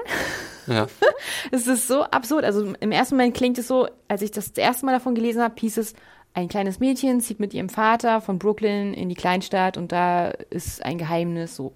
Ja. 0.68 0.88
Es 1.52 1.68
ist 1.68 1.88
so 1.88 2.04
absurd. 2.04 2.46
Also 2.46 2.74
im 2.80 2.92
ersten 2.92 3.16
Moment 3.16 3.36
klingt 3.36 3.58
es 3.58 3.68
so, 3.68 3.88
als 4.08 4.22
ich 4.22 4.32
das, 4.32 4.54
das 4.54 4.64
erste 4.64 4.86
Mal 4.86 4.94
davon 4.94 5.14
gelesen 5.16 5.42
habe, 5.42 5.54
hieß 5.58 5.78
es, 5.78 5.94
ein 6.34 6.48
kleines 6.48 6.80
Mädchen 6.80 7.20
zieht 7.22 7.40
mit 7.40 7.54
ihrem 7.54 7.70
Vater 7.70 8.22
von 8.22 8.40
Brooklyn 8.40 8.94
in 8.94 9.10
die 9.10 9.16
Kleinstadt 9.16 9.78
und 9.78 9.92
da 9.92 10.30
ist 10.50 10.84
ein 10.84 10.98
Geheimnis 10.98 11.56
so. 11.56 11.74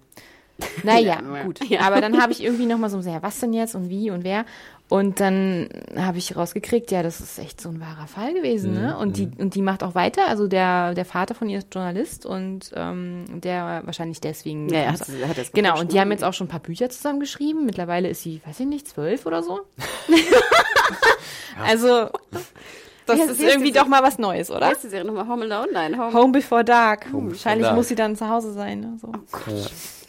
Naja, 0.82 1.20
Ja, 1.22 1.42
gut. 1.42 1.60
ja. 1.68 1.80
Aber 1.80 2.00
dann 2.00 2.20
habe 2.20 2.32
ich 2.32 2.42
irgendwie 2.42 2.66
nochmal 2.66 2.90
so, 2.90 2.98
ja, 3.00 3.22
was 3.22 3.40
denn 3.40 3.52
jetzt 3.52 3.74
und 3.74 3.88
wie 3.88 4.10
und 4.10 4.24
wer? 4.24 4.44
Und 4.88 5.18
dann 5.18 5.68
habe 5.96 6.18
ich 6.18 6.36
rausgekriegt, 6.36 6.92
ja, 6.92 7.02
das 7.02 7.20
ist 7.20 7.40
echt 7.40 7.60
so 7.60 7.70
ein 7.70 7.80
wahrer 7.80 8.06
Fall 8.06 8.32
gewesen, 8.34 8.72
ne? 8.74 8.96
Und 8.96 9.16
die, 9.16 9.28
und 9.36 9.56
die 9.56 9.62
macht 9.62 9.82
auch 9.82 9.96
weiter. 9.96 10.28
Also 10.28 10.46
der, 10.46 10.94
der 10.94 11.04
Vater 11.04 11.34
von 11.34 11.48
ihr 11.48 11.58
ist 11.58 11.74
Journalist 11.74 12.24
und 12.24 12.70
ähm, 12.76 13.24
der 13.40 13.82
wahrscheinlich 13.84 14.20
deswegen. 14.20 14.68
Ja, 14.68 14.82
ja, 14.82 14.92
hat 14.92 15.00
hat 15.00 15.38
das 15.38 15.50
genau, 15.52 15.80
und 15.80 15.90
die 15.90 15.96
ne? 15.96 16.02
haben 16.02 16.12
jetzt 16.12 16.22
auch 16.22 16.34
schon 16.34 16.46
ein 16.46 16.50
paar 16.50 16.60
Bücher 16.60 16.88
zusammen 16.88 17.18
geschrieben. 17.18 17.66
Mittlerweile 17.66 18.08
ist 18.08 18.22
sie, 18.22 18.40
weiß 18.46 18.60
ich 18.60 18.66
nicht, 18.66 18.86
zwölf 18.86 19.26
oder 19.26 19.42
so. 19.42 19.60
Also, 21.64 22.10
das 23.06 23.16
Wie 23.16 23.22
heißt- 23.22 23.30
ist 23.30 23.38
wie 23.40 23.44
irgendwie 23.44 23.72
doch 23.72 23.86
mal 23.86 24.02
was 24.02 24.18
Neues, 24.18 24.48
Wie 24.50 24.54
oder? 24.54 24.66
heißt 24.66 24.82
die 24.84 24.88
Serie 24.88 25.06
nochmal? 25.06 25.26
Home 25.28 25.44
Alone? 25.44 25.68
Nein, 25.72 25.98
Home. 25.98 26.12
Home 26.12 26.32
Before 26.32 26.64
Dark. 26.64 27.04
Before 27.04 27.28
Wahrscheinlich 27.30 27.66
Dark. 27.66 27.76
muss 27.76 27.88
sie 27.88 27.94
dann 27.94 28.16
zu 28.16 28.28
Hause 28.28 28.52
sein. 28.52 28.80
Ne? 28.80 28.98
So. 29.00 29.12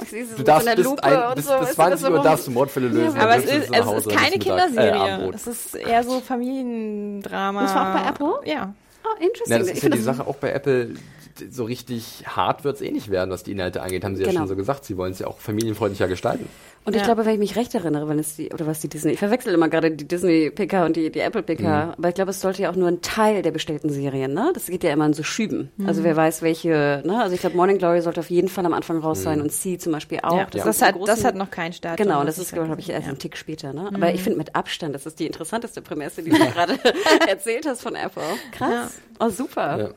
Sie 0.10 0.18
ist 0.20 0.32
so 0.32 0.38
Du 0.38 0.44
darfst 0.44 0.76
bis, 0.76 0.86
Lupe 0.86 1.04
ein, 1.04 1.24
und 1.30 1.36
bis, 1.36 1.46
so. 1.46 1.52
bis 1.54 1.62
Weißt 1.62 1.70
du, 1.72 1.76
20 1.76 2.02
das 2.02 2.10
Uhr 2.12 2.18
so- 2.18 2.24
darfst 2.24 2.48
du 2.48 2.52
Mordfälle 2.52 2.88
lösen. 2.88 3.20
Aber 3.20 3.32
dann 3.32 3.40
es 3.44 3.46
ist, 3.46 3.70
es 3.74 3.92
ist 4.06 4.10
keine 4.10 4.36
Äh, 4.36 4.40
Kinderserie. 4.40 4.94
Abendbrot. 5.00 5.36
es 5.36 5.48
ist 5.48 5.76
eher 5.76 6.04
so 6.04 6.20
Familiendrama. 6.22 7.62
Das 7.64 7.76
war 7.76 7.90
auch 7.90 8.02
bei 8.02 8.10
Apple? 8.10 8.40
Ja. 8.52 8.74
Oh, 9.04 9.24
interesting. 9.24 9.52
Ja, 9.52 9.60
das 9.60 9.68
Ich 9.70 9.74
ist 9.78 9.84
ja 9.84 9.90
die 9.90 10.02
Sache 10.02 10.28
auch 10.28 10.36
bei 10.36 10.52
Apple. 10.52 10.96
So 11.50 11.64
richtig 11.66 12.24
hart 12.28 12.64
wird 12.64 12.76
es 12.78 12.82
eh 12.82 12.92
nicht 12.92 13.10
werden, 13.10 13.30
was 13.32 13.44
die 13.44 13.52
Inhalte 13.52 13.82
angeht, 13.82 14.04
haben 14.04 14.16
sie 14.16 14.24
ja 14.24 14.30
Genau. 14.30 14.42
schon 14.42 14.48
so 14.50 14.56
gesagt. 14.56 14.86
Sie 14.86 14.98
wollen 14.98 15.12
es 15.12 15.20
ja 15.20 15.28
auch 15.28 15.38
familienfreundlicher 15.40 16.08
gestalten. 16.08 16.48
Und 16.86 16.94
ich 16.96 17.02
Ja. 17.02 17.06
glaube, 17.08 17.26
wenn 17.26 17.34
ich 17.34 17.40
mich 17.40 17.56
recht 17.58 17.76
erinnere, 17.76 18.08
wenn 18.08 18.18
es 18.18 18.38
die, 18.38 18.50
oder 18.54 18.66
was 18.66 18.80
die 18.80 18.88
Disney, 18.88 19.12
ich 19.12 19.20
verwechsel 19.20 19.54
immer 19.54 19.68
gerade 19.68 19.92
die 19.92 20.08
Disney-PK 20.08 20.86
und 20.86 20.96
die, 20.96 21.12
die 21.12 21.20
Apple-PK, 21.20 21.96
aber 21.98 22.08
ich 22.10 22.16
glaube, 22.16 22.32
es 22.32 22.40
sollte 22.40 22.62
ja 22.62 22.70
auch 22.72 22.76
nur 22.78 22.88
ein 22.88 23.02
Teil 23.02 23.42
der 23.42 23.52
bestellten 23.52 23.90
Serien, 23.90 24.34
ne? 24.34 24.52
Das 24.54 24.68
geht 24.68 24.84
ja 24.86 24.92
immer 24.94 25.06
in 25.06 25.14
so 25.14 25.24
Schüben. 25.24 25.70
Also 25.86 26.04
wer 26.04 26.16
weiß, 26.16 26.42
welche, 26.44 27.02
ne? 27.06 27.20
Also 27.22 27.36
ich 27.36 27.42
glaube, 27.42 27.58
Morning 27.58 27.78
Glory 27.78 28.02
sollte 28.02 28.22
auf 28.22 28.30
jeden 28.30 28.48
Fall 28.48 28.66
am 28.66 28.74
Anfang 28.74 29.00
raus 29.00 29.22
sein 29.22 29.42
und 29.42 29.52
Sie 29.52 29.78
zum 29.78 29.92
Beispiel 29.92 30.20
auch. 30.24 30.38
ja. 30.38 30.48
Das, 30.50 30.64
Das, 30.64 30.78
sind 30.80 30.88
hat, 30.88 30.96
das 31.08 31.24
hat 31.26 31.36
noch 31.36 31.52
keinen 31.52 31.74
Start. 31.74 31.98
Genau, 31.98 32.22
und 32.22 32.26
das 32.26 32.38
ist, 32.38 32.54
glaube 32.54 32.74
ich, 32.80 32.90
erst 32.90 33.08
ja. 33.08 33.14
ein 33.14 33.20
Tick 33.20 33.36
später, 33.36 33.74
ne? 33.74 33.90
Aber 33.94 34.14
ich 34.14 34.22
finde 34.24 34.38
mit 34.38 34.56
Abstand, 34.56 34.96
das 34.96 35.06
ist 35.06 35.20
die 35.20 35.28
interessanteste 35.28 35.82
Prämisse, 35.82 36.24
die 36.24 36.30
du 36.32 36.38
gerade 36.38 36.80
erzählt 37.28 37.66
hast 37.66 37.82
von 37.82 37.96
Apple. 37.96 38.24
Krass. 38.54 38.94
Oh, 39.20 39.28
super. 39.30 39.94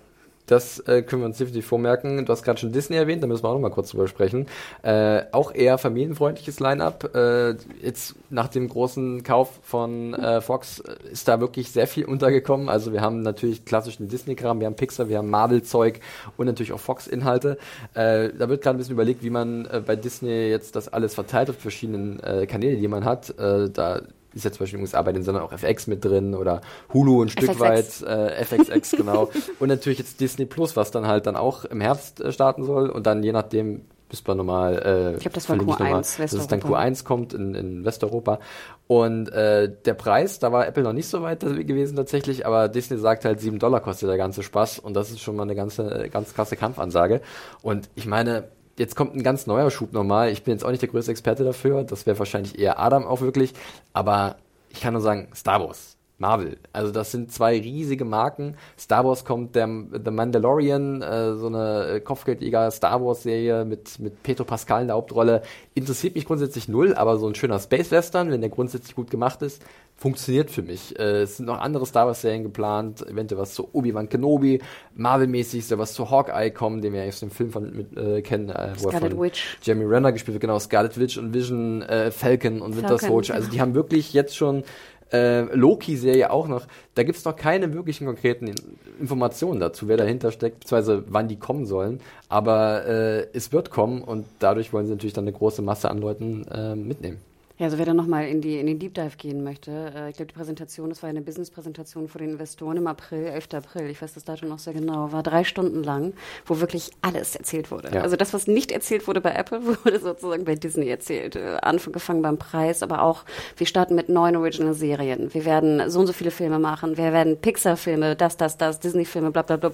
Das 0.50 0.80
äh, 0.80 1.02
können 1.02 1.22
wir 1.22 1.26
uns 1.26 1.38
definitiv 1.38 1.66
vormerken. 1.66 2.26
Du 2.26 2.32
hast 2.32 2.42
gerade 2.42 2.58
schon 2.58 2.72
Disney 2.72 2.96
erwähnt, 2.96 3.22
da 3.22 3.28
müssen 3.28 3.44
wir 3.44 3.50
auch 3.50 3.54
noch 3.54 3.60
mal 3.60 3.70
kurz 3.70 3.90
drüber 3.90 4.08
sprechen. 4.08 4.46
Äh, 4.82 5.22
auch 5.30 5.54
eher 5.54 5.78
familienfreundliches 5.78 6.58
Line-up. 6.58 7.14
Äh, 7.14 7.54
jetzt 7.82 8.16
nach 8.30 8.48
dem 8.48 8.68
großen 8.68 9.22
Kauf 9.22 9.60
von 9.62 10.12
äh, 10.12 10.40
Fox 10.40 10.80
äh, 10.80 10.96
ist 11.12 11.28
da 11.28 11.38
wirklich 11.38 11.70
sehr 11.70 11.86
viel 11.86 12.04
untergekommen. 12.04 12.68
Also 12.68 12.92
wir 12.92 13.00
haben 13.00 13.22
natürlich 13.22 13.64
klassischen 13.64 14.08
Disney-Kram, 14.08 14.58
wir 14.58 14.66
haben 14.66 14.74
Pixar, 14.74 15.08
wir 15.08 15.18
haben 15.18 15.30
Marvel-Zeug 15.30 16.00
und 16.36 16.46
natürlich 16.46 16.72
auch 16.72 16.80
Fox-Inhalte. 16.80 17.56
Äh, 17.94 18.30
da 18.36 18.48
wird 18.48 18.62
gerade 18.62 18.76
ein 18.76 18.78
bisschen 18.78 18.94
überlegt, 18.94 19.22
wie 19.22 19.30
man 19.30 19.68
bei 19.86 19.94
Disney 19.94 20.48
jetzt 20.48 20.74
das 20.74 20.92
alles 20.92 21.14
verteilt 21.14 21.50
auf 21.50 21.56
verschiedenen 21.58 22.20
Kanäle, 22.48 22.76
die 22.76 22.88
man 22.88 23.04
hat. 23.04 23.34
Da 23.38 24.02
ist 24.34 24.44
jetzt 24.44 24.56
zum 24.56 24.64
Beispiel 24.64 24.78
in 24.78 24.84
den 24.84 24.88
USA 24.88 25.02
bei 25.02 25.12
den 25.12 25.22
Sendern 25.22 25.42
auch 25.42 25.52
FX 25.52 25.86
mit 25.86 26.04
drin 26.04 26.34
oder 26.34 26.60
Hulu 26.92 27.22
ein 27.22 27.28
Stück 27.28 27.50
FXX. 27.50 27.60
weit 27.60 28.02
äh, 28.02 28.44
FXX, 28.44 28.90
genau. 28.96 29.30
Und 29.58 29.68
natürlich 29.68 29.98
jetzt 29.98 30.20
Disney 30.20 30.46
Plus, 30.46 30.76
was 30.76 30.90
dann 30.90 31.06
halt 31.06 31.26
dann 31.26 31.36
auch 31.36 31.64
im 31.64 31.80
Herbst 31.80 32.20
äh, 32.20 32.32
starten 32.32 32.64
soll 32.64 32.90
und 32.90 33.06
dann 33.06 33.22
je 33.22 33.32
nachdem 33.32 33.82
bis 34.10 34.26
man 34.26 34.36
nochmal, 34.36 34.74
äh, 34.84 35.14
Ich 35.14 35.20
glaub, 35.20 35.34
das 35.34 35.48
war 35.48 35.56
verlinke 35.56 35.74
Q1 35.74 35.84
noch 35.84 35.90
mal, 35.90 36.00
dass 36.00 36.18
es 36.18 36.46
dann 36.48 36.58
Westeuropa. 36.58 36.82
Q1 36.82 37.04
kommt 37.04 37.32
in, 37.32 37.54
in 37.54 37.84
Westeuropa. 37.84 38.40
Und 38.88 39.30
äh, 39.30 39.72
der 39.84 39.94
Preis, 39.94 40.40
da 40.40 40.52
war 40.52 40.66
Apple 40.66 40.82
noch 40.82 40.92
nicht 40.92 41.08
so 41.08 41.22
weit 41.22 41.40
gewesen 41.40 41.96
tatsächlich, 41.96 42.44
aber 42.44 42.68
Disney 42.68 42.98
sagt 42.98 43.24
halt 43.24 43.40
7 43.40 43.60
Dollar 43.60 43.80
kostet 43.80 44.08
der 44.08 44.16
ganze 44.16 44.42
Spaß 44.42 44.80
und 44.80 44.94
das 44.94 45.10
ist 45.10 45.20
schon 45.20 45.36
mal 45.36 45.44
eine 45.44 45.54
ganze, 45.54 46.08
ganz 46.12 46.34
krasse 46.34 46.56
Kampfansage. 46.56 47.20
Und 47.62 47.88
ich 47.94 48.06
meine, 48.06 48.48
jetzt 48.78 48.96
kommt 48.96 49.14
ein 49.14 49.22
ganz 49.22 49.46
neuer 49.46 49.70
Schub 49.70 49.92
nochmal. 49.92 50.30
Ich 50.30 50.42
bin 50.42 50.52
jetzt 50.52 50.64
auch 50.64 50.70
nicht 50.70 50.82
der 50.82 50.88
größte 50.88 51.10
Experte 51.10 51.44
dafür, 51.44 51.84
das 51.84 52.06
wäre 52.06 52.18
wahrscheinlich 52.18 52.58
eher 52.58 52.78
Adam 52.78 53.06
auch 53.06 53.20
wirklich, 53.20 53.54
aber 53.92 54.36
ich 54.70 54.80
kann 54.80 54.92
nur 54.92 55.02
sagen, 55.02 55.28
Star 55.34 55.60
Wars. 55.60 55.96
Marvel. 56.20 56.58
Also 56.72 56.92
das 56.92 57.10
sind 57.10 57.32
zwei 57.32 57.58
riesige 57.58 58.04
Marken. 58.04 58.56
Star 58.78 59.04
Wars 59.04 59.24
kommt 59.24 59.56
der 59.56 59.66
The 59.66 60.10
Mandalorian, 60.10 61.02
äh, 61.02 61.34
so 61.34 61.46
eine 61.46 61.86
äh, 61.86 62.00
Kopfgeldjäger 62.00 62.70
Star 62.70 63.04
Wars 63.04 63.22
Serie 63.22 63.64
mit 63.64 63.98
mit 63.98 64.22
Pedro 64.22 64.44
Pascal 64.44 64.82
in 64.82 64.88
der 64.88 64.96
Hauptrolle. 64.96 65.42
Interessiert 65.74 66.14
mich 66.14 66.26
grundsätzlich 66.26 66.68
null, 66.68 66.94
aber 66.94 67.18
so 67.18 67.26
ein 67.26 67.34
schöner 67.34 67.58
Space 67.58 67.90
Western, 67.90 68.30
wenn 68.30 68.42
der 68.42 68.50
grundsätzlich 68.50 68.94
gut 68.94 69.10
gemacht 69.10 69.40
ist, 69.42 69.62
funktioniert 69.96 70.50
für 70.50 70.62
mich. 70.62 70.98
Äh, 70.98 71.22
es 71.22 71.36
sind 71.36 71.46
noch 71.46 71.58
andere 71.58 71.84
Star 71.86 72.06
Wars 72.06 72.22
Serien 72.22 72.42
geplant, 72.42 73.06
eventuell 73.06 73.40
was 73.40 73.54
zu 73.54 73.68
Obi-Wan 73.72 74.08
Kenobi, 74.08 74.60
Marvel-mäßig 74.94 75.66
soll 75.66 75.78
was 75.78 75.92
zu 75.92 76.10
Hawkeye 76.10 76.50
kommen, 76.50 76.80
den 76.80 76.94
wir 76.94 77.02
ja 77.02 77.08
aus 77.08 77.20
dem 77.20 77.30
Film 77.30 77.50
von, 77.50 77.76
mit, 77.76 77.96
äh, 77.96 78.22
kennen, 78.22 78.48
äh, 78.48 78.72
wo 78.78 78.88
er 78.88 78.92
Scarlet 78.92 79.12
von 79.12 79.22
Witch. 79.22 79.58
Jeremy 79.62 79.84
Renner 79.84 80.12
gespielt 80.12 80.34
wird, 80.34 80.42
genau, 80.42 80.58
Scarlet 80.58 80.98
Witch 80.98 81.18
und 81.18 81.34
Vision, 81.34 81.82
äh, 81.82 82.10
Falcon 82.10 82.62
und 82.62 82.76
Winter 82.76 82.98
Soldier. 82.98 83.34
Also 83.34 83.50
die 83.50 83.60
haben 83.60 83.74
wirklich 83.74 84.12
jetzt 84.12 84.36
schon 84.36 84.64
äh, 85.12 85.42
Loki-Serie 85.54 86.30
auch 86.30 86.48
noch. 86.48 86.66
Da 86.94 87.02
gibt's 87.02 87.24
noch 87.24 87.36
keine 87.36 87.72
wirklichen 87.72 88.06
konkreten 88.06 88.48
In 88.48 88.54
Informationen 89.00 89.60
dazu, 89.60 89.88
wer 89.88 89.96
dahinter 89.96 90.30
steckt, 90.30 90.60
beziehungsweise 90.60 91.04
wann 91.08 91.28
die 91.28 91.38
kommen 91.38 91.66
sollen. 91.66 92.00
Aber 92.28 92.86
äh, 92.86 93.26
es 93.32 93.52
wird 93.52 93.70
kommen 93.70 94.02
und 94.02 94.26
dadurch 94.38 94.72
wollen 94.72 94.86
sie 94.86 94.92
natürlich 94.92 95.14
dann 95.14 95.24
eine 95.24 95.32
große 95.32 95.62
Masse 95.62 95.90
an 95.90 95.98
Leuten 95.98 96.44
äh, 96.48 96.74
mitnehmen. 96.74 97.18
Ja, 97.60 97.66
also 97.66 97.76
wer 97.76 97.84
dann 97.84 97.96
nochmal 97.98 98.26
in, 98.26 98.40
die, 98.40 98.58
in 98.58 98.66
den 98.66 98.78
Deep 98.78 98.94
Dive 98.94 99.18
gehen 99.18 99.44
möchte, 99.44 99.92
äh, 99.94 100.08
ich 100.08 100.16
glaube, 100.16 100.32
die 100.32 100.34
Präsentation, 100.34 100.88
das 100.88 101.02
war 101.02 101.10
eine 101.10 101.20
Business-Präsentation 101.20 102.08
vor 102.08 102.18
den 102.18 102.30
Investoren 102.30 102.78
im 102.78 102.86
April, 102.86 103.26
11. 103.26 103.48
April, 103.52 103.90
ich 103.90 104.00
weiß 104.00 104.14
das 104.14 104.24
Datum 104.24 104.48
noch 104.48 104.58
sehr 104.58 104.72
genau, 104.72 105.12
war 105.12 105.22
drei 105.22 105.44
Stunden 105.44 105.82
lang, 105.82 106.14
wo 106.46 106.60
wirklich 106.60 106.90
alles 107.02 107.36
erzählt 107.36 107.70
wurde. 107.70 107.90
Ja. 107.92 108.00
Also 108.00 108.16
das, 108.16 108.32
was 108.32 108.46
nicht 108.46 108.72
erzählt 108.72 109.06
wurde 109.06 109.20
bei 109.20 109.34
Apple, 109.34 109.60
wurde 109.84 110.00
sozusagen 110.00 110.46
bei 110.46 110.54
Disney 110.54 110.88
erzählt. 110.88 111.36
Äh, 111.36 111.58
angefangen 111.60 112.22
beim 112.22 112.38
Preis, 112.38 112.82
aber 112.82 113.02
auch, 113.02 113.24
wir 113.58 113.66
starten 113.66 113.94
mit 113.94 114.08
neuen 114.08 114.36
Original-Serien. 114.36 115.34
Wir 115.34 115.44
werden 115.44 115.90
so 115.90 116.00
und 116.00 116.06
so 116.06 116.14
viele 116.14 116.30
Filme 116.30 116.58
machen, 116.58 116.96
wir 116.96 117.12
werden 117.12 117.36
Pixar-Filme, 117.36 118.16
das, 118.16 118.38
das, 118.38 118.56
das, 118.56 118.80
Disney-Filme, 118.80 119.32
bla 119.32 119.42
bla 119.42 119.58
bla. 119.58 119.72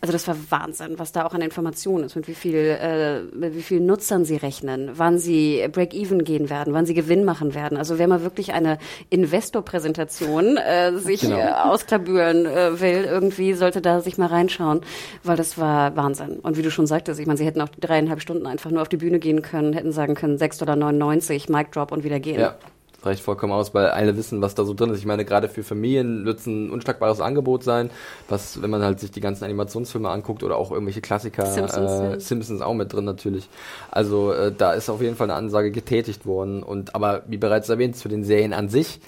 Also 0.00 0.10
das 0.10 0.26
war 0.26 0.36
Wahnsinn, 0.48 0.98
was 0.98 1.12
da 1.12 1.26
auch 1.26 1.34
an 1.34 1.42
Informationen 1.42 2.04
ist, 2.04 2.16
mit 2.16 2.28
wie 2.28 2.34
viel, 2.34 2.56
äh, 2.56 3.20
mit 3.20 3.54
wie 3.54 3.62
vielen 3.62 3.84
Nutzern 3.84 4.24
sie 4.24 4.36
rechnen, 4.36 4.92
wann 4.94 5.18
sie 5.18 5.68
Break-Even 5.70 6.24
gehen 6.24 6.48
werden, 6.48 6.72
wann 6.72 6.86
sie 6.86 6.94
Gewinn 6.94 7.25
machen 7.26 7.54
werden. 7.54 7.76
Also 7.76 7.98
wer 7.98 8.08
mal 8.08 8.22
wirklich 8.22 8.54
eine 8.54 8.78
Investor-Präsentation 9.10 10.56
äh, 10.56 10.96
sich 10.96 11.20
Genau. 11.20 11.36
äh, 11.36 11.50
ausklabüren 11.50 12.46
äh, 12.46 12.80
will, 12.80 13.04
irgendwie 13.04 13.52
sollte 13.52 13.82
da 13.82 14.00
sich 14.00 14.16
mal 14.16 14.28
reinschauen, 14.28 14.80
weil 15.24 15.36
das 15.36 15.58
war 15.58 15.94
Wahnsinn. 15.96 16.38
Und 16.40 16.56
wie 16.56 16.62
du 16.62 16.70
schon 16.70 16.86
sagtest, 16.86 17.20
ich 17.20 17.26
meine, 17.26 17.36
sie 17.36 17.44
hätten 17.44 17.60
auch 17.60 17.68
dreieinhalb 17.68 18.22
Stunden 18.22 18.46
einfach 18.46 18.70
nur 18.70 18.80
auf 18.82 18.88
die 18.88 18.96
Bühne 18.96 19.18
gehen 19.18 19.42
können, 19.42 19.72
hätten 19.74 19.92
sagen 19.92 20.14
können 20.14 20.38
6,99 20.38 21.46
Dollar, 21.46 21.58
Mic 21.58 21.70
Drop 21.72 21.92
und 21.92 22.04
wieder 22.04 22.20
gehen. 22.20 22.40
Ja, 22.40 22.54
reicht 23.02 23.22
vollkommen 23.22 23.52
aus, 23.52 23.74
weil 23.74 23.86
alle 23.86 24.16
wissen, 24.16 24.42
was 24.42 24.54
da 24.54 24.64
so 24.64 24.74
drin 24.74 24.90
ist. 24.90 24.98
Ich 24.98 25.06
meine, 25.06 25.24
gerade 25.24 25.48
für 25.48 25.62
Familien 25.62 26.24
wird 26.24 26.40
es 26.40 26.46
ein 26.46 26.70
unschlagbares 26.70 27.20
Angebot 27.20 27.62
sein, 27.62 27.90
was, 28.28 28.62
wenn 28.62 28.70
man 28.70 28.82
halt 28.82 29.00
sich 29.00 29.10
die 29.10 29.20
ganzen 29.20 29.44
Animationsfilme 29.44 30.08
anguckt 30.08 30.42
oder 30.42 30.56
auch 30.56 30.72
irgendwelche 30.72 31.00
Klassiker, 31.00 31.46
Simpsons, 31.46 31.90
äh, 31.90 32.10
ja. 32.12 32.20
Simpsons 32.20 32.60
auch 32.60 32.74
mit 32.74 32.92
drin 32.92 33.04
natürlich. 33.04 33.48
Also 33.90 34.32
äh, 34.32 34.52
da 34.56 34.72
ist 34.72 34.90
auf 34.90 35.00
jeden 35.00 35.16
Fall 35.16 35.30
eine 35.30 35.38
Ansage 35.38 35.70
getätigt 35.70 36.26
worden. 36.26 36.62
Und 36.62 36.94
aber 36.94 37.22
wie 37.26 37.38
bereits 37.38 37.68
erwähnt, 37.68 37.96
zu 37.96 38.08
den 38.08 38.24
Serien 38.24 38.52
an 38.52 38.68
sich, 38.68 39.00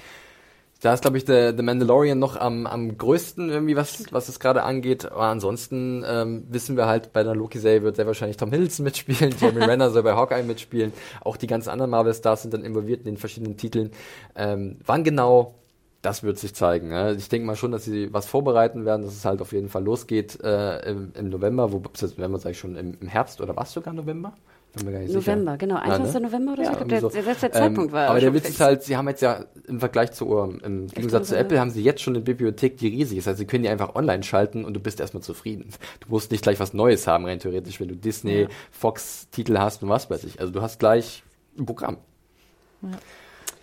da 0.81 0.95
ist, 0.95 1.01
glaube 1.01 1.19
ich, 1.19 1.25
der 1.25 1.57
The 1.57 1.63
Mandalorian 1.63 2.19
noch 2.19 2.37
am, 2.37 2.67
am 2.67 2.97
größten 2.97 3.51
irgendwie, 3.51 3.75
was, 3.75 4.13
was 4.13 4.29
es 4.29 4.39
gerade 4.39 4.63
angeht. 4.63 5.07
Aber 5.11 5.25
ansonsten 5.25 6.05
ähm, 6.07 6.45
wissen 6.49 6.77
wir 6.77 6.87
halt, 6.87 7.13
bei 7.13 7.25
der 7.25 7.35
Loki-Serie 7.35 7.83
wird 7.83 7.97
sehr 7.97 8.07
wahrscheinlich 8.07 8.37
Tom 8.37 8.53
Hiddleston 8.53 8.85
mitspielen, 8.85 9.35
Jeremy 9.41 9.65
Renner 9.65 9.91
soll 9.91 10.05
bei 10.05 10.15
Hawkeye 10.15 10.45
mitspielen. 10.45 10.93
Auch 11.21 11.37
die 11.37 11.49
ganzen 11.49 11.71
anderen 11.71 11.91
Marvel-Stars 11.91 12.43
sind 12.43 12.55
dann 12.55 12.65
involviert 12.65 13.01
in 13.01 13.07
den 13.07 13.17
verschiedenen 13.17 13.57
Titeln. 13.57 13.91
Ähm, 14.37 14.79
wann 14.87 15.03
genau, 15.03 15.57
das 16.01 16.23
wird 16.23 16.39
sich 16.39 16.55
zeigen. 16.55 16.93
Ja. 16.93 17.11
Ich 17.11 17.29
denke 17.29 17.47
mal 17.47 17.57
schon, 17.57 17.73
dass 17.73 17.85
sie 17.85 18.13
was 18.13 18.27
vorbereiten 18.27 18.85
werden, 18.85 19.03
dass 19.03 19.15
es 19.15 19.25
halt 19.25 19.43
auf 19.43 19.53
jeden 19.53 19.69
Fall 19.69 19.83
losgeht 19.83 20.41
äh, 20.43 20.89
im, 20.89 21.13
im 21.15 21.29
November, 21.29 21.73
wo 21.73 21.83
November 22.01 22.39
sage 22.39 22.53
ich 22.53 22.59
schon 22.59 22.77
im, 22.77 22.97
im 23.01 23.09
Herbst 23.09 23.41
oder 23.41 23.57
was 23.57 23.73
sogar 23.73 23.95
November? 23.95 24.33
November, 24.77 25.07
sicher. 25.53 25.57
genau. 25.59 25.75
Ja, 25.77 25.81
21. 25.83 26.15
ne? 26.15 26.21
November 26.29 26.53
oder 26.53 26.65
so? 26.65 26.71
Ja, 26.71 26.77
irgendwie 26.79 26.89
der, 26.91 27.01
so. 27.01 27.09
der, 27.09 27.23
der 27.23 27.37
Zeitpunkt 27.53 27.91
Ähm, 27.91 27.93
war 27.93 28.09
Aber 28.11 28.21
der 28.21 28.35
Witz 28.35 28.43
fix. 28.43 28.55
ist 28.55 28.61
halt, 28.61 28.83
sie 28.85 28.97
haben 28.97 29.09
jetzt 29.09 29.23
ja 29.23 29.45
im 29.67 29.81
Vergleich 29.81 30.13
zu 30.13 30.37
ähm, 30.39 30.61
im 30.65 30.87
Gegensatz 30.89 31.29
zu. 31.29 31.37
Apple 31.37 31.59
haben 31.59 31.71
sie 31.71 31.83
jetzt 31.83 32.03
schon 32.03 32.15
eine 32.15 32.23
Bibliothek, 32.23 32.77
die 32.77 32.89
riesig 32.89 33.19
ist. 33.19 33.29
Also 33.29 33.39
sie 33.39 33.47
können 33.47 33.65
die 33.65 33.71
einfach 33.71 33.95
online 33.95 34.23
schalten 34.23 34.65
und 34.65 34.75
du 34.75 34.81
bist 34.81 35.01
erstmal 35.01 35.23
zufrieden. 35.23 35.71
Du 36.01 36.09
musst 36.11 36.31
nicht 36.31 36.43
gleich 36.43 36.61
was 36.61 36.75
Neues 36.75 37.07
haben, 37.07 37.25
rein 37.25 37.39
theoretisch, 37.41 37.81
wenn 37.81 37.89
du 37.89 37.97
Disney, 37.97 38.47
Fox-Titel 38.71 39.59
hast 39.59 39.83
und 39.83 39.89
was 39.89 40.11
weiß 40.11 40.25
ich. 40.25 40.41
Also 40.41 40.53
du 40.53 40.63
hast 40.63 40.79
gleich 40.79 41.23
ein 41.59 41.67
Programm. 41.67 41.97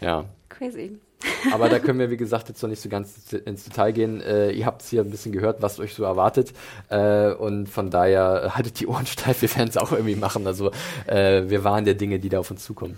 Ja. 0.01 0.25
Crazy. 0.49 0.97
Aber 1.53 1.69
da 1.69 1.79
können 1.79 1.99
wir, 1.99 2.09
wie 2.09 2.17
gesagt, 2.17 2.49
jetzt 2.49 2.61
noch 2.61 2.69
nicht 2.69 2.81
so 2.81 2.89
ganz 2.89 3.33
ins 3.33 3.65
Detail 3.65 3.91
gehen. 3.91 4.21
Äh, 4.21 4.51
ihr 4.51 4.65
habt 4.65 4.81
es 4.81 4.89
hier 4.89 5.01
ein 5.01 5.09
bisschen 5.09 5.31
gehört, 5.31 5.61
was 5.61 5.79
euch 5.79 5.93
so 5.93 6.03
erwartet. 6.03 6.53
Äh, 6.89 7.31
und 7.33 7.67
von 7.67 7.89
daher 7.89 8.55
haltet 8.55 8.79
die 8.79 8.87
Ohren 8.87 9.05
steif, 9.05 9.41
wir 9.41 9.55
werden 9.55 9.69
es 9.69 9.77
auch 9.77 9.91
irgendwie 9.91 10.15
machen. 10.15 10.45
Also 10.47 10.71
äh, 11.07 11.43
wir 11.47 11.63
waren 11.63 11.85
der 11.85 11.95
Dinge, 11.95 12.19
die 12.19 12.29
da 12.29 12.39
auf 12.39 12.51
uns 12.51 12.63
zukommen. 12.63 12.97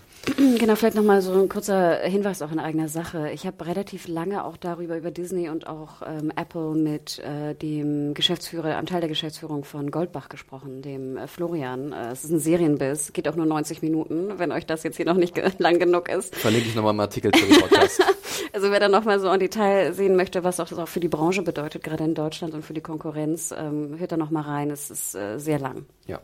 Genau, 0.58 0.76
vielleicht 0.76 0.96
nochmal 0.96 1.22
so 1.22 1.34
ein 1.34 1.50
kurzer 1.50 1.98
Hinweis 2.00 2.42
auch 2.42 2.52
in 2.52 2.60
eigener 2.60 2.90
Sache. 2.90 3.30
Ich 3.32 3.46
habe 3.46 3.66
relativ 3.66 4.08
lange 4.08 4.44
auch 4.44 4.58
darüber, 4.58 4.98
über 4.98 5.12
Disney 5.12 5.50
und 5.50 5.68
auch 5.68 6.02
ähm, 6.06 6.32
Apple 6.36 6.72
mit 6.76 7.20
äh, 7.20 7.56
dem 7.56 8.14
Geschäftsführer, 8.14 8.78
einem 8.78 8.88
Teil 8.88 9.00
der 9.00 9.10
Geschäftsführung 9.10 9.64
von 9.64 9.92
Goldbach 9.92 10.30
gesprochen, 10.30 10.82
dem 10.82 11.18
äh, 11.18 11.28
Florian. 11.28 11.94
Äh, 11.94 12.12
es 12.12 12.24
ist 12.24 12.32
ein 12.32 12.40
Serienbiss, 12.40 13.14
geht 13.14 13.28
auch 13.28 13.36
nur 13.36 13.46
90 13.46 13.82
Minuten, 13.82 14.38
wenn 14.38 14.52
euch 14.52 14.66
das 14.66 14.84
jetzt 14.84 14.98
hier 14.98 15.06
noch 15.06 15.16
nicht 15.16 15.40
lang 15.60 15.80
genug 15.80 16.10
ist. 16.10 16.36
Verlinke 16.36 16.68
ich 16.68 16.76
nochmal 16.76 16.94
im 16.94 17.00
Artikel 17.00 17.32
zu 17.32 17.46
dem 17.46 17.60
Podcast. 17.60 18.02
Also 18.54 18.72
wer 18.72 18.80
da 18.80 18.88
nochmal 18.88 19.20
so 19.20 19.32
im 19.32 19.40
Detail 19.40 19.94
sehen 19.94 20.16
möchte, 20.16 20.44
was 20.44 20.60
auch 20.60 20.68
das 20.68 20.80
auch 20.80 20.88
für 20.88 21.00
die 21.00 21.10
Branche 21.10 21.42
bedeutet, 21.42 21.84
gerade 21.84 22.04
in 22.04 22.16
Deutschland 22.16 22.54
und 22.54 22.64
für 22.64 22.74
die 22.74 22.82
Konkurrenz, 22.82 23.54
ähm, 23.56 24.00
hört 24.00 24.12
da 24.12 24.18
nochmal 24.18 24.44
rein. 24.44 24.72
Es 24.72 24.90
ist 24.90 25.16
äh, 25.16 25.38
sehr 25.38 25.60
lang. 25.60 25.86
ja. 26.06 26.20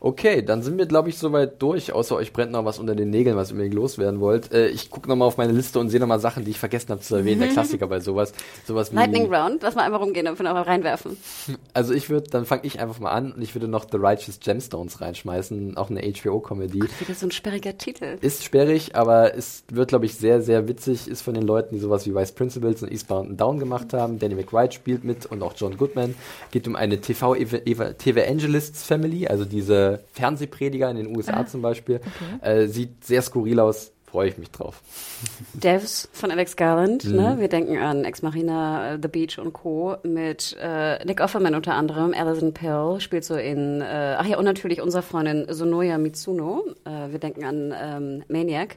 Okay, 0.00 0.42
dann 0.42 0.62
sind 0.62 0.78
wir, 0.78 0.86
glaube 0.86 1.08
ich, 1.08 1.18
soweit 1.18 1.60
durch. 1.60 1.92
Außer 1.92 2.14
euch 2.14 2.32
brennt 2.32 2.52
noch 2.52 2.64
was 2.64 2.78
unter 2.78 2.94
den 2.94 3.10
Nägeln, 3.10 3.36
was 3.36 3.50
ihr 3.50 3.54
unbedingt 3.54 3.74
loswerden 3.74 4.20
wollt. 4.20 4.52
Äh, 4.52 4.68
ich 4.68 4.90
gucke 4.90 5.08
nochmal 5.08 5.26
auf 5.26 5.36
meine 5.36 5.52
Liste 5.52 5.80
und 5.80 5.88
sehe 5.88 5.98
nochmal 5.98 6.20
Sachen, 6.20 6.44
die 6.44 6.52
ich 6.52 6.58
vergessen 6.58 6.90
habe 6.90 7.00
zu 7.00 7.16
erwähnen. 7.16 7.40
Der 7.40 7.48
Klassiker 7.48 7.88
bei 7.88 7.98
sowas. 8.00 8.32
Sowas 8.66 8.92
wie. 8.92 8.96
Lightning 8.96 9.32
Round, 9.32 9.62
lass 9.62 9.74
mal 9.74 9.82
einmal 9.82 10.00
rumgehen 10.00 10.28
und 10.28 10.46
auch 10.46 10.66
reinwerfen. 10.66 11.16
Also 11.74 11.92
ich 11.94 12.08
würde, 12.10 12.28
dann 12.30 12.46
fange 12.46 12.62
ich 12.64 12.80
einfach 12.80 12.98
mal 12.98 13.10
an 13.10 13.30
und 13.32 13.42
ich 13.42 13.54
würde 13.54 13.68
noch 13.68 13.86
The 13.90 13.98
Righteous 13.98 14.40
Gemstones 14.40 15.00
reinschmeißen, 15.00 15.76
auch 15.76 15.90
eine 15.90 16.00
HBO-Comedy. 16.00 16.82
Wieder 16.82 17.14
so 17.14 17.26
ein 17.26 17.30
sperriger 17.30 17.78
Titel. 17.78 18.16
Ist 18.20 18.42
sperrig, 18.42 18.96
aber 18.96 19.36
es 19.36 19.62
wird, 19.70 19.88
glaube 19.88 20.06
ich, 20.06 20.16
sehr, 20.16 20.40
sehr 20.40 20.66
witzig. 20.66 21.06
Ist 21.08 21.20
von 21.22 21.34
den 21.34 21.44
Leuten, 21.44 21.74
die 21.74 21.80
sowas 21.80 22.06
wie 22.06 22.14
Vice 22.14 22.32
Principals 22.32 22.82
und 22.82 22.90
Eastbound 22.90 23.28
and 23.30 23.38
Down 23.40 23.58
gemacht 23.58 23.92
haben. 23.92 24.18
Danny 24.18 24.34
McBride 24.34 24.72
spielt 24.72 25.04
mit 25.04 25.26
und 25.26 25.42
auch 25.42 25.52
John 25.56 25.76
Goodman. 25.76 26.14
Geht 26.50 26.66
um 26.66 26.74
eine 26.74 27.00
TV-Evangelists-Family, 27.00 29.28
also 29.28 29.44
diese 29.44 29.87
Fernsehprediger 30.12 30.90
in 30.90 30.96
den 30.96 31.16
USA 31.16 31.46
zum 31.46 31.62
Beispiel. 31.62 32.00
Äh, 32.42 32.66
sieht 32.66 33.04
sehr 33.04 33.22
skurril 33.22 33.60
aus. 33.60 33.92
Freue 34.10 34.28
ich 34.28 34.38
mich 34.38 34.50
drauf. 34.50 34.80
Devs 35.52 36.08
von 36.12 36.30
Alex 36.30 36.56
Garland. 36.56 37.04
Mhm. 37.04 37.16
Ne? 37.16 37.36
Wir 37.40 37.48
denken 37.48 37.76
an 37.76 38.04
Ex 38.04 38.22
Machina, 38.22 38.94
äh, 38.94 38.98
The 39.00 39.08
Beach 39.08 39.38
und 39.38 39.52
Co. 39.52 39.96
mit 40.02 40.56
äh, 40.58 41.04
Nick 41.04 41.20
Offerman 41.20 41.54
unter 41.54 41.74
anderem. 41.74 42.14
Alison 42.14 42.54
Pill 42.54 43.00
spielt 43.00 43.24
so 43.24 43.34
in, 43.34 43.82
äh, 43.82 44.16
ach 44.18 44.24
ja, 44.24 44.38
und 44.38 44.46
natürlich 44.46 44.80
unsere 44.80 45.02
Freundin 45.02 45.46
Sonoya 45.50 45.98
Mitsuno. 45.98 46.64
Äh, 46.84 47.12
wir 47.12 47.18
denken 47.18 47.44
an 47.44 47.74
ähm, 47.78 48.22
Maniac. 48.28 48.76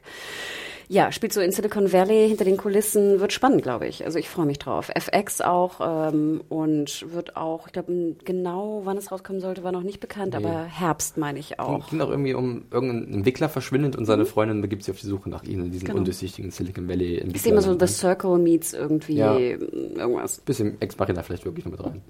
Ja, 0.94 1.10
spielt 1.14 1.32
so 1.32 1.40
in 1.40 1.54
Silicon 1.54 1.94
Valley 1.94 2.28
hinter 2.28 2.44
den 2.44 2.58
Kulissen, 2.58 3.22
wird 3.22 3.32
spannend, 3.32 3.64
glaube 3.64 3.88
ich. 3.88 4.04
Also 4.04 4.20
ich 4.20 4.28
freue 4.28 4.46
mich 4.46 4.60
drauf. 4.60 4.92
FX 4.94 5.40
auch 5.40 5.80
ähm, 6.12 6.42
und 6.50 7.06
wird 7.14 7.38
auch, 7.38 7.68
ich 7.68 7.72
glaube, 7.72 8.18
genau 8.26 8.82
wann 8.84 8.98
es 8.98 9.10
rauskommen 9.10 9.40
sollte, 9.40 9.64
war 9.64 9.72
noch 9.72 9.84
nicht 9.84 10.02
bekannt, 10.02 10.36
Nee. 10.38 10.46
aber 10.46 10.64
Herbst 10.66 11.16
meine 11.18 11.40
ich 11.40 11.62
auch. 11.62 11.90
ging 11.90 12.02
auch 12.02 12.10
irgendwie 12.10 12.34
um 12.34 12.66
irgendein 12.72 13.14
Entwickler 13.14 13.48
verschwindet 13.48 13.96
und 13.96 14.04
seine 14.06 14.26
Freundin 14.26 14.60
begibt 14.60 14.84
sich 14.84 14.94
auf 14.94 15.00
die 15.00 15.08
Suche 15.08 15.30
nach 15.30 15.44
ihm 15.44 15.64
in 15.64 15.72
diesem 15.72 15.86
Genau. 15.88 16.00
undurchsichtigen 16.00 16.52
Silicon 16.52 16.90
Valley. 16.90 17.24
Ich 17.34 17.42
sehe 17.42 17.54
immer 17.54 17.62
so 17.62 17.80
The 17.80 17.88
Circle 17.88 18.38
meets 18.40 18.74
irgendwie 18.74 19.16
Ja. 19.16 19.38
irgendwas. 19.40 20.40
Bisschen 20.42 20.76
Ex 20.82 20.98
Machina 21.00 21.24
vielleicht 21.24 21.46
wirklich 21.46 21.64
noch 21.64 21.72
mit 21.72 21.82
rein. 21.86 22.02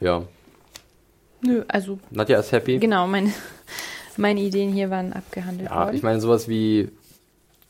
Ja. 0.00 0.22
Nö, 1.42 1.62
also 1.68 1.98
Nadja 2.10 2.38
ist 2.40 2.52
happy. 2.52 2.78
genau, 2.78 3.06
meine, 3.06 3.30
meine 4.16 4.40
Ideen 4.40 4.72
hier 4.72 4.88
waren 4.88 5.12
abgehandelt 5.12 5.68
Ja, 5.68 5.84
worden. 5.84 5.96
ich 5.96 6.02
meine 6.02 6.20
sowas 6.22 6.48
wie 6.48 6.88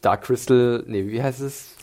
Dark 0.04 0.22
Crystal, 0.24 0.84
nee, 0.86 1.06
wie 1.06 1.22
heißt 1.22 1.40
es? 1.40 1.74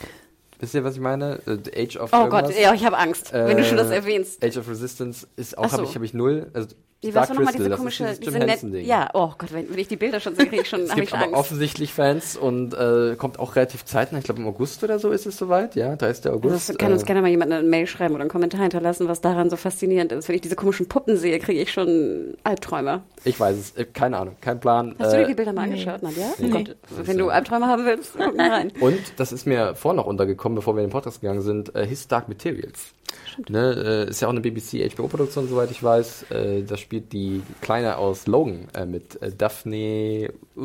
Wisst 0.60 0.76
ihr, 0.76 0.84
was 0.84 0.94
ich 0.96 1.02
meine? 1.02 1.40
Äh, 1.48 1.58
The 1.66 1.72
Age 1.76 1.98
of 1.98 2.12
Oh 2.14 2.18
irgendwas? 2.18 2.44
Gott, 2.50 2.60
ja, 2.60 2.74
ich 2.74 2.86
habe 2.86 2.98
Angst, 2.98 3.34
wenn 3.34 3.58
du 3.58 3.64
schon 3.66 3.78
das 3.78 3.90
Äh, 3.90 3.96
erwähnst. 3.96 4.44
Age 4.46 4.58
of 4.58 4.70
Resistance 4.70 5.28
ist 5.36 5.58
auch, 5.58 5.66
so. 5.70 5.78
habe 5.78 5.84
ich, 5.86 5.96
habe 5.96 6.06
ich 6.06 6.14
null. 6.14 6.52
Also 6.54 6.76
Wie 7.04 7.16
war 7.16 7.28
nochmal 7.34 7.52
diese 7.54 7.68
das 7.70 7.80
komische, 7.80 8.06
diese 8.20 8.30
Jim 8.32 8.40
net, 8.40 8.50
Henson-Ding. 8.52 8.86
ja, 8.86 9.10
oh 9.14 9.32
Gott, 9.38 9.52
wenn, 9.54 9.70
wenn 9.72 9.80
ich 9.80 9.88
die 9.88 9.96
Bilder 9.96 10.20
schon 10.20 10.36
sehe, 10.36 10.46
kriege 10.46 10.62
ich 10.62 10.70
schon, 10.70 10.82
Es 10.84 10.94
gibt 10.94 11.08
ich 11.08 11.14
aber 11.14 11.24
Angst. 11.24 11.36
offensichtlich 11.36 11.94
Fans 11.94 12.38
und 12.38 12.74
äh, 12.76 13.16
kommt 13.18 13.40
auch 13.40 13.56
relativ 13.56 13.86
zeitnah. 13.86 14.20
Ich 14.20 14.26
glaube 14.26 14.40
im 14.42 14.48
August 14.48 14.84
oder 14.84 15.00
so 15.00 15.10
ist 15.10 15.26
es 15.26 15.36
soweit. 15.38 15.76
Ja, 15.76 15.96
da 15.96 16.08
ist 16.08 16.26
der 16.26 16.34
August. 16.34 16.70
Das 16.70 16.78
kann 16.78 16.92
uns 16.94 17.02
äh, 17.02 17.06
gerne 17.06 17.22
mal 17.24 17.30
jemand 17.30 17.52
eine 17.52 17.68
Mail 17.68 17.88
schreiben 17.88 18.14
oder 18.14 18.22
einen 18.22 18.30
Kommentar 18.30 18.62
hinterlassen, 18.62 19.08
was 19.08 19.20
daran 19.22 19.50
so 19.50 19.56
faszinierend 19.58 20.12
ist. 20.12 20.28
Wenn 20.28 20.36
ich 20.36 20.42
diese 20.42 20.56
komischen 20.56 20.88
Puppen 20.88 21.18
sehe, 21.18 21.40
kriege 21.40 21.60
ich 21.60 21.72
schon 21.72 22.36
Albträume. 22.44 23.02
ich 23.24 23.40
weiß 23.40 23.58
es, 23.58 23.72
äh, 23.78 23.86
keine 23.86 24.18
Ahnung, 24.18 24.36
kein 24.42 24.60
Plan. 24.60 24.96
Hast 25.00 25.14
du 25.14 25.18
Äh, 25.18 25.22
dir 25.22 25.28
die 25.30 25.34
Bilder 25.34 25.54
mal 25.54 25.68
nee. 25.68 25.74
angeschaut, 25.74 26.04
Nadja? 26.04 26.28
Nee. 26.38 26.48
Oh 26.48 26.58
Gott, 26.58 26.76
wenn 27.04 27.18
du 27.18 27.30
Albträume 27.30 27.66
haben 27.68 27.86
willst, 27.86 28.12
guck 28.16 28.38
mal 28.38 28.50
rein. 28.52 28.72
Und 28.80 29.00
das 29.18 29.32
ist 29.32 29.48
mir 29.48 29.74
vorhin 29.76 29.98
noch 29.98 30.06
untergekommen, 30.06 30.56
bevor 30.56 30.76
wir 30.76 30.82
in 30.84 30.88
den 30.90 30.94
Podcast 30.94 31.22
gegangen 31.22 31.42
sind, 31.42 31.74
äh, 31.76 31.86
His 31.88 32.08
Dark 32.08 32.30
Materials. 32.30 32.94
Ne, 33.50 34.06
äh, 34.08 34.10
ist 34.10 34.22
ja 34.22 34.28
auch 34.28 34.32
eine 34.32 34.40
BBC 34.42 34.90
HBO-Produktion, 34.96 35.48
soweit 35.50 35.70
ich 35.72 35.84
weiß. 35.84 36.32
Äh, 36.32 36.64
da 36.64 36.78
spielt 36.92 37.14
die 37.14 37.42
Kleine 37.62 37.98
aus 37.98 38.28
Logan 38.28 38.68
äh, 38.74 38.86
mit 38.86 39.22
äh, 39.22 39.32
Daphne, 39.32 40.34
uh, 40.58 40.62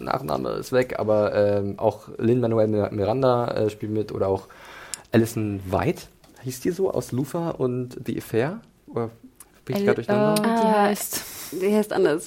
Nachname 0.00 0.48
ist 0.54 0.72
weg, 0.72 0.96
aber 0.98 1.32
ähm, 1.32 1.78
auch 1.78 2.08
Lin-Manuel 2.18 2.66
Mir- 2.66 2.90
Miranda 2.90 3.46
äh, 3.52 3.70
spielt 3.70 3.92
mit 3.92 4.10
oder 4.10 4.26
auch 4.26 4.48
Alison 5.12 5.60
White, 5.70 6.02
hieß 6.42 6.58
die 6.58 6.72
so, 6.72 6.90
aus 6.90 7.12
Luther 7.12 7.60
und 7.60 7.96
The 8.04 8.18
Affair? 8.18 8.60
Oder 8.88 9.10
bin 9.64 9.76
ich 9.76 9.84
gerade 9.84 9.94
durcheinander? 10.02 10.42
äh, 10.42 10.60
die 10.60 10.66
Ah. 10.66 10.82
heißt 10.88 11.20
Die 11.52 11.72
heißt 11.72 11.92
anders. 11.92 12.26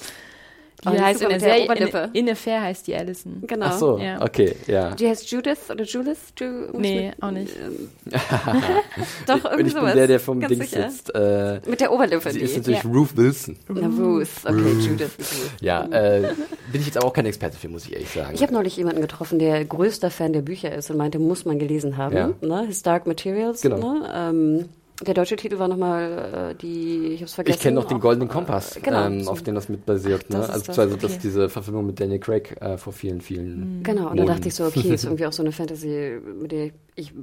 Die 0.83 0.89
Oh, 0.89 0.99
heißt 1.01 1.21
in 1.21 1.29
der 1.29 1.39
Serie, 1.39 1.59
in, 1.65 1.71
Oberlippe. 1.71 2.09
in 2.13 2.29
Affair 2.29 2.61
heißt 2.61 2.87
die 2.87 2.95
Allison. 2.95 3.43
Genau. 3.47 3.65
Ach 3.67 3.77
so, 3.77 3.97
Ja. 3.97 4.21
okay, 4.21 4.55
ja. 4.67 4.91
Die 4.95 5.07
heißt 5.07 5.29
Judith 5.31 5.57
oder 5.69 5.83
Julis? 5.83 6.17
Ju 6.37 6.45
Nee, 6.73 7.07
mit- 7.07 7.23
auch 7.23 7.31
nicht. 7.31 7.53
ähm, 7.55 7.89
Doch, 9.27 9.35
Und 9.35 9.43
irgendwie 9.45 9.67
ich 9.67 9.73
bin 9.73 9.81
sowas. 9.81 9.93
der, 9.93 10.07
der 10.07 10.19
vom 10.19 10.39
Ganz 10.39 10.57
sicher. 10.57 10.89
sitzt. 10.89 11.13
Äh, 11.15 11.61
Mit 11.65 11.81
der 11.81 11.91
Oberlippe. 11.91 12.31
sie 12.31 12.39
die. 12.39 12.45
ist 12.45 12.57
natürlich 12.57 12.83
Ja. 12.83 12.89
Ruth 12.89 13.15
Wilson. 13.17 13.57
Na, 13.69 13.87
Ruth. 13.87 14.27
Okay, 14.43 14.71
Judith. 14.81 15.11
Ja, 15.61 15.85
äh, 15.85 16.33
bin 16.71 16.81
ich 16.81 16.87
jetzt 16.87 16.97
aber 16.97 17.07
auch 17.07 17.13
kein 17.13 17.25
Experte 17.25 17.57
für, 17.57 17.69
muss 17.69 17.85
ich 17.85 17.93
ehrlich 17.93 18.09
sagen. 18.09 18.31
Ich 18.33 18.41
habe 18.41 18.53
neulich 18.53 18.75
jemanden 18.77 19.01
getroffen, 19.01 19.39
der 19.39 19.63
größter 19.65 20.11
Fan 20.11 20.33
der 20.33 20.41
Bücher 20.41 20.73
ist 20.75 20.89
und 20.91 20.97
meinte, 20.97 21.19
muss 21.19 21.45
man 21.45 21.59
gelesen 21.59 21.97
haben. 21.97 22.15
Ja. 22.15 22.29
Ne? 22.41 22.65
His 22.67 22.81
Dark 22.83 23.07
Materials. 23.07 23.61
Genau. 23.61 23.77
Ne? 23.77 24.09
Ähm, 24.13 24.69
der 25.01 25.13
deutsche 25.13 25.35
Titel 25.35 25.59
war 25.59 25.67
nochmal 25.67 26.51
äh, 26.51 26.55
die, 26.55 27.07
ich 27.13 27.21
hab's 27.21 27.33
vergessen. 27.33 27.57
Ich 27.57 27.61
kenne 27.63 27.75
noch 27.75 27.85
den 27.85 27.99
Goldenen 27.99 28.29
äh, 28.29 28.31
Kompass, 28.31 28.79
genau. 28.81 29.05
ähm, 29.05 29.27
auf 29.27 29.41
dem 29.41 29.55
das 29.55 29.69
mit 29.69 29.85
basiert. 29.85 30.25
Das 30.29 30.47
ne? 30.49 30.55
ist 30.55 30.69
Also 30.69 30.95
das, 30.95 31.01
das, 31.01 31.11
okay. 31.11 31.19
diese 31.23 31.49
Verfilmung 31.49 31.87
mit 31.87 31.99
Daniel 31.99 32.19
Craig 32.19 32.55
äh, 32.61 32.77
vor 32.77 32.93
vielen, 32.93 33.21
vielen 33.21 33.81
Genau, 33.83 34.09
und 34.09 34.17
da 34.17 34.23
Monaten. 34.23 34.27
dachte 34.27 34.47
ich 34.49 34.55
so, 34.55 34.65
okay, 34.65 34.93
ist 34.93 35.03
irgendwie 35.05 35.25
auch 35.27 35.33
so 35.33 35.43
eine 35.43 35.51
Fantasy, 35.51 36.19
mit 36.41 36.51
der 36.51 36.65
ich, 36.67 36.73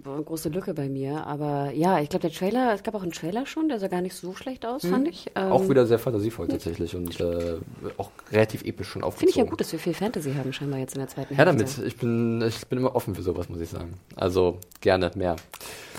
war 0.04 0.14
eine 0.14 0.24
große 0.24 0.48
Lücke 0.48 0.74
bei 0.74 0.88
mir. 0.88 1.26
Aber 1.26 1.70
ja, 1.72 2.00
ich 2.00 2.08
glaube, 2.08 2.22
der 2.28 2.32
Trailer, 2.36 2.74
es 2.74 2.82
gab 2.82 2.94
auch 2.94 3.02
einen 3.02 3.12
Trailer 3.12 3.46
schon, 3.46 3.68
der 3.68 3.78
sah 3.78 3.88
gar 3.88 4.00
nicht 4.00 4.14
so 4.16 4.34
schlecht 4.34 4.66
aus, 4.66 4.84
fand 4.84 5.06
ich. 5.08 5.26
Ähm, 5.36 5.46
Mhm. 5.46 5.52
Auch 5.52 5.68
wieder 5.68 5.86
sehr 5.86 5.98
fantasievoll 5.98 6.48
tatsächlich 6.48 6.94
und 6.96 7.18
äh, 7.20 7.56
auch 7.96 8.10
relativ 8.32 8.64
episch 8.64 8.88
schon 8.88 9.02
aufgezogen. 9.02 9.18
Finde 9.18 9.30
ich 9.30 9.36
ja 9.36 9.44
gut, 9.50 9.60
dass 9.60 9.72
wir 9.72 9.78
viel 9.78 9.94
Fantasy 9.94 10.32
haben, 10.34 10.52
scheinbar 10.52 10.78
jetzt 10.80 10.94
in 10.94 11.00
der 11.00 11.08
zweiten 11.08 11.34
Hälfte. 11.34 11.56
damit. 11.56 11.78
Ich 11.86 11.96
bin, 11.96 12.42
ich 12.42 12.66
bin 12.66 12.78
immer 12.78 12.94
offen 12.96 13.14
für 13.14 13.22
sowas, 13.22 13.48
muss 13.48 13.60
ich 13.60 13.68
sagen. 13.68 13.94
Also 14.16 14.58
gerne 14.80 15.10
mehr. 15.14 15.36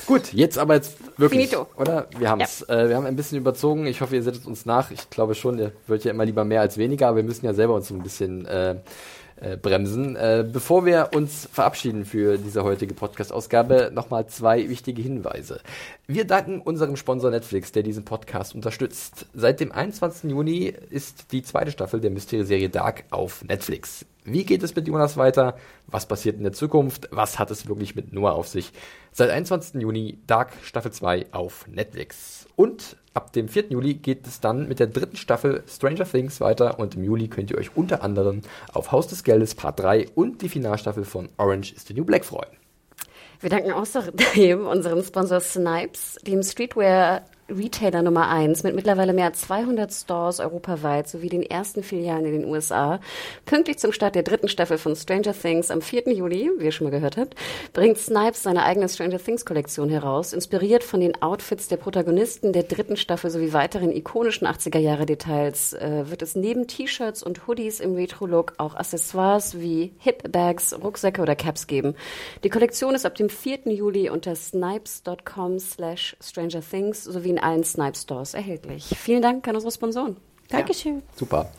Gut, 0.05 0.33
jetzt 0.33 0.57
aber 0.57 0.75
jetzt 0.75 0.97
wirklich, 1.19 1.49
Finito. 1.49 1.67
oder? 1.77 2.07
Wir 2.17 2.29
haben 2.29 2.41
es. 2.41 2.61
Äh, 2.63 2.89
wir 2.89 2.95
haben 2.95 3.05
ein 3.05 3.15
bisschen 3.15 3.37
überzogen. 3.37 3.85
Ich 3.87 4.01
hoffe, 4.01 4.15
ihr 4.15 4.23
setzt 4.23 4.45
uns 4.47 4.65
nach. 4.65 4.91
Ich 4.91 5.09
glaube 5.09 5.35
schon, 5.35 5.59
ihr 5.59 5.71
wollt 5.87 6.03
ja 6.03 6.11
immer 6.11 6.25
lieber 6.25 6.43
mehr 6.43 6.61
als 6.61 6.77
weniger, 6.77 7.07
aber 7.07 7.17
wir 7.17 7.23
müssen 7.23 7.45
ja 7.45 7.53
selber 7.53 7.75
uns 7.75 7.87
so 7.87 7.93
ein 7.95 8.01
bisschen 8.03 8.45
äh, 8.45 8.75
äh, 9.41 9.57
bremsen. 9.57 10.15
Äh, 10.15 10.45
bevor 10.49 10.85
wir 10.85 11.09
uns 11.13 11.49
verabschieden 11.51 12.05
für 12.05 12.37
diese 12.37 12.63
heutige 12.63 12.93
Podcast-Ausgabe, 12.93 13.91
nochmal 13.93 14.27
zwei 14.27 14.69
wichtige 14.69 15.01
Hinweise. 15.01 15.61
Wir 16.07 16.25
danken 16.25 16.61
unserem 16.61 16.95
Sponsor 16.95 17.31
Netflix, 17.31 17.71
der 17.71 17.83
diesen 17.83 18.05
Podcast 18.05 18.55
unterstützt. 18.55 19.25
Seit 19.33 19.59
dem 19.59 19.71
21. 19.71 20.29
Juni 20.29 20.73
ist 20.89 21.31
die 21.31 21.43
zweite 21.43 21.71
Staffel 21.71 21.99
der 21.99 22.11
Mysterieserie 22.11 22.69
Dark 22.69 23.05
auf 23.09 23.43
Netflix. 23.43 24.05
Wie 24.23 24.45
geht 24.45 24.61
es 24.61 24.75
mit 24.75 24.87
Jonas 24.87 25.17
weiter? 25.17 25.57
Was 25.87 26.05
passiert 26.05 26.37
in 26.37 26.43
der 26.43 26.53
Zukunft? 26.53 27.09
Was 27.11 27.39
hat 27.39 27.49
es 27.49 27.67
wirklich 27.67 27.95
mit 27.95 28.13
Noah 28.13 28.33
auf 28.33 28.47
sich? 28.47 28.71
Seit 29.11 29.31
21. 29.31 29.81
Juni 29.81 30.19
Dark 30.27 30.53
Staffel 30.63 30.91
2 30.91 31.27
auf 31.31 31.67
Netflix. 31.67 32.47
Und 32.55 32.97
ab 33.13 33.33
dem 33.33 33.47
4. 33.47 33.65
Juli 33.69 33.95
geht 33.95 34.25
es 34.27 34.39
dann 34.39 34.67
mit 34.67 34.79
der 34.79 34.87
dritten 34.87 35.17
Staffel 35.17 35.63
Stranger 35.67 36.05
Things 36.05 36.39
weiter 36.39 36.79
und 36.79 36.95
im 36.95 37.03
Juli 37.03 37.27
könnt 37.27 37.51
ihr 37.51 37.57
euch 37.57 37.75
unter 37.75 38.03
anderem 38.03 38.41
auf 38.73 38.91
Haus 38.91 39.07
des 39.07 39.23
Geldes 39.23 39.55
Part 39.55 39.79
3 39.79 40.09
und 40.15 40.41
die 40.41 40.49
Finalstaffel 40.49 41.03
von 41.03 41.29
Orange 41.37 41.73
is 41.73 41.85
the 41.85 41.93
New 41.93 42.05
Black 42.05 42.25
freuen. 42.25 42.51
Wir 43.39 43.49
danken 43.49 43.71
außerdem 43.71 44.67
unserem 44.67 45.03
Sponsor 45.03 45.39
Snipes, 45.39 46.19
dem 46.25 46.43
Streetwear 46.43 47.25
Retailer 47.57 48.01
Nummer 48.01 48.29
1 48.29 48.63
mit 48.63 48.75
mittlerweile 48.75 49.13
mehr 49.13 49.25
als 49.25 49.41
200 49.41 49.91
Stores 49.91 50.39
europaweit 50.39 51.07
sowie 51.07 51.29
den 51.29 51.43
ersten 51.43 51.83
Filialen 51.83 52.25
in 52.25 52.41
den 52.41 52.45
USA. 52.45 52.99
Pünktlich 53.45 53.77
zum 53.79 53.91
Start 53.91 54.15
der 54.15 54.23
dritten 54.23 54.47
Staffel 54.47 54.77
von 54.77 54.95
Stranger 54.95 55.33
Things 55.33 55.69
am 55.69 55.81
4. 55.81 56.13
Juli, 56.13 56.49
wie 56.57 56.65
ihr 56.65 56.71
schon 56.71 56.85
mal 56.85 56.91
gehört 56.91 57.17
habt, 57.17 57.35
bringt 57.73 57.97
Snipes 57.97 58.43
seine 58.43 58.63
eigene 58.63 58.87
Stranger 58.87 59.19
Things 59.19 59.45
Kollektion 59.45 59.89
heraus, 59.89 60.33
inspiriert 60.33 60.83
von 60.83 61.01
den 61.01 61.21
Outfits 61.21 61.67
der 61.67 61.77
Protagonisten 61.77 62.53
der 62.53 62.63
dritten 62.63 62.95
Staffel 62.95 63.29
sowie 63.29 63.53
weiteren 63.53 63.91
ikonischen 63.91 64.47
80er 64.47 64.79
Jahre 64.79 65.05
Details, 65.05 65.73
äh, 65.73 66.09
wird 66.09 66.21
es 66.21 66.35
neben 66.35 66.67
T-Shirts 66.67 67.23
und 67.23 67.47
Hoodies 67.47 67.79
im 67.79 67.95
Retro-Look 67.95 68.53
auch 68.57 68.75
Accessoires 68.75 69.59
wie 69.59 69.93
Hip-Bags, 69.99 70.75
Rucksäcke 70.81 71.21
oder 71.21 71.35
Caps 71.35 71.67
geben. 71.67 71.95
Die 72.43 72.49
Kollektion 72.49 72.95
ist 72.95 73.05
ab 73.05 73.15
dem 73.15 73.29
4. 73.29 73.71
Juli 73.71 74.09
unter 74.09 74.35
snipes.com 74.35 75.59
slash 75.59 76.15
Stranger 76.21 76.61
Things 76.61 77.03
sowie 77.03 77.29
in 77.29 77.40
allen 77.41 77.63
Snipes 77.63 78.03
Stores 78.03 78.33
erhältlich. 78.33 78.85
Vielen 78.97 79.21
Dank 79.21 79.47
an 79.47 79.55
unsere 79.55 79.71
Sponsoren. 79.71 80.17
Dankeschön. 80.49 81.01
Super. 81.15 81.49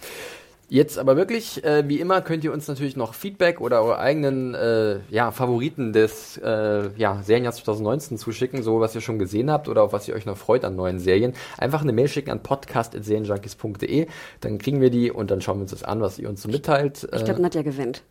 Jetzt 0.68 0.98
aber 0.98 1.16
wirklich, 1.18 1.62
äh, 1.64 1.86
wie 1.86 2.00
immer, 2.00 2.22
könnt 2.22 2.44
ihr 2.44 2.52
uns 2.52 2.66
natürlich 2.66 2.96
noch 2.96 3.12
Feedback 3.12 3.60
oder 3.60 3.82
eure 3.82 3.98
eigenen 3.98 4.54
äh, 4.54 5.00
ja, 5.10 5.30
Favoriten 5.30 5.92
des 5.92 6.38
äh, 6.38 6.88
ja, 6.96 7.22
Serienjahrs 7.22 7.56
2019 7.56 8.16
zuschicken, 8.16 8.62
so 8.62 8.80
was 8.80 8.94
ihr 8.94 9.02
schon 9.02 9.18
gesehen 9.18 9.50
habt 9.50 9.68
oder 9.68 9.82
auf 9.82 9.92
was 9.92 10.08
ihr 10.08 10.14
euch 10.14 10.24
noch 10.24 10.38
freut 10.38 10.64
an 10.64 10.74
neuen 10.74 10.98
Serien. 10.98 11.34
Einfach 11.58 11.82
eine 11.82 11.92
Mail 11.92 12.08
schicken 12.08 12.30
an 12.30 12.42
podcast.serienjunkies.de, 12.42 14.06
dann 14.40 14.56
kriegen 14.56 14.80
wir 14.80 14.88
die 14.88 15.10
und 15.10 15.30
dann 15.30 15.42
schauen 15.42 15.58
wir 15.58 15.62
uns 15.62 15.72
das 15.72 15.84
an, 15.84 16.00
was 16.00 16.18
ihr 16.18 16.28
uns 16.30 16.40
so 16.40 16.48
mitteilt. 16.48 17.06
Ich 17.12 17.20
Äh, 17.20 17.24
glaube, 17.24 17.42
Nadja 17.42 17.60
gewinnt. 17.60 18.02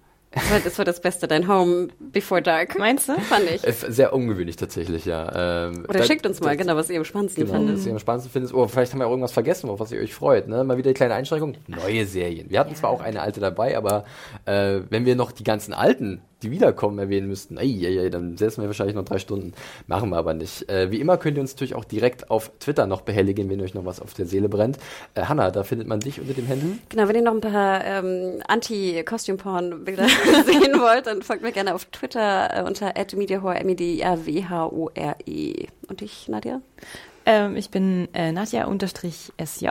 Das 0.63 0.77
war, 0.77 0.85
das 0.85 1.01
Beste, 1.01 1.27
dein 1.27 1.47
Home 1.49 1.89
Before 1.99 2.41
Dark. 2.41 2.77
Meinst 2.79 3.09
du? 3.09 3.19
Fand 3.19 3.43
ich. 3.51 3.61
sehr 3.61 4.13
ungewöhnlich 4.13 4.55
tatsächlich, 4.55 5.03
ja. 5.03 5.67
Ähm, 5.67 5.85
Oder 5.89 5.99
da- 5.99 6.05
schickt 6.05 6.25
uns 6.25 6.39
mal, 6.39 6.55
das- 6.55 6.65
genau, 6.65 6.77
was 6.77 6.89
ihr 6.89 6.97
am 6.99 7.03
spannendsten 7.05 7.43
Genau, 7.45 7.57
fandet. 7.57 7.77
was 7.77 7.85
ihr 7.85 7.91
am 7.91 7.99
spannendsten 7.99 8.31
findet. 8.31 8.53
Oh, 8.53 8.65
vielleicht 8.67 8.93
haben 8.93 8.99
wir 8.99 9.07
auch 9.07 9.11
irgendwas 9.11 9.33
vergessen, 9.33 9.69
auf 9.69 9.81
was 9.81 9.91
ihr 9.91 9.99
euch 9.99 10.13
freut. 10.13 10.47
Ne? 10.47 10.63
Mal 10.63 10.77
wieder 10.77 10.87
eine 10.87 10.93
kleine 10.93 11.15
Einschränkung. 11.15 11.55
Neue 11.67 12.05
Serien. 12.05 12.49
Wir 12.49 12.59
hatten 12.61 12.75
zwar 12.75 12.91
auch 12.91 13.01
eine 13.01 13.21
alte 13.21 13.41
dabei, 13.41 13.75
aber 13.77 14.05
äh, 14.45 14.79
wenn 14.89 15.05
wir 15.05 15.15
noch 15.17 15.33
die 15.33 15.43
ganzen 15.43 15.73
alten, 15.73 16.21
die 16.43 16.51
wiederkommen, 16.51 16.99
erwähnen 16.99 17.27
müssten, 17.27 17.57
ey, 17.57 18.09
dann 18.09 18.37
setzen 18.37 18.61
wir 18.61 18.67
wahrscheinlich 18.67 18.95
noch 18.95 19.05
drei 19.05 19.19
Stunden. 19.19 19.53
Machen 19.87 20.09
wir 20.09 20.17
aber 20.17 20.33
nicht. 20.33 20.69
Äh, 20.69 20.91
wie 20.91 20.99
immer 20.99 21.17
könnt 21.17 21.37
ihr 21.37 21.41
uns 21.41 21.53
natürlich 21.53 21.75
auch 21.75 21.85
direkt 21.85 22.29
auf 22.29 22.51
Twitter 22.59 22.87
noch 22.87 23.01
behelligen, 23.01 23.49
wenn 23.49 23.61
euch 23.61 23.73
noch 23.73 23.85
was 23.85 23.99
auf 23.99 24.13
der 24.13 24.25
Seele 24.25 24.49
brennt. 24.49 24.77
Äh, 25.15 25.23
Hanna, 25.23 25.51
da 25.51 25.63
findet 25.63 25.87
man 25.87 25.99
dich 25.99 26.19
unter 26.19 26.33
dem 26.33 26.47
Handle. 26.47 26.77
Genau, 26.89 27.07
wenn 27.07 27.15
ihr 27.15 27.21
noch 27.21 27.33
ein 27.33 27.41
paar 27.41 27.83
ähm, 27.85 28.41
Anti-Costume-Porn-Bilder 28.47 30.07
sehen 30.45 30.79
wollt, 30.79 31.07
dann 31.07 31.21
folgt 31.21 31.43
mir 31.43 31.51
gerne 31.51 31.75
auf 31.75 31.85
Twitter 31.85 32.57
äh, 32.57 32.63
unter 32.63 32.93
@mediahore, 33.15 33.55
M-E-D-I-A-W-H-O-R-E. 33.55 35.67
Und 35.87 36.01
dich, 36.01 36.27
Nadja? 36.27 36.61
Ähm, 37.25 37.55
ich 37.55 37.69
bin 37.69 38.07
äh, 38.13 38.31
Nadja-SJ. 38.31 39.67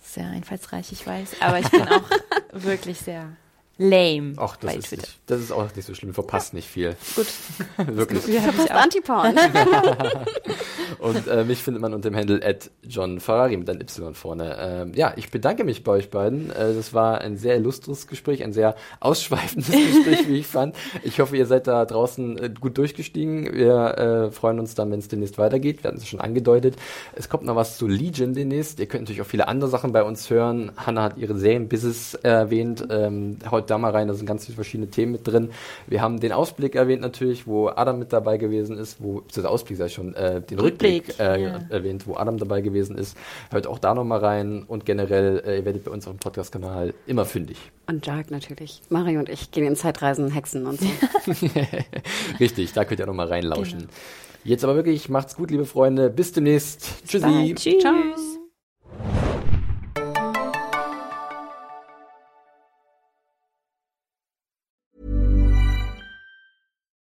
Sehr 0.00 0.26
einfallsreich, 0.26 0.92
ich 0.92 1.06
weiß. 1.06 1.36
Aber 1.40 1.58
ich 1.58 1.70
bin 1.70 1.82
auch 1.82 2.02
wirklich 2.52 2.98
sehr 2.98 3.36
lame 3.78 4.34
Ach, 4.36 4.56
das 4.56 4.72
bei 4.72 4.78
ist, 4.78 4.88
Twitter. 4.88 5.02
nicht, 5.02 5.20
das 5.26 5.40
ist 5.40 5.52
auch 5.52 5.74
nicht 5.74 5.86
so 5.86 5.94
schlimm. 5.94 6.10
Wir 6.10 6.14
verpassen 6.14 6.56
nicht 6.56 6.68
viel. 6.68 6.96
Gut. 7.16 7.26
Wirklich. 7.96 8.26
Ja, 8.28 8.42
ich 8.50 8.70
auch. 8.70 8.76
Anti-Porn. 8.76 9.36
Und 10.98 11.26
äh, 11.26 11.44
mich 11.44 11.62
findet 11.62 11.82
man 11.82 11.94
unter 11.94 12.10
dem 12.10 12.16
Handle 12.16 12.40
at 12.44 12.70
John 12.84 13.18
Ferrari 13.18 13.56
mit 13.56 13.68
einem 13.68 13.80
Y 13.80 14.14
vorne. 14.14 14.56
Ähm, 14.60 14.92
ja, 14.94 15.12
ich 15.16 15.30
bedanke 15.30 15.64
mich 15.64 15.82
bei 15.82 15.92
euch 15.92 16.10
beiden. 16.10 16.50
Äh, 16.50 16.74
das 16.74 16.94
war 16.94 17.20
ein 17.20 17.36
sehr 17.36 17.56
illustres 17.56 18.06
Gespräch, 18.06 18.44
ein 18.44 18.52
sehr 18.52 18.76
ausschweifendes 19.00 19.70
Gespräch, 20.04 20.28
wie 20.28 20.38
ich 20.38 20.46
fand. 20.46 20.76
Ich 21.02 21.18
hoffe, 21.20 21.36
ihr 21.36 21.46
seid 21.46 21.66
da 21.66 21.84
draußen 21.84 22.38
äh, 22.38 22.50
gut 22.58 22.78
durchgestiegen. 22.78 23.52
Wir 23.52 23.98
äh, 23.98 24.30
freuen 24.30 24.60
uns 24.60 24.74
dann, 24.74 24.90
wenn 24.90 25.00
es 25.00 25.08
demnächst 25.08 25.38
weitergeht. 25.38 25.82
Wir 25.82 25.88
hatten 25.88 25.98
es 25.98 26.06
schon 26.06 26.20
angedeutet. 26.20 26.76
Es 27.14 27.28
kommt 27.28 27.44
noch 27.44 27.56
was 27.56 27.78
zu 27.78 27.88
Legion 27.88 28.34
demnächst. 28.34 28.78
Ihr 28.78 28.86
könnt 28.86 29.02
natürlich 29.02 29.22
auch 29.22 29.26
viele 29.26 29.48
andere 29.48 29.70
Sachen 29.70 29.92
bei 29.92 30.02
uns 30.02 30.30
hören. 30.30 30.72
Hanna 30.76 31.02
hat 31.02 31.18
ihre 31.18 31.36
Serienbusiness 31.36 32.14
erwähnt. 32.14 32.86
Ähm, 32.90 33.38
haut 33.62 33.70
da 33.70 33.78
mal 33.78 33.90
rein, 33.90 34.08
da 34.08 34.14
sind 34.14 34.26
ganz 34.26 34.46
viele 34.46 34.56
verschiedene 34.56 34.90
Themen 34.90 35.12
mit 35.12 35.26
drin. 35.26 35.50
Wir 35.86 36.02
haben 36.02 36.20
den 36.20 36.32
Ausblick 36.32 36.74
erwähnt 36.74 37.02
natürlich, 37.02 37.46
wo 37.46 37.68
Adam 37.68 37.98
mit 37.98 38.12
dabei 38.12 38.36
gewesen 38.36 38.76
ist, 38.78 39.02
wo, 39.02 39.22
der 39.34 39.50
Ausblick 39.50 39.78
sag 39.78 39.86
ich 39.86 39.94
schon, 39.94 40.14
äh, 40.14 40.40
den 40.40 40.58
Rückblick, 40.58 41.08
Rückblick, 41.08 41.20
äh, 41.20 41.42
ja. 41.42 41.60
erwähnt, 41.70 42.06
wo 42.06 42.16
Adam 42.16 42.38
dabei 42.38 42.60
gewesen 42.60 42.96
ist. 42.98 43.16
Hört 43.50 43.66
auch 43.66 43.78
da 43.78 43.94
nochmal 43.94 44.18
rein 44.18 44.64
und 44.66 44.84
generell, 44.84 45.42
äh, 45.46 45.58
ihr 45.58 45.64
werdet 45.64 45.84
bei 45.84 45.90
uns 45.90 46.06
auf 46.06 46.14
dem 46.14 46.18
Podcast-Kanal 46.18 46.94
immer 47.06 47.24
fündig. 47.24 47.58
Und 47.86 48.06
Dark 48.06 48.30
natürlich. 48.30 48.82
Mario 48.88 49.20
und 49.20 49.28
ich 49.28 49.50
gehen 49.50 49.66
in 49.66 49.76
Zeitreisen, 49.76 50.30
Hexen 50.30 50.66
und 50.66 50.80
so. 50.80 50.86
Richtig, 52.40 52.72
da 52.72 52.84
könnt 52.84 53.00
ihr 53.00 53.06
nochmal 53.06 53.28
reinlauschen. 53.28 53.88
Jetzt 54.44 54.64
aber 54.64 54.74
wirklich, 54.74 55.08
macht's 55.08 55.36
gut, 55.36 55.50
liebe 55.50 55.64
Freunde. 55.64 56.10
Bis 56.10 56.32
demnächst. 56.32 57.06
Tschüssi. 57.06 57.26
Bye. 57.26 57.54
Tschüss. 57.54 57.78
Ciao. 57.80 58.41